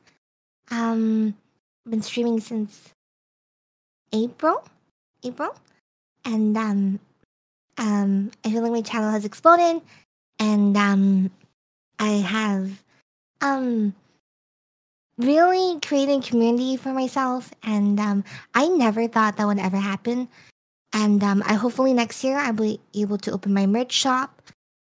Um, 0.72 1.36
been 1.88 2.02
streaming 2.02 2.40
since 2.40 2.94
April, 4.12 4.64
April, 5.24 5.56
and 6.24 6.58
um, 6.58 7.00
um, 7.78 8.32
I 8.44 8.50
feel 8.50 8.62
like 8.62 8.72
my 8.72 8.82
channel 8.82 9.12
has 9.12 9.26
exploded, 9.26 9.82
and 10.40 10.76
um, 10.76 11.32
I 12.00 12.10
have 12.10 12.84
um 13.42 13.94
really 15.18 15.80
creating 15.82 16.22
community 16.22 16.78
for 16.78 16.90
myself, 16.94 17.52
and 17.64 18.00
um, 18.00 18.24
I 18.54 18.68
never 18.68 19.08
thought 19.08 19.38
that 19.38 19.46
would 19.48 19.60
ever 19.60 19.78
happen. 19.78 20.28
And 20.94 21.22
um, 21.24 21.44
I 21.46 21.56
hopefully 21.56 21.94
next 21.94 22.24
year 22.24 22.38
I'll 22.38 22.54
be 22.54 22.80
able 22.94 23.18
to 23.20 23.32
open 23.32 23.54
my 23.54 23.66
merch 23.66 23.92
shop. 23.92 24.42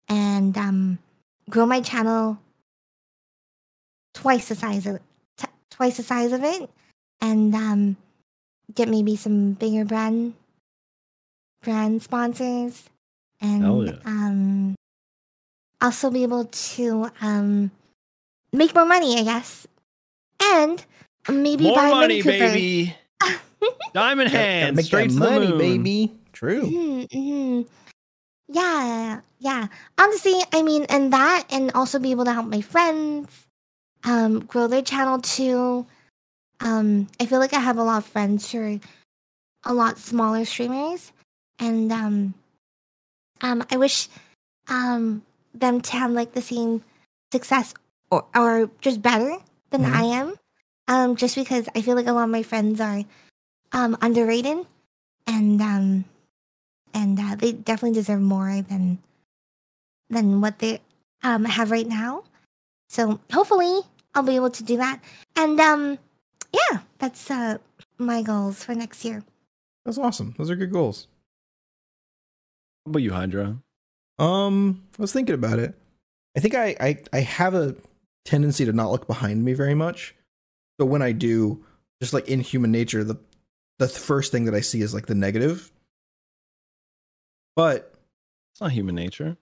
And 0.09 0.57
um, 0.57 0.99
grow 1.49 1.65
my 1.65 1.81
channel 1.81 2.37
twice 4.13 4.49
the 4.49 4.55
size 4.55 4.85
of 4.85 4.99
t- 5.37 5.47
twice 5.69 5.97
the 5.97 6.03
size 6.03 6.31
of 6.31 6.43
it, 6.43 6.69
and 7.21 7.53
um, 7.55 7.97
get 8.73 8.89
maybe 8.89 9.15
some 9.15 9.53
bigger 9.53 9.85
brand 9.85 10.33
brand 11.63 12.01
sponsors, 12.03 12.83
and 13.41 13.85
yeah. 13.87 13.93
um, 14.05 14.75
also 15.81 16.09
be 16.09 16.23
able 16.23 16.45
to 16.45 17.09
um, 17.21 17.71
make 18.53 18.73
more 18.75 18.85
money, 18.85 19.19
I 19.19 19.23
guess, 19.23 19.67
and 20.41 20.83
maybe 21.29 21.65
More 21.65 21.75
buy 21.75 21.87
a 21.89 21.91
money, 21.91 22.21
Cooper. 22.21 22.37
baby. 22.37 22.95
Diamond 23.93 24.31
Gotta- 24.31 24.37
gotta 24.37 24.37
hands, 24.37 24.75
make 24.77 24.85
straight 24.85 25.09
that 25.09 25.13
to 25.13 25.19
the 25.19 25.29
money, 25.29 25.47
moon. 25.49 25.57
baby. 25.57 26.11
True. 26.33 26.63
Mhm, 26.63 27.07
mhm. 27.09 27.67
Yeah, 28.51 29.21
yeah. 29.39 29.67
Honestly, 29.97 30.35
I 30.51 30.61
mean, 30.61 30.85
and 30.89 31.13
that, 31.13 31.45
and 31.49 31.71
also 31.73 31.99
be 31.99 32.11
able 32.11 32.25
to 32.25 32.33
help 32.33 32.47
my 32.47 32.59
friends 32.61 33.29
um, 34.03 34.41
grow 34.41 34.67
their 34.67 34.81
channel 34.81 35.19
too. 35.19 35.85
Um, 36.59 37.07
I 37.19 37.25
feel 37.25 37.39
like 37.39 37.53
I 37.53 37.59
have 37.59 37.77
a 37.77 37.83
lot 37.83 37.99
of 37.99 38.05
friends 38.05 38.51
who 38.51 38.59
are 38.59 38.79
a 39.63 39.73
lot 39.73 39.97
smaller 39.97 40.43
streamers, 40.45 41.11
and 41.59 41.91
um, 41.91 42.33
um, 43.41 43.63
I 43.71 43.77
wish 43.77 44.09
um, 44.67 45.23
them 45.53 45.81
to 45.81 45.91
have 45.93 46.11
like 46.11 46.33
the 46.33 46.41
same 46.41 46.83
success 47.31 47.73
or 48.11 48.25
or 48.35 48.69
just 48.81 49.01
better 49.01 49.37
than 49.71 49.83
Mhm. 49.83 49.95
I 49.95 50.03
am. 50.03 50.35
Um, 50.87 51.15
just 51.15 51.35
because 51.35 51.69
I 51.73 51.81
feel 51.81 51.95
like 51.95 52.07
a 52.07 52.11
lot 52.11 52.25
of 52.25 52.29
my 52.29 52.43
friends 52.43 52.81
are 52.81 53.03
um 53.71 53.97
underrated, 54.01 54.65
and 55.25 55.61
um, 55.61 56.05
and 56.93 57.19
uh, 57.19 57.35
they 57.35 57.51
definitely 57.51 57.95
deserve 57.99 58.21
more 58.21 58.61
than 58.61 58.99
than 60.09 60.41
what 60.41 60.59
they 60.59 60.81
um 61.23 61.45
have 61.45 61.71
right 61.71 61.87
now. 61.87 62.23
So 62.89 63.19
hopefully 63.31 63.81
I'll 64.13 64.23
be 64.23 64.35
able 64.35 64.49
to 64.51 64.63
do 64.63 64.77
that. 64.77 64.99
And 65.35 65.59
um, 65.59 65.97
yeah, 66.53 66.79
that's 66.99 67.31
uh 67.31 67.57
my 67.97 68.21
goals 68.21 68.63
for 68.63 68.75
next 68.75 69.05
year. 69.05 69.23
That's 69.85 69.97
awesome. 69.97 70.35
Those 70.37 70.49
are 70.49 70.55
good 70.55 70.71
goals. 70.71 71.07
How 72.85 72.91
about 72.91 73.01
you, 73.01 73.13
Hydra? 73.13 73.57
Um, 74.19 74.83
I 74.97 75.01
was 75.01 75.13
thinking 75.13 75.35
about 75.35 75.59
it. 75.59 75.75
I 76.35 76.39
think 76.39 76.55
I, 76.55 76.75
I 76.79 76.97
I 77.13 77.19
have 77.19 77.53
a 77.55 77.75
tendency 78.25 78.65
to 78.65 78.73
not 78.73 78.91
look 78.91 79.07
behind 79.07 79.43
me 79.43 79.53
very 79.53 79.75
much. 79.75 80.15
So 80.79 80.85
when 80.85 81.01
I 81.01 81.11
do, 81.11 81.63
just 82.01 82.13
like 82.13 82.27
in 82.27 82.39
human 82.39 82.71
nature, 82.71 83.03
the 83.03 83.17
the 83.79 83.87
first 83.87 84.31
thing 84.31 84.45
that 84.45 84.55
I 84.55 84.61
see 84.61 84.81
is 84.81 84.93
like 84.93 85.07
the 85.07 85.15
negative. 85.15 85.71
But 87.55 87.93
It's 88.53 88.61
not 88.61 88.71
human 88.71 88.95
nature. 88.95 89.37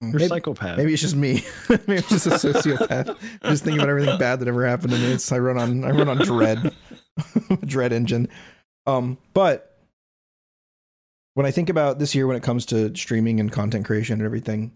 You're 0.00 0.12
maybe, 0.12 0.24
a 0.24 0.28
psychopath. 0.28 0.78
maybe 0.78 0.92
it's 0.92 1.02
just 1.02 1.14
me. 1.14 1.44
maybe 1.68 1.98
I'm 1.98 2.02
just 2.02 2.26
a 2.26 2.30
sociopath. 2.30 3.16
just 3.44 3.62
thinking 3.62 3.78
about 3.78 3.88
everything 3.90 4.18
bad 4.18 4.40
that 4.40 4.48
ever 4.48 4.66
happened 4.66 4.92
to 4.92 4.98
me. 4.98 5.12
It's 5.12 5.30
I 5.30 5.38
run 5.38 5.58
on 5.58 5.84
I 5.84 5.90
run 5.90 6.08
on 6.08 6.18
dread, 6.18 6.74
dread 7.64 7.92
engine. 7.92 8.28
Um, 8.84 9.16
but 9.32 9.78
when 11.34 11.46
I 11.46 11.52
think 11.52 11.68
about 11.68 12.00
this 12.00 12.16
year, 12.16 12.26
when 12.26 12.36
it 12.36 12.42
comes 12.42 12.66
to 12.66 12.94
streaming 12.96 13.38
and 13.38 13.50
content 13.52 13.84
creation 13.86 14.14
and 14.14 14.24
everything, 14.24 14.74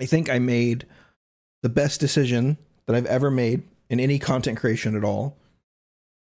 I 0.00 0.06
think 0.06 0.30
I 0.30 0.38
made 0.38 0.86
the 1.62 1.68
best 1.68 1.98
decision 1.98 2.56
that 2.86 2.94
I've 2.94 3.06
ever 3.06 3.32
made 3.32 3.64
in 3.88 3.98
any 3.98 4.20
content 4.20 4.58
creation 4.58 4.94
at 4.96 5.02
all. 5.02 5.36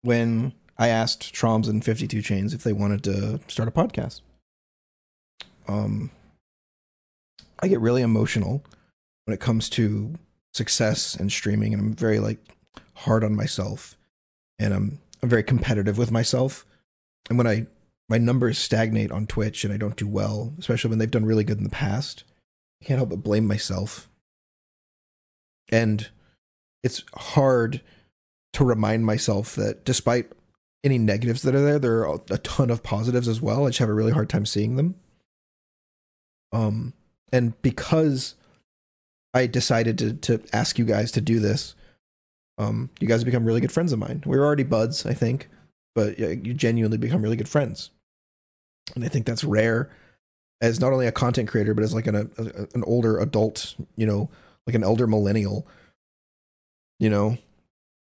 When 0.01 0.53
I 0.79 0.87
asked 0.87 1.31
Troms 1.35 1.69
and 1.69 1.85
Fifty 1.85 2.07
Two 2.07 2.23
Chains 2.23 2.55
if 2.55 2.63
they 2.63 2.73
wanted 2.73 3.03
to 3.03 3.39
start 3.47 3.69
a 3.69 3.71
podcast. 3.71 4.21
Um, 5.69 6.09
I 7.61 7.67
get 7.67 7.79
really 7.79 8.01
emotional 8.01 8.63
when 9.25 9.33
it 9.33 9.39
comes 9.39 9.69
to 9.71 10.15
success 10.53 11.15
and 11.15 11.31
streaming, 11.31 11.73
and 11.73 11.81
I'm 11.81 11.93
very 11.93 12.19
like 12.19 12.39
hard 12.95 13.23
on 13.23 13.35
myself, 13.35 13.97
and 14.57 14.73
I'm 14.73 14.99
I'm 15.21 15.29
very 15.29 15.43
competitive 15.43 15.97
with 15.97 16.11
myself. 16.11 16.65
And 17.29 17.37
when 17.37 17.47
I 17.47 17.67
my 18.09 18.17
numbers 18.17 18.57
stagnate 18.57 19.11
on 19.11 19.27
Twitch 19.27 19.63
and 19.63 19.71
I 19.71 19.77
don't 19.77 19.95
do 19.95 20.07
well, 20.07 20.53
especially 20.57 20.89
when 20.89 20.97
they've 20.97 21.11
done 21.11 21.25
really 21.25 21.43
good 21.43 21.59
in 21.59 21.63
the 21.63 21.69
past, 21.69 22.23
I 22.81 22.85
can't 22.85 22.97
help 22.97 23.09
but 23.09 23.23
blame 23.23 23.45
myself. 23.45 24.09
And 25.71 26.09
it's 26.83 27.03
hard 27.13 27.81
to 28.53 28.63
remind 28.63 29.05
myself 29.05 29.53
that 29.55 29.85
despite 29.85 30.31
any 30.83 30.97
negatives 30.97 31.43
that 31.43 31.53
are 31.53 31.61
there, 31.61 31.77
there 31.77 32.07
are 32.07 32.19
a 32.31 32.39
ton 32.39 32.71
of 32.71 32.81
positives 32.81 33.27
as 33.27 33.39
well. 33.39 33.65
I 33.65 33.69
just 33.69 33.79
have 33.79 33.89
a 33.89 33.93
really 33.93 34.13
hard 34.13 34.29
time 34.29 34.47
seeing 34.47 34.75
them. 34.75 34.95
Um, 36.51 36.93
and 37.31 37.59
because 37.61 38.35
I 39.33 39.45
decided 39.47 39.97
to 39.99 40.13
to 40.13 40.41
ask 40.53 40.79
you 40.79 40.85
guys 40.85 41.11
to 41.13 41.21
do 41.21 41.39
this, 41.39 41.75
um, 42.57 42.89
you 42.99 43.07
guys 43.07 43.21
have 43.21 43.25
become 43.25 43.45
really 43.45 43.61
good 43.61 43.71
friends 43.71 43.93
of 43.93 43.99
mine. 43.99 44.23
We 44.25 44.37
were 44.37 44.45
already 44.45 44.63
buds, 44.63 45.05
I 45.05 45.13
think, 45.13 45.49
but 45.95 46.17
you 46.17 46.53
genuinely 46.53 46.97
become 46.97 47.21
really 47.21 47.35
good 47.35 47.49
friends, 47.49 47.91
and 48.95 49.03
I 49.03 49.07
think 49.07 49.25
that's 49.25 49.43
rare. 49.43 49.89
As 50.61 50.81
not 50.81 50.91
only 50.91 51.07
a 51.07 51.11
content 51.13 51.47
creator, 51.47 51.73
but 51.73 51.85
as 51.85 51.93
like 51.93 52.07
an 52.07 52.15
a, 52.15 52.67
an 52.73 52.83
older 52.85 53.19
adult, 53.19 53.75
you 53.95 54.05
know, 54.05 54.29
like 54.67 54.75
an 54.75 54.83
elder 54.83 55.07
millennial, 55.07 55.65
you 56.99 57.09
know, 57.09 57.37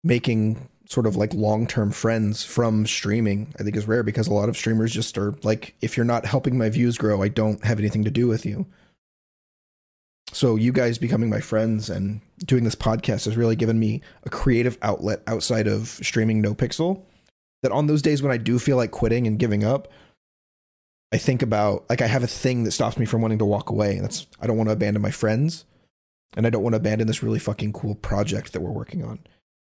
making 0.02 0.68
sort 0.90 1.06
of 1.06 1.14
like 1.14 1.32
long 1.32 1.68
term 1.68 1.92
friends 1.92 2.42
from 2.42 2.84
streaming, 2.84 3.54
I 3.58 3.62
think 3.62 3.76
is 3.76 3.86
rare 3.86 4.02
because 4.02 4.26
a 4.26 4.34
lot 4.34 4.48
of 4.48 4.56
streamers 4.56 4.92
just 4.92 5.16
are 5.16 5.34
like, 5.44 5.76
if 5.80 5.96
you're 5.96 6.04
not 6.04 6.26
helping 6.26 6.58
my 6.58 6.68
views 6.68 6.98
grow, 6.98 7.22
I 7.22 7.28
don't 7.28 7.64
have 7.64 7.78
anything 7.78 8.04
to 8.04 8.10
do 8.10 8.26
with 8.26 8.44
you. 8.44 8.66
So 10.32 10.56
you 10.56 10.72
guys 10.72 10.98
becoming 10.98 11.30
my 11.30 11.40
friends 11.40 11.90
and 11.90 12.20
doing 12.44 12.64
this 12.64 12.74
podcast 12.74 13.24
has 13.24 13.36
really 13.36 13.56
given 13.56 13.78
me 13.78 14.00
a 14.24 14.30
creative 14.30 14.78
outlet 14.82 15.22
outside 15.28 15.68
of 15.68 15.88
streaming 15.88 16.40
No 16.40 16.54
Pixel. 16.54 17.02
That 17.62 17.72
on 17.72 17.86
those 17.86 18.02
days 18.02 18.22
when 18.22 18.32
I 18.32 18.38
do 18.38 18.58
feel 18.58 18.76
like 18.76 18.90
quitting 18.90 19.26
and 19.26 19.38
giving 19.38 19.64
up, 19.64 19.88
I 21.12 21.18
think 21.18 21.42
about 21.42 21.88
like 21.88 22.00
I 22.00 22.06
have 22.06 22.24
a 22.24 22.28
thing 22.28 22.64
that 22.64 22.72
stops 22.72 22.98
me 22.98 23.06
from 23.06 23.22
wanting 23.22 23.38
to 23.38 23.44
walk 23.44 23.70
away. 23.70 23.96
And 23.96 24.04
that's 24.04 24.26
I 24.40 24.46
don't 24.46 24.56
want 24.56 24.68
to 24.68 24.72
abandon 24.72 25.02
my 25.02 25.10
friends, 25.10 25.66
and 26.36 26.46
I 26.46 26.50
don't 26.50 26.62
want 26.62 26.72
to 26.72 26.78
abandon 26.78 27.06
this 27.06 27.22
really 27.22 27.38
fucking 27.38 27.74
cool 27.74 27.96
project 27.96 28.54
that 28.54 28.62
we're 28.62 28.70
working 28.70 29.04
on. 29.04 29.20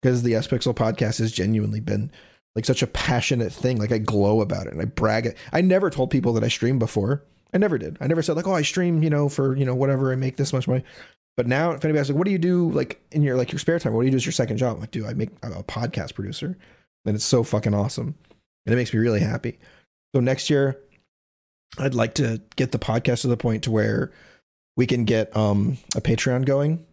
Because 0.01 0.23
the 0.23 0.33
Yespixel 0.33 0.75
podcast 0.75 1.19
has 1.19 1.31
genuinely 1.31 1.79
been 1.79 2.11
like 2.55 2.65
such 2.65 2.81
a 2.81 2.87
passionate 2.87 3.53
thing. 3.53 3.77
Like 3.77 3.91
I 3.91 3.97
glow 3.97 4.41
about 4.41 4.67
it 4.67 4.73
and 4.73 4.81
I 4.81 4.85
brag 4.85 5.25
it. 5.25 5.37
I 5.53 5.61
never 5.61 5.89
told 5.89 6.09
people 6.09 6.33
that 6.33 6.43
I 6.43 6.47
streamed 6.47 6.79
before. 6.79 7.23
I 7.53 7.57
never 7.57 7.77
did. 7.77 7.97
I 8.01 8.07
never 8.07 8.21
said 8.21 8.35
like, 8.35 8.47
oh, 8.47 8.55
I 8.55 8.61
stream, 8.61 9.03
you 9.03 9.09
know, 9.09 9.29
for 9.29 9.55
you 9.55 9.65
know 9.65 9.75
whatever. 9.75 10.11
I 10.11 10.15
make 10.15 10.37
this 10.37 10.53
much 10.53 10.67
money. 10.67 10.83
But 11.37 11.47
now, 11.47 11.71
if 11.71 11.83
anybody 11.83 11.99
asks, 11.99 12.09
like, 12.09 12.17
what 12.17 12.25
do 12.25 12.31
you 12.31 12.37
do, 12.37 12.69
like 12.71 13.01
in 13.11 13.21
your 13.21 13.37
like 13.37 13.51
your 13.51 13.59
spare 13.59 13.79
time? 13.79 13.93
What 13.93 14.01
do 14.01 14.05
you 14.05 14.11
do 14.11 14.17
as 14.17 14.25
your 14.25 14.33
second 14.33 14.57
job? 14.57 14.75
I'm 14.75 14.81
like, 14.81 14.91
dude, 14.91 15.05
I 15.05 15.13
make 15.13 15.29
I'm 15.43 15.53
a 15.53 15.63
podcast 15.63 16.13
producer, 16.13 16.57
and 17.05 17.15
it's 17.15 17.25
so 17.25 17.43
fucking 17.43 17.73
awesome, 17.73 18.15
and 18.65 18.73
it 18.73 18.75
makes 18.75 18.93
me 18.93 18.99
really 18.99 19.21
happy. 19.21 19.57
So 20.13 20.21
next 20.21 20.49
year, 20.49 20.77
I'd 21.77 21.95
like 21.95 22.15
to 22.15 22.41
get 22.57 22.71
the 22.71 22.79
podcast 22.79 23.21
to 23.21 23.27
the 23.27 23.37
point 23.37 23.63
to 23.63 23.71
where 23.71 24.11
we 24.75 24.85
can 24.85 25.05
get 25.05 25.35
um 25.35 25.77
a 25.95 26.01
Patreon 26.01 26.45
going, 26.45 26.85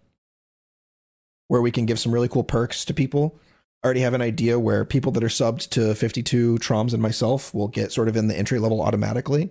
where 1.48 1.60
we 1.60 1.70
can 1.70 1.86
give 1.86 1.98
some 1.98 2.12
really 2.12 2.28
cool 2.28 2.44
perks 2.44 2.84
to 2.84 2.94
people. 2.94 3.38
I 3.82 3.86
already 3.86 4.00
have 4.00 4.14
an 4.14 4.22
idea 4.22 4.58
where 4.58 4.84
people 4.84 5.12
that 5.12 5.24
are 5.24 5.28
subbed 5.28 5.70
to 5.70 5.94
52 5.94 6.58
Troms 6.58 6.92
and 6.92 7.02
myself 7.02 7.52
will 7.54 7.68
get 7.68 7.92
sort 7.92 8.08
of 8.08 8.16
in 8.16 8.28
the 8.28 8.36
entry 8.36 8.58
level 8.58 8.82
automatically 8.82 9.50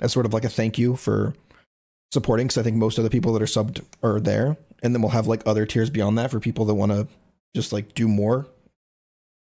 as 0.00 0.12
sort 0.12 0.26
of 0.26 0.32
like 0.32 0.44
a 0.44 0.48
thank 0.48 0.78
you 0.78 0.96
for 0.96 1.34
supporting 2.12 2.46
because 2.46 2.58
I 2.58 2.62
think 2.62 2.76
most 2.76 2.98
of 2.98 3.04
the 3.04 3.10
people 3.10 3.32
that 3.32 3.42
are 3.42 3.46
subbed 3.46 3.84
are 4.02 4.20
there. 4.20 4.56
And 4.82 4.94
then 4.94 5.02
we'll 5.02 5.10
have 5.10 5.26
like 5.26 5.42
other 5.44 5.66
tiers 5.66 5.90
beyond 5.90 6.18
that 6.18 6.30
for 6.30 6.40
people 6.40 6.64
that 6.66 6.74
want 6.74 6.92
to 6.92 7.06
just 7.54 7.72
like 7.72 7.94
do 7.94 8.08
more. 8.08 8.46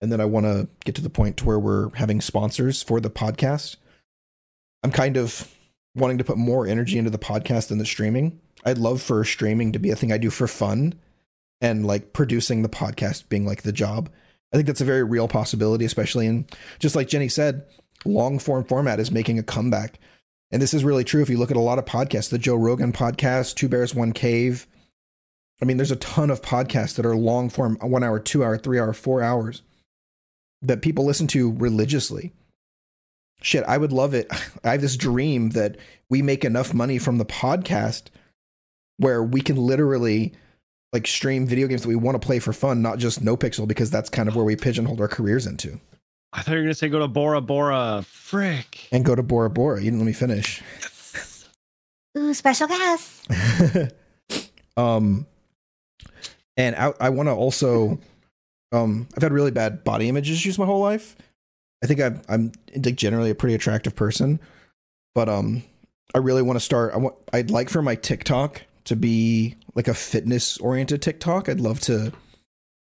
And 0.00 0.10
then 0.10 0.20
I 0.20 0.24
want 0.24 0.46
to 0.46 0.68
get 0.84 0.94
to 0.96 1.02
the 1.02 1.10
point 1.10 1.36
to 1.38 1.44
where 1.44 1.58
we're 1.58 1.94
having 1.94 2.20
sponsors 2.20 2.82
for 2.82 3.00
the 3.00 3.10
podcast. 3.10 3.76
I'm 4.82 4.92
kind 4.92 5.16
of 5.16 5.52
wanting 5.94 6.18
to 6.18 6.24
put 6.24 6.36
more 6.36 6.66
energy 6.66 6.98
into 6.98 7.10
the 7.10 7.18
podcast 7.18 7.68
than 7.68 7.78
the 7.78 7.86
streaming. 7.86 8.40
I'd 8.64 8.78
love 8.78 9.00
for 9.00 9.24
streaming 9.24 9.72
to 9.72 9.78
be 9.78 9.90
a 9.90 9.96
thing 9.96 10.12
I 10.12 10.18
do 10.18 10.30
for 10.30 10.46
fun 10.46 10.94
and 11.60 11.86
like 11.86 12.12
producing 12.12 12.62
the 12.62 12.68
podcast 12.68 13.28
being 13.28 13.46
like 13.46 13.62
the 13.62 13.72
job. 13.72 14.10
I 14.52 14.56
think 14.56 14.66
that's 14.66 14.80
a 14.80 14.86
very 14.86 15.02
real 15.02 15.28
possibility, 15.28 15.84
especially 15.84 16.26
in 16.26 16.46
just 16.78 16.96
like 16.96 17.08
Jenny 17.08 17.28
said, 17.28 17.64
long 18.04 18.38
form 18.38 18.64
format 18.64 19.00
is 19.00 19.10
making 19.10 19.38
a 19.38 19.42
comeback. 19.42 19.98
And 20.50 20.62
this 20.62 20.74
is 20.74 20.84
really 20.84 21.04
true 21.04 21.22
if 21.22 21.28
you 21.28 21.38
look 21.38 21.50
at 21.50 21.56
a 21.56 21.60
lot 21.60 21.78
of 21.78 21.84
podcasts, 21.84 22.30
the 22.30 22.38
Joe 22.38 22.54
Rogan 22.54 22.92
podcast, 22.92 23.56
Two 23.56 23.68
Bears, 23.68 23.94
One 23.94 24.12
Cave. 24.12 24.66
I 25.60 25.64
mean, 25.64 25.76
there's 25.76 25.90
a 25.90 25.96
ton 25.96 26.30
of 26.30 26.42
podcasts 26.42 26.94
that 26.96 27.06
are 27.06 27.16
long 27.16 27.48
form, 27.48 27.76
one 27.80 28.04
hour, 28.04 28.20
two 28.20 28.44
hour, 28.44 28.56
three 28.56 28.78
hour, 28.78 28.92
four 28.92 29.22
hours 29.22 29.62
that 30.62 30.82
people 30.82 31.04
listen 31.04 31.26
to 31.28 31.52
religiously. 31.52 32.32
Shit, 33.42 33.64
I 33.64 33.78
would 33.78 33.92
love 33.92 34.14
it. 34.14 34.28
I 34.64 34.72
have 34.72 34.80
this 34.80 34.96
dream 34.96 35.50
that 35.50 35.76
we 36.08 36.22
make 36.22 36.44
enough 36.44 36.72
money 36.72 36.98
from 36.98 37.18
the 37.18 37.24
podcast 37.24 38.04
where 38.98 39.22
we 39.22 39.40
can 39.40 39.56
literally 39.56 40.32
like 40.96 41.06
stream 41.06 41.46
video 41.46 41.66
games 41.66 41.82
that 41.82 41.88
we 41.88 41.94
want 41.94 42.20
to 42.20 42.26
play 42.26 42.38
for 42.38 42.54
fun, 42.54 42.80
not 42.80 42.98
just 42.98 43.22
no 43.22 43.36
pixel, 43.36 43.68
because 43.68 43.90
that's 43.90 44.08
kind 44.08 44.28
of 44.30 44.34
where 44.34 44.46
we 44.46 44.56
pigeonholed 44.56 44.98
our 45.00 45.08
careers 45.08 45.46
into. 45.46 45.78
I 46.32 46.40
thought 46.40 46.52
you 46.52 46.58
were 46.58 46.62
gonna 46.62 46.74
say 46.74 46.88
go 46.88 46.98
to 47.00 47.08
Bora 47.08 47.42
Bora. 47.42 48.02
Frick. 48.06 48.88
And 48.92 49.04
go 49.04 49.14
to 49.14 49.22
Bora 49.22 49.50
Bora. 49.50 49.78
You 49.78 49.90
didn't 49.90 49.98
let 49.98 50.06
me 50.06 50.12
finish. 50.14 50.62
Ooh, 52.18 52.32
special 52.32 52.66
guest. 52.66 53.30
um, 54.78 55.26
and 56.56 56.74
I, 56.74 56.94
I 56.98 57.10
want 57.10 57.28
to 57.28 57.32
also, 57.32 57.98
um, 58.72 59.06
I've 59.14 59.22
had 59.22 59.32
really 59.32 59.50
bad 59.50 59.84
body 59.84 60.08
image 60.08 60.30
issues 60.30 60.58
my 60.58 60.64
whole 60.64 60.80
life. 60.80 61.14
I 61.84 61.86
think 61.86 62.00
I'm, 62.00 62.22
I'm 62.28 62.52
like 62.74 62.96
generally 62.96 63.28
a 63.28 63.34
pretty 63.34 63.54
attractive 63.54 63.94
person, 63.94 64.40
but 65.14 65.28
um, 65.28 65.62
I 66.14 66.18
really 66.18 66.40
want 66.40 66.56
to 66.56 66.64
start. 66.64 66.94
I 66.94 66.96
want, 66.96 67.16
I'd 67.34 67.50
like 67.50 67.68
for 67.68 67.82
my 67.82 67.96
TikTok 67.96 68.62
to 68.84 68.96
be 68.96 69.56
like 69.76 69.86
a 69.86 69.94
fitness 69.94 70.58
oriented 70.58 71.02
TikTok. 71.02 71.48
I'd 71.48 71.60
love 71.60 71.78
to 71.82 72.12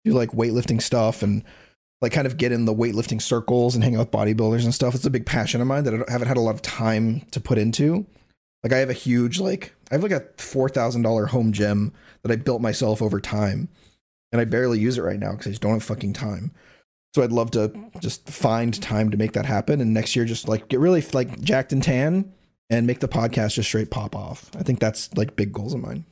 do 0.05 0.14
like 0.14 0.31
weightlifting 0.31 0.81
stuff 0.81 1.22
and 1.22 1.43
like 2.01 2.14
kind 2.14 2.26
of 2.26 2.38
get 2.38 2.51
in 2.51 2.65
the 2.65 2.73
weightlifting 2.73 3.22
circles 3.22 3.76
and 3.76 3.84
hang 3.84 3.95
out 3.95 3.99
with 3.99 4.11
bodybuilders 4.11 4.64
and 4.64 4.73
stuff. 4.73 4.95
It's 4.95 5.05
a 5.05 5.11
big 5.11 5.26
passion 5.26 5.61
of 5.61 5.68
mine 5.68 5.84
that 5.84 5.93
I 5.93 6.11
haven't 6.11 6.27
had 6.27 6.38
a 6.38 6.41
lot 6.41 6.55
of 6.55 6.61
time 6.61 7.22
to 7.31 7.39
put 7.39 7.57
into. 7.57 8.05
Like 8.64 8.73
I 8.73 8.77
have 8.77 8.89
a 8.89 8.93
huge 8.93 9.39
like 9.39 9.73
I 9.91 9.95
have 9.95 10.03
like 10.03 10.11
a 10.11 10.26
four 10.38 10.69
thousand 10.69 11.01
dollar 11.01 11.26
home 11.27 11.51
gym 11.51 11.93
that 12.23 12.31
I 12.31 12.38
built 12.38 12.61
myself 12.61 13.01
over 13.01 13.19
time, 13.19 13.69
and 14.31 14.41
I 14.41 14.45
barely 14.45 14.80
use 14.80 14.97
it 14.97 15.03
right 15.03 15.19
now 15.19 15.31
because 15.31 15.47
I 15.47 15.49
just 15.51 15.61
don't 15.61 15.73
have 15.73 15.84
fucking 15.84 16.14
time. 16.14 16.51
So 17.15 17.23
I'd 17.23 17.31
love 17.31 17.51
to 17.51 17.73
just 17.99 18.30
find 18.30 18.80
time 18.81 19.11
to 19.11 19.18
make 19.18 19.34
that 19.34 19.45
happen, 19.45 19.81
and 19.81 19.93
next 19.93 20.15
year 20.15 20.26
just 20.26 20.47
like 20.47 20.69
get 20.69 20.80
really 20.80 21.03
like 21.14 21.39
jacked 21.41 21.72
and 21.72 21.84
tan 21.84 22.34
and 22.69 22.85
make 22.88 22.99
the 22.99 23.07
podcast 23.07 23.53
just 23.53 23.69
straight 23.69 23.91
pop 23.91 24.15
off. 24.15 24.49
I 24.57 24.64
think 24.64 24.80
that's 24.80 25.14
like 25.15 25.35
big 25.35 25.53
goals 25.53 25.73
of 25.73 25.81
mine. 25.81 26.05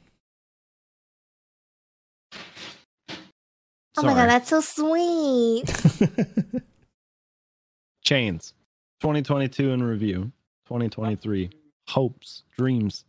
Oh 3.98 4.04
my 4.04 4.14
god, 4.14 4.30
that's 4.30 4.50
so 4.50 4.62
sweet. 4.62 5.66
Chains. 8.04 8.54
2022 9.02 9.72
in 9.72 9.84
review. 9.84 10.32
2023. 10.66 11.50
Hopes, 11.88 12.44
dreams, 12.58 13.06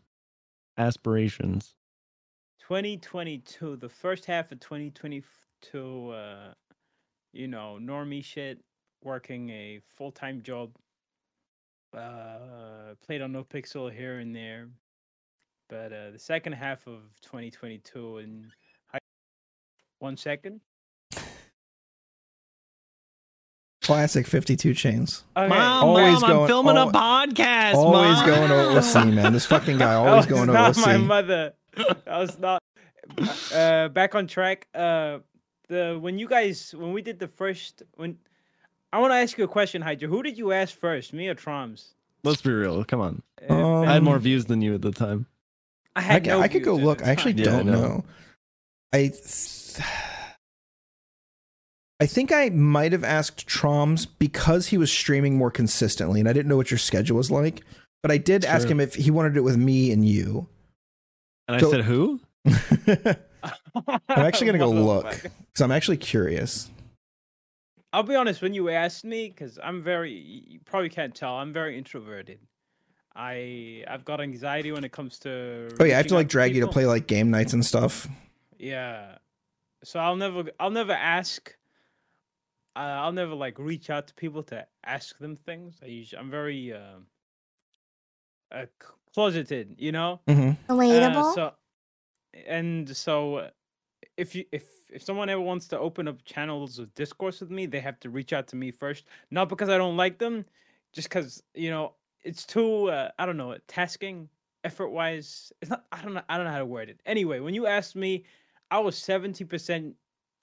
aspirations. 0.78 1.74
2022, 2.60 3.76
the 3.76 3.88
first 3.88 4.24
half 4.26 4.52
of 4.52 4.60
2022, 4.60 6.10
uh, 6.10 6.52
you 7.32 7.48
know, 7.48 7.78
normie 7.80 8.24
shit 8.24 8.58
working 9.02 9.50
a 9.50 9.80
full 9.96 10.12
time 10.12 10.42
job. 10.42 10.70
Uh, 11.96 12.94
played 13.06 13.22
on 13.22 13.32
No 13.32 13.42
Pixel 13.44 13.90
here 13.90 14.18
and 14.18 14.34
there, 14.36 14.68
but 15.68 15.92
uh, 15.92 16.10
the 16.10 16.18
second 16.18 16.52
half 16.52 16.86
of 16.86 17.00
2022 17.22 18.18
and 18.18 18.46
hi- 18.88 18.98
one 20.00 20.16
second. 20.16 20.60
Classic 23.86 24.26
52 24.26 24.74
chains. 24.74 25.24
Okay. 25.36 25.48
Mom, 25.48 25.84
Always 25.84 26.20
mom, 26.20 26.30
going- 26.30 26.40
I'm 26.42 26.46
filming 26.48 26.76
al- 26.76 26.88
a 26.88 26.92
podcast. 26.92 27.74
Always 27.74 28.16
Mom. 28.18 28.26
going 28.26 28.48
to 28.48 28.78
OC, 28.78 29.06
man. 29.14 29.32
This 29.32 29.46
fucking 29.46 29.78
guy 29.78 29.94
always 30.00 30.16
was 30.16 30.26
going 30.26 30.46
to 30.48 30.52
not 30.52 30.76
my 30.78 30.96
mother. 30.96 31.52
That 31.76 32.06
was 32.06 32.38
not. 32.38 32.62
Uh, 33.54 33.88
back 33.88 34.14
on 34.14 34.26
track. 34.26 34.66
Uh, 34.74 35.18
the 35.68 35.98
when 36.00 36.18
you 36.18 36.28
guys 36.28 36.74
when 36.76 36.92
we 36.92 37.02
did 37.02 37.18
the 37.18 37.28
first 37.28 37.82
when 37.94 38.16
I 38.92 38.98
want 39.00 39.12
to 39.12 39.16
ask 39.16 39.36
you 39.38 39.44
a 39.44 39.48
question, 39.48 39.82
Hydra. 39.82 40.08
Who 40.08 40.22
did 40.22 40.36
you 40.38 40.52
ask 40.52 40.74
first, 40.76 41.12
me 41.12 41.28
or 41.28 41.34
Troms? 41.34 41.92
Let's 42.24 42.42
be 42.42 42.50
real. 42.50 42.82
Come 42.84 43.00
on. 43.00 43.22
Uh, 43.48 43.80
I 43.82 43.92
had 43.94 44.02
more 44.02 44.16
Um, 44.16 44.22
views 44.22 44.46
than 44.46 44.60
you 44.62 44.74
at 44.74 44.82
the 44.82 44.90
time. 44.92 45.26
I 45.94 46.00
I, 46.00 46.02
had 46.02 46.24
ca- 46.24 46.30
no 46.30 46.40
I 46.40 46.48
could 46.48 46.64
go 46.64 46.74
look. 46.74 47.02
I 47.04 47.10
actually. 47.10 47.32
Yeah, 47.34 47.44
don't 47.44 47.66
know. 47.66 47.72
know. 47.80 48.04
I 48.92 48.98
th- 49.08 49.80
I 51.98 52.06
think 52.06 52.30
I 52.30 52.50
might 52.50 52.92
have 52.92 53.04
asked 53.04 53.46
Troms 53.46 54.06
because 54.18 54.66
he 54.66 54.76
was 54.76 54.92
streaming 54.92 55.36
more 55.36 55.50
consistently, 55.50 56.20
and 56.20 56.28
I 56.28 56.32
didn't 56.32 56.48
know 56.48 56.56
what 56.56 56.70
your 56.70 56.78
schedule 56.78 57.16
was 57.16 57.30
like. 57.30 57.62
But 58.02 58.10
I 58.10 58.18
did 58.18 58.44
ask 58.44 58.68
him 58.68 58.78
if 58.78 58.94
he 58.94 59.10
wanted 59.10 59.36
it 59.36 59.40
with 59.40 59.56
me 59.56 59.90
and 59.90 60.06
you. 60.06 60.46
And 61.48 61.56
I 61.56 61.70
said, 61.70 61.82
who? 61.82 62.20
I'm 62.44 63.98
actually 64.08 64.46
gonna 64.46 64.58
go 64.58 64.66
oh 64.66 64.70
look 64.70 65.10
because 65.10 65.60
I'm 65.60 65.72
actually 65.72 65.96
curious. 65.96 66.70
I'll 67.92 68.02
be 68.02 68.14
honest. 68.14 68.42
When 68.42 68.52
you 68.52 68.68
asked 68.68 69.04
me, 69.04 69.28
because 69.28 69.58
I'm 69.62 69.82
very, 69.82 70.12
you 70.12 70.60
probably 70.64 70.90
can't 70.90 71.14
tell, 71.14 71.34
I'm 71.36 71.52
very 71.52 71.78
introverted. 71.78 72.38
I 73.14 73.84
I've 73.88 74.04
got 74.04 74.20
anxiety 74.20 74.70
when 74.72 74.84
it 74.84 74.92
comes 74.92 75.18
to. 75.20 75.70
Oh 75.80 75.84
yeah, 75.84 75.94
I 75.94 75.96
have 75.96 76.06
to 76.08 76.14
like 76.14 76.28
drag 76.28 76.54
you 76.54 76.60
to 76.60 76.68
play 76.68 76.84
like 76.84 77.06
game 77.06 77.30
nights 77.30 77.54
and 77.54 77.64
stuff. 77.64 78.06
Yeah. 78.58 79.16
So 79.82 79.98
I'll 79.98 80.16
never 80.16 80.44
I'll 80.60 80.70
never 80.70 80.92
ask 80.92 81.56
I'll 82.80 83.12
never 83.12 83.34
like 83.34 83.58
reach 83.58 83.90
out 83.90 84.08
to 84.08 84.14
people 84.14 84.42
to 84.44 84.66
ask 84.84 85.18
them 85.18 85.36
things. 85.36 85.80
I 85.82 85.86
usually 85.86 86.20
I'm 86.20 86.30
very 86.30 86.72
um 86.72 87.08
uh, 88.50 88.66
c- 88.66 88.88
closeted, 89.12 89.74
you 89.78 89.92
know? 89.92 90.20
hmm 90.26 90.50
Uh, 90.90 91.22
so 91.22 91.54
and 92.46 92.96
so 92.96 93.36
uh, 93.36 93.50
if 94.16 94.34
you 94.34 94.44
if 94.52 94.90
if 94.92 95.02
someone 95.02 95.28
ever 95.30 95.40
wants 95.42 95.68
to 95.68 95.78
open 95.78 96.08
up 96.08 96.24
channels 96.24 96.78
of 96.78 96.94
discourse 96.94 97.40
with 97.40 97.50
me, 97.50 97.66
they 97.66 97.80
have 97.80 98.00
to 98.00 98.10
reach 98.10 98.32
out 98.32 98.48
to 98.48 98.56
me 98.56 98.70
first. 98.72 99.06
Not 99.30 99.48
because 99.48 99.68
I 99.70 99.78
don't 99.78 99.96
like 99.96 100.18
them, 100.18 100.46
just 100.92 101.08
because 101.08 101.42
you 101.54 101.70
know 101.70 101.96
it's 102.24 102.46
too 102.46 102.90
uh, 102.90 103.10
I 103.18 103.26
don't 103.26 103.36
know 103.38 103.56
tasking 103.68 104.30
effort 104.64 104.90
wise. 104.90 105.52
It's 105.62 105.70
not 105.70 105.86
I 105.92 106.02
don't 106.02 106.14
know 106.14 106.22
I 106.28 106.36
don't 106.36 106.46
know 106.46 106.52
how 106.52 106.58
to 106.60 106.66
word 106.66 106.90
it. 106.90 107.00
Anyway, 107.06 107.40
when 107.40 107.54
you 107.54 107.66
asked 107.66 107.96
me, 107.96 108.24
I 108.70 108.78
was 108.80 108.98
seventy 108.98 109.44
percent 109.44 109.96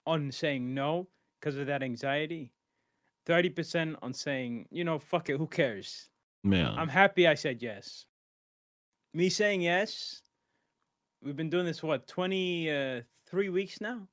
on 0.06 0.32
saying 0.32 0.74
no 0.74 1.10
because 1.44 1.58
of 1.58 1.68
that 1.68 1.84
anxiety. 1.84 2.52
Thirty 3.26 3.50
percent 3.50 3.98
on 4.02 4.14
saying 4.14 4.68
you 4.72 4.84
know 4.84 4.98
fuck 5.00 5.30
it, 5.30 5.38
who 5.38 5.48
cares? 5.48 6.10
Man. 6.44 6.74
I'm 6.78 6.90
happy 6.90 7.28
I 7.28 7.36
said 7.36 7.62
yes. 7.62 8.06
Me 9.14 9.30
saying 9.30 9.62
yes. 9.62 10.22
We've 11.22 11.36
been 11.36 11.50
doing 11.50 11.66
this 11.66 11.84
what 11.84 12.08
twenty 12.08 12.72
uh, 12.72 13.02
weeks 13.32 13.82
now. 13.82 14.08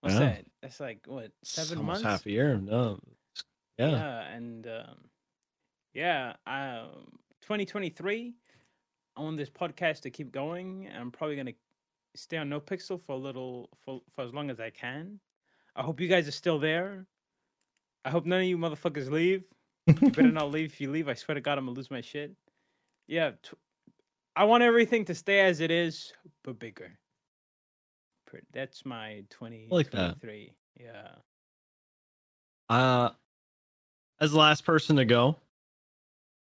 What's 0.00 0.14
Yeah. 0.14 0.20
that? 0.20 0.44
That's 0.62 0.80
like 0.80 1.00
what 1.06 1.30
seven 1.42 1.84
months. 1.84 2.02
half 2.02 2.26
a 2.26 2.30
year. 2.30 2.56
No. 2.56 2.98
Yeah. 3.78 3.90
Yeah, 3.90 4.20
and 4.34 4.66
um, 4.66 4.96
yeah, 5.94 6.32
um, 6.46 7.18
2023. 7.42 8.34
I 9.16 9.20
want 9.20 9.36
this 9.36 9.50
podcast 9.50 10.02
to 10.02 10.10
keep 10.10 10.32
going. 10.32 10.88
I'm 10.96 11.10
probably 11.10 11.36
gonna 11.36 11.54
stay 12.16 12.36
on 12.36 12.48
No 12.48 12.60
Pixel 12.60 13.00
for 13.00 13.12
a 13.12 13.16
little 13.16 13.70
for 13.84 14.02
for 14.10 14.24
as 14.24 14.34
long 14.34 14.50
as 14.50 14.58
I 14.58 14.70
can. 14.70 15.20
I 15.78 15.82
hope 15.82 16.00
you 16.00 16.08
guys 16.08 16.26
are 16.26 16.32
still 16.32 16.58
there. 16.58 17.06
I 18.04 18.10
hope 18.10 18.26
none 18.26 18.40
of 18.40 18.46
you 18.46 18.58
motherfuckers 18.58 19.10
leave. 19.10 19.44
You 19.86 19.94
better 19.94 20.22
not 20.32 20.50
leave. 20.50 20.72
If 20.72 20.80
you 20.80 20.90
leave, 20.90 21.08
I 21.08 21.14
swear 21.14 21.36
to 21.36 21.40
God, 21.40 21.56
I'm 21.56 21.66
gonna 21.66 21.76
lose 21.76 21.90
my 21.90 22.00
shit. 22.00 22.32
Yeah, 23.06 23.30
t- 23.42 23.56
I 24.34 24.44
want 24.44 24.64
everything 24.64 25.04
to 25.04 25.14
stay 25.14 25.40
as 25.40 25.60
it 25.60 25.70
is, 25.70 26.12
but 26.42 26.58
bigger. 26.58 26.98
That's 28.52 28.84
my 28.84 29.24
2023. 29.30 29.68
like 29.70 29.90
that. 29.92 30.16
Yeah. 30.78 31.08
Uh, 32.68 33.10
as 34.20 34.32
the 34.32 34.38
last 34.38 34.64
person 34.64 34.96
to 34.96 35.04
go, 35.04 35.36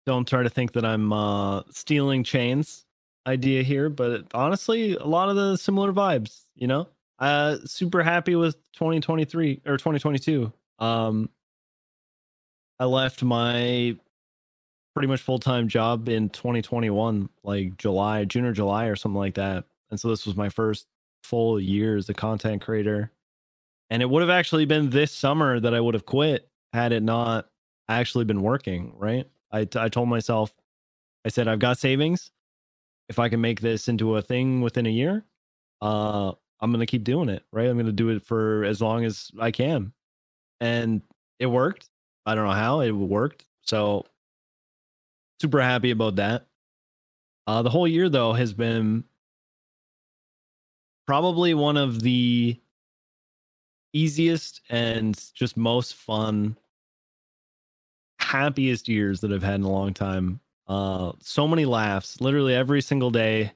don't 0.07 0.28
try 0.28 0.43
to 0.43 0.51
think 0.51 0.73
that 0.73 0.85
I'm 0.85 1.12
uh, 1.12 1.62
stealing 1.70 2.24
chains 2.24 2.85
idea 3.27 3.62
here, 3.62 3.89
but 3.89 4.24
honestly, 4.35 4.97
a 4.97 5.05
lot 5.05 5.28
of 5.31 5.36
the 5.36 5.57
similar 5.57 5.93
vibes, 5.93 6.47
you 6.55 6.66
know? 6.66 6.89
Uh, 7.20 7.59
super 7.66 8.02
happy 8.02 8.34
with 8.34 8.56
2023 8.72 9.62
or 9.66 9.76
2022. 9.76 10.52
Um, 10.78 11.28
I 12.78 12.86
left 12.86 13.22
my 13.22 13.94
pretty 14.94 15.06
much 15.06 15.20
full 15.20 15.38
time 15.38 15.68
job 15.68 16.09
in 16.09 16.30
2021, 16.30 17.28
like 17.44 17.76
July, 17.76 18.24
June 18.24 18.47
or 18.47 18.52
July 18.52 18.86
or 18.86 18.97
something 18.97 19.18
like 19.18 19.34
that. 19.34 19.64
And 19.90 20.01
so 20.01 20.09
this 20.09 20.26
was 20.26 20.36
my 20.36 20.48
first 20.48 20.86
full 21.22 21.60
year 21.60 21.97
as 21.97 22.09
a 22.09 22.14
content 22.14 22.62
creator. 22.62 23.12
And 23.90 24.02
it 24.02 24.09
would 24.09 24.22
have 24.22 24.30
actually 24.30 24.64
been 24.64 24.90
this 24.90 25.12
summer 25.12 25.60
that 25.60 25.74
I 25.74 25.80
would 25.80 25.94
have 25.94 26.06
quit 26.06 26.48
had 26.72 26.92
it 26.92 27.02
not 27.02 27.48
actually 27.88 28.24
been 28.24 28.40
working, 28.40 28.94
right? 28.97 29.26
I, 29.52 29.66
I 29.76 29.88
told 29.88 30.09
myself, 30.09 30.55
I 31.24 31.28
said, 31.28 31.48
I've 31.48 31.59
got 31.59 31.78
savings. 31.78 32.30
If 33.09 33.18
I 33.18 33.28
can 33.28 33.40
make 33.40 33.60
this 33.60 33.88
into 33.88 34.16
a 34.16 34.22
thing 34.22 34.60
within 34.60 34.86
a 34.86 34.90
year, 34.90 35.24
uh, 35.82 36.32
I'm 36.61 36.70
going 36.70 36.81
to 36.81 36.87
keep 36.87 37.05
doing 37.05 37.28
it, 37.28 37.45
right? 37.53 37.69
I'm 37.69 37.77
going 37.77 37.87
to 37.87 37.93
do 37.93 38.11
it 38.11 38.24
for 38.24 38.65
as 38.65 38.82
long 38.82 39.05
as 39.05 39.31
I 39.41 39.51
can. 39.51 39.93
And 40.61 41.03
it 41.39 41.47
worked. 41.47 41.89
I 42.27 42.35
don't 42.35 42.45
know 42.45 42.53
how 42.53 42.81
it 42.81 42.91
worked. 42.91 43.47
So 43.62 44.05
super 45.41 45.61
happy 45.61 45.91
about 45.91 46.16
that. 46.16 46.47
Uh, 47.47 47.62
the 47.62 47.70
whole 47.70 47.89
year 47.89 48.09
though 48.09 48.32
has 48.32 48.53
been 48.53 49.05
probably 51.07 51.55
one 51.55 51.77
of 51.77 52.03
the 52.03 52.61
easiest 53.93 54.61
and 54.69 55.20
just 55.35 55.57
most 55.57 55.95
fun, 55.95 56.57
happiest 58.20 58.87
years 58.87 59.20
that 59.20 59.32
I've 59.32 59.43
had 59.43 59.57
in 59.57 59.62
a 59.62 59.70
long 59.70 59.95
time. 59.95 60.41
Uh, 60.69 61.12
so 61.20 61.49
many 61.49 61.65
laughs. 61.65 62.20
Literally 62.20 62.55
every 62.55 62.81
single 62.81 63.11
day 63.11 63.53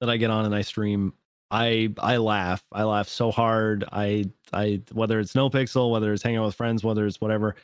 that 0.00 0.08
I 0.08 0.16
get 0.16 0.30
on 0.30 0.46
and 0.46 0.54
I 0.54 0.62
stream, 0.62 1.12
I 1.50 1.92
I 1.98 2.18
laugh. 2.18 2.64
I 2.72 2.84
laugh 2.84 3.08
so 3.08 3.30
hard. 3.30 3.84
I 3.92 4.30
I 4.52 4.82
whether 4.92 5.18
it's 5.20 5.34
no 5.34 5.50
pixel, 5.50 5.90
whether 5.90 6.12
it's 6.12 6.22
hanging 6.22 6.38
out 6.38 6.46
with 6.46 6.54
friends, 6.54 6.84
whether 6.84 7.06
it's 7.06 7.20
whatever. 7.20 7.56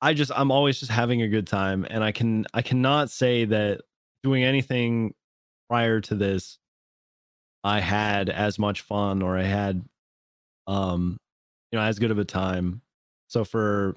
I 0.00 0.14
just 0.14 0.32
I'm 0.34 0.50
always 0.50 0.78
just 0.78 0.90
having 0.90 1.22
a 1.22 1.28
good 1.28 1.46
time, 1.46 1.86
and 1.88 2.02
I 2.04 2.12
can 2.12 2.46
I 2.54 2.62
cannot 2.62 3.10
say 3.10 3.44
that 3.46 3.82
doing 4.24 4.44
anything 4.44 5.14
prior 5.68 6.00
to 6.00 6.14
this 6.14 6.58
I 7.64 7.80
had 7.80 8.30
as 8.30 8.58
much 8.58 8.80
fun 8.82 9.22
or 9.22 9.36
I 9.36 9.42
had 9.42 9.84
um 10.66 11.18
you 11.70 11.78
know 11.78 11.84
as 11.84 11.98
good 11.98 12.10
of 12.10 12.18
a 12.18 12.24
time. 12.24 12.82
So 13.28 13.44
for 13.44 13.96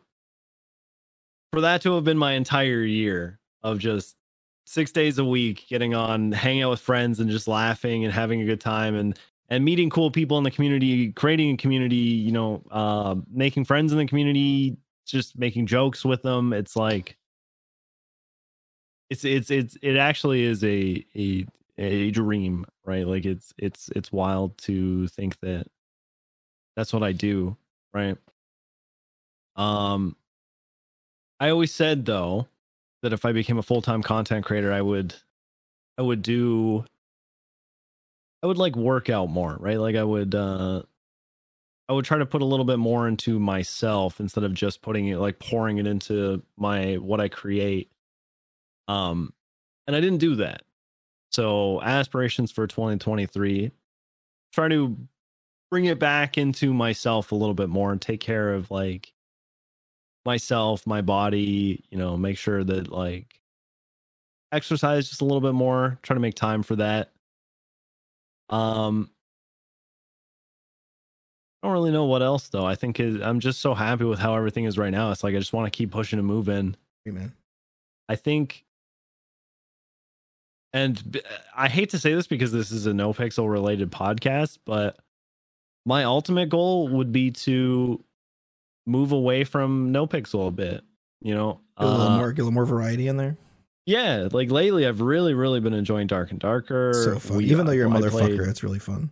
for 1.54 1.62
that 1.62 1.82
to 1.84 1.96
have 1.96 2.04
been 2.04 2.18
my 2.18 2.34
entire 2.34 2.82
year 2.82 3.40
of 3.64 3.80
just 3.80 4.16
six 4.66 4.92
days 4.92 5.18
a 5.18 5.26
week 5.26 5.66
getting 5.68 5.94
on 5.94 6.32
hanging 6.32 6.64
out 6.64 6.72
with 6.72 6.80
friends 6.80 7.20
and 7.20 7.30
just 7.30 7.48
laughing 7.48 8.06
and 8.06 8.14
having 8.14 8.42
a 8.42 8.46
good 8.46 8.62
time 8.62 8.96
and 8.96 9.18
and 9.52 9.64
meeting 9.64 9.92
cool 9.92 10.10
people 10.10 10.40
in 10.40 10.44
the 10.44 10.50
community 10.50 11.12
creating 11.12 11.54
a 11.54 11.58
community 11.58 11.96
you 11.96 12.32
know 12.32 12.64
uh 12.72 13.16
making 13.32 13.66
friends 13.66 13.92
in 13.92 14.00
the 14.00 14.06
community 14.08 14.76
just 15.06 15.38
making 15.38 15.68
jokes 15.68 16.06
with 16.06 16.22
them. 16.24 16.54
It's 16.54 16.76
like 16.76 17.18
it's 19.10 19.26
it's 19.26 19.52
it's 19.52 19.78
it 19.82 19.98
actually 19.98 20.44
is 20.44 20.64
a 20.64 21.06
a 21.16 21.46
a 21.78 22.12
dream 22.12 22.66
right? 22.86 23.06
Like 23.06 23.26
it's 23.26 23.54
it's 23.58 23.90
it's 23.96 24.12
wild 24.12 24.58
to 24.60 25.08
think 25.10 25.40
that 25.42 25.68
that's 26.76 26.94
what 26.94 27.04
i 27.04 27.12
do 27.12 27.56
right? 27.94 28.18
Um 29.58 30.16
i 31.40 31.50
always 31.50 31.74
said 31.74 32.06
though 32.06 32.48
that 33.02 33.14
if 33.14 33.26
i 33.26 33.32
became 33.34 33.58
a 33.58 33.64
full-time 33.64 34.02
content 34.04 34.46
creator 34.46 34.72
i 34.72 34.82
would 34.82 35.14
i 35.98 36.02
would 36.02 36.22
do 36.22 36.86
i 38.44 38.48
would 38.48 38.58
like 38.58 38.76
work 38.76 39.10
out 39.10 39.30
more 39.30 39.58
right? 39.60 39.80
Like 39.80 39.96
i 39.96 40.04
would 40.04 40.36
uh 40.36 40.84
i 41.90 41.94
would 41.94 42.06
try 42.06 42.18
to 42.18 42.26
put 42.26 42.42
a 42.42 42.46
little 42.46 42.66
bit 42.66 42.80
more 42.80 43.08
into 43.08 43.40
myself 43.40 44.20
instead 44.20 44.44
of 44.44 44.54
just 44.54 44.82
putting 44.82 45.08
it 45.08 45.18
like 45.18 45.40
pouring 45.40 45.78
it 45.78 45.88
into 45.88 46.42
my 46.58 46.96
what 46.96 47.20
i 47.20 47.28
create. 47.28 47.92
Um 48.88 49.34
and 49.88 49.96
i 49.96 50.00
didn't 50.02 50.20
do 50.20 50.36
that. 50.36 50.64
So 51.32 51.82
aspirations 51.82 52.52
for 52.52 52.68
2023 52.68 53.72
try 54.54 54.68
to 54.68 54.98
bring 55.70 55.86
it 55.86 56.00
back 56.00 56.38
into 56.38 56.74
myself 56.74 57.32
a 57.32 57.36
little 57.36 57.54
bit 57.56 57.70
more 57.70 57.92
and 57.92 58.02
take 58.02 58.20
care 58.20 58.54
of 58.54 58.70
like 58.70 59.14
myself, 60.26 60.86
my 60.86 61.02
body, 61.02 61.84
you 61.90 61.98
know, 61.98 62.18
make 62.18 62.38
sure 62.38 62.64
that 62.64 62.90
like 62.92 63.40
exercise 64.52 65.10
just 65.10 65.22
a 65.22 65.26
little 65.26 65.42
bit 65.42 65.54
more, 65.54 65.98
try 66.04 66.14
to 66.14 66.20
make 66.20 66.36
time 66.36 66.64
for 66.64 66.76
that. 66.76 67.12
Um 68.52 69.10
I 71.64 71.68
don't 71.68 71.74
really 71.74 71.92
know 71.92 72.06
what 72.06 72.24
else 72.24 72.50
though. 72.50 72.66
I 72.66 72.76
think 72.76 73.00
I'm 73.00 73.40
just 73.40 73.62
so 73.62 73.76
happy 73.76 74.04
with 74.04 74.20
how 74.20 74.36
everything 74.36 74.66
is 74.66 74.78
right 74.78 74.90
now. 74.90 75.12
It's 75.12 75.24
like 75.24 75.36
I 75.36 75.40
just 75.40 75.54
want 75.54 75.72
to 75.72 75.76
keep 75.78 75.92
pushing 75.92 76.18
and 76.18 76.28
moving. 76.28 76.76
Man. 77.06 77.34
I 78.10 78.16
think, 78.16 78.66
and 80.74 81.22
I 81.56 81.70
hate 81.70 81.92
to 81.92 82.00
say 82.00 82.14
this 82.14 82.28
because 82.28 82.52
this 82.52 82.72
is 82.72 82.86
a 82.88 82.94
no 82.94 83.14
pixel 83.14 83.50
related 83.50 83.92
podcast, 83.92 84.58
but 84.66 84.98
my 85.86 86.04
ultimate 86.04 86.50
goal 86.50 86.88
would 86.90 87.12
be 87.12 87.32
to 87.32 88.04
move 88.88 89.12
away 89.12 89.44
from 89.44 89.92
no 89.92 90.08
pixel 90.08 90.48
a 90.48 90.52
bit. 90.52 90.84
You 91.22 91.36
know, 91.36 91.62
a 91.78 91.86
little 91.86 92.08
Uh, 92.08 92.18
more, 92.18 92.32
get 92.32 92.42
a 92.42 92.46
little 92.46 92.54
more 92.54 92.66
variety 92.66 93.08
in 93.08 93.18
there. 93.18 93.38
Yeah, 93.86 94.28
like 94.32 94.52
lately, 94.52 94.86
I've 94.88 95.02
really, 95.02 95.34
really 95.34 95.60
been 95.60 95.74
enjoying 95.74 96.08
Dark 96.08 96.32
and 96.32 96.40
Darker. 96.40 96.92
So 96.94 97.20
fun. 97.20 97.38
We- 97.38 97.46
Even 97.46 97.66
though 97.66 97.72
uh, 97.72 97.76
you're 97.76 97.88
a 97.88 97.90
motherfucker, 97.90 98.12
played- 98.12 98.40
it's 98.42 98.64
really 98.64 98.80
fun. 98.80 99.10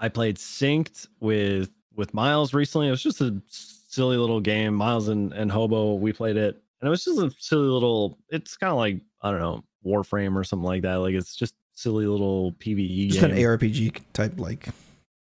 I 0.00 0.08
played 0.08 0.36
Synced 0.36 1.08
with 1.20 1.70
with 1.96 2.14
Miles 2.14 2.54
recently. 2.54 2.86
It 2.86 2.92
was 2.92 3.02
just 3.02 3.20
a 3.20 3.40
silly 3.48 4.16
little 4.16 4.40
game. 4.40 4.74
Miles 4.74 5.08
and, 5.08 5.32
and 5.32 5.50
Hobo, 5.50 5.94
we 5.94 6.12
played 6.12 6.36
it, 6.36 6.54
and 6.80 6.86
it 6.86 6.90
was 6.90 7.04
just 7.04 7.18
a 7.18 7.30
silly 7.40 7.66
little. 7.68 8.16
It's 8.28 8.56
kind 8.56 8.70
of 8.70 8.76
like 8.76 9.00
I 9.22 9.30
don't 9.32 9.40
know 9.40 9.64
Warframe 9.84 10.36
or 10.36 10.44
something 10.44 10.66
like 10.66 10.82
that. 10.82 10.96
Like 10.96 11.14
it's 11.14 11.34
just 11.34 11.54
silly 11.74 12.06
little 12.06 12.52
PVE 12.52 13.08
Just 13.08 13.20
game. 13.20 13.30
an 13.32 13.36
ARPG 13.36 14.00
type, 14.12 14.38
like 14.38 14.68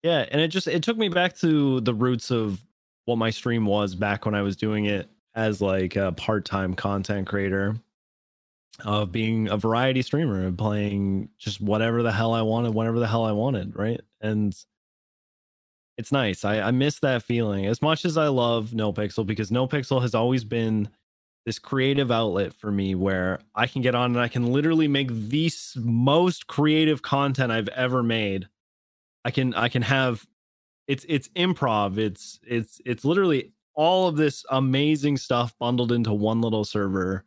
Yeah, 0.03 0.25
and 0.31 0.41
it 0.41 0.47
just 0.49 0.67
it 0.67 0.81
took 0.81 0.97
me 0.97 1.09
back 1.09 1.35
to 1.37 1.81
the 1.81 1.93
roots 1.93 2.31
of 2.31 2.59
what 3.05 3.17
my 3.17 3.29
stream 3.29 3.65
was 3.67 3.93
back 3.93 4.25
when 4.25 4.33
I 4.33 4.41
was 4.41 4.55
doing 4.55 4.85
it 4.85 5.07
as 5.35 5.61
like 5.61 5.95
a 5.95 6.11
part-time 6.13 6.73
content 6.73 7.27
creator 7.27 7.75
of 8.83 9.11
being 9.11 9.49
a 9.49 9.57
variety 9.57 10.01
streamer 10.01 10.41
and 10.41 10.57
playing 10.57 11.29
just 11.37 11.61
whatever 11.61 12.03
the 12.03 12.11
hell 12.11 12.33
I 12.33 12.41
wanted, 12.41 12.73
whenever 12.73 12.99
the 12.99 13.07
hell 13.07 13.23
I 13.23 13.31
wanted, 13.31 13.75
right? 13.75 14.01
And 14.21 14.55
it's 15.97 16.11
nice. 16.11 16.43
I, 16.43 16.59
I 16.59 16.71
miss 16.71 16.99
that 16.99 17.23
feeling 17.23 17.65
as 17.67 17.81
much 17.81 18.03
as 18.03 18.17
I 18.17 18.27
love 18.27 18.71
NoPixel 18.71 19.25
because 19.25 19.49
NoPixel 19.49 20.01
has 20.01 20.13
always 20.13 20.43
been 20.43 20.89
this 21.45 21.59
creative 21.59 22.11
outlet 22.11 22.53
for 22.53 22.71
me 22.71 22.95
where 22.95 23.39
I 23.53 23.67
can 23.67 23.81
get 23.81 23.95
on 23.95 24.11
and 24.11 24.19
I 24.19 24.27
can 24.27 24.51
literally 24.51 24.87
make 24.87 25.09
the 25.09 25.51
most 25.77 26.47
creative 26.47 27.01
content 27.01 27.51
I've 27.51 27.69
ever 27.69 28.03
made. 28.03 28.49
I 29.23 29.31
can 29.31 29.53
I 29.53 29.69
can 29.69 29.83
have 29.83 30.25
it's 30.87 31.05
it's 31.07 31.29
improv. 31.29 31.97
It's 31.97 32.39
it's 32.45 32.81
it's 32.85 33.05
literally 33.05 33.51
all 33.75 34.07
of 34.07 34.17
this 34.17 34.43
amazing 34.49 35.17
stuff 35.17 35.53
bundled 35.59 35.91
into 35.91 36.13
one 36.13 36.41
little 36.41 36.65
server 36.65 37.23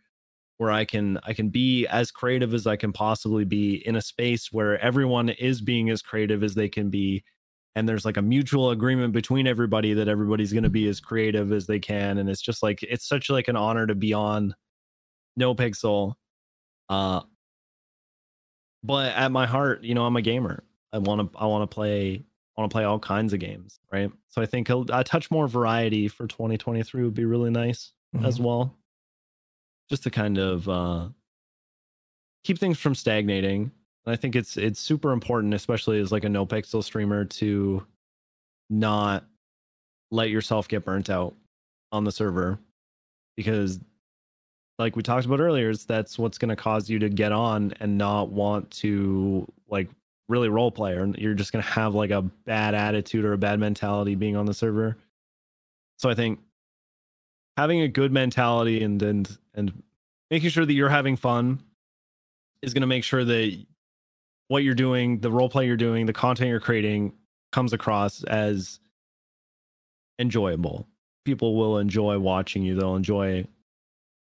where 0.58 0.70
I 0.70 0.84
can 0.84 1.18
I 1.24 1.32
can 1.32 1.48
be 1.48 1.86
as 1.86 2.10
creative 2.10 2.52
as 2.52 2.66
I 2.66 2.76
can 2.76 2.92
possibly 2.92 3.44
be 3.44 3.76
in 3.86 3.96
a 3.96 4.02
space 4.02 4.52
where 4.52 4.78
everyone 4.80 5.30
is 5.30 5.60
being 5.60 5.88
as 5.88 6.02
creative 6.02 6.42
as 6.42 6.54
they 6.54 6.68
can 6.68 6.90
be 6.90 7.24
and 7.74 7.88
there's 7.88 8.04
like 8.04 8.16
a 8.16 8.22
mutual 8.22 8.70
agreement 8.70 9.12
between 9.12 9.46
everybody 9.46 9.94
that 9.94 10.08
everybody's 10.08 10.52
going 10.52 10.64
to 10.64 10.68
be 10.68 10.88
as 10.88 11.00
creative 11.00 11.52
as 11.52 11.66
they 11.66 11.78
can 11.78 12.18
and 12.18 12.28
it's 12.28 12.42
just 12.42 12.62
like 12.62 12.82
it's 12.82 13.08
such 13.08 13.30
like 13.30 13.48
an 13.48 13.56
honor 13.56 13.86
to 13.86 13.94
be 13.94 14.12
on 14.12 14.54
NoPixel 15.40 16.14
uh 16.88 17.20
but 18.82 19.14
at 19.14 19.30
my 19.30 19.46
heart 19.46 19.84
you 19.84 19.94
know 19.94 20.04
i'm 20.04 20.16
a 20.16 20.22
gamer. 20.22 20.64
I 20.92 20.98
want 20.98 21.32
to 21.32 21.38
i 21.38 21.46
want 21.46 21.68
to 21.68 21.72
play 21.72 22.24
I 22.56 22.60
want 22.60 22.72
to 22.72 22.74
play 22.74 22.82
all 22.82 22.98
kinds 22.98 23.32
of 23.32 23.38
games 23.38 23.78
right? 23.92 24.10
So 24.26 24.42
i 24.42 24.46
think 24.46 24.70
a, 24.70 24.84
a 24.92 25.04
touch 25.04 25.30
more 25.30 25.46
variety 25.46 26.08
for 26.08 26.26
2023 26.26 27.04
would 27.04 27.14
be 27.14 27.24
really 27.24 27.50
nice 27.50 27.92
as 28.24 28.38
mhm. 28.38 28.44
well 28.44 28.74
just 29.88 30.02
to 30.04 30.10
kind 30.10 30.38
of 30.38 30.68
uh 30.68 31.08
keep 32.44 32.58
things 32.58 32.78
from 32.78 32.94
stagnating. 32.94 33.70
And 34.06 34.12
i 34.12 34.16
think 34.16 34.36
it's 34.36 34.56
it's 34.56 34.80
super 34.80 35.12
important 35.12 35.54
especially 35.54 36.00
as 36.00 36.12
like 36.12 36.24
a 36.24 36.28
NoPixel 36.28 36.82
streamer 36.82 37.24
to 37.24 37.86
not 38.70 39.24
let 40.10 40.30
yourself 40.30 40.68
get 40.68 40.84
burnt 40.84 41.10
out 41.10 41.34
on 41.92 42.04
the 42.04 42.12
server 42.12 42.58
because 43.36 43.80
like 44.78 44.94
we 44.96 45.02
talked 45.02 45.26
about 45.26 45.40
earlier 45.40 45.70
is 45.70 45.84
that's 45.84 46.18
what's 46.18 46.38
going 46.38 46.48
to 46.50 46.56
cause 46.56 46.88
you 46.88 46.98
to 46.98 47.08
get 47.08 47.32
on 47.32 47.72
and 47.80 47.98
not 47.98 48.30
want 48.30 48.70
to 48.70 49.46
like 49.68 49.88
really 50.28 50.48
role 50.48 50.70
play 50.70 50.94
or 50.94 51.06
you're 51.18 51.34
just 51.34 51.52
going 51.52 51.64
to 51.64 51.70
have 51.70 51.94
like 51.94 52.10
a 52.10 52.22
bad 52.22 52.74
attitude 52.74 53.24
or 53.24 53.32
a 53.32 53.38
bad 53.38 53.58
mentality 53.58 54.14
being 54.14 54.36
on 54.36 54.46
the 54.46 54.54
server. 54.54 54.96
So 55.98 56.08
i 56.08 56.14
think 56.14 56.38
having 57.58 57.80
a 57.80 57.88
good 57.88 58.12
mentality 58.12 58.84
and 58.84 59.02
and 59.02 59.36
and 59.52 59.82
making 60.30 60.48
sure 60.48 60.64
that 60.64 60.72
you're 60.72 60.88
having 60.88 61.16
fun 61.16 61.60
is 62.62 62.72
going 62.72 62.82
to 62.82 62.86
make 62.86 63.02
sure 63.02 63.24
that 63.24 63.66
what 64.46 64.62
you're 64.62 64.76
doing 64.76 65.18
the 65.18 65.30
role 65.32 65.48
play 65.48 65.66
you're 65.66 65.76
doing 65.76 66.06
the 66.06 66.12
content 66.12 66.50
you're 66.50 66.60
creating 66.60 67.12
comes 67.50 67.72
across 67.72 68.22
as 68.22 68.78
enjoyable. 70.20 70.86
People 71.24 71.56
will 71.56 71.78
enjoy 71.78 72.16
watching 72.20 72.62
you. 72.62 72.76
They'll 72.76 72.94
enjoy 72.94 73.44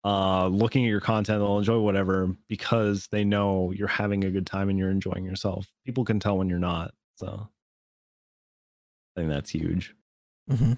uh 0.04 0.48
looking 0.48 0.84
at 0.84 0.90
your 0.90 1.00
content. 1.00 1.40
They'll 1.40 1.58
enjoy 1.58 1.80
whatever 1.80 2.36
because 2.50 3.08
they 3.14 3.24
know 3.24 3.72
you're 3.72 3.88
having 3.88 4.26
a 4.26 4.30
good 4.32 4.46
time 4.46 4.68
and 4.68 4.78
you're 4.78 4.92
enjoying 4.92 5.24
yourself. 5.24 5.68
People 5.86 6.04
can 6.04 6.20
tell 6.20 6.38
when 6.38 6.50
you're 6.50 6.60
not 6.60 6.94
so. 7.16 7.48
I 9.16 9.22
think 9.22 9.30
that's 9.30 9.52
huge. 9.52 9.96
Mhm. 10.50 10.78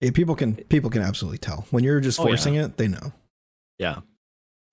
Yeah, 0.00 0.10
people 0.12 0.34
can 0.36 0.54
people 0.54 0.90
can 0.90 1.02
absolutely 1.02 1.38
tell 1.38 1.66
when 1.70 1.82
you're 1.84 2.00
just 2.00 2.18
Oh, 2.20 2.24
yeah. 2.24 2.28
forcing 2.28 2.54
it. 2.54 2.76
They 2.76 2.88
know. 2.88 3.12
yeah 3.78 3.96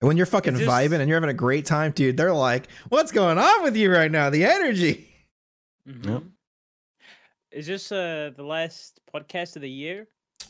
And 0.00 0.08
when 0.08 0.16
you're 0.16 0.26
fucking 0.26 0.54
Is 0.54 0.60
this- 0.60 0.68
vibing 0.68 1.00
and 1.00 1.08
you're 1.08 1.16
having 1.16 1.30
a 1.30 1.34
great 1.34 1.64
time, 1.66 1.92
dude, 1.92 2.16
they're 2.16 2.32
like, 2.34 2.68
"What's 2.90 3.12
going 3.12 3.38
on 3.38 3.62
with 3.64 3.76
you 3.76 3.90
right 3.92 4.10
now? 4.10 4.30
The 4.30 4.44
energy." 4.44 5.08
Mhm. 5.88 6.30
Is 7.52 7.66
this 7.66 7.90
uh 7.92 8.30
the 8.36 8.42
last 8.42 9.00
podcast 9.12 9.56
of 9.56 9.62
the 9.62 9.70
year? 9.70 10.06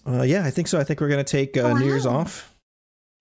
Uh, 0.06 0.22
yeah, 0.22 0.44
I 0.44 0.50
think 0.50 0.68
so. 0.68 0.78
I 0.78 0.84
think 0.84 1.00
we're 1.00 1.08
gonna 1.08 1.24
take 1.24 1.56
uh, 1.56 1.60
Oh, 1.62 1.74
New 1.76 1.84
Year's 1.84 2.06
off. 2.06 2.54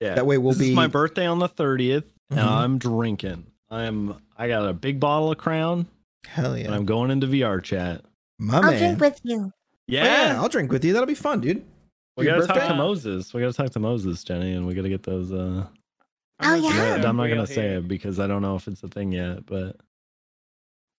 yeah 0.01 0.15
That 0.15 0.25
way 0.25 0.37
we'll 0.37 0.51
this 0.53 0.59
be 0.59 0.69
is 0.69 0.75
my 0.75 0.87
birthday 0.87 1.25
on 1.25 1.39
the 1.39 1.47
30th 1.49 2.03
and 2.31 2.39
Mhm. 2.39 2.47
i'm 2.47 2.77
drinking 2.79 3.45
i'm 3.69 4.15
i 4.37 4.47
got 4.49 4.67
a 4.67 4.73
big 4.73 4.99
bottle 4.99 5.31
of 5.31 5.37
crown 5.37 5.87
Hell 6.27 6.57
yeah! 6.57 6.65
and 6.65 6.75
i'm 6.75 6.85
going 6.85 7.11
into 7.11 7.27
vr 7.27 7.63
chat 7.63 8.03
my 8.39 8.57
I'll 8.57 8.63
man. 8.71 8.77
drink 8.97 8.99
with 8.99 9.19
you. 9.23 9.51
Yeah, 9.87 10.01
Oh, 10.03 10.05
yeah, 10.33 10.41
I'll 10.41 10.49
drink 10.49 10.71
with 10.71 10.83
you. 10.85 10.93
That'll 10.93 11.05
be 11.07 11.15
fun, 11.15 11.41
dude. 11.41 11.63
we 12.17 12.25
Your 12.25 12.39
gotta 12.41 12.59
talk 12.59 12.67
to 12.69 12.75
moses 12.75 13.33
we 13.33 13.41
gotta 13.41 13.53
talk 13.53 13.69
to 13.71 13.79
moses 13.79 14.23
jenny 14.23 14.53
and 14.53 14.65
we 14.65 14.73
gotta 14.73 14.89
get 14.89 15.03
those 15.03 15.31
uh 15.31 15.65
Oh, 16.41 16.53
yeah. 16.55 16.97
Yeah, 16.97 17.07
I'm 17.09 17.15
not 17.15 17.27
gonna 17.27 17.47
say 17.47 17.75
it 17.75 17.87
because 17.87 18.19
I 18.19 18.27
don't 18.27 18.41
know 18.41 18.55
if 18.57 18.67
it's 18.67 18.83
a 18.83 18.89
thing 18.89 19.13
yet, 19.13 19.45
but 19.45 19.77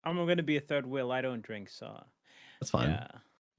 I'm 0.05 0.17
gonna 0.27 0.43
be 0.43 0.57
a 0.57 0.61
third 0.61 0.87
wheel. 0.87 1.13
I 1.13 1.21
don't 1.21 1.43
drink, 1.43 1.69
so 1.69 2.03
that's 2.61 2.71
fine. 2.71 2.89
yeah, 2.91 3.07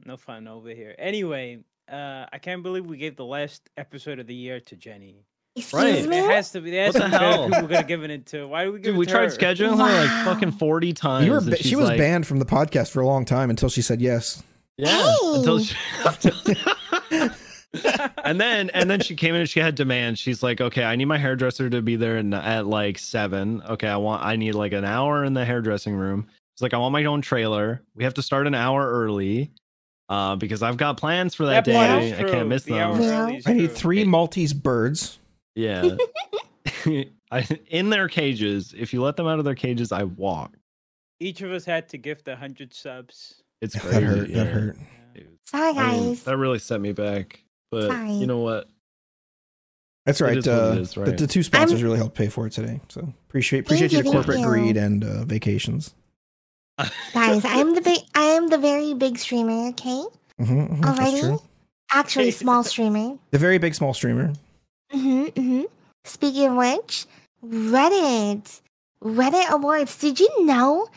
no 0.06 0.18
fun 0.18 0.48
over 0.48 0.70
here. 0.70 0.96
Anyway, 0.98 1.60
uh, 1.92 2.26
I 2.34 2.40
can't 2.40 2.64
believe 2.64 2.86
we 2.88 2.98
gave 2.98 3.16
the 3.16 3.26
last 3.26 3.70
episode 3.78 4.18
of 4.20 4.26
the 4.28 4.34
year 4.34 4.60
to 4.62 4.76
Jenny. 4.76 5.26
Excuse 5.56 5.74
Right. 5.74 6.02
me. 6.04 6.08
There 6.10 6.32
has 6.32 6.52
to 6.54 6.62
be. 6.62 6.72
There 6.72 6.86
has 6.86 6.96
What 6.96 7.02
to 7.04 7.10
the 7.10 7.10
be 7.10 7.12
better 7.20 7.26
hell? 7.32 7.50
people 7.50 7.68
gonna 7.68 7.84
give 7.88 8.04
it 8.04 8.26
to. 8.28 8.48
Why 8.48 8.64
do 8.66 8.72
we 8.72 8.80
give 8.80 8.86
Dude, 8.86 8.96
it 8.96 8.98
we 8.98 9.06
tried 9.06 9.24
her? 9.32 9.38
scheduling 9.38 9.78
her 9.78 10.06
like 10.08 10.26
fucking 10.26 10.52
40 10.54 10.94
times. 10.94 11.26
You 11.28 11.32
were 11.34 11.38
and 11.40 11.50
ba- 11.52 11.58
she's 11.58 11.66
she 11.68 11.76
was 11.76 11.90
like- 11.90 11.98
banned 12.00 12.26
from 12.26 12.40
the 12.40 12.46
podcast 12.46 12.90
for 12.92 13.02
a 13.02 13.06
long 13.06 13.24
time 13.26 13.50
until 13.52 13.70
she 13.70 13.82
said 13.84 14.02
yes. 14.02 14.42
Yeah. 14.78 15.14
Until 15.34 15.60
she, 15.60 15.76
until- 16.06 17.32
and 18.24 18.40
then 18.40 18.70
and 18.72 18.90
then 18.90 19.00
she 19.02 19.16
came 19.16 19.36
in 19.36 19.42
and 19.42 19.50
she 19.50 19.60
had 19.60 19.76
demands. 19.76 20.20
She's 20.20 20.42
like, 20.42 20.62
okay, 20.62 20.84
I 20.84 20.96
need 20.96 21.06
my 21.06 21.18
hairdresser 21.18 21.70
to 21.70 21.82
be 21.82 21.96
there 21.96 22.18
in, 22.18 22.34
at 22.34 22.66
like 22.66 22.98
seven. 22.98 23.62
Okay, 23.70 23.88
I 23.88 23.98
want 23.98 24.24
I 24.24 24.36
need 24.36 24.54
like 24.54 24.74
an 24.74 24.86
hour 24.86 25.24
in 25.26 25.34
the 25.34 25.46
hairdressing 25.46 25.96
room. 25.96 26.28
She's 26.56 26.62
like, 26.62 26.74
I 26.74 26.78
want 26.78 26.94
my 26.94 27.06
own 27.06 27.22
trailer. 27.22 27.82
We 27.96 28.04
have 28.04 28.14
to 28.16 28.22
start 28.22 28.48
an 28.48 28.56
hour 28.56 28.90
early. 28.90 29.52
Uh, 30.10 30.38
because 30.38 30.64
I've 30.64 30.78
got 30.78 30.96
plans 30.96 31.36
for 31.36 31.46
that, 31.48 31.66
That 31.66 32.00
day. 32.00 32.18
I 32.18 32.24
can't 32.24 32.48
miss 32.48 32.64
The 32.64 32.76
them. 32.76 32.92
hour 32.94 33.02
Yeah. 33.02 33.40
I 33.46 33.52
need 33.54 33.72
three 33.74 34.06
Maltese 34.06 34.54
birds. 34.54 35.20
Yeah. 35.54 35.98
I, 37.32 37.46
in 37.68 37.90
their 37.90 38.08
cages. 38.08 38.74
If 38.78 38.94
you 38.94 39.02
let 39.04 39.18
them 39.18 39.28
out 39.28 39.38
of 39.38 39.44
their 39.44 39.54
cages, 39.56 39.92
I 39.92 40.04
walk. 40.04 40.54
Each 41.20 41.42
of 41.42 41.52
us 41.52 41.66
had 41.66 41.90
to 41.90 41.98
gift 41.98 42.30
a 42.30 42.38
hundred 42.38 42.74
subs. 42.74 43.44
It's 43.62 43.78
crazy. 43.78 43.90
That 44.00 44.04
hurt. 44.04 44.30
yeah. 44.30 44.44
That 44.44 44.48
hurt. 44.54 44.78
Yeah. 44.78 44.84
Dude, 45.24 45.38
Sorry, 45.46 45.70
I 45.78 45.92
mean, 45.98 46.10
guys. 46.10 46.24
that 46.24 46.38
really 46.38 46.60
set 46.60 46.80
me 46.82 46.92
back. 46.92 47.42
But 47.72 47.88
Sorry. 47.88 48.12
you 48.14 48.28
know 48.28 48.40
what? 48.40 48.70
That's 50.06 50.22
right. 50.22 50.38
is 50.38 50.48
what 50.48 50.54
it 50.56 50.60
uh, 50.60 50.72
is, 50.82 50.94
the, 50.94 51.02
right? 51.02 51.18
the 51.18 51.28
two 51.28 51.44
sponsors 51.44 51.80
I'm- 51.80 51.84
really 51.84 51.98
helped 51.98 52.16
pay 52.16 52.28
for 52.30 52.48
it 52.48 52.52
today. 52.54 52.80
So 52.90 53.14
appreciate 53.28 53.62
appreciate 53.66 53.92
you, 53.92 53.98
your 53.98 54.04
thank 54.04 54.16
corporate 54.16 54.40
you. 54.40 54.46
greed 54.46 54.78
and 54.78 55.04
uh, 55.04 55.26
vacations. 55.26 55.94
guys, 57.14 57.44
I'm 57.44 57.74
the 57.76 57.82
big. 57.82 58.00
I 58.16 58.22
am 58.24 58.50
the 58.50 58.58
very 58.58 58.94
big 58.94 59.18
streamer. 59.18 59.70
Okay. 59.70 60.04
Mhm, 60.40 60.70
mhm, 60.80 60.82
that's 60.82 61.00
Alrighty. 61.00 61.20
true. 61.20 61.42
Actually, 61.92 62.32
small 62.32 62.64
streamer. 62.64 63.18
The 63.32 63.38
very 63.40 63.58
big 63.58 63.74
small 63.74 63.94
streamer. 63.94 64.34
Mm-hmm, 64.94 65.24
mm-hmm. 65.26 65.62
Speaking 66.06 66.48
of 66.48 66.56
which, 66.56 67.06
Reddit. 67.46 68.62
Reddit 69.04 69.50
Awards. 69.50 69.98
Did 69.98 70.20
you 70.20 70.46
know 70.46 70.88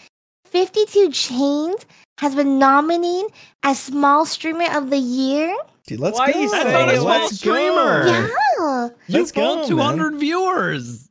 52 0.47 1.11
Chains 1.11 1.87
has 2.21 2.35
been 2.35 2.59
nominated 2.59 3.31
as 3.63 3.79
Small 3.81 4.27
Streamer 4.27 4.67
of 4.77 4.91
the 4.91 4.99
Year? 4.99 5.57
Dude, 5.87 6.01
let's 6.01 6.19
Why 6.19 6.33
go. 6.33 6.39
you 6.39 6.49
say 6.49 6.63
That's 6.65 6.73
not 6.73 6.89
a 6.89 6.95
it 6.95 7.01
small 7.01 7.29
streamer. 7.29 8.07
Yeah. 8.07 8.89
Let's 9.09 9.31
you 9.35 9.43
got 9.43 9.63
go, 9.63 9.69
200 9.69 10.15
viewers. 10.17 11.09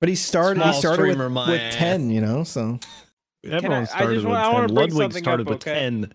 But 0.00 0.08
he 0.08 0.14
started. 0.14 0.60
Small 0.60 0.72
he 0.72 0.78
started 0.78 1.02
with, 1.02 1.10
streamer, 1.12 1.30
my 1.30 1.50
with 1.50 1.72
ten. 1.72 2.10
You 2.10 2.20
know, 2.20 2.44
so 2.44 2.78
Everyone 3.44 3.78
I 3.78 3.84
started 3.84 4.14
just 4.14 4.26
with 4.26 4.32
wanna- 4.34 4.48
I 4.48 4.52
wanna 4.52 4.68
10. 4.68 4.76
Ludwig 4.76 5.12
started 5.14 5.46
up, 5.46 5.50
with 5.54 5.66
okay? 5.66 5.74
10. 5.80 6.12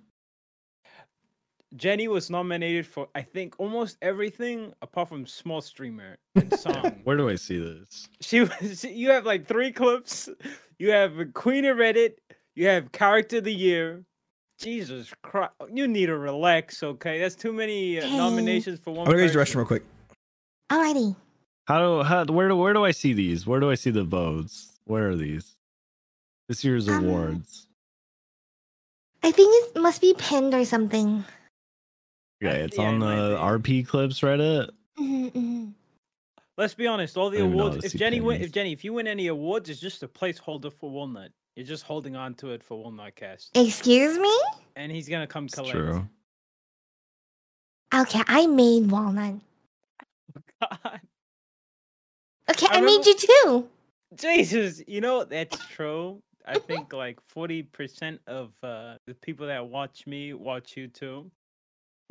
Jenny 1.75 2.07
was 2.07 2.29
nominated 2.29 2.87
for 2.87 3.09
I 3.15 3.21
think 3.21 3.55
almost 3.57 3.97
everything 4.01 4.73
apart 4.81 5.09
from 5.09 5.25
small 5.25 5.61
streamer 5.61 6.17
and 6.35 6.57
song. 6.59 7.01
Where 7.03 7.17
do 7.17 7.27
I 7.29 7.35
see 7.35 7.57
this? 7.59 8.07
she 8.21 8.41
was 8.41 8.83
you 8.85 9.09
have 9.11 9.25
like 9.25 9.47
three 9.47 9.71
clips. 9.71 10.29
You 10.79 10.91
have 10.91 11.13
Queen 11.33 11.65
of 11.65 11.77
Reddit, 11.77 12.13
you 12.55 12.67
have 12.67 12.91
character 12.91 13.37
of 13.39 13.43
the 13.43 13.53
year. 13.53 14.03
Jesus 14.59 15.13
Christ. 15.21 15.51
You 15.71 15.87
need 15.87 16.07
to 16.07 16.17
relax, 16.17 16.81
okay? 16.83 17.19
That's 17.19 17.35
too 17.35 17.53
many 17.53 17.99
uh, 17.99 18.07
Hey. 18.07 18.17
nominations 18.17 18.79
for 18.79 18.91
one 18.91 19.01
I'm 19.01 19.05
gonna 19.13 19.17
go 19.17 19.23
use 19.23 19.33
the 19.33 19.39
person. 19.39 19.53
restroom 19.53 19.57
real 19.57 19.65
quick. 19.67 19.83
Alrighty. 20.71 21.15
How 21.67 21.79
do 21.79 22.03
how 22.03 22.25
where 22.25 22.47
do 22.47 22.55
where 22.55 22.73
do 22.73 22.85
I 22.85 22.91
see 22.91 23.13
these? 23.13 23.45
Where 23.47 23.59
do 23.59 23.69
I 23.71 23.75
see 23.75 23.89
the 23.91 24.03
votes? 24.03 24.79
Where 24.85 25.09
are 25.09 25.15
these? 25.15 25.55
This 26.47 26.63
year's 26.63 26.87
Um, 26.87 27.03
awards. 27.03 27.67
I 29.23 29.31
think 29.31 29.53
it 29.75 29.81
must 29.81 30.01
be 30.01 30.13
pinned 30.17 30.53
or 30.53 30.63
something. 30.65 31.25
Okay, 32.43 32.61
it's 32.61 32.77
yeah, 32.77 32.83
on 32.83 32.95
it 32.95 32.99
the 32.99 33.05
might 33.05 33.59
RP 33.59 33.87
clips 33.87 34.21
Reddit. 34.21 34.69
Mhm, 34.99 35.31
mhm. 35.31 35.73
Let's 36.57 36.73
be 36.75 36.87
honest, 36.87 37.17
all 37.17 37.29
the 37.31 37.37
I 37.37 37.39
don't 37.41 37.47
even 37.49 37.57
know 37.57 37.63
how 37.65 37.69
awards 37.69 37.81
to 37.83 37.87
if 37.87 37.91
see 37.93 37.97
Jenny 37.97 38.21
win 38.21 38.35
pennies. 38.37 38.47
if 38.47 38.53
Jenny, 38.53 38.71
if 38.71 38.83
you 38.83 38.93
win 38.93 39.07
any 39.07 39.27
awards, 39.27 39.69
it's 39.69 39.81
just 39.81 40.03
a 40.03 40.07
placeholder 40.07 40.71
for 40.71 40.89
Walnut. 40.91 41.31
You're 41.55 41.65
just 41.65 41.83
holding 41.83 42.15
on 42.15 42.33
to 42.35 42.51
it 42.51 42.61
for 42.63 42.81
Walnut 42.81 43.15
Cast. 43.15 43.55
Excuse 43.57 44.17
me? 44.19 44.37
And 44.75 44.91
he's 44.91 45.07
gonna 45.07 45.27
come 45.27 45.45
It's 45.45 45.55
collect. 45.55 45.71
true. 45.71 46.07
Okay, 47.93 48.21
I 48.27 48.45
made 48.47 48.89
walnut. 48.91 49.35
God. 50.61 50.99
Okay, 52.47 52.67
I 52.69 52.77
I, 52.77 52.81
made 52.81 53.03
you 53.07 53.15
too. 53.17 53.67
Jesus, 54.15 54.79
you 54.87 55.01
know 55.01 55.23
that's 55.23 55.57
true. 55.69 56.21
I 56.45 56.59
think 56.59 56.93
like 56.93 57.19
forty 57.21 57.63
percent 57.63 58.21
of 58.27 58.51
uh, 58.61 58.97
the 59.07 59.15
people 59.15 59.47
that 59.47 59.65
watch 59.65 60.05
me 60.05 60.33
watch 60.35 60.77
you 60.77 60.87
too. 60.87 61.31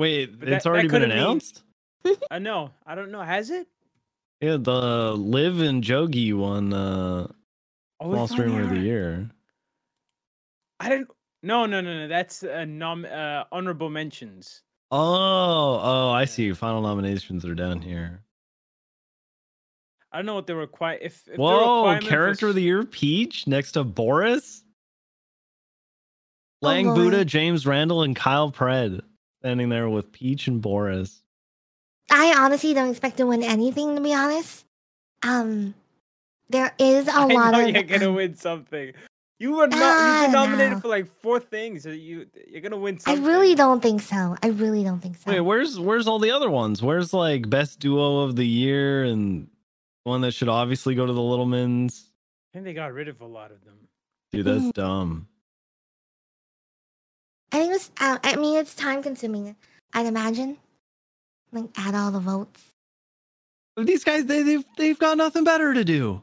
Wait, 0.01 0.37
But 0.41 0.49
it's 0.49 0.65
that- 0.65 0.71
already 0.71 0.89
that 0.89 0.93
been 0.93 1.03
couldn't 1.03 1.16
announced? 1.16 1.62
I 2.33 2.41
know. 2.41 2.71
I 2.85 2.97
don't 2.97 3.12
know. 3.12 3.21
Has 3.23 3.51
it? 3.51 3.69
Yeah, 4.41 4.57
the 4.59 5.12
Live 5.16 5.61
and 5.61 5.85
Jogi 5.85 6.35
one. 6.35 6.73
uh 6.73 7.29
Oh, 8.05 8.09
we 8.09 8.16
Small 8.16 8.28
Streamer 8.28 8.62
of 8.62 8.70
the 8.70 8.78
Year. 8.78 9.31
I 10.78 10.90
didn't. 10.90 11.09
No, 11.43 11.64
no, 11.64 11.81
no, 11.81 12.01
no. 12.01 12.09
That's 12.09 12.43
uh, 12.43 12.64
nom 12.66 13.06
uh, 13.06 13.44
honorable 13.51 13.89
mentions. 13.89 14.62
Oh, 14.90 15.81
oh, 15.82 16.10
I 16.10 16.26
see. 16.26 16.52
Final 16.52 16.82
nominations 16.82 17.44
are 17.44 17.55
down 17.55 17.81
here. 17.81 18.22
I 20.12 20.18
don't 20.18 20.26
know 20.26 20.35
what 20.35 20.47
the 20.47 20.55
require. 20.55 20.98
If, 21.01 21.26
if 21.26 21.36
the 21.36 21.40
Whoa, 21.40 21.78
requirement 21.78 22.05
for 22.05 22.10
character 22.10 22.48
of 22.48 22.55
the 22.55 22.62
year, 22.62 22.85
Peach, 22.85 23.47
next 23.47 23.72
to 23.72 23.85
Boris, 23.85 24.62
Oh, 26.62 26.66
Lang 26.66 26.86
Lord. 26.86 26.97
Buddha, 26.97 27.24
James 27.24 27.66
Randall, 27.66 28.02
and 28.02 28.14
Kyle 28.14 28.52
Pred 28.52 29.01
standing 29.40 29.70
there 29.70 29.89
with 29.89 30.12
Peach 30.12 30.47
and 30.47 30.60
Boris. 30.62 31.22
I 32.10 32.35
honestly 32.36 32.74
don't 32.74 32.90
expect 32.90 33.16
to 33.16 33.26
win 33.26 33.43
anything, 33.43 33.97
to 33.97 34.02
be 34.02 34.14
honest. 34.14 34.64
Um, 35.22 35.74
there 36.51 36.73
is 36.79 37.09
a 37.09 37.12
I 37.15 37.25
lot 37.27 37.53
know 37.53 37.61
of. 37.65 37.71
you're 37.71 37.83
gonna 37.83 38.12
win 38.21 38.35
something. 38.37 38.93
You 39.41 39.57
were 39.57 39.66
not. 39.66 39.79
Ah, 39.83 40.23
You've 40.23 40.27
been 40.27 40.33
nominated 40.33 40.73
no. 40.75 40.81
for 40.81 40.89
like 40.89 41.07
four 41.21 41.41
things. 41.41 41.83
so 41.83 41.91
You 41.91 42.27
you're 42.49 42.61
gonna 42.61 42.77
win 42.77 42.99
Something. 42.99 43.25
I 43.25 43.27
really 43.27 43.55
don't 43.55 43.81
think 43.83 44.01
so. 44.01 44.37
I 44.43 44.49
really 44.49 44.85
don't 44.85 45.01
think 45.01 45.16
so. 45.16 45.31
Wait, 45.31 45.41
where's 45.41 45.79
where's 45.79 46.07
all 46.07 46.19
the 46.19 46.31
other 46.31 46.49
ones? 46.51 46.83
Where's 46.83 47.12
like 47.12 47.51
best 47.51 47.81
duo 47.81 48.21
of 48.21 48.37
the 48.37 48.47
year 48.47 49.05
and 49.05 49.49
one 50.05 50.21
that 50.21 50.33
should 50.33 50.49
obviously 50.49 50.95
go 50.95 51.05
to 51.07 51.12
the 51.12 51.21
Littlemans? 51.21 52.05
I 52.53 52.59
think 52.59 52.65
they 52.66 52.75
got 52.75 52.93
rid 52.93 53.09
of 53.09 53.21
a 53.21 53.27
lot 53.27 53.51
of 53.51 53.65
them. 53.65 53.75
Dude, 54.33 54.47
that's 54.47 54.71
dumb. 54.73 55.27
I 57.53 57.59
think 57.59 57.75
it's. 57.75 57.91
Uh, 58.01 58.19
I 58.23 58.37
mean, 58.37 58.57
it's 58.59 58.75
time 58.75 59.03
consuming. 59.03 59.57
I'd 59.93 60.07
imagine. 60.07 60.59
Like 61.53 61.66
add 61.77 61.95
all 61.95 62.11
the 62.11 62.21
votes. 62.21 62.62
These 63.77 64.05
guys, 64.05 64.27
they 64.27 64.43
they've 64.43 64.65
they've 64.77 64.99
got 64.99 65.16
nothing 65.16 65.45
better 65.45 65.75
to 65.75 65.85
do. 65.85 66.23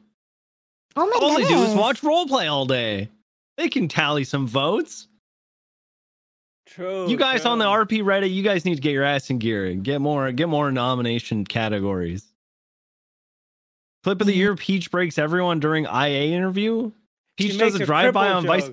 Oh 0.95 1.05
my 1.07 1.17
all 1.21 1.31
goodness! 1.37 1.49
they 1.49 1.55
do 1.55 1.61
is 1.63 1.75
watch 1.75 2.01
roleplay 2.01 2.51
all 2.51 2.65
day. 2.65 3.09
They 3.57 3.69
can 3.69 3.87
tally 3.87 4.23
some 4.23 4.47
votes. 4.47 5.07
True. 6.67 7.09
you 7.09 7.17
guys 7.17 7.45
on 7.45 7.59
the. 7.59 7.65
RP 7.65 8.01
Reddit, 8.01 8.33
you 8.33 8.43
guys 8.43 8.63
need 8.63 8.75
to 8.75 8.81
get 8.81 8.91
your 8.91 9.03
ass 9.03 9.29
in 9.29 9.39
gear 9.39 9.65
and 9.65 9.83
get 9.83 9.99
more 9.99 10.31
get 10.31 10.47
more 10.49 10.71
nomination 10.71 11.43
categories. 11.45 12.23
Clip 14.03 14.19
of 14.21 14.27
the 14.27 14.33
Mhm. 14.33 14.37
year: 14.37 14.55
Peach 14.55 14.89
breaks 14.89 15.17
everyone 15.17 15.59
during 15.59 15.85
IA 15.85 16.33
interview. 16.35 16.91
She 17.39 17.49
Peach 17.49 17.57
does 17.59 17.75
a 17.75 17.85
drive 17.85 18.13
by 18.13 18.27
cripple 18.27 18.35
on 18.35 18.45
Vice. 18.47 18.69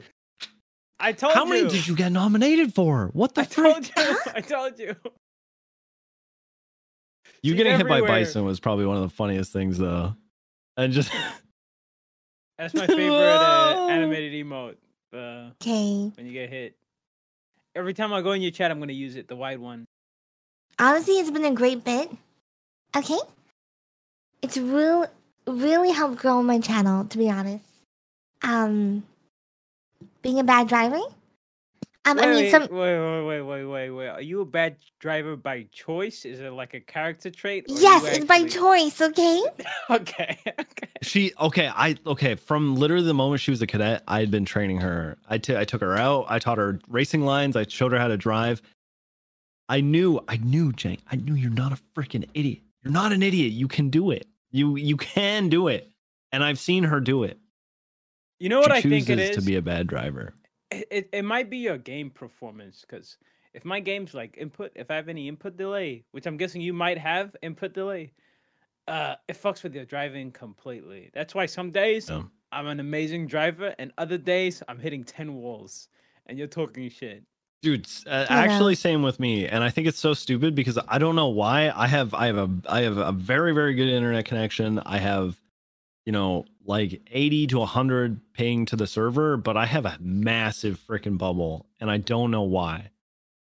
I 1.01 1.13
told 1.13 1.35
How 1.35 1.45
you. 1.45 1.53
How 1.53 1.55
many 1.63 1.69
did 1.69 1.87
you 1.87 1.95
get 1.97 2.11
nominated 2.13 2.75
for? 2.75 3.11
What 3.13 3.35
the 3.35 3.43
I 3.43 3.45
frick? 3.45 3.75
told 3.75 4.09
you. 4.09 4.19
I 4.35 4.41
told 4.41 4.79
you. 4.79 4.97
You 7.43 7.53
She's 7.53 7.57
getting 7.57 7.77
hit 7.77 7.89
by. 7.89 8.01
Bison 8.01 8.45
was 8.45 8.59
probably 8.59 8.87
one 8.87 8.97
of 8.97 9.03
the 9.03 9.09
funniest 9.15 9.53
things, 9.53 9.79
though. 9.79 10.15
And 10.77 10.93
just 10.93 11.11
That's 12.59 12.75
my 12.75 12.87
favorite 12.87 13.37
uh, 13.41 13.87
animated 13.91 14.33
emote. 14.45 14.77
Uh, 15.13 15.51
Okay. 15.63 16.11
when 16.17 16.27
you 16.27 16.33
get 16.33 16.51
hit. 16.51 16.75
Every 17.75 17.95
time 17.95 18.13
I 18.13 18.21
go 18.23 18.33
in 18.33 18.43
your 18.43 18.51
chat, 18.51 18.71
I'm 18.71 18.81
gonna 18.81 18.93
use 18.93 19.17
it. 19.17 19.29
The 19.29 19.37
wide 19.37 19.61
one. 19.61 19.85
Honestly, 20.79 21.15
it's 21.15 21.31
been 21.31 21.45
a 21.45 21.53
great 21.55 21.85
bit. 21.85 22.11
Okay. 22.97 23.19
It's 24.43 24.57
real, 24.57 25.07
really 25.47 25.91
helped 25.93 26.19
grow 26.19 26.43
my 26.43 26.59
channel. 26.59 27.05
To 27.05 27.19
be 27.19 27.31
honest. 27.31 27.65
Um. 28.43 29.05
Being 30.23 30.41
a 30.41 30.45
bad 30.45 30.69
driver. 30.69 31.01
Um. 32.09 32.19
I 32.19 32.27
wait, 32.27 32.29
mean, 32.29 32.37
wait, 32.45 32.51
some. 32.51 32.63
wait, 32.63 32.99
wait, 32.99 33.23
wait, 33.27 33.43
wait, 33.43 33.65
wait, 33.65 33.91
wait. 33.91 34.09
Are 34.09 34.23
you 34.23 34.41
a 34.41 34.45
bad 34.45 34.77
driver 34.99 35.37
by 35.37 35.67
choice? 35.73 36.25
Is 36.25 36.41
it 36.41 36.53
like 36.53 36.75
a 36.75 36.81
character 36.81 37.31
trait? 37.31 37.67
Yes, 37.69 38.03
you 38.03 38.09
it's 38.09 38.25
by 38.25 38.45
choice. 38.45 39.01
Okay. 39.01 39.43
Okay. 39.91 40.39
Okay. 40.47 40.89
she 41.03 41.33
okay. 41.41 41.69
I 41.75 41.97
okay 42.07 42.35
from 42.35 42.77
literally 42.77 43.07
the 43.07 43.15
moment 43.15 43.41
she 43.41 43.51
was 43.51 43.63
a 43.63 43.67
cadet, 43.67 44.03
I 44.07 44.21
had 44.21 44.31
been 44.31 44.45
training 44.45 44.79
her. 44.79 45.17
I 45.29 45.39
t- 45.39 45.57
I 45.57 45.65
took 45.65 45.81
her 45.81 45.97
out. 45.97 46.27
I 46.29 46.39
taught 46.39 46.59
her 46.59 46.79
racing 46.89 47.23
lines. 47.23 47.57
I 47.57 47.65
showed 47.67 47.93
her 47.93 47.99
how 47.99 48.09
to 48.09 48.17
drive. 48.17 48.61
I 49.69 49.81
knew, 49.81 50.21
I 50.29 50.39
knew, 50.39 50.73
Jenny. 50.73 50.99
I 51.11 51.17
knew 51.17 51.35
you're 51.35 51.51
not 51.51 51.73
a 51.73 51.79
freaking 51.95 52.29
idiot. 52.35 52.61
You're 52.83 52.93
not 52.93 53.13
an 53.13 53.23
idiot. 53.23 53.53
You 53.53 53.69
can 53.69 53.91
do 53.91 54.11
it. 54.11 54.27
You 54.51 54.77
you 54.77 54.97
can 54.97 55.49
do 55.49 55.69
it. 55.69 55.91
And 56.33 56.45
I've 56.45 56.59
seen 56.59 56.85
her 56.85 57.01
do 57.01 57.25
it. 57.25 57.39
You 58.39 58.49
know 58.49 58.61
what 58.61 58.71
she 58.71 58.79
I 58.79 58.83
think 58.83 59.07
chooses 59.07 59.11
it 59.11 59.19
is? 59.19 59.37
to 59.37 59.43
be 59.43 59.57
a 59.57 59.63
bad 59.63 59.87
driver. 59.87 60.35
It, 60.71 60.87
it, 60.91 61.09
it 61.13 61.23
might 61.25 61.51
be 61.51 61.59
your 61.59 61.79
game 61.79 62.11
performance 62.11 62.83
because 62.83 63.19
if 63.55 63.65
my 63.65 63.81
game's 63.81 64.15
like 64.15 64.37
input 64.39 64.71
if 64.75 64.91
i 64.91 64.95
have 64.97 65.09
any 65.09 65.29
input 65.29 65.57
delay 65.57 66.05
which 66.13 66.27
i'm 66.27 66.37
guessing 66.37 66.61
you 66.61 66.73
might 66.73 66.99
have 66.99 67.35
input 67.43 67.73
delay 67.75 68.13
uh 68.87 69.15
it 69.29 69.37
fucks 69.41 69.63
with 69.63 69.75
your 69.75 69.85
driving 69.85 70.31
completely 70.31 71.11
that's 71.15 71.35
why 71.35 71.47
some 71.47 71.71
days 71.71 72.09
Yeah. 72.09 72.23
i'm 72.53 72.67
an 72.67 72.81
amazing 72.81 73.27
driver 73.27 73.75
and 73.79 73.93
other 73.99 74.19
days 74.19 74.63
i'm 74.69 74.79
hitting 74.79 75.05
10 75.05 75.35
walls 75.35 75.89
and 76.27 76.39
you're 76.39 76.47
talking 76.47 76.89
shit 76.91 77.25
dude 77.63 77.87
uh, 78.07 78.27
Yeah. 78.29 78.37
actually 78.37 78.75
same 78.75 79.03
with 79.03 79.19
me 79.19 79.47
and 79.49 79.65
i 79.65 79.71
think 79.71 79.87
it's 79.87 79.99
so 79.99 80.15
stupid 80.15 80.55
because 80.55 80.79
i 80.89 80.99
don't 80.99 81.17
know 81.17 81.29
why 81.29 81.73
i 81.75 81.87
have 81.87 82.15
i 82.15 82.27
have 82.27 82.37
a 82.39 82.51
i 82.69 82.83
have 82.83 82.99
a 82.99 83.13
very 83.13 83.53
very 83.53 83.75
good 83.75 83.89
internet 83.89 84.25
connection 84.27 84.79
i 84.81 84.99
have 84.99 85.41
you 86.07 86.13
know 86.13 86.45
like 86.69 87.01
80 87.11 87.49
to 87.49 87.59
100 87.61 88.21
ping 88.35 88.67
to 88.67 88.77
the 88.77 88.87
server 88.87 89.37
but 89.37 89.57
i 89.57 89.67
have 89.67 89.87
a 89.87 89.97
massive 90.01 90.79
freaking 90.87 91.19
bubble 91.19 91.67
and 91.81 91.91
i 91.91 91.97
don't 91.97 92.31
know 92.31 92.43
why 92.43 92.91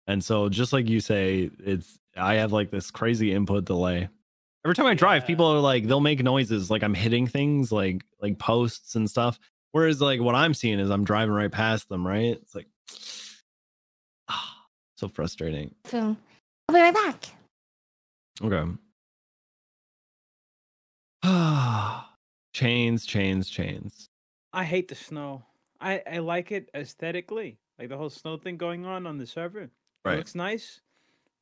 and 0.06 0.24
so 0.24 0.50
just 0.50 0.74
like 0.74 0.88
you 0.88 1.00
say 1.00 1.50
it's 1.60 1.98
i 2.16 2.36
have 2.36 2.52
like 2.52 2.70
this 2.70 2.92
crazy 2.92 3.34
input 3.34 3.66
delay 3.66 4.10
every 4.66 4.76
time 4.76 4.86
i 4.86 4.94
drive 4.94 5.26
people 5.26 5.46
are 5.46 5.60
like 5.60 5.88
they'll 5.88 6.02
make 6.02 6.22
noises 6.22 6.70
like 6.70 6.84
i'm 6.84 6.94
hitting 6.94 7.26
things 7.26 7.72
like 7.72 8.04
like 8.22 8.38
posts 8.38 8.96
and 8.96 9.10
stuff 9.10 9.40
whereas 9.72 10.02
like 10.02 10.20
what 10.20 10.36
i'm 10.36 10.54
seeing 10.54 10.80
is 10.80 10.92
i'm 10.92 11.06
driving 11.06 11.34
right 11.34 11.52
past 11.52 11.90
them 11.90 12.06
right 12.06 12.38
it's 12.42 12.54
like 12.54 12.68
Ah, 14.28 14.66
so 14.98 15.08
frustrating. 15.08 15.74
So, 15.86 16.18
I'll 16.70 16.76
be 16.76 16.82
right 16.82 16.94
back. 16.94 17.26
Okay. 18.44 18.72
chains, 22.60 23.06
chains, 23.06 23.50
chains. 23.50 24.10
i 24.54 24.64
hate 24.64 24.88
the 24.88 24.96
snow 24.96 25.44
i 25.82 26.02
i 26.16 26.18
like 26.20 26.52
it 26.58 26.70
aesthetically 26.74 27.58
like 27.78 27.90
the 27.90 27.98
whole 27.98 28.10
snow 28.10 28.38
thing 28.38 28.56
going 28.58 28.86
on 28.86 29.06
on 29.06 29.18
the 29.18 29.28
server 29.28 29.62
it 29.64 29.72
Right. 30.06 30.18
looks 30.18 30.36
nice 30.36 30.82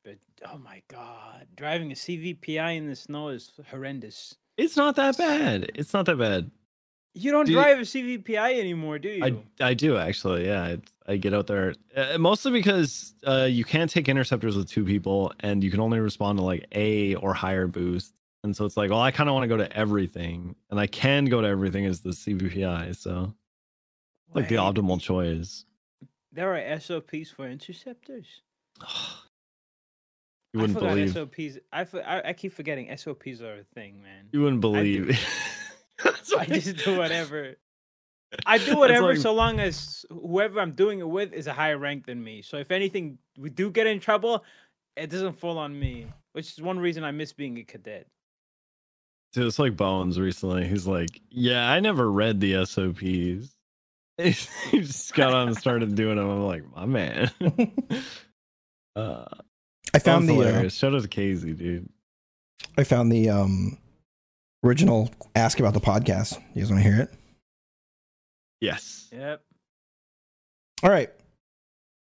but 0.04 0.16
oh 0.52 0.58
my 0.58 0.82
god 0.88 1.46
driving 1.56 1.92
a 1.92 1.94
cvpi 1.94 2.76
in 2.76 2.88
the 2.88 2.96
snow 2.96 3.28
is 3.28 3.52
horrendous 3.70 4.34
It's 4.56 4.76
not 4.76 4.94
that 4.96 5.16
bad. 5.18 5.70
It's 5.74 5.92
not 5.92 6.06
that 6.06 6.16
bad. 6.18 6.50
You 7.22 7.30
don't 7.34 7.46
Do 7.46 7.52
you- 7.52 7.58
drive 7.58 7.78
a 7.78 7.86
CVPI 7.92 8.50
anymore, 8.64 8.98
do 9.06 9.08
you? 9.08 9.24
I 9.60 9.70
I 9.70 9.74
do 9.74 9.96
actually. 10.08 10.46
Yeah, 10.46 10.74
it's, 10.74 10.90
I 11.06 11.16
get 11.24 11.32
out 11.34 11.46
there. 11.48 11.74
Uh, 11.96 12.18
mostly 12.18 12.50
because 12.60 13.14
uh, 13.26 13.48
you 13.58 13.64
can't 13.64 13.90
take 13.90 14.08
interceptors 14.08 14.56
with 14.56 14.68
two 14.68 14.84
people, 14.84 15.32
and 15.40 15.62
you 15.64 15.70
can 15.74 15.80
only 15.86 15.98
respond 16.00 16.38
to 16.38 16.44
like 16.52 16.62
A 16.86 17.14
or 17.16 17.34
higher 17.34 17.66
boost. 17.66 18.14
And 18.44 18.54
so 18.54 18.66
it's 18.66 18.76
like, 18.76 18.90
well, 18.90 19.00
I 19.00 19.10
kind 19.10 19.28
of 19.28 19.34
want 19.34 19.44
to 19.44 19.48
go 19.48 19.56
to 19.56 19.76
everything, 19.76 20.54
and 20.70 20.78
I 20.78 20.86
can 20.86 21.24
go 21.24 21.40
to 21.40 21.48
everything 21.48 21.86
as 21.86 22.00
the 22.00 22.10
CVPI. 22.10 22.94
So 22.94 23.34
like 24.34 24.48
the 24.48 24.56
optimal 24.56 25.00
choice. 25.00 25.64
There 26.30 26.54
are 26.54 26.78
SOPs 26.78 27.30
for 27.30 27.48
interceptors. 27.48 28.26
You 30.52 30.60
wouldn't 30.60 30.78
I 30.78 30.80
believe. 30.94 31.12
SOPs. 31.12 31.58
I, 31.72 31.84
for- 31.84 32.06
I 32.06 32.28
I 32.28 32.32
keep 32.32 32.52
forgetting 32.52 32.96
SOPs 32.96 33.40
are 33.40 33.56
a 33.56 33.64
thing, 33.74 34.00
man. 34.00 34.28
You 34.30 34.40
wouldn't 34.42 34.62
do. 34.62 34.70
believe. 34.70 35.18
That's 36.04 36.32
I 36.32 36.44
just 36.44 36.76
do 36.84 36.96
whatever. 36.96 37.56
I 38.46 38.58
do 38.58 38.76
whatever 38.76 39.08
like- 39.08 39.16
so 39.16 39.34
long 39.34 39.58
as 39.58 40.06
whoever 40.10 40.60
I'm 40.60 40.70
doing 40.70 41.00
it 41.00 41.08
with 41.08 41.32
is 41.32 41.48
a 41.48 41.52
higher 41.52 41.76
rank 41.76 42.06
than 42.06 42.22
me. 42.22 42.40
So 42.42 42.58
if 42.58 42.70
anything, 42.70 43.18
we 43.36 43.50
do 43.50 43.68
get 43.68 43.88
in 43.88 43.98
trouble, 43.98 44.44
it 44.96 45.10
doesn't 45.10 45.32
fall 45.40 45.58
on 45.58 45.76
me. 45.76 46.06
Which 46.34 46.52
is 46.52 46.62
one 46.62 46.78
reason 46.78 47.02
I 47.02 47.10
miss 47.10 47.32
being 47.32 47.58
a 47.58 47.64
cadet. 47.64 48.06
Dude, 49.34 49.48
it's 49.48 49.58
like 49.58 49.76
Bones 49.76 50.18
recently. 50.18 50.64
He's 50.64 50.86
like, 50.86 51.20
"Yeah, 51.28 51.68
I 51.68 51.80
never 51.80 52.08
read 52.08 52.40
the 52.40 52.64
SOPs." 52.64 53.50
he 54.16 54.80
just 54.80 55.12
got 55.12 55.34
on 55.34 55.48
and 55.48 55.56
started 55.56 55.96
doing 55.96 56.16
them. 56.16 56.30
I'm 56.30 56.44
like, 56.44 56.62
"My 56.76 56.86
man." 56.86 57.32
uh, 58.96 59.24
I 59.92 59.98
found 59.98 60.28
the 60.28 60.34
uh, 60.34 60.44
hilarious. 60.44 60.74
Shout 60.74 60.94
out 60.94 61.02
to 61.02 61.08
Casey, 61.08 61.52
dude. 61.52 61.88
I 62.78 62.84
found 62.84 63.10
the 63.10 63.28
um 63.28 63.76
original 64.62 65.10
ask 65.34 65.58
about 65.58 65.74
the 65.74 65.80
podcast. 65.80 66.40
You 66.54 66.62
guys 66.62 66.70
want 66.70 66.84
to 66.84 66.88
hear 66.88 67.00
it? 67.02 67.10
Yes. 68.60 69.08
Yep. 69.12 69.42
All 70.84 70.90
right. 70.90 71.10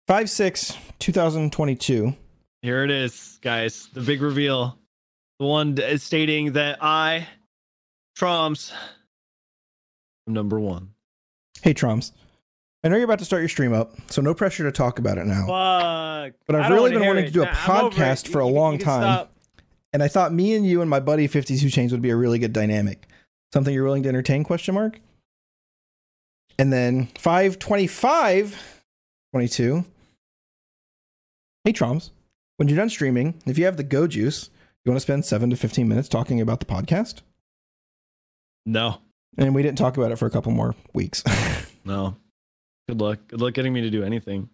5 0.07 0.29
6 0.29 0.77
2022. 0.99 2.13
Here 2.61 2.83
it 2.83 2.91
is, 2.91 3.39
guys. 3.41 3.87
The 3.93 4.01
big 4.01 4.21
reveal. 4.21 4.77
The 5.41 5.47
one 5.47 5.75
is 5.79 6.03
stating 6.03 6.51
that 6.51 6.77
I, 6.83 7.27
Troms, 8.15 8.71
am 10.27 10.33
number 10.35 10.59
one. 10.59 10.89
Hey 11.63 11.73
Troms. 11.73 12.11
I 12.83 12.89
know 12.89 12.95
you're 12.95 13.05
about 13.05 13.17
to 13.17 13.25
start 13.25 13.41
your 13.41 13.49
stream 13.49 13.73
up, 13.73 13.95
so 14.11 14.21
no 14.21 14.35
pressure 14.35 14.65
to 14.65 14.71
talk 14.71 14.99
about 14.99 15.17
it 15.17 15.25
now. 15.25 15.47
Fuck. 15.47 16.33
But 16.45 16.55
I've 16.57 16.69
really 16.71 16.91
been 16.91 17.03
wanting 17.07 17.23
it. 17.23 17.29
to 17.29 17.33
do 17.33 17.41
a 17.41 17.45
Nah, 17.45 17.53
I'm 17.55 17.85
over 17.85 17.87
it. 17.87 17.97
podcast 17.97 18.27
for 18.27 18.39
a 18.41 18.47
you- 18.47 18.53
long 18.53 18.73
you 18.73 18.79
time. 18.85 19.01
stop. 19.01 19.33
And 19.93 20.03
I 20.03 20.07
thought 20.09 20.31
me 20.31 20.53
and 20.53 20.63
you 20.63 20.79
and 20.81 20.87
my 20.87 20.99
buddy 20.99 21.25
52 21.25 21.71
Chains 21.71 21.91
would 21.91 22.03
be 22.03 22.11
a 22.11 22.15
really 22.15 22.37
good 22.37 22.53
dynamic. 22.53 23.07
Something 23.51 23.73
you're 23.73 23.83
willing 23.83 24.03
to 24.03 24.09
entertain 24.09 24.43
question 24.43 24.75
mark? 24.75 24.99
And 26.59 26.71
then 26.71 27.07
525 27.17 28.83
22. 29.33 29.85
Hey 31.63 31.73
Troms. 31.73 32.11
When 32.57 32.67
you're 32.67 32.77
done 32.77 32.91
streaming, 32.91 33.41
if 33.47 33.57
you 33.57 33.65
have 33.65 33.77
the 33.77 33.83
go 33.83 34.05
juice, 34.05 34.51
you 34.85 34.91
want 34.91 34.97
to 34.97 35.01
spend 35.01 35.25
7 35.25 35.49
to 35.49 35.55
15 35.55 35.87
minutes 35.87 36.09
talking 36.09 36.41
about 36.41 36.59
the 36.59 36.65
podcast? 36.65 37.21
No, 38.65 38.97
And 39.37 39.55
we 39.55 39.63
didn't 39.63 39.77
talk 39.77 39.97
about 39.97 40.11
it 40.11 40.17
for 40.17 40.25
a 40.27 40.29
couple 40.29 40.51
more 40.51 40.75
weeks. 40.93 41.23
no. 41.85 42.15
Good 42.87 43.01
luck. 43.01 43.19
Good 43.27 43.41
luck 43.41 43.53
getting 43.53 43.73
me 43.73 43.81
to 43.81 43.89
do 43.89 44.03
anything. 44.03 44.49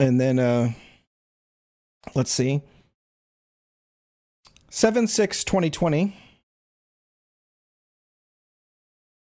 And 0.00 0.20
then 0.20 0.38
uh 0.38 0.70
let's 2.14 2.30
see. 2.32 2.62
7 4.70 5.06
6 5.06 5.44
2020. 5.44 6.16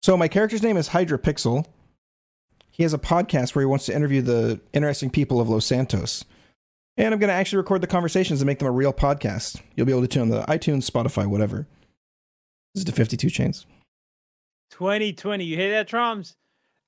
So 0.02 0.16
my 0.16 0.28
character's 0.28 0.62
name 0.62 0.76
is 0.76 0.88
Hydra 0.88 1.18
Pixel. 1.18 1.64
He 2.70 2.82
has 2.82 2.92
a 2.92 2.98
podcast 2.98 3.54
where 3.54 3.62
he 3.62 3.66
wants 3.66 3.86
to 3.86 3.94
interview 3.94 4.20
the 4.20 4.60
interesting 4.72 5.08
people 5.08 5.40
of 5.40 5.48
Los 5.48 5.64
Santos. 5.64 6.24
And 6.96 7.12
I'm 7.12 7.18
going 7.18 7.28
to 7.28 7.34
actually 7.34 7.56
record 7.58 7.80
the 7.80 7.86
conversations 7.88 8.40
and 8.40 8.46
make 8.46 8.60
them 8.60 8.68
a 8.68 8.72
real 8.72 8.92
podcast. 8.92 9.60
You'll 9.74 9.86
be 9.86 9.92
able 9.92 10.02
to 10.02 10.08
tune 10.08 10.28
the 10.28 10.42
iTunes, 10.42 10.88
Spotify, 10.88 11.26
whatever. 11.26 11.66
This 12.74 12.82
is 12.82 12.84
the 12.84 12.92
52 12.92 13.30
Chains. 13.30 13.66
2020. 14.70 15.44
You 15.44 15.56
hear 15.56 15.70
that, 15.72 15.88
Troms? 15.88 16.34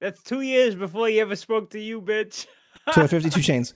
That's 0.01 0.23
two 0.23 0.43
years 0.43 0.75
before 0.75 1.09
he 1.09 1.21
ever 1.21 1.35
spoke 1.37 1.71
to 1.71 1.81
you, 1.81 2.01
bitch. 2.01 2.47
So 2.93 3.03
the 3.03 3.09
52 3.09 3.41
Chains. 3.43 3.75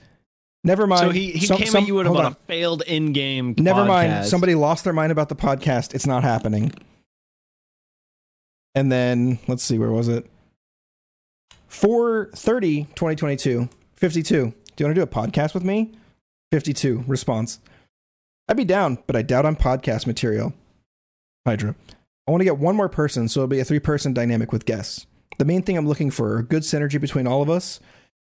Never 0.62 0.86
mind. 0.86 1.00
so 1.00 1.10
he, 1.10 1.32
he 1.32 1.46
Some- 1.46 1.56
came 1.58 1.66
some- 1.68 1.82
at 1.84 1.88
you 1.88 1.94
with 1.94 2.06
about 2.06 2.24
on. 2.26 2.32
a 2.32 2.34
failed 2.46 2.82
in-game. 2.86 3.54
Never 3.58 3.84
mind. 3.84 4.26
Somebody 4.26 4.54
lost 4.54 4.84
their 4.84 4.92
mind 4.92 5.10
about 5.10 5.30
the 5.30 5.36
podcast. 5.36 5.94
It's 5.94 6.06
not 6.06 6.22
happening. 6.22 6.72
And 8.74 8.92
then 8.92 9.38
let's 9.48 9.64
see, 9.64 9.78
where 9.78 9.90
was 9.90 10.06
it? 10.08 10.26
430 11.68 12.84
2022. 12.94 13.68
52. 13.96 14.28
Do 14.32 14.38
you 14.40 14.46
want 14.46 14.54
to 14.76 14.94
do 14.94 15.02
a 15.02 15.06
podcast 15.06 15.54
with 15.54 15.64
me? 15.64 15.92
52. 16.52 17.04
Response. 17.06 17.60
I'd 18.48 18.56
be 18.56 18.64
down, 18.64 18.98
but 19.06 19.16
I 19.16 19.22
doubt 19.22 19.46
I'm 19.46 19.56
podcast 19.56 20.06
material. 20.06 20.52
Hydra. 21.46 21.74
I 22.26 22.30
want 22.30 22.40
to 22.40 22.44
get 22.44 22.58
one 22.58 22.76
more 22.76 22.88
person, 22.88 23.28
so 23.28 23.40
it'll 23.40 23.48
be 23.48 23.60
a 23.60 23.64
three 23.64 23.78
person 23.78 24.12
dynamic 24.12 24.52
with 24.52 24.66
guests. 24.66 25.06
The 25.38 25.44
main 25.44 25.62
thing 25.62 25.76
I'm 25.76 25.88
looking 25.88 26.10
for 26.10 26.36
are 26.36 26.42
good 26.42 26.62
synergy 26.62 27.00
between 27.00 27.26
all 27.26 27.42
of 27.42 27.50
us 27.50 27.80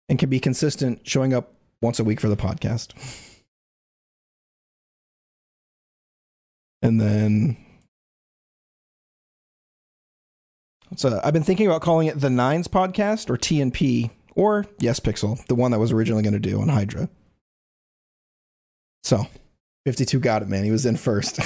and 0.09 0.19
can 0.19 0.29
be 0.29 0.39
consistent 0.39 1.07
showing 1.07 1.33
up 1.33 1.53
once 1.81 1.99
a 1.99 2.03
week 2.03 2.19
for 2.19 2.27
the 2.27 2.35
podcast. 2.35 2.93
And 6.81 6.99
then 6.99 7.57
so 10.95 11.19
I've 11.23 11.33
been 11.33 11.43
thinking 11.43 11.67
about 11.67 11.81
calling 11.81 12.07
it 12.07 12.19
the 12.19 12.29
Nines 12.29 12.67
Podcast 12.67 13.29
or 13.29 13.37
TNP 13.37 14.11
or 14.35 14.65
Yespixel, 14.79 15.45
the 15.47 15.55
one 15.55 15.71
that 15.71 15.79
was 15.79 15.91
originally 15.91 16.23
going 16.23 16.33
to 16.33 16.39
do 16.39 16.61
on 16.61 16.69
Hydra. 16.69 17.09
So 19.05 19.27
52 19.85 20.19
got 20.19 20.41
it, 20.41 20.47
man. 20.49 20.63
He 20.63 20.71
was 20.71 20.87
in 20.87 20.97
first. 20.97 21.39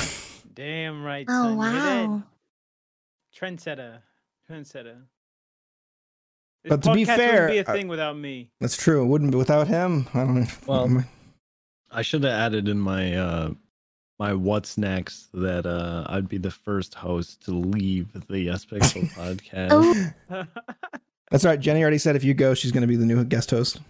Damn 0.56 1.04
right. 1.04 1.26
Oh 1.28 1.44
son. 1.44 1.58
You 1.58 1.64
hear 1.64 1.82
that? 1.82 2.08
wow. 2.08 2.24
Trendsetter. 3.38 3.98
Trendsetter. 4.50 4.96
This 6.64 6.70
But 6.70 6.84
to 6.84 6.94
be 6.94 7.04
podcast 7.04 7.16
fair, 7.18 7.32
wouldn't 7.48 7.52
be 7.52 7.58
a 7.58 7.64
thing 7.76 7.88
without 7.90 8.18
me. 8.18 8.50
That's 8.62 8.78
true. 8.78 9.04
It 9.04 9.08
wouldn't 9.08 9.32
be 9.32 9.38
without 9.38 9.68
him. 9.68 10.08
I 10.14 10.20
don't 10.20 10.36
know. 10.36 10.48
Well, 10.68 11.04
I 11.92 12.02
should 12.02 12.24
have 12.24 12.32
added 12.32 12.70
in 12.70 12.80
my 12.80 13.14
uh 13.16 13.50
my 14.20 14.34
what's 14.34 14.78
next 14.78 15.28
that 15.34 15.66
uh 15.66 16.06
I'd 16.08 16.30
be 16.30 16.38
the 16.38 16.52
first 16.52 16.94
host 16.96 17.44
to 17.46 17.52
leave 17.52 18.14
the 18.14 18.48
Yespixel 18.48 19.12
podcast. 19.14 20.14
Oh, 20.32 20.46
that's 21.30 21.44
all 21.44 21.52
right. 21.52 21.60
Jenny 21.60 21.82
already 21.82 21.98
said 21.98 22.16
if 22.16 22.24
you 22.24 22.34
go, 22.34 22.54
she's 22.54 22.72
going 22.72 22.82
to 22.82 22.88
be 22.88 22.96
the 22.96 23.06
new 23.06 23.22
guest 23.26 23.52
host. 23.52 23.82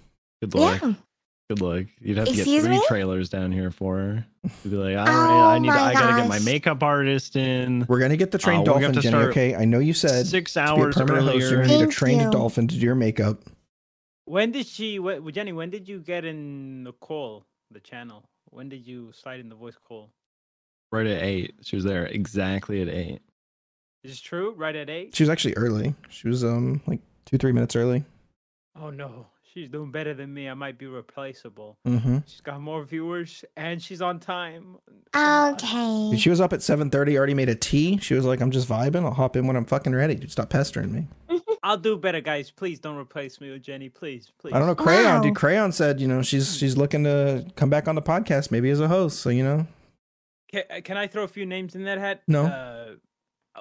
Good 0.41 0.55
luck. 0.55 0.81
yeah. 0.81 0.93
Good 1.49 1.61
luck. 1.61 1.85
You'd 1.99 2.17
have 2.17 2.27
to 2.27 2.31
get 2.33 2.41
Excuse 2.41 2.63
three 2.63 2.77
me? 2.77 2.85
trailers 2.87 3.27
down 3.27 3.51
here 3.51 3.71
for 3.71 3.97
her. 3.97 4.25
You'd 4.63 4.69
be 4.71 4.77
like, 4.77 4.95
all 4.97 5.07
Oh 5.07 5.47
I 5.49 5.57
need, 5.57 5.67
my 5.69 5.73
I 5.79 5.93
gotta 5.93 6.21
get 6.21 6.29
my 6.29 6.37
gosh. 6.37 6.45
makeup 6.45 6.83
artist 6.83 7.35
in. 7.35 7.85
We're 7.87 7.97
going 7.97 8.11
to 8.11 8.17
get 8.17 8.29
the 8.29 8.37
trained 8.37 8.67
Uh, 8.67 8.73
we're 8.73 8.81
gonna 8.81 8.93
dolphin, 8.93 8.95
to 8.95 9.01
Jenny. 9.01 9.21
start 9.23 9.29
Okay. 9.31 9.55
I 9.55 9.65
know 9.65 9.79
you 9.79 9.93
said 9.93 10.27
Six 10.27 10.53
to 10.53 10.59
be 10.59 10.63
a 10.63 10.69
hours 10.69 10.95
permanent 10.95 11.25
host, 11.25 11.37
you're 11.39 11.45
earlier. 11.47 11.55
going 11.55 11.67
to 11.69 11.73
need 11.75 11.81
a 11.81 11.85
Thank 11.85 11.93
trained 11.95 12.21
you. 12.21 12.31
dolphin 12.31 12.67
to 12.67 12.75
do 12.75 12.81
your 12.85 12.93
makeup. 12.95 13.41
when 14.25 14.51
did 14.51 14.67
she? 14.67 14.97
Wh- 14.97 15.27
Jenny, 15.31 15.51
when 15.53 15.71
did 15.71 15.89
you 15.89 15.99
get 15.99 16.23
in 16.23 16.83
the 16.83 16.93
call, 16.93 17.45
the 17.71 17.79
channel? 17.79 18.23
When 18.51 18.69
did 18.69 18.85
you 18.85 19.11
slide 19.11 19.39
in 19.39 19.49
the 19.49 19.55
voice 19.55 19.75
call? 19.87 20.11
Right 20.91 21.07
at 21.07 21.23
eight. 21.23 21.55
She 21.63 21.75
was 21.75 21.83
there 21.85 22.05
exactly 22.05 22.81
at 22.83 22.89
eight. 22.89 23.21
Is 24.03 24.11
this 24.11 24.21
true? 24.21 24.53
Right 24.55 24.75
at 24.75 24.87
eight? 24.89 25.15
She 25.15 25.23
was 25.23 25.29
actually 25.29 25.55
early. 25.55 25.95
She 26.09 26.27
was 26.27 26.43
um 26.43 26.81
like 26.85 26.99
two, 27.25 27.39
three 27.39 27.51
minutes 27.53 27.75
early. 27.75 28.03
Oh 28.79 28.91
no, 28.91 29.25
she's 29.53 29.69
doing 29.69 29.91
better 29.91 30.13
than 30.13 30.33
me. 30.33 30.47
I 30.49 30.53
might 30.53 30.77
be 30.77 30.85
replaceable. 30.87 31.77
Mm-hmm. 31.87 32.19
She's 32.27 32.41
got 32.41 32.61
more 32.61 32.83
viewers 32.83 33.43
and 33.57 33.81
she's 33.81 34.01
on 34.01 34.19
time. 34.19 34.77
Okay. 35.15 36.15
She 36.17 36.29
was 36.29 36.39
up 36.41 36.53
at 36.53 36.59
7:30, 36.59 37.17
already 37.17 37.33
made 37.33 37.49
a 37.49 37.55
tea. 37.55 37.97
She 37.97 38.13
was 38.13 38.25
like, 38.25 38.41
"I'm 38.41 38.51
just 38.51 38.67
vibing. 38.67 39.03
I'll 39.03 39.11
hop 39.13 39.35
in 39.35 39.47
when 39.47 39.55
I'm 39.55 39.65
fucking 39.65 39.93
ready. 39.93 40.15
Dude, 40.15 40.31
stop 40.31 40.49
pestering 40.49 40.91
me." 40.93 41.07
I'll 41.63 41.77
do 41.77 41.97
better, 41.97 42.21
guys. 42.21 42.51
Please 42.51 42.79
don't 42.79 42.95
replace 42.97 43.41
me 43.41 43.51
with 43.51 43.61
Jenny. 43.61 43.89
Please, 43.89 44.31
please. 44.39 44.53
I 44.53 44.59
don't 44.59 44.67
know. 44.67 44.75
Crayon, 44.75 45.03
Wow. 45.15 45.21
dude. 45.21 45.35
Crayon 45.35 45.71
said, 45.71 45.99
you 45.99 46.07
know, 46.07 46.21
she's 46.21 46.55
she's 46.57 46.77
looking 46.77 47.03
to 47.03 47.45
come 47.55 47.69
back 47.69 47.87
on 47.87 47.95
the 47.95 48.01
podcast, 48.01 48.49
maybe 48.51 48.69
as 48.69 48.79
a 48.79 48.87
host. 48.87 49.19
So 49.19 49.29
you 49.29 49.43
know, 49.43 49.67
Can, 50.51 50.63
can 50.83 50.97
I 50.97 51.07
throw 51.07 51.23
a 51.23 51.27
few 51.27 51.45
names 51.45 51.75
in 51.75 51.83
that 51.83 51.97
hat? 51.97 52.21
No. 52.27 52.45
Uh, 52.45 52.95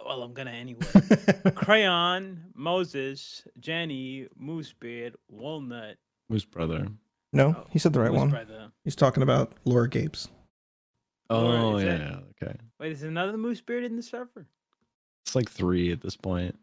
well, 0.06 0.22
I'm 0.22 0.32
gonna 0.34 0.50
anyway. 0.50 0.86
Crayon, 1.54 2.42
Moses, 2.54 3.44
Jenny, 3.60 4.26
Moosebeard, 4.40 5.14
Walnut. 5.28 5.96
Moose 6.28 6.44
brother. 6.44 6.86
no, 7.32 7.54
Oh, 7.58 7.66
he 7.70 7.78
said 7.78 7.92
the 7.92 8.00
right 8.00 8.10
Moose 8.10 8.18
one. 8.18 8.30
Brother. 8.30 8.70
He's 8.84 8.96
talking 8.96 9.22
about 9.22 9.52
Laura 9.64 9.88
Gapes. 9.88 10.28
Oh 11.30 11.76
is 11.76 11.84
yeah, 11.84 11.96
that- 11.96 12.00
yeah, 12.00 12.46
okay. 12.46 12.56
Wait, 12.80 12.92
is 12.92 13.02
another 13.02 13.34
Moosebeard 13.36 13.84
in 13.84 13.96
the 13.96 14.02
server? 14.02 14.46
It's 15.26 15.34
like 15.34 15.50
three 15.50 15.92
at 15.92 16.00
this 16.00 16.16
point. 16.16 16.58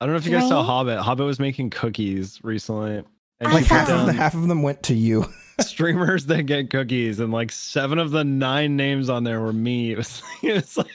I 0.00 0.06
don't 0.06 0.12
know 0.14 0.18
if 0.18 0.26
you 0.26 0.32
guys 0.32 0.48
saw 0.48 0.62
Hobbit. 0.62 0.98
Hobbit 0.98 1.24
was 1.24 1.38
making 1.40 1.70
cookies 1.70 2.40
recently. 2.42 3.02
And 3.40 3.52
Like 3.52 3.64
half 3.64 3.88
of 3.88 4.00
saw. 4.00 4.04
them, 4.06 4.14
half 4.16 4.34
of 4.34 4.46
them 4.48 4.62
went 4.62 4.82
to 4.84 4.94
you. 4.94 5.24
streamers 5.60 6.26
that 6.26 6.42
get 6.44 6.68
cookies, 6.70 7.20
and 7.20 7.32
like 7.32 7.50
seven 7.52 7.98
of 7.98 8.10
the 8.10 8.24
nine 8.24 8.76
names 8.76 9.08
on 9.08 9.24
there 9.24 9.40
were 9.40 9.52
me. 9.52 9.92
It 9.92 9.96
was, 9.98 10.22
it 10.42 10.52
was 10.54 10.76
like 10.76 10.88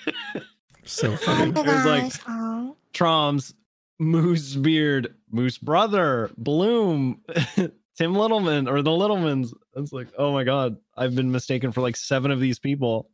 So 0.89 1.15
funny. 1.17 1.51
It 1.51 1.55
was 1.55 1.85
like- 1.85 2.25
gosh. 2.25 2.73
Troms, 2.93 3.53
Moose 3.99 4.55
Beard, 4.55 5.13
Moose 5.31 5.57
Brother, 5.57 6.31
Bloom, 6.37 7.21
Tim 7.55 8.13
Littleman, 8.13 8.67
or 8.69 8.81
the 8.81 8.89
Littlemans. 8.89 9.53
It's 9.75 9.93
like, 9.93 10.07
oh 10.17 10.33
my 10.33 10.43
god, 10.43 10.77
I've 10.97 11.15
been 11.15 11.31
mistaken 11.31 11.71
for 11.71 11.81
like 11.81 11.95
seven 11.95 12.31
of 12.31 12.39
these 12.39 12.57
people. 12.59 13.09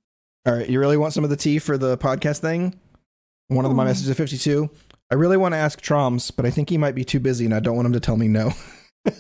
All 0.48 0.54
right, 0.56 0.70
you 0.70 0.80
really 0.80 0.96
want 0.98 1.14
some 1.14 1.24
of 1.24 1.30
the 1.30 1.36
tea 1.36 1.60
for 1.60 1.78
the 1.78 1.98
podcast 1.98 2.40
thing? 2.40 2.80
One 3.48 3.66
of 3.66 3.74
my 3.76 3.84
messages 3.84 4.10
of 4.10 4.18
52. 4.18 4.70
I 5.12 5.16
really 5.16 5.38
want 5.38 5.54
to 5.54 5.58
ask 5.58 5.82
Troms, 5.82 6.32
but 6.36 6.46
I 6.46 6.50
think 6.52 6.70
he 6.70 6.78
might 6.78 6.96
be 6.96 7.04
too 7.04 7.20
busy 7.20 7.46
and 7.46 7.54
I 7.54 7.60
don't 7.60 7.76
want 7.76 7.86
him 7.88 7.94
to 7.94 8.00
tell 8.00 8.16
me 8.18 8.28
no. 8.28 8.52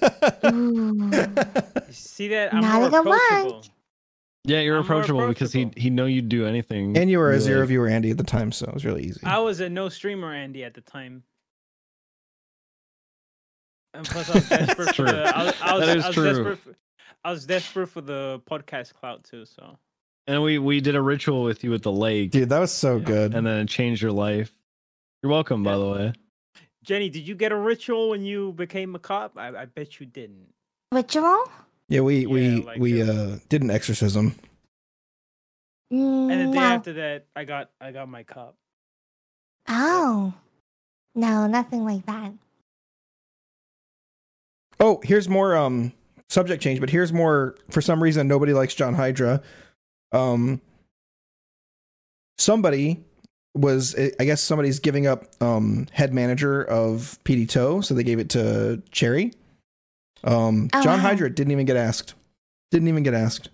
You 0.43 1.91
see 1.91 2.27
that? 2.29 2.53
I'm 2.53 2.61
Not 2.61 2.79
more 2.79 2.87
a 2.87 2.91
good 2.91 3.05
one. 3.05 3.19
approachable. 3.19 3.74
Yeah, 4.47 4.59
you're 4.61 4.77
I'm 4.77 4.83
approachable 4.83 5.27
because 5.27 5.51
he 5.51 5.63
approachable. 5.63 5.81
he 5.81 5.89
know 5.89 6.05
you'd 6.05 6.29
do 6.29 6.45
anything. 6.45 6.97
and 6.97 7.09
you 7.09 7.19
were 7.19 7.29
a 7.29 7.33
You're 7.33 7.39
zero 7.41 7.59
like, 7.61 7.69
viewer 7.69 7.87
Andy 7.87 8.11
at 8.11 8.17
the 8.17 8.23
time, 8.23 8.51
so 8.51 8.65
it 8.67 8.73
was 8.73 8.85
really 8.85 9.03
easy. 9.03 9.21
I 9.23 9.39
was 9.39 9.59
a 9.59 9.69
no 9.69 9.89
streamer 9.89 10.33
Andy 10.33 10.63
at 10.63 10.73
the 10.73 10.81
time. 10.81 11.23
And 13.93 14.05
plus, 14.05 14.29
I 14.29 14.33
was 14.35 14.49
desperate 14.49 14.87
for 14.87 14.93
True. 14.93 15.05
the. 15.05 15.37
I 15.37 15.43
was, 15.45 15.53
I 15.61 15.73
was, 15.77 15.85
That 15.87 15.97
is 15.97 16.03
I 16.03 16.07
was 16.07 16.15
true. 16.15 16.23
Desperate 16.25 16.59
for, 16.59 16.75
I 17.23 17.31
was 17.31 17.45
desperate 17.45 17.87
for 17.87 18.01
the 18.01 18.41
podcast 18.49 18.93
clout 18.93 19.23
too. 19.23 19.45
So 19.45 19.77
And 20.27 20.43
we 20.43 20.59
we 20.59 20.81
did 20.81 20.95
a 20.95 21.01
ritual 21.01 21.43
with 21.43 21.63
you 21.63 21.73
at 21.73 21.81
the 21.83 21.91
lake, 21.91 22.31
Dude, 22.31 22.49
that 22.49 22.59
was 22.59 22.71
so 22.71 22.97
Yeah. 22.97 23.03
good. 23.05 23.33
and 23.33 23.45
then 23.47 23.59
it 23.61 23.69
changed 23.69 24.01
your 24.01 24.11
life. 24.11 24.51
You're 25.23 25.31
welcome, 25.31 25.63
by 25.63 25.77
the 25.77 25.87
way. 25.89 26.13
Jenny, 26.83 27.09
did 27.09 27.27
you 27.27 27.33
get 27.33 27.51
a 27.51 27.55
ritual 27.55 28.09
when 28.09 28.23
you 28.23 28.51
became 28.53 28.93
a 28.93 28.99
cop? 28.99 29.37
I, 29.37 29.47
I 29.61 29.65
bet 29.65 29.99
you 29.99 30.05
didn't. 30.05 30.53
Ritual? 30.91 31.49
Yeah, 31.89 32.01
we 32.01 32.25
we 32.25 32.61
like 32.63 32.79
we 32.79 33.01
it- 33.01 33.09
uh 33.09 33.37
did 33.49 33.61
an 33.63 33.71
exorcism. 33.71 34.35
Mm, 35.93 36.31
And 36.31 36.41
the 36.41 36.53
day 36.53 36.59
no. 36.59 36.65
after 36.65 36.93
that, 36.93 37.25
I 37.35 37.43
got 37.45 37.69
I 37.79 37.91
got 37.91 38.09
my 38.09 38.23
cup. 38.23 38.55
Oh. 39.67 40.33
No, 41.13 41.47
nothing 41.47 41.85
like 41.85 42.05
that. 42.07 42.33
Oh, 44.79 44.99
here's 45.03 45.29
more 45.29 45.55
um 45.55 45.93
subject 46.29 46.61
change, 46.61 46.79
but 46.79 46.89
here's 46.89 47.13
more 47.13 47.55
for 47.69 47.81
some 47.81 48.01
reason 48.01 48.27
nobody 48.27 48.53
likes 48.53 48.73
John 48.75 48.93
Hydra. 48.93 49.41
Um 50.11 50.61
somebody 52.37 53.03
was 53.53 53.95
I 54.19 54.25
guess 54.25 54.41
somebody's 54.41 54.79
giving 54.79 55.07
up 55.07 55.23
um 55.41 55.87
head 55.91 56.13
manager 56.13 56.63
of 56.63 57.17
PD 57.23 57.47
Toe, 57.47 57.79
so 57.81 57.93
they 57.93 58.03
gave 58.03 58.19
it 58.19 58.29
to 58.31 58.81
Cherry. 58.91 59.31
Um 60.23 60.69
Oh, 60.73 60.81
John 60.83 60.97
wow. 60.97 61.09
Hydra 61.09 61.29
didn't 61.29 61.51
even 61.51 61.65
get 61.65 61.77
asked. 61.77 62.13
Didn't 62.71 62.87
even 62.87 63.03
get 63.03 63.13
asked. 63.13 63.49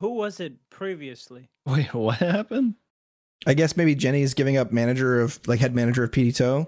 Who 0.00 0.14
was 0.14 0.40
it 0.40 0.54
previously? 0.70 1.48
Wait, 1.64 1.92
what 1.94 2.18
happened? 2.18 2.74
I 3.46 3.54
guess 3.54 3.76
maybe 3.76 3.94
Jenny's 3.94 4.34
giving 4.34 4.56
up 4.56 4.72
manager 4.72 5.20
of 5.20 5.40
like 5.46 5.60
head 5.60 5.74
manager 5.74 6.04
of 6.04 6.10
PD 6.10 6.36
Toe. 6.36 6.66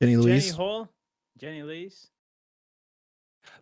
Jenny 0.00 0.16
Jenny 0.22 0.48
Hall, 0.50 0.88
Jenny 1.38 1.62
Lee's. 1.62 2.08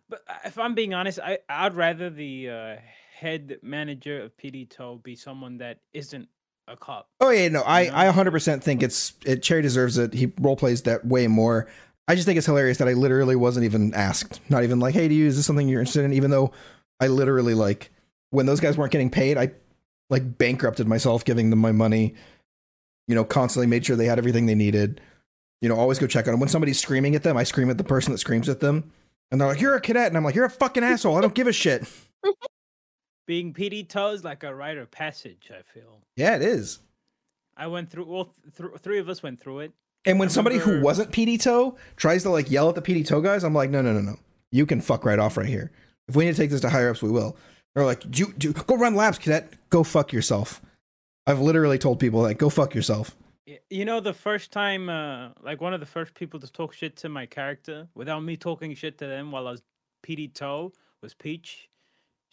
But 0.09 0.21
uh, 0.27 0.33
if 0.45 0.59
I'm 0.59 0.75
being 0.75 0.93
honest, 0.93 1.19
I 1.19 1.39
I'd 1.49 1.75
rather 1.75 2.09
the 2.09 2.49
uh, 2.49 2.75
head 3.13 3.57
manager 3.61 4.21
of 4.21 4.35
PD 4.37 4.69
Toe 4.69 4.99
be 5.03 5.15
someone 5.15 5.57
that 5.59 5.79
isn't 5.93 6.27
a 6.67 6.75
cop. 6.75 7.07
Oh 7.19 7.29
yeah, 7.29 7.47
no, 7.49 7.61
I 7.61 7.81
You 7.81 7.91
know? 7.91 7.97
I 7.97 8.11
100% 8.11 8.61
think 8.61 8.83
it's 8.83 9.13
it, 9.25 9.43
Cherry 9.43 9.61
deserves 9.61 9.97
it. 9.97 10.13
He 10.13 10.31
role 10.39 10.55
plays 10.55 10.83
that 10.83 11.05
way 11.05 11.27
more. 11.27 11.67
I 12.07 12.15
just 12.15 12.25
think 12.25 12.37
it's 12.37 12.45
hilarious 12.45 12.77
that 12.77 12.87
I 12.87 12.93
literally 12.93 13.35
wasn't 13.35 13.65
even 13.65 13.93
asked. 13.93 14.39
Not 14.49 14.63
even 14.63 14.79
like, 14.79 14.93
"Hey, 14.93 15.07
do 15.07 15.15
you 15.15 15.27
is 15.27 15.37
this 15.37 15.45
something 15.45 15.67
you're 15.67 15.79
interested 15.79 16.05
in?" 16.05 16.13
Even 16.13 16.31
though 16.31 16.51
I 16.99 17.07
literally 17.07 17.53
like 17.53 17.91
when 18.29 18.45
those 18.45 18.59
guys 18.59 18.77
weren't 18.77 18.91
getting 18.91 19.09
paid, 19.09 19.37
I 19.37 19.51
like 20.09 20.37
bankrupted 20.37 20.87
myself 20.87 21.25
giving 21.25 21.49
them 21.49 21.59
my 21.59 21.71
money. 21.71 22.15
You 23.07 23.15
know, 23.15 23.23
constantly 23.23 23.67
made 23.67 23.85
sure 23.85 23.95
they 23.95 24.05
had 24.05 24.17
everything 24.17 24.45
they 24.45 24.55
needed. 24.55 25.01
You 25.61 25.69
know, 25.69 25.75
always 25.75 25.99
go 25.99 26.07
check 26.07 26.27
on 26.27 26.33
them. 26.33 26.39
When 26.39 26.49
somebody's 26.49 26.79
screaming 26.79 27.15
at 27.15 27.23
them, 27.23 27.37
I 27.37 27.43
scream 27.43 27.69
at 27.69 27.77
the 27.77 27.83
person 27.83 28.11
that 28.11 28.19
screams 28.19 28.49
at 28.49 28.59
them. 28.59 28.91
And 29.31 29.41
they're 29.41 29.47
like, 29.47 29.61
"You're 29.61 29.75
a 29.75 29.81
cadet." 29.81 30.07
And 30.07 30.17
I'm 30.17 30.23
like, 30.23 30.35
"You're 30.35 30.45
a 30.45 30.49
fucking 30.49 30.83
asshole. 30.83 31.17
I 31.17 31.21
don't 31.21 31.33
give 31.33 31.47
a 31.47 31.53
shit." 31.53 31.87
Being 33.25 33.53
PD 33.53 33.87
Toe 33.87 34.11
is 34.11 34.23
like 34.23 34.43
a 34.43 34.53
rite 34.53 34.77
of 34.77 34.91
passage. 34.91 35.51
I 35.51 35.61
feel. 35.61 36.01
Yeah, 36.15 36.35
it 36.35 36.41
is. 36.41 36.79
I 37.57 37.67
went 37.67 37.89
through. 37.89 38.05
Well, 38.05 38.25
th- 38.25 38.57
th- 38.57 38.81
three 38.81 38.99
of 38.99 39.09
us 39.09 39.23
went 39.23 39.39
through 39.39 39.59
it. 39.59 39.71
And 40.05 40.19
when 40.19 40.29
somebody 40.29 40.57
who 40.57 40.81
wasn't 40.81 41.11
PD 41.11 41.41
Toe 41.41 41.77
tries 41.95 42.23
to 42.23 42.29
like 42.29 42.51
yell 42.51 42.69
at 42.69 42.75
the 42.75 42.81
PD 42.81 43.05
Toe 43.05 43.21
guys, 43.21 43.43
I'm 43.43 43.55
like, 43.55 43.71
no, 43.71 43.81
no, 43.81 43.91
no, 43.93 44.01
no. 44.01 44.17
You 44.51 44.65
can 44.65 44.79
fuck 44.79 45.03
right 45.03 45.17
off 45.17 45.37
right 45.37 45.47
here. 45.47 45.71
If 46.07 46.15
we 46.15 46.25
need 46.25 46.31
to 46.35 46.37
take 46.37 46.51
this 46.51 46.61
to 46.61 46.69
higher 46.69 46.89
ups, 46.91 47.01
we 47.01 47.09
will. 47.09 47.35
They're 47.73 47.85
like, 47.85 48.09
do, 48.09 48.31
do, 48.37 48.53
go 48.53 48.77
run 48.77 48.95
laps, 48.95 49.17
cadet. 49.17 49.53
Go 49.69 49.83
fuck 49.83 50.13
yourself. 50.13 50.61
I've 51.27 51.39
literally 51.39 51.79
told 51.79 51.99
people 51.99 52.21
like, 52.21 52.37
go 52.37 52.49
fuck 52.49 52.75
yourself. 52.75 53.15
You 53.69 53.85
know, 53.85 53.99
the 53.99 54.13
first 54.13 54.51
time, 54.51 54.89
uh, 54.89 55.29
like 55.43 55.59
one 55.59 55.73
of 55.73 55.79
the 55.79 55.85
first 55.85 56.13
people 56.13 56.39
to 56.39 56.51
talk 56.51 56.73
shit 56.73 56.95
to 56.97 57.09
my 57.09 57.25
character 57.25 57.87
without 57.95 58.21
me 58.21 58.37
talking 58.37 58.75
shit 58.75 58.97
to 58.99 59.07
them 59.07 59.31
while 59.31 59.47
I 59.47 59.51
was 59.51 59.63
PD 60.05 60.33
Toe 60.33 60.71
was 61.01 61.13
Peach. 61.13 61.69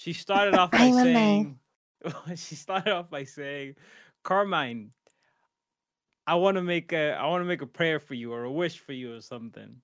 She 0.02 0.12
started 0.14 0.54
off 0.56 0.72
by 0.72 0.90
saying, 0.90 1.60
she 2.34 2.56
started 2.56 2.92
off 2.92 3.08
by 3.08 3.22
saying, 3.22 3.76
Carmine, 4.24 4.90
I 6.26 6.34
want 6.34 6.56
to 6.56 6.62
make 6.62 6.92
a, 6.92 7.12
I 7.12 7.24
want 7.28 7.42
to 7.42 7.44
make 7.44 7.62
a 7.62 7.68
prayer 7.68 8.00
for 8.00 8.14
you 8.14 8.32
or 8.32 8.42
a 8.42 8.50
wish 8.50 8.80
for 8.80 8.92
you 8.92 9.14
or 9.14 9.20
something. 9.20 9.76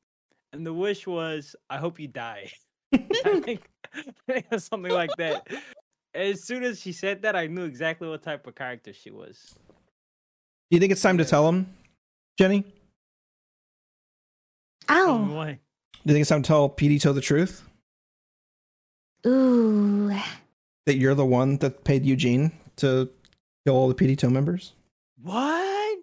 And 0.52 0.66
the 0.66 0.74
wish 0.74 1.06
was, 1.06 1.54
I 1.70 1.76
hope 1.76 2.00
you 2.00 2.08
die. 2.08 2.50
I 2.92 2.98
think, 3.44 3.68
I 3.94 4.02
think 4.26 4.46
something 4.58 4.90
like 4.90 5.16
that. 5.18 5.46
As 6.14 6.42
soon 6.42 6.64
as 6.64 6.80
she 6.80 6.90
said 6.90 7.22
that, 7.22 7.36
I 7.36 7.46
knew 7.46 7.62
exactly 7.64 8.08
what 8.08 8.20
type 8.22 8.44
of 8.48 8.56
character 8.56 8.92
she 8.92 9.12
was. 9.12 9.54
Do 9.68 10.76
you 10.76 10.80
think 10.80 10.90
it's 10.90 11.00
time 11.02 11.18
to 11.18 11.24
tell 11.24 11.48
him, 11.48 11.72
Jenny? 12.36 12.62
Do 12.62 12.66
Tell 14.88 15.08
Oh. 15.10 15.18
me 15.26 15.32
why. 15.34 15.48
you 16.04 16.12
think 16.12 16.22
it's 16.22 16.28
time 16.30 16.42
to 16.42 16.46
tell 16.48 16.68
PD 16.68 17.00
Toe 17.00 17.12
the 17.12 17.20
truth? 17.20 17.67
Ooh. 19.26 20.10
That 20.86 20.96
you're 20.96 21.14
the 21.14 21.26
one 21.26 21.58
that 21.58 21.84
paid 21.84 22.04
Eugene 22.04 22.52
to 22.76 23.10
kill 23.66 23.74
all 23.76 23.88
the 23.88 23.94
PD 23.94 24.16
Toe 24.16 24.30
members? 24.30 24.72
What? 25.22 25.98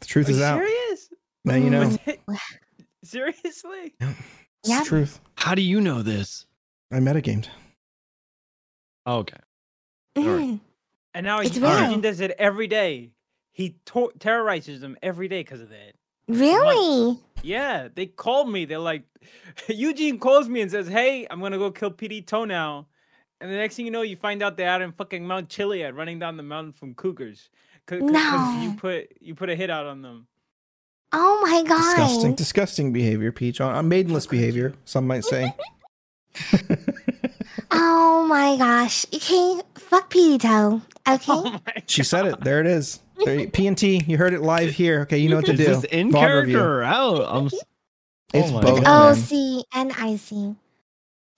The 0.00 0.06
truth 0.06 0.28
Are 0.28 0.32
is 0.32 0.38
you 0.38 0.44
out. 0.44 0.58
serious? 0.58 1.08
Now 1.44 1.54
you 1.56 1.70
know. 1.70 1.80
Was 1.86 1.98
it- 2.06 2.20
Seriously? 3.04 3.94
It's 4.00 4.14
Yeah. 4.64 4.80
the 4.80 4.84
truth. 4.86 5.20
How 5.36 5.54
do 5.54 5.62
you 5.62 5.80
know 5.80 6.02
this? 6.02 6.46
I 6.92 6.96
metagamed. 6.96 7.48
Okay. 9.06 9.36
Alright. 10.16 10.40
Mm. 10.40 10.60
And 11.14 11.24
now 11.24 11.40
It's 11.40 11.56
Eugene 11.56 11.88
real. 11.90 12.00
does 12.00 12.20
it 12.20 12.32
every 12.38 12.66
day. 12.68 13.10
He 13.52 13.76
tor- 13.86 14.12
terrorizes 14.20 14.80
them 14.82 14.96
every 15.02 15.26
day 15.26 15.40
because 15.40 15.60
of 15.62 15.70
that. 15.70 15.94
Really? 16.28 17.18
Yeah, 17.42 17.88
they 17.94 18.06
called 18.06 18.50
me. 18.50 18.64
They're 18.64 18.78
like, 18.78 19.02
Eugene 19.68 20.18
calls 20.18 20.48
me 20.48 20.60
and 20.60 20.70
says, 20.70 20.88
"Hey, 20.88 21.26
I'm 21.30 21.40
gonna 21.40 21.58
go 21.58 21.70
kill 21.70 21.90
PD 21.90 22.26
Toe 22.26 22.44
now." 22.44 22.86
And 23.40 23.50
the 23.50 23.56
next 23.56 23.76
thing 23.76 23.84
you 23.84 23.92
know, 23.92 24.02
you 24.02 24.16
find 24.16 24.42
out 24.42 24.56
they're 24.56 24.68
out 24.68 24.82
in 24.82 24.90
fucking 24.92 25.24
Mount 25.26 25.48
Chiliad, 25.48 25.94
running 25.96 26.18
down 26.18 26.36
the 26.36 26.42
mountain 26.42 26.72
from 26.72 26.94
cougars. 26.94 27.48
Cause, 27.86 28.00
'cause- 28.00 28.10
'cause 28.10 28.62
you 28.64 28.74
put 28.74 29.08
you 29.20 29.34
put 29.34 29.48
a 29.50 29.54
hit 29.54 29.70
out 29.70 29.86
on 29.86 30.02
them. 30.02 30.26
Oh 31.12 31.40
my 31.42 31.62
god. 31.62 31.96
disgusting 31.96 32.34
disgusting 32.34 32.92
behavior, 32.92 33.32
Peach. 33.32 33.60
On 33.60 33.74
on 33.74 33.88
maidenless 33.88 34.26
behavior, 34.26 34.74
some 34.84 35.06
might 35.06 35.24
say. 35.24 35.54
Oh 37.80 38.26
my 38.28 38.56
gosh. 38.56 39.06
Okay, 39.14 39.60
fuck 39.76 40.10
PD 40.12 40.40
Toe. 40.40 40.82
Okay. 41.08 41.24
Oh 41.28 41.58
She 41.86 42.02
said 42.02 42.26
it. 42.26 42.40
There 42.40 42.60
it 42.60 42.66
is. 42.66 43.00
There, 43.24 43.46
P&T, 43.48 44.04
you 44.06 44.16
heard 44.18 44.32
it 44.34 44.42
live 44.42 44.70
here. 44.70 45.00
Okay, 45.02 45.18
you 45.18 45.28
know 45.28 45.36
what 45.36 45.46
to 45.46 45.52
Is 45.52 45.58
do. 45.58 45.64
this 45.64 45.84
in 45.84 46.10
VOD 46.10 46.18
character 46.18 46.40
review. 46.46 46.60
or 46.60 46.82
out? 46.82 47.24
I'm. 47.28 47.46
s- 47.46 47.54
It's 48.34 48.50
Oh 48.52 48.60
both, 48.60 48.82
God. 48.84 49.16
man. 49.30 49.58
OC 49.58 49.64
and 49.74 49.90
IC. 49.90 50.56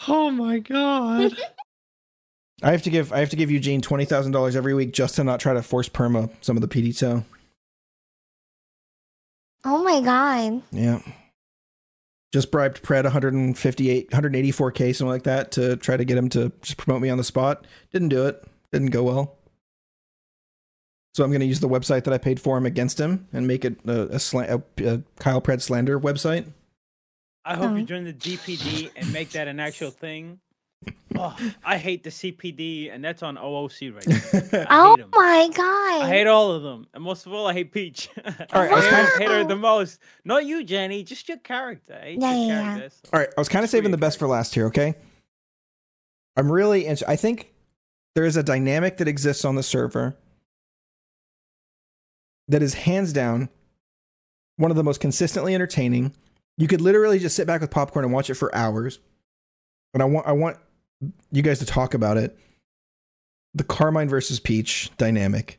Oh 0.08 0.30
my 0.30 0.58
god. 0.58 1.32
I 2.62 2.72
have 2.72 2.82
to 2.82 2.90
give 2.90 3.12
I 3.12 3.20
have 3.20 3.30
to 3.30 3.36
give 3.36 3.50
Eugene 3.50 3.80
twenty 3.80 4.04
thousand 4.04 4.32
dollars 4.32 4.56
every 4.56 4.74
week 4.74 4.92
just 4.92 5.16
to 5.16 5.24
not 5.24 5.40
try 5.40 5.54
to 5.54 5.62
force 5.62 5.88
perma 5.88 6.30
some 6.42 6.56
of 6.56 6.60
the 6.62 6.68
PD 6.68 6.96
toe. 6.98 7.24
Oh 9.64 9.82
my 9.82 10.00
god. 10.00 10.62
Yeah. 10.72 11.00
Just 12.32 12.50
bribed 12.52 12.82
Pred 12.82 13.02
158, 13.04 14.10
184k, 14.10 14.94
something 14.94 15.08
like 15.10 15.24
that, 15.24 15.50
to 15.52 15.76
try 15.76 15.96
to 15.96 16.04
get 16.04 16.16
him 16.16 16.28
to 16.30 16.52
just 16.62 16.76
promote 16.76 17.02
me 17.02 17.10
on 17.10 17.18
the 17.18 17.24
spot. 17.24 17.66
Didn't 17.92 18.10
do 18.10 18.26
it. 18.26 18.44
Didn't 18.72 18.90
go 18.90 19.02
well. 19.02 19.36
So 21.14 21.24
I'm 21.24 21.30
going 21.30 21.40
to 21.40 21.46
use 21.46 21.58
the 21.58 21.68
website 21.68 22.04
that 22.04 22.14
I 22.14 22.18
paid 22.18 22.40
for 22.40 22.56
him 22.56 22.66
against 22.66 23.00
him 23.00 23.26
and 23.32 23.48
make 23.48 23.64
it 23.64 23.80
a, 23.84 24.02
a, 24.02 24.16
sla- 24.16 24.62
a, 24.78 24.86
a 24.94 25.02
Kyle 25.18 25.40
Pred 25.40 25.60
slander 25.60 25.98
website. 25.98 26.46
I 27.44 27.56
hope 27.56 27.72
you 27.76 27.82
Oh. 27.82 27.86
join 27.86 28.04
the 28.04 28.12
DPD 28.12 28.90
and 28.94 29.12
make 29.12 29.30
that 29.30 29.48
an 29.48 29.58
actual 29.58 29.90
thing. 29.90 30.38
Oh, 31.16 31.36
I 31.64 31.76
hate 31.76 32.04
the 32.04 32.10
CPD, 32.10 32.94
and 32.94 33.04
that's 33.04 33.22
on 33.22 33.36
OOC 33.36 33.94
right 33.94 34.06
now. 34.06 34.66
Oh 34.70 34.96
my 35.12 35.50
god. 35.54 36.02
I 36.04 36.08
hate 36.08 36.26
all 36.26 36.52
of 36.52 36.62
them, 36.62 36.86
and 36.94 37.02
most 37.04 37.26
of 37.26 37.32
all, 37.32 37.46
I 37.46 37.52
hate 37.52 37.72
Peach. 37.72 38.08
All 38.16 38.24
right, 38.62 38.70
I 38.70 38.74
was 38.74 38.84
I 38.86 38.90
kinda- 38.90 39.10
hate, 39.18 39.18
hate 39.18 39.28
her 39.30 39.44
the 39.44 39.56
most. 39.56 39.98
Not 40.24 40.46
you, 40.46 40.64
Jenny. 40.64 41.02
Just 41.02 41.28
your 41.28 41.38
character. 41.38 41.94
I 42.00 42.04
hate 42.06 42.20
Yeah, 42.20 42.32
your 42.34 42.40
yeah, 42.40 42.46
yeah. 42.46 42.62
character. 42.62 42.80
that's 42.80 43.00
all. 43.04 43.10
All 43.12 43.20
right, 43.20 43.28
I 43.36 43.40
was 43.40 43.48
kind 43.48 43.64
of 43.64 43.70
saving 43.70 43.90
the 43.90 43.98
best 43.98 44.18
for 44.18 44.26
last 44.28 44.54
here, 44.54 44.66
okay? 44.66 44.94
I'm 46.36 46.50
really 46.50 46.86
int- 46.86 47.02
I 47.06 47.16
think 47.16 47.52
there 48.14 48.24
is 48.24 48.36
a 48.36 48.42
dynamic 48.42 48.96
that 48.98 49.08
exists 49.08 49.44
on 49.44 49.56
the 49.56 49.62
server 49.62 50.16
that 52.48 52.62
is 52.62 52.74
hands 52.74 53.12
down 53.12 53.48
one 54.56 54.70
of 54.70 54.76
the 54.76 54.84
most 54.84 55.00
consistently 55.00 55.54
entertaining. 55.54 56.14
You 56.56 56.68
could 56.68 56.80
literally 56.80 57.18
just 57.18 57.36
sit 57.36 57.46
back 57.46 57.60
with 57.60 57.70
popcorn 57.70 58.04
and 58.04 58.14
watch 58.14 58.30
it 58.30 58.34
for 58.34 58.54
hours. 58.54 58.98
And 59.92 60.02
I 60.02 60.06
want 60.06 60.26
I 60.26 60.32
want 60.32 60.56
you 61.32 61.42
guys 61.42 61.58
to 61.60 61.66
talk 61.66 61.94
about 61.94 62.16
it. 62.16 62.36
The 63.54 63.64
Carmine 63.64 64.08
versus 64.08 64.38
Peach 64.38 64.90
dynamic. 64.96 65.58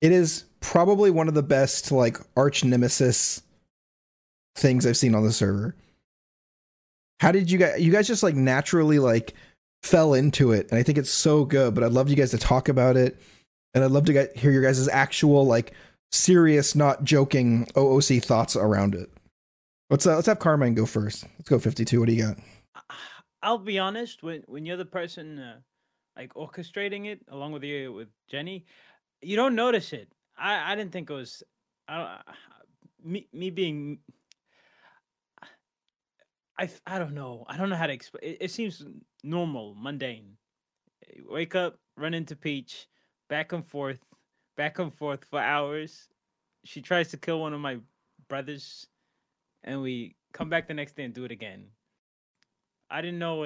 It 0.00 0.12
is 0.12 0.44
probably 0.60 1.10
one 1.10 1.28
of 1.28 1.34
the 1.34 1.42
best 1.42 1.90
like 1.90 2.18
arch 2.36 2.64
nemesis 2.64 3.42
things 4.56 4.86
I've 4.86 4.96
seen 4.96 5.14
on 5.14 5.24
the 5.24 5.32
server. 5.32 5.74
How 7.20 7.32
did 7.32 7.50
you 7.50 7.58
guys 7.58 7.80
you 7.80 7.90
guys 7.90 8.06
just 8.06 8.22
like 8.22 8.34
naturally 8.34 8.98
like 8.98 9.34
fell 9.82 10.14
into 10.14 10.52
it 10.52 10.68
and 10.70 10.78
I 10.78 10.82
think 10.82 10.98
it's 10.98 11.10
so 11.10 11.44
good, 11.44 11.74
but 11.74 11.82
I'd 11.82 11.92
love 11.92 12.08
you 12.08 12.16
guys 12.16 12.30
to 12.30 12.38
talk 12.38 12.68
about 12.68 12.96
it 12.96 13.20
and 13.74 13.82
I'd 13.82 13.90
love 13.90 14.06
to 14.06 14.12
get 14.12 14.36
hear 14.36 14.50
your 14.50 14.62
guys' 14.62 14.88
actual 14.88 15.46
like 15.46 15.72
serious 16.12 16.74
not 16.74 17.04
joking 17.04 17.66
OOC 17.74 18.22
thoughts 18.22 18.56
around 18.56 18.94
it. 18.94 19.10
Let's 19.90 20.06
uh, 20.06 20.14
let's 20.14 20.26
have 20.26 20.38
Carmine 20.38 20.74
go 20.74 20.86
first. 20.86 21.24
Let's 21.38 21.48
go 21.48 21.58
52. 21.58 21.98
What 21.98 22.08
do 22.08 22.14
you 22.14 22.26
got? 22.26 22.38
I'll 23.42 23.58
be 23.58 23.78
honest. 23.78 24.22
When 24.22 24.42
when 24.46 24.66
you're 24.66 24.76
the 24.76 24.84
person 24.84 25.38
uh, 25.38 25.60
like 26.16 26.34
orchestrating 26.34 27.06
it 27.06 27.20
along 27.28 27.52
with 27.52 27.64
you 27.64 27.92
with 27.92 28.08
Jenny, 28.28 28.64
you 29.22 29.36
don't 29.36 29.54
notice 29.54 29.92
it. 29.92 30.08
I 30.36 30.72
I 30.72 30.74
didn't 30.76 30.92
think 30.92 31.10
it 31.10 31.14
was. 31.14 31.42
I 31.88 32.20
me 33.02 33.28
me 33.32 33.50
being. 33.50 33.98
I, 36.58 36.68
I 36.86 36.98
don't 36.98 37.14
know. 37.14 37.44
I 37.48 37.56
don't 37.56 37.68
know 37.70 37.76
how 37.76 37.86
to 37.86 37.92
explain. 37.92 38.32
It, 38.32 38.38
it 38.40 38.50
seems 38.50 38.84
normal, 39.22 39.76
mundane. 39.78 40.36
Wake 41.28 41.54
up, 41.54 41.78
run 41.96 42.14
into 42.14 42.34
Peach, 42.34 42.88
back 43.28 43.52
and 43.52 43.64
forth, 43.64 44.00
back 44.56 44.80
and 44.80 44.92
forth 44.92 45.24
for 45.24 45.38
hours. 45.40 46.08
She 46.64 46.82
tries 46.82 47.10
to 47.10 47.16
kill 47.16 47.40
one 47.40 47.54
of 47.54 47.60
my 47.60 47.78
brothers, 48.28 48.88
and 49.62 49.80
we 49.80 50.16
come 50.32 50.50
back 50.50 50.66
the 50.66 50.74
next 50.74 50.96
day 50.96 51.04
and 51.04 51.14
do 51.14 51.24
it 51.24 51.30
again. 51.30 51.66
I 52.90 53.00
didn't 53.00 53.18
know. 53.18 53.44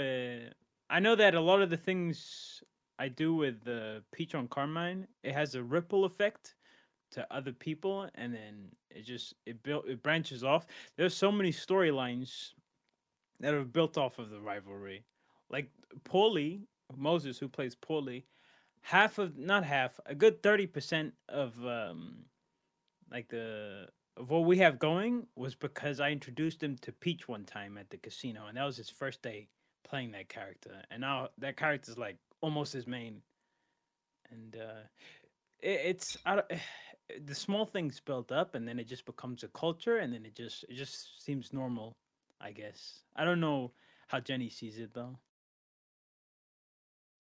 I 0.91 1.01
know 1.01 1.15
that 1.17 1.35
a 1.35 1.41
lot 1.41 1.63
of 1.63 1.71
the 1.71 1.77
things 1.77 2.63
I 2.99 3.09
do 3.09 3.35
with 3.35 3.67
uh, 3.67 4.01
Peach 4.13 4.35
on 4.35 4.49
Carmine, 4.49 5.07
it 5.23 5.33
has 5.33 5.55
a 5.55 5.63
ripple 5.63 6.05
effect 6.05 6.55
to 7.13 7.27
other 7.31 7.53
people, 7.53 8.09
and 8.15 8.33
then 8.33 8.71
it 8.91 9.03
just 9.03 9.35
it 9.47 9.63
built 9.63 9.89
it 9.89 10.03
branches 10.03 10.45
off. 10.45 10.67
There's 10.97 11.17
so 11.17 11.33
many 11.33 11.51
storylines 11.51 12.53
that 13.41 13.55
are 13.55 13.65
built 13.65 13.99
off 13.99 14.19
of 14.19 14.31
the 14.31 14.41
rivalry. 14.41 15.05
Like 15.51 15.69
Paulie 16.05 16.63
Moses, 16.97 17.39
who 17.39 17.49
plays 17.49 17.75
Paulie, 17.75 18.25
half 18.83 19.19
of 19.19 19.37
not 19.37 19.65
half, 19.65 19.99
a 20.07 20.15
good 20.15 20.43
thirty 20.43 20.67
percent 20.67 21.15
of 21.29 21.55
um, 21.67 22.25
like 23.11 23.29
the 23.29 23.89
what 24.17 24.45
we 24.45 24.59
have 24.59 24.79
going 24.79 25.27
was 25.37 25.55
because 25.55 26.01
I 26.01 26.11
introduced 26.11 26.63
him 26.63 26.77
to 26.83 26.93
Peach 26.93 27.29
one 27.29 27.45
time 27.45 27.79
at 27.79 27.91
the 27.91 27.97
casino, 27.97 28.47
and 28.47 28.57
that 28.57 28.65
was 28.65 28.77
his 28.77 28.91
first 28.91 29.23
day 29.23 29.49
playing 29.85 30.13
that 30.13 30.29
character, 30.29 30.83
and 30.91 31.01
now 31.01 31.29
that 31.39 31.57
character's 31.57 31.99
like 31.99 32.17
almost 32.41 32.73
his 32.73 32.87
main, 32.87 33.23
and 34.31 34.57
uh, 34.57 34.83
it, 35.61 35.81
it's 35.85 36.17
the 37.27 37.35
small 37.35 37.67
things 37.67 38.01
built 38.01 38.33
up, 38.33 38.55
and 38.55 38.67
then 38.67 38.79
it 38.79 38.89
just 38.89 39.07
becomes 39.07 39.43
a 39.43 39.49
culture, 39.49 39.99
and 39.99 40.13
then 40.13 40.25
it 40.27 40.35
just 40.35 40.65
it 40.69 40.75
just 40.75 41.25
seems 41.25 41.53
normal, 41.53 41.97
I 42.41 42.53
guess. 42.53 43.01
I 43.17 43.25
don't 43.25 43.41
know 43.41 43.73
how 44.09 44.21
Jenny 44.21 44.51
sees 44.51 44.79
it 44.79 44.93
though. 44.95 45.19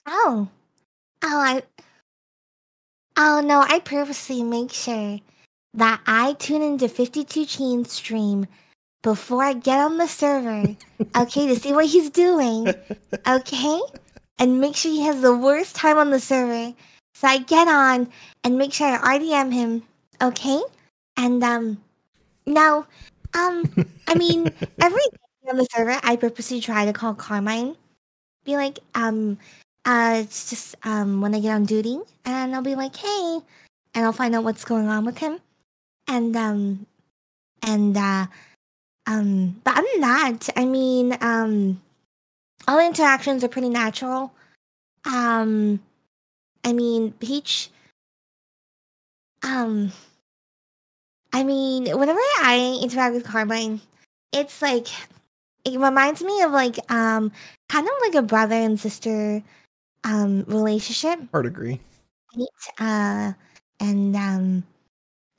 Oh. 0.06 0.48
Oh, 1.24 1.38
I. 1.40 1.62
Oh, 3.16 3.40
no, 3.40 3.60
I 3.60 3.78
purposely 3.78 4.42
make 4.42 4.72
sure 4.72 5.20
that 5.74 6.00
I 6.06 6.34
tune 6.34 6.62
into 6.62 6.88
52 6.88 7.46
Chain 7.46 7.84
stream 7.84 8.46
before 9.02 9.42
I 9.42 9.54
get 9.54 9.78
on 9.78 9.98
the 9.98 10.06
server, 10.06 10.76
okay, 11.16 11.46
to 11.48 11.56
see 11.56 11.72
what 11.72 11.86
he's 11.86 12.10
doing, 12.10 12.68
okay? 13.26 13.80
And 14.38 14.60
make 14.60 14.76
sure 14.76 14.92
he 14.92 15.02
has 15.02 15.20
the 15.20 15.36
worst 15.36 15.74
time 15.76 15.98
on 15.98 16.10
the 16.10 16.20
server. 16.20 16.74
So 17.14 17.28
I 17.28 17.38
get 17.38 17.68
on 17.68 18.08
and 18.44 18.58
make 18.58 18.72
sure 18.72 18.86
I 18.86 19.18
RDM 19.18 19.52
him, 19.52 19.82
okay? 20.20 20.60
And, 21.16 21.42
um, 21.44 21.82
now, 22.46 22.86
um, 23.34 23.64
I 24.08 24.14
mean, 24.14 24.48
every 24.80 25.02
day 25.02 25.50
on 25.50 25.56
the 25.56 25.66
server, 25.72 25.98
I 26.02 26.16
purposely 26.16 26.60
try 26.60 26.84
to 26.84 26.92
call 26.92 27.14
Carmine, 27.14 27.76
be 28.44 28.56
like, 28.56 28.78
um, 28.94 29.38
uh, 29.84 30.20
it's 30.22 30.50
just 30.50 30.76
um 30.86 31.20
when 31.20 31.34
I 31.34 31.40
get 31.40 31.54
on 31.54 31.64
duty, 31.64 31.98
and 32.24 32.54
I'll 32.54 32.62
be 32.62 32.74
like, 32.76 32.94
"Hey," 32.96 33.40
and 33.94 34.04
I'll 34.04 34.12
find 34.12 34.34
out 34.34 34.44
what's 34.44 34.64
going 34.64 34.88
on 34.88 35.04
with 35.04 35.18
him, 35.18 35.40
and 36.08 36.36
um, 36.36 36.86
and 37.62 37.96
uh, 37.96 38.26
um, 39.06 39.60
but 39.64 39.78
other 39.78 39.88
than 39.94 40.02
that, 40.02 40.48
I 40.56 40.64
mean, 40.64 41.16
um, 41.20 41.80
all 42.68 42.78
the 42.78 42.86
interactions 42.86 43.44
are 43.44 43.48
pretty 43.48 43.70
natural. 43.70 44.32
Um, 45.06 45.80
I 46.64 46.72
mean, 46.72 47.12
Peach. 47.14 47.70
Um, 49.42 49.92
I 51.32 51.42
mean, 51.44 51.86
whenever 51.98 52.20
I 52.40 52.78
interact 52.82 53.14
with 53.14 53.24
Carmine, 53.24 53.80
it's 54.32 54.60
like 54.62 54.88
it 55.64 55.78
reminds 55.78 56.22
me 56.22 56.42
of 56.42 56.52
like 56.52 56.78
um 56.92 57.32
kind 57.68 57.86
of 57.86 57.92
like 58.02 58.14
a 58.16 58.22
brother 58.22 58.54
and 58.56 58.78
sister 58.80 59.42
um 60.04 60.44
relationship 60.44 61.20
Hard 61.32 61.46
agree. 61.46 61.80
uh 62.78 63.32
and 63.80 64.16
um 64.16 64.64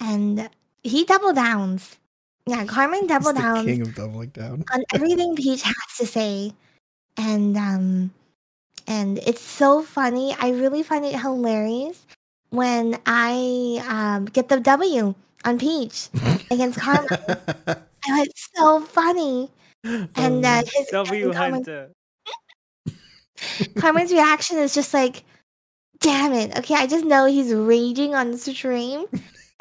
and 0.04 0.50
he 0.84 1.06
double 1.06 1.34
downs 1.34 1.98
yeah 2.46 2.66
carmen 2.66 3.02
He's 3.02 3.08
double 3.10 3.34
the 3.34 3.40
downs 3.40 3.66
king 3.66 3.82
of 3.82 3.96
doubling 3.96 4.30
down. 4.30 4.64
on 4.74 4.84
everything 4.94 5.36
peach 5.36 5.64
has 5.64 5.98
to 5.98 6.06
say 6.06 6.54
and 7.18 7.56
um 7.58 8.12
and 8.88 9.18
it's 9.20 9.42
so 9.42 9.82
funny 9.82 10.36
i 10.40 10.50
really 10.52 10.84
find 10.84 11.06
it 11.06 11.20
hilarious 11.20 12.06
when 12.50 13.00
i 13.06 13.82
um 13.88 14.26
get 14.26 14.50
the 14.50 14.60
w 14.60 15.16
on 15.46 15.58
peach 15.60 16.10
against 16.52 16.80
carmen 16.80 17.08
and 17.10 18.28
it's 18.28 18.50
so 18.56 18.82
funny 18.82 19.50
and 19.84 20.46
uh 20.46 20.64
his 20.76 20.88
W 20.92 21.26
and 21.26 21.34
Carmen- 21.36 21.66
Carmen's 23.78 24.12
reaction 24.12 24.58
is 24.58 24.74
just 24.74 24.94
like, 24.94 25.24
damn 26.00 26.32
it. 26.34 26.58
Okay, 26.60 26.76
I 26.76 26.88
just 26.88 27.04
know 27.06 27.26
he's 27.26 27.54
raging 27.54 28.16
on 28.16 28.32
the 28.32 28.38
stream. 28.38 29.06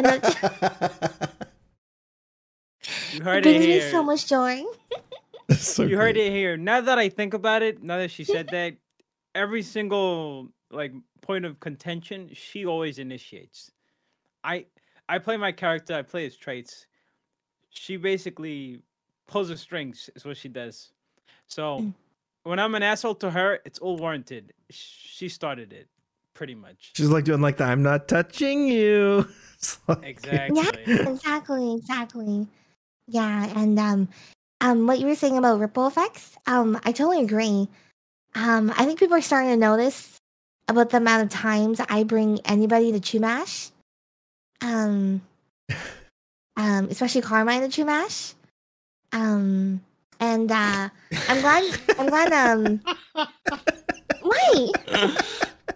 And 0.04 0.16
it 0.16 0.24
You 3.10 3.22
heard 3.22 3.46
it 3.46 3.54
brings 3.54 3.66
me 3.68 3.80
here. 3.80 3.80
so 3.80 4.02
much 4.02 4.28
joy. 4.28 4.64
So 5.58 5.82
you 5.84 5.96
heard 5.98 6.16
it 6.16 6.32
here. 6.32 6.56
Now 6.56 6.80
that 6.82 6.98
I 6.98 7.08
think 7.10 7.34
about 7.34 7.62
it, 7.62 7.82
now 7.82 7.98
that 7.98 8.10
she 8.10 8.24
said 8.24 8.50
that, 8.50 8.74
every 9.34 9.62
single 9.62 10.48
like 10.70 10.92
point 11.22 11.44
of 11.46 11.60
contention, 11.60 12.30
she 12.34 12.66
always 12.66 12.98
initiates. 12.98 13.72
I 14.44 14.66
I 15.08 15.18
play 15.18 15.36
my 15.38 15.52
character. 15.52 15.94
I 15.94 16.02
play 16.02 16.24
his 16.24 16.36
traits. 16.36 16.86
She 17.70 17.96
basically 17.96 18.80
pulls 19.28 19.48
the 19.48 19.56
strings. 19.56 20.10
Is 20.16 20.24
what 20.24 20.36
she 20.38 20.48
does. 20.48 20.92
So 21.48 21.82
Mm. 21.82 21.94
when 22.44 22.58
I'm 22.60 22.74
an 22.74 22.82
asshole 22.84 23.16
to 23.16 23.30
her, 23.30 23.60
it's 23.64 23.78
all 23.80 23.96
warranted. 23.96 24.52
She 24.70 25.28
started 25.28 25.72
it, 25.72 25.88
pretty 26.42 26.54
much. 26.56 26.90
She's 26.96 27.08
like 27.08 27.22
doing 27.22 27.40
like 27.40 27.58
the 27.58 27.62
I'm 27.62 27.84
not 27.84 28.08
touching 28.08 28.66
you. 28.66 29.28
Like- 29.86 30.02
Exactly. 30.02 30.82
exactly, 30.84 31.74
exactly. 31.76 32.48
Yeah, 33.06 33.46
and 33.56 33.78
um 33.78 34.08
um 34.60 34.88
what 34.88 34.98
you 34.98 35.06
were 35.06 35.14
saying 35.14 35.38
about 35.38 35.60
ripple 35.60 35.86
effects, 35.86 36.36
um, 36.48 36.80
I 36.84 36.90
totally 36.90 37.22
agree. 37.22 37.68
Um, 38.34 38.72
I 38.76 38.84
think 38.86 38.98
people 38.98 39.16
are 39.16 39.22
starting 39.22 39.50
to 39.50 39.56
notice 39.56 40.18
about 40.66 40.90
the 40.90 40.96
amount 40.96 41.22
of 41.22 41.30
times 41.30 41.80
I 41.88 42.02
bring 42.02 42.40
anybody 42.44 42.90
to 42.90 42.98
Chumash. 42.98 43.70
Um 44.60 45.22
um, 46.56 46.88
especially 46.90 47.20
Carmine 47.20 47.70
to 47.70 47.84
Chumash. 47.84 48.34
Um 49.12 49.80
and 50.18 50.50
uh 50.50 50.88
I'm 51.28 51.40
glad 51.40 51.78
I'm 52.00 52.08
glad 52.08 52.32
um 52.32 52.80
wait. 54.24 54.72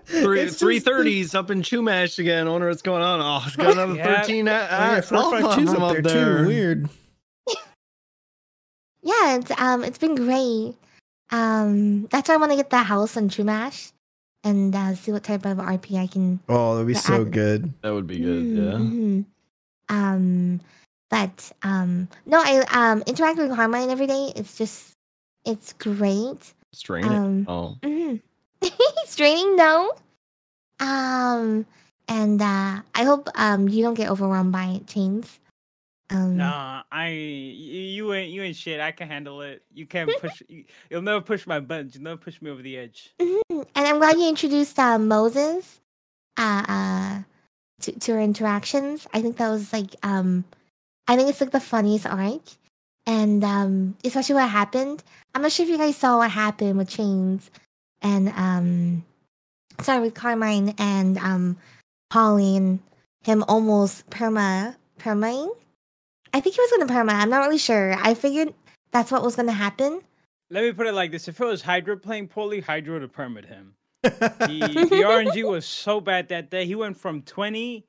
Three 0.06 0.40
It's 0.40 0.52
just- 0.52 0.60
three 0.60 0.78
thirties 0.78 1.34
up 1.34 1.50
in 1.50 1.62
Chumash 1.62 2.18
again. 2.18 2.46
I 2.46 2.50
wonder 2.50 2.68
what's 2.68 2.82
going 2.82 3.02
on. 3.02 3.20
Oh, 3.20 3.44
it's 3.46 3.56
got 3.56 3.72
another 3.72 3.94
Yeah. 3.96 4.20
thirteen. 4.20 4.48
Oh, 4.48 4.52
yeah, 4.52 5.00
four 5.00 5.30
five 5.40 5.54
two's 5.56 5.74
up 5.74 5.92
there, 5.92 6.02
too. 6.02 6.46
Weird. 6.46 6.88
Yeah, 9.02 9.36
it's 9.36 9.50
um 9.58 9.84
it's 9.84 9.98
been 9.98 10.14
great. 10.16 10.74
Um 11.30 12.06
that's 12.10 12.28
why 12.28 12.34
I 12.34 12.38
want 12.38 12.52
to 12.52 12.56
get 12.56 12.70
the 12.70 12.78
house 12.78 13.16
on 13.16 13.28
Chumash 13.28 13.92
and 14.44 14.74
uh, 14.74 14.94
see 14.94 15.12
what 15.12 15.22
type 15.24 15.44
of 15.44 15.58
RP 15.58 15.96
I 15.96 16.06
can 16.06 16.40
Oh, 16.48 16.74
that'd 16.74 16.86
be 16.86 16.94
so 16.94 17.22
ad- 17.22 17.32
good. 17.32 17.72
That 17.82 17.90
would 17.92 18.06
be 18.06 18.18
good. 18.18 18.44
Mm, 18.44 18.56
Yeah. 18.56 18.72
mhm. 18.78 19.24
Um 19.88 20.60
but 21.10 21.52
um 21.62 22.08
no 22.26 22.40
I 22.44 22.64
um 22.72 23.02
interact 23.06 23.38
with 23.38 23.54
Carmine 23.54 23.90
every 23.90 24.06
day. 24.08 24.32
It's 24.34 24.56
just 24.58 24.92
it's 25.44 25.72
great. 25.74 26.52
Strain 26.72 27.04
it. 27.04 27.10
Um 27.12 27.44
Oh, 27.48 27.76
mhm. 27.82 28.20
Straining 29.06 29.56
no. 29.56 29.92
Um 30.80 31.66
and 32.08 32.40
uh, 32.40 32.80
I 32.94 33.04
hope 33.04 33.28
um 33.34 33.68
you 33.68 33.82
don't 33.82 33.94
get 33.94 34.10
overwhelmed 34.10 34.52
by 34.52 34.80
chains. 34.86 35.38
Um, 36.10 36.36
Nah, 36.36 36.82
I 36.92 37.08
you, 37.08 38.12
ain't 38.12 38.30
you 38.30 38.42
ain't 38.42 38.56
shit. 38.56 38.78
I 38.80 38.92
can 38.92 39.08
handle 39.08 39.40
it. 39.42 39.62
You 39.74 39.86
can't 39.86 40.10
push. 40.20 40.42
you, 40.48 40.64
you'll 40.88 41.02
never 41.02 41.20
push 41.20 41.46
my 41.46 41.58
buttons. 41.60 41.94
You'll 41.94 42.04
never 42.04 42.16
push 42.16 42.40
me 42.40 42.50
over 42.50 42.62
the 42.62 42.76
edge. 42.76 43.12
mhm. 43.20 43.40
And 43.50 43.86
I'm 43.86 43.98
glad 43.98 44.16
you 44.16 44.28
introduced 44.28 44.78
uh, 44.78 44.98
Moses 44.98 45.80
uh, 46.36 46.64
uh, 46.68 47.22
to, 47.80 47.92
to 47.98 48.12
her 48.14 48.20
interactions. 48.20 49.06
I 49.12 49.20
think 49.20 49.36
that 49.38 49.48
was 49.50 49.72
like, 49.72 49.96
um, 50.04 50.44
I 51.08 51.16
think 51.16 51.28
it's 51.28 51.40
like 51.40 51.50
the 51.50 51.60
funniest 51.60 52.06
arc. 52.06 52.42
And 53.08 53.42
um, 53.44 53.96
especially 54.04 54.34
what 54.36 54.48
happened. 54.50 55.02
I'm 55.34 55.42
not 55.42 55.52
sure 55.52 55.64
if 55.64 55.70
you 55.70 55.78
guys 55.78 55.96
saw 55.96 56.18
what 56.18 56.30
happened 56.30 56.76
with 56.78 56.88
Chains 56.88 57.50
and, 58.02 58.28
um, 58.30 59.04
sorry, 59.80 60.00
with 60.00 60.14
Carmine 60.14 60.74
and 60.78 61.18
um, 61.18 61.56
Paulie, 62.12 62.78
him 63.22 63.44
almost 63.48 64.08
perma, 64.10 64.76
permaing. 64.98 65.50
I 66.32 66.40
think 66.40 66.54
he 66.54 66.60
was 66.60 66.70
going 66.70 66.86
to 66.86 66.92
perma. 66.92 67.12
I'm 67.14 67.30
not 67.30 67.44
really 67.44 67.58
sure. 67.58 67.94
I 67.94 68.14
figured 68.14 68.52
that's 68.92 69.10
what 69.10 69.22
was 69.22 69.36
going 69.36 69.46
to 69.48 69.52
happen. 69.52 70.00
Let 70.50 70.64
me 70.64 70.72
put 70.72 70.86
it 70.86 70.92
like 70.92 71.10
this: 71.10 71.26
If 71.28 71.40
it 71.40 71.44
was 71.44 71.62
Hydra 71.62 71.96
playing 71.96 72.28
poorly, 72.28 72.60
Hydra 72.60 72.94
would 72.94 73.02
have 73.02 73.12
permit 73.12 73.46
him. 73.46 73.74
The, 74.02 74.10
the 74.40 75.02
RNG 75.04 75.48
was 75.48 75.66
so 75.66 76.00
bad 76.00 76.28
that 76.28 76.50
day. 76.50 76.66
He 76.66 76.74
went 76.76 76.96
from 76.96 77.22
20, 77.22 77.84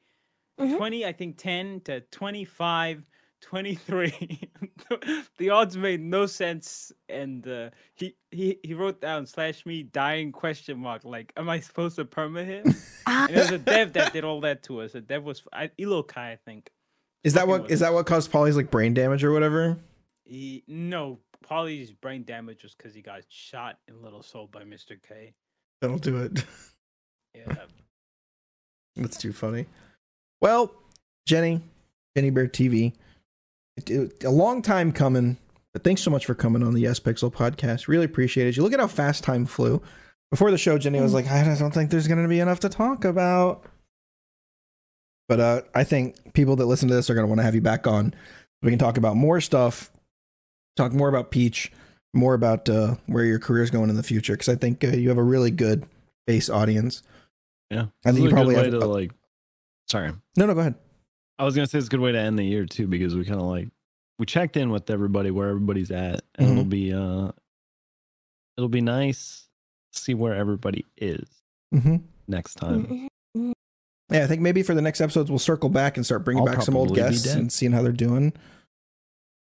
Mhm. 0.60 0.78
20, 0.78 1.06
I 1.06 1.12
think 1.12 1.38
10 1.38 1.82
to 1.82 2.02
25, 2.02 3.06
23. 3.42 4.40
the 5.38 5.50
odds 5.50 5.78
made 5.78 6.02
no 6.02 6.26
sense. 6.26 6.92
And 7.10 7.48
uh, 7.48 7.70
he, 7.96 8.16
he, 8.32 8.60
he 8.64 8.74
wrote 8.74 9.02
down 9.02 9.26
slash 9.26 9.66
me 9.66 9.84
dying 9.84 10.32
question 10.32 10.80
mark. 10.80 11.04
Like, 11.06 11.34
am 11.38 11.50
I 11.50 11.60
supposed 11.60 11.96
to 11.98 12.06
permit 12.06 12.48
him? 12.48 12.76
And 13.06 13.32
it 13.32 13.38
was 13.38 13.52
a 13.52 13.58
dev 13.58 13.94
that 13.94 14.14
did 14.14 14.24
all 14.24 14.42
that 14.42 14.64
to 14.64 14.82
us. 14.82 14.96
A 14.96 15.02
dev 15.02 15.24
was 15.24 15.44
I, 15.54 15.70
Ilokai, 15.80 16.18
I 16.18 16.38
think. 16.46 16.70
Is 17.24 17.34
that 17.34 17.48
what 17.48 17.70
is 17.70 17.82
that 17.82 17.94
what 17.94 18.06
caused 18.06 18.32
Paulie's 18.32 18.56
like 18.56 18.72
brain 18.72 18.94
damage 18.94 19.24
or 19.24 19.34
whatever? 19.34 19.78
He, 20.24 20.64
no, 20.68 21.20
Paulie's 21.42 21.92
brain 21.92 22.24
damage 22.24 22.64
was 22.64 22.76
because 22.76 22.94
he 22.94 23.02
got 23.02 23.22
shot 23.30 23.80
in 23.88 24.02
Little 24.02 24.22
Seoul 24.22 24.48
by 24.48 24.64
Mr. 24.64 24.98
K. 25.02 25.34
That'll 25.82 25.98
do 25.98 26.18
it. 26.18 26.46
Yeah. 27.36 27.56
That's 28.96 29.18
too 29.18 29.34
funny. 29.34 29.66
Well, 30.42 30.72
Jenny, 31.26 31.62
Jenny 32.16 32.30
Bear 32.30 32.48
TV, 32.48 32.94
it- 33.78 33.90
it- 33.90 34.24
a 34.24 34.30
long 34.30 34.62
time 34.62 34.92
coming, 34.92 35.38
but 35.74 35.84
thanks 35.84 36.02
so 36.02 36.12
much 36.12 36.26
for 36.26 36.36
coming 36.36 36.64
on 36.64 36.74
the 36.74 36.84
Yespixel 36.84 37.32
podcast. 37.34 37.88
Really 37.88 38.06
appreciate 38.06 38.48
it. 38.48 38.58
You 38.58 38.64
look 38.64 38.74
at 38.74 38.80
how 38.80 38.88
fast 38.88 39.24
time 39.24 39.46
flew. 39.46 39.82
Before 40.32 40.52
the 40.52 40.58
show, 40.58 40.78
Jenny 40.78 41.00
was 41.00 41.14
like, 41.14 41.28
I 41.28 41.44
don't 41.58 41.74
think 41.74 41.90
there's 41.90 42.08
going 42.08 42.22
to 42.22 42.28
be 42.28 42.40
enough 42.42 42.60
to 42.62 42.70
talk 42.70 43.06
about. 43.06 43.64
But 45.30 45.40
uh, 45.40 45.62
I 45.76 45.84
think 45.84 46.34
people 46.34 46.56
that 46.58 46.66
listen 46.66 46.90
to 46.90 46.96
this 46.96 47.10
are 47.10 47.14
going 47.14 47.24
to 47.24 47.28
want 47.30 47.40
to 47.40 47.44
have 47.44 47.56
you 47.56 47.62
back 47.62 47.88
on. 47.88 48.14
We 48.62 48.70
can 48.72 48.80
talk 48.80 48.98
about 48.98 49.16
more 49.16 49.40
stuff, 49.42 49.92
talk 50.76 50.92
more 50.94 51.10
about 51.10 51.32
Peach, 51.32 51.72
more 52.14 52.34
about 52.34 52.68
uh, 52.70 52.96
where 53.06 53.24
your 53.26 53.40
career 53.40 53.64
is 53.64 53.72
going 53.72 53.90
in 53.90 53.96
the 53.96 54.04
future. 54.04 54.34
Because 54.34 54.50
I 54.50 54.56
think 54.56 54.84
uh, 54.84 54.88
you 54.90 55.10
have 55.10 55.18
a 55.18 55.24
really 55.24 55.52
good 55.52 55.86
base 56.26 56.50
audience. 56.50 57.04
Yeah. 57.70 57.88
I 58.06 58.12
think 58.12 58.24
you 58.26 58.30
probably 58.32 58.56
have 58.56 58.70
to 58.72 58.86
like. 58.86 59.12
Sorry, 59.90 60.12
No, 60.36 60.46
no, 60.46 60.54
go 60.54 60.60
ahead. 60.62 60.76
I 61.40 61.44
was 61.46 61.56
gonna 61.56 61.68
say 61.68 61.78
it's 61.78 61.88
a 61.88 61.90
good 61.90 62.00
way 62.00 62.12
to 62.12 62.20
end 62.20 62.38
the 62.40 62.44
year 62.44 62.66
too 62.66 62.88
because 62.88 63.16
we 63.16 63.24
kind 63.26 63.40
of 63.40 63.46
like 63.48 63.70
we 64.20 64.26
checked 64.26 64.58
in 64.58 64.70
with 64.72 64.90
everybody 64.90 65.30
where 65.32 65.50
everybody's 65.50 65.92
at, 65.92 66.22
and 66.36 66.48
Mhm. 66.48 66.52
it'll 66.54 66.64
be 66.66 66.94
uh, 66.94 67.32
it'll 68.58 68.70
be 68.70 68.82
nice 68.82 69.48
to 69.94 70.00
see 70.00 70.14
where 70.14 70.34
everybody 70.34 70.86
is 70.98 71.28
Mm-hmm. 71.74 71.98
next 72.28 72.56
time. 72.56 73.10
mhm. 73.36 73.52
Yeah, 74.10 74.24
I 74.24 74.28
think 74.28 74.42
maybe 74.42 74.64
for 74.64 74.74
the 74.74 74.82
next 74.82 75.02
episodes 75.02 75.30
we'll 75.30 75.38
circle 75.40 75.70
back 75.70 75.98
and 75.98 76.06
start 76.06 76.24
bringing 76.24 76.48
I'll 76.48 76.54
back 76.56 76.64
some 76.64 76.76
old 76.78 76.96
guests 76.96 77.26
and 77.28 77.52
seeing 77.52 77.74
how 77.74 77.82
they're 77.82 77.92
doing. 77.92 78.34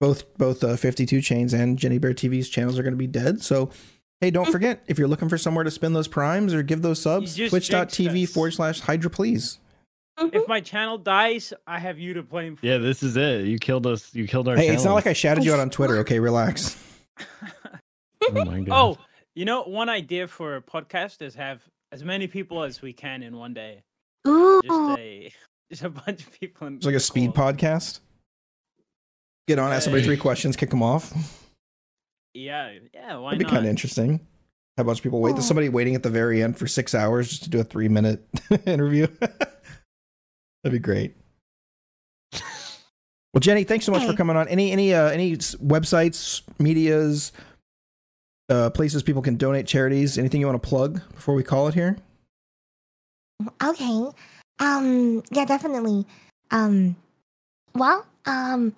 Both 0.00 0.36
both 0.38 0.62
uh, 0.62 0.76
52 0.76 1.20
Chains 1.22 1.52
and 1.52 1.78
Jenny 1.78 1.98
Bear 1.98 2.12
TV's 2.14 2.48
channels 2.48 2.78
are 2.78 2.82
going 2.82 2.92
to 2.92 2.98
be 2.98 3.06
dead. 3.06 3.42
So, 3.42 3.70
hey, 4.20 4.30
don't 4.30 4.50
forget 4.52 4.82
if 4.86 4.98
you're 4.98 5.08
looking 5.08 5.28
for 5.28 5.38
somewhere 5.38 5.64
to 5.64 5.70
spend 5.70 5.94
those 5.96 6.08
primes 6.08 6.52
or 6.54 6.62
give 6.62 6.82
those 6.82 7.00
subs, 7.02 7.34
just 7.34 7.50
twitch.tv 7.50 8.12
jinxed 8.12 8.34
forward 8.34 8.52
slash 8.52 8.80
Hydra, 8.80 9.10
please. 9.10 9.58
If 10.20 10.32
mm-hmm. 10.32 10.50
my 10.50 10.60
channel 10.60 10.98
dies, 10.98 11.52
I 11.66 11.78
have 11.78 11.98
you 11.98 12.14
to 12.14 12.22
blame 12.22 12.56
for 12.56 12.66
Yeah, 12.66 12.78
this 12.78 13.02
is 13.02 13.16
it. 13.16 13.46
You 13.46 13.58
killed 13.58 13.86
us. 13.86 14.14
You 14.14 14.26
killed 14.26 14.48
our. 14.48 14.56
Hey, 14.56 14.68
it's 14.68 14.84
not 14.84 14.94
like 14.94 15.06
I 15.06 15.12
shouted 15.12 15.44
you 15.44 15.52
out 15.52 15.60
on 15.60 15.70
Twitter. 15.70 15.98
Okay, 15.98 16.18
relax. 16.18 16.76
Oh 18.22 18.44
my 18.44 18.58
oh, 18.58 18.62
god. 18.62 18.68
Oh, 18.70 18.98
you 19.34 19.44
know, 19.44 19.62
one 19.62 19.88
idea 19.88 20.26
for 20.26 20.56
a 20.56 20.62
podcast 20.62 21.22
is 21.22 21.34
have 21.34 21.62
as 21.92 22.04
many 22.04 22.26
people 22.26 22.62
as 22.62 22.82
we 22.82 22.92
can 22.92 23.22
in 23.22 23.36
one 23.36 23.54
day. 23.54 23.82
Ooh. 24.26 24.60
Just 24.64 24.98
a 24.98 25.32
just 25.70 25.82
a 25.82 25.90
bunch 25.90 26.26
of 26.26 26.40
people 26.40 26.66
in 26.66 26.76
It's 26.76 26.86
like 26.86 26.94
a 26.94 27.00
speed 27.00 27.34
call. 27.34 27.52
podcast. 27.52 28.00
Get 29.48 29.58
on, 29.58 29.72
ask 29.72 29.84
somebody 29.84 30.04
three 30.04 30.16
questions, 30.16 30.56
kick 30.56 30.70
them 30.70 30.82
off. 30.82 31.12
Yeah, 32.34 32.72
yeah, 32.94 33.16
why 33.16 33.30
That'd 33.30 33.38
be 33.40 33.44
not? 33.44 33.52
kind 33.54 33.64
of 33.64 33.70
interesting. 33.70 34.20
Have 34.76 34.86
a 34.86 34.88
bunch 34.88 34.98
of 34.98 35.02
people 35.02 35.20
wait. 35.20 35.32
There's 35.32 35.46
somebody 35.46 35.68
waiting 35.68 35.96
at 35.96 36.04
the 36.04 36.10
very 36.10 36.42
end 36.42 36.56
for 36.56 36.68
six 36.68 36.94
hours 36.94 37.28
just 37.28 37.42
to 37.44 37.50
do 37.50 37.58
a 37.58 37.64
three 37.64 37.88
minute 37.88 38.24
interview. 38.66 39.08
That'd 40.62 40.80
be 40.80 40.82
great. 40.82 41.14
Well, 43.32 43.40
Jenny, 43.40 43.62
thanks 43.62 43.84
so 43.86 43.92
much 43.92 44.04
for 44.04 44.12
coming 44.14 44.36
on. 44.36 44.48
Any 44.48 44.72
any 44.72 44.92
uh, 44.92 45.08
any 45.08 45.36
websites, 45.36 46.42
medias, 46.58 47.30
uh, 48.48 48.70
places 48.70 49.04
people 49.04 49.22
can 49.22 49.36
donate 49.36 49.66
charities? 49.68 50.18
Anything 50.18 50.40
you 50.40 50.48
want 50.48 50.60
to 50.60 50.68
plug 50.68 51.00
before 51.14 51.34
we 51.36 51.44
call 51.44 51.68
it 51.68 51.74
here? 51.74 51.96
Okay. 53.62 54.06
Um, 54.58 55.22
yeah, 55.30 55.44
definitely. 55.44 56.04
Um, 56.50 56.96
well, 57.74 58.04
um, 58.26 58.74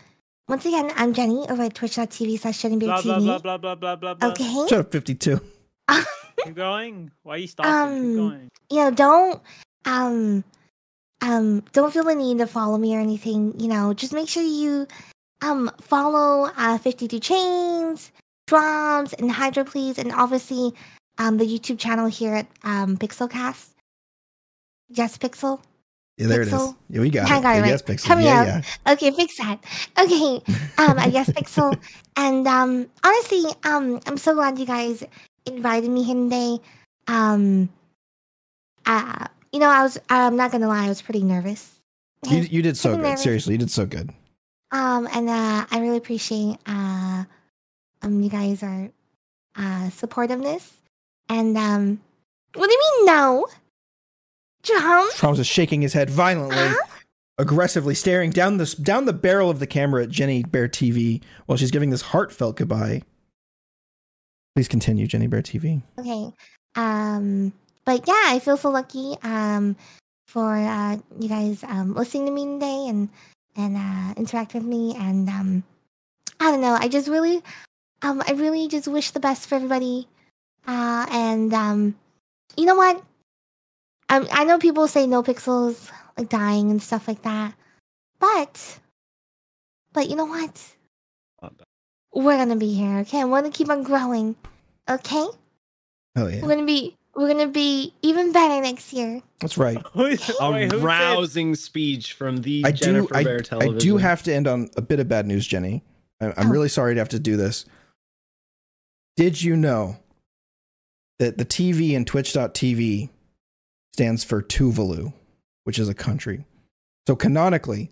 once 0.49 0.67
again, 0.67 0.93
I'm 0.97 1.15
Jenny 1.15 1.47
over 1.49 1.63
at 1.63 1.75
twitch.tv 1.75 2.39
slash 2.39 2.61
Jenny 2.61 2.77
Bear 2.77 2.89
Blah 2.89 3.03
blah 3.03 3.19
TV. 3.19 3.25
blah 3.25 3.39
blah 3.39 3.57
blah 3.57 3.75
blah 3.75 3.97
blah 3.97 4.15
blah. 4.15 4.29
Okay. 4.33 4.67
Shut 4.69 4.81
up, 4.81 4.93
fifty 4.93 5.15
two. 5.15 5.41
Keep 6.45 6.57
going. 6.57 7.11
Why 7.23 7.35
are 7.35 7.39
you 7.39 7.47
stopping? 7.47 7.73
Um, 7.73 8.03
Keep 8.03 8.17
going. 8.17 8.49
you 8.71 8.77
know, 8.85 8.91
don't 8.91 9.43
um 9.87 10.45
um 11.23 11.63
don't 11.73 11.93
feel 11.93 12.05
the 12.05 12.15
need 12.15 12.39
to 12.39 12.47
follow 12.47 12.77
me 12.77 12.95
or 12.97 13.01
anything, 13.01 13.59
you 13.59 13.69
know, 13.69 13.95
just 13.95 14.13
make 14.13 14.29
sure 14.29 14.43
you 14.43 14.87
um 15.41 15.71
follow 15.81 16.51
uh 16.57 16.77
52 16.79 17.19
chains, 17.21 18.13
Troms 18.49 19.15
and 19.19 19.31
Hydra 19.31 19.65
please 19.65 19.99
and 19.99 20.13
obviously 20.13 20.73
um 21.19 21.39
the 21.39 21.47
YouTube 21.47 21.79
channel 21.79 22.07
here 22.07 22.35
at 22.35 22.47
um 22.65 22.97
Pixelcast. 22.99 23.71
Yes, 24.91 25.17
Pixel. 25.17 25.61
Yeah, 26.19 26.27
there 26.27 26.43
it 26.43 26.49
is. 26.49 26.55
Pixel. 26.55 26.77
Yeah, 26.91 27.01
we 27.01 27.09
got 27.11 27.31
I 27.31 27.39
it. 27.39 27.43
got 27.43 27.57
it 27.57 27.61
right. 27.63 27.69
Yes, 27.69 27.83
Pixel. 27.83 28.19
Me 28.19 28.25
yeah, 28.25 28.41
out. 28.41 28.47
yeah. 28.47 28.93
Okay, 28.93 29.11
fix 29.13 29.39
that. 29.39 29.59
Okay. 29.99 30.43
Um, 30.77 30.99
I 30.99 31.09
guess 31.11 31.31
Pixel. 31.31 31.79
And 32.17 32.47
um 32.47 32.91
honestly, 33.03 33.45
um 33.65 33.99
I'm 34.07 34.19
so 34.19 34.35
glad 34.35 34.59
you 34.59 34.67
guys 34.67 35.03
invited 35.47 35.91
me 35.91 36.03
here 36.03 36.15
today. 36.15 36.59
Um 37.09 37.71
uh 38.85 39.29
you 39.53 39.59
know, 39.61 39.69
I 39.69 39.83
was 39.83 39.99
I'm 40.09 40.37
not 40.37 40.51
gonna 40.53 40.69
lie, 40.69 40.87
I 40.87 40.89
was 40.89 41.03
pretty 41.03 41.23
nervous. 41.23 41.71
You 42.29 42.39
you 42.39 42.63
did 42.63 42.77
so 42.77 42.95
good. 42.97 43.03
nervous. 43.03 43.23
Seriously, 43.23 43.55
you 43.55 43.59
did 43.59 43.71
so 43.71 43.87
good. 43.87 44.11
Um 44.71 45.09
and 45.13 45.29
uh 45.29 45.67
I 45.71 45.81
really 45.81 45.97
appreciate 45.99 46.57
uh 46.67 47.25
um 48.03 48.23
you 48.23 48.31
guys 48.31 48.63
are 48.63 48.89
uh 49.57 49.91
supportiveness. 49.91 50.71
And 51.29 51.57
um 51.59 52.01
what 52.55 52.67
do 52.69 52.73
you 52.73 52.81
mean 52.99 53.07
no? 53.07 53.47
John? 54.63 55.09
Thomas 55.17 55.41
is 55.41 55.47
shaking 55.47 55.83
his 55.83 55.93
head 55.93 56.09
violently, 56.11 56.57
Huh? 56.59 56.77
aggressively 57.39 57.95
staring 57.95 58.31
down 58.31 58.59
the 58.59 58.77
down 58.83 59.07
the 59.07 59.13
barrel 59.13 59.51
of 59.51 59.59
the 59.59 59.67
camera 59.67 60.05
at 60.05 60.11
Jenny 60.11 60.43
Bear 60.45 60.69
TV 60.69 61.23
while 61.47 61.59
she's 61.59 61.71
giving 61.73 61.91
this 61.91 62.03
heartfelt 62.03 62.57
goodbye. 62.57 63.03
Please 64.55 64.69
continue, 64.69 65.07
Jenny 65.07 65.27
Bear 65.27 65.43
TV. 65.43 65.83
Okay. 65.99 66.33
Um 66.77 67.53
but 67.85 68.07
yeah, 68.07 68.25
I 68.27 68.39
feel 68.39 68.57
so 68.57 68.71
lucky 68.71 69.17
um 69.23 69.77
for 70.27 70.57
uh 70.57 70.97
you 71.19 71.29
guys 71.29 71.63
um 71.65 71.95
listening 71.95 72.27
to 72.27 72.33
me 72.33 72.47
today 72.47 72.87
and 72.89 73.09
and 73.57 73.77
uh 73.77 74.15
interact 74.17 74.55
with 74.55 74.65
me 74.65 74.95
and 74.97 75.29
um 75.29 75.63
I 76.41 76.51
don't 76.51 76.61
know, 76.61 76.77
I 76.79 76.89
just 76.89 77.09
really 77.09 77.43
um 78.03 78.23
I 78.27 78.33
really 78.33 78.69
just 78.69 78.89
wish 78.89 79.11
the 79.11 79.21
best 79.21 79.49
for 79.49 79.57
everybody. 79.57 80.09
Uh 80.67 81.07
and 81.11 81.53
um 81.53 81.95
you 82.57 82.67
know 82.67 82.77
what? 82.77 83.03
Um 84.09 84.27
I 84.31 84.45
know 84.45 84.59
people 84.59 84.89
say 84.89 85.07
NoPixel's 85.07 85.91
like 86.17 86.29
dying 86.29 86.71
and 86.71 86.83
stuff 86.83 87.09
like 87.09 87.23
that. 87.23 87.55
But 88.21 88.79
but 89.93 90.09
you 90.09 90.17
know 90.17 90.27
what? 90.27 90.61
We're 92.15 92.37
gonna 92.37 92.57
be 92.57 92.75
here, 92.75 92.99
okay? 93.01 93.25
We're 93.25 93.41
gonna 93.41 93.53
keep 93.53 93.71
on 93.71 93.83
growing. 93.83 94.37
Okay? 94.89 95.27
Oh 96.17 96.27
yeah, 96.29 96.43
We're 96.43 96.49
gonna 96.49 96.67
be 96.67 96.97
we're 97.15 97.29
gonna 97.29 97.49
be 97.49 97.93
even 98.03 98.33
better 98.33 98.61
next 98.63 98.93
year. 98.93 99.23
that's 99.41 99.59
right. 99.59 99.77
A 99.95 99.99
wait, 99.99 100.21
who 100.21 100.71
said- 100.71 100.73
rousing 100.75 101.55
speech 101.55 102.15
from 102.15 102.39
the 102.39 102.63
I 102.65 102.71
do. 102.73 102.85
Jennifer 102.85 103.17
I, 103.17 103.25
Bear 103.25 103.39
I 103.39 103.43
television. 103.43 103.79
do 103.79 103.97
have 103.99 104.23
to 104.25 104.35
end 104.35 104.47
on 104.47 104.71
a 104.77 104.83
bit 104.83 105.01
of 105.01 105.09
bad 105.09 105.27
news, 105.27 105.47
Jenny. 105.47 105.83
I, 106.21 106.27
I'm 106.37 106.49
Oh. 106.49 106.51
really 106.51 106.69
sorry 106.69 106.95
to 106.95 107.01
have 107.01 107.09
to 107.11 107.19
do 107.19 107.37
this. 107.37 107.65
Did 109.17 109.43
you 109.43 109.57
know 109.57 109.99
that 111.19 111.37
the 111.39 111.45
TV 111.45 111.93
in 111.93 112.05
Twitch.tv 112.05 113.11
stands 113.95 114.25
for 114.25 114.43
Tuvalu? 114.43 115.13
which 115.65 115.79
is 115.79 115.89
a 115.89 115.95
country. 115.95 116.45
So 117.07 117.15
canonically, 117.15 117.89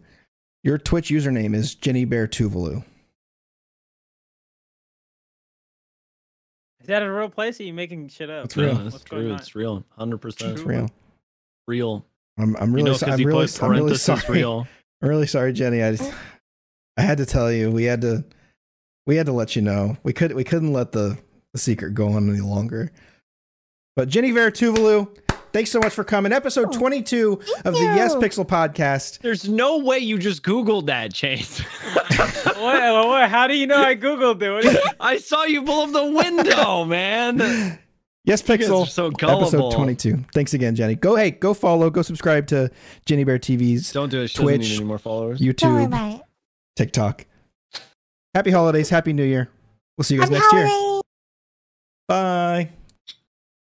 your 0.65 0.77
Twitch 0.77 1.09
username 1.09 1.55
is 1.55 1.77
Jenny 1.77 2.05
Bear 2.05 2.27
Tuvalu. 2.27 2.83
That 6.91 7.03
a 7.03 7.12
real 7.12 7.29
place? 7.29 7.59
Or 7.59 7.62
are 7.62 7.67
you 7.67 7.75
making 7.75 8.09
shit 8.09 8.31
up? 8.31 8.45
It's 8.45 8.57
real. 8.57 8.75
What's 8.75 8.95
it's 8.97 9.05
going 9.05 9.25
true. 9.25 9.35
It's 9.35 9.55
real. 9.55 9.85
Hundred 9.97 10.19
percent 10.19 10.53
It's 10.53 10.62
real. 10.62 10.89
real. 11.67 12.05
I'm, 12.39 12.57
I'm 12.57 12.73
really, 12.73 12.87
you 12.89 12.93
know, 12.93 12.97
so- 12.97 13.07
I'm, 13.07 13.19
really 13.19 13.49
I'm 13.61 13.71
really 13.71 13.97
sorry. 13.97 14.39
real. 14.39 14.67
I'm 15.03 15.09
really 15.09 15.27
sorry, 15.27 15.53
Jenny. 15.53 15.83
I 15.83 15.93
just, 15.97 16.12
I 16.97 17.03
had 17.03 17.19
to 17.19 17.27
tell 17.27 17.51
you. 17.51 17.71
We 17.71 17.85
had 17.85 18.03
to, 18.03 18.25
we 19.07 19.17
had 19.17 19.27
to 19.27 19.33
let 19.33 19.57
you 19.57 19.62
know. 19.62 19.97
We 20.03 20.12
could, 20.12 20.33
we 20.35 20.45
couldn't 20.45 20.73
let 20.73 20.93
the, 20.93 21.17
the 21.53 21.59
secret 21.59 21.95
go 21.95 22.09
on 22.12 22.29
any 22.31 22.41
longer. 22.41 22.93
But 23.97 24.09
Jenny 24.09 24.33
Bear 24.33 24.51
Tuvalu, 24.51 25.09
thanks 25.52 25.70
so 25.70 25.78
much 25.81 25.93
for 25.93 26.05
coming. 26.05 26.32
Episode 26.32 26.68
Oh, 26.74 26.78
22 26.78 27.40
of 27.64 27.74
the 27.74 27.81
you. 27.81 27.86
Yespixel 27.86 28.47
podcast. 28.47 29.18
There's 29.20 29.48
no 29.48 29.78
way 29.78 29.98
you 29.98 30.18
just 30.18 30.43
Googled 30.43 30.86
that, 30.86 31.12
Chase. 31.12 31.59
what, 31.60 32.56
what, 32.56 33.31
how 33.31 33.47
do 33.47 33.56
you 33.56 33.66
know 33.66 33.81
I 33.82 33.94
googled 33.97 34.43
it? 34.43 34.51
What 34.52 34.62
do 34.62 34.70
you- 34.70 34.81
I 35.01 35.18
saw 35.18 35.44
you 35.44 35.62
pull 35.62 35.81
up 35.82 35.93
the 35.93 36.05
window, 36.05 36.85
man. 36.86 37.78
Yes 38.24 38.43
You 38.47 38.59
guys 38.59 38.68
are 38.68 38.72
Pixel. 38.85 38.89
so 38.89 39.10
gullible. 39.10 39.43
Episode 39.43 39.72
22. 39.77 40.24
Thanks 40.35 40.52
again, 40.55 40.74
Jenny. 40.74 40.94
Go, 40.94 41.16
hey, 41.16 41.31
go 41.31 41.55
follow, 41.55 41.89
go 41.90 42.02
subscribe 42.02 42.47
to 42.48 42.70
Jenny 43.06 43.24
Bear 43.24 43.39
TV's 43.39 43.93
Don't 43.93 44.10
do 44.10 44.20
it. 44.22 44.28
She 44.28 44.39
Twitch, 44.43 44.60
need 44.60 44.77
any 44.77 44.85
more 44.85 44.98
followers. 44.98 45.40
Don't 45.40 45.56
YouTube. 45.56 46.22
TikTok. 46.77 47.27
Happy 48.35 48.51
holidays. 48.51 48.90
Happy 48.90 49.12
New 49.12 49.24
Year. 49.24 49.48
We'll 49.98 50.05
see 50.05 50.14
you 50.14 50.20
guys 50.20 50.28
Happy 50.28 50.40
next 50.40 50.52
year. 50.52 50.66
holidays. 50.66 50.90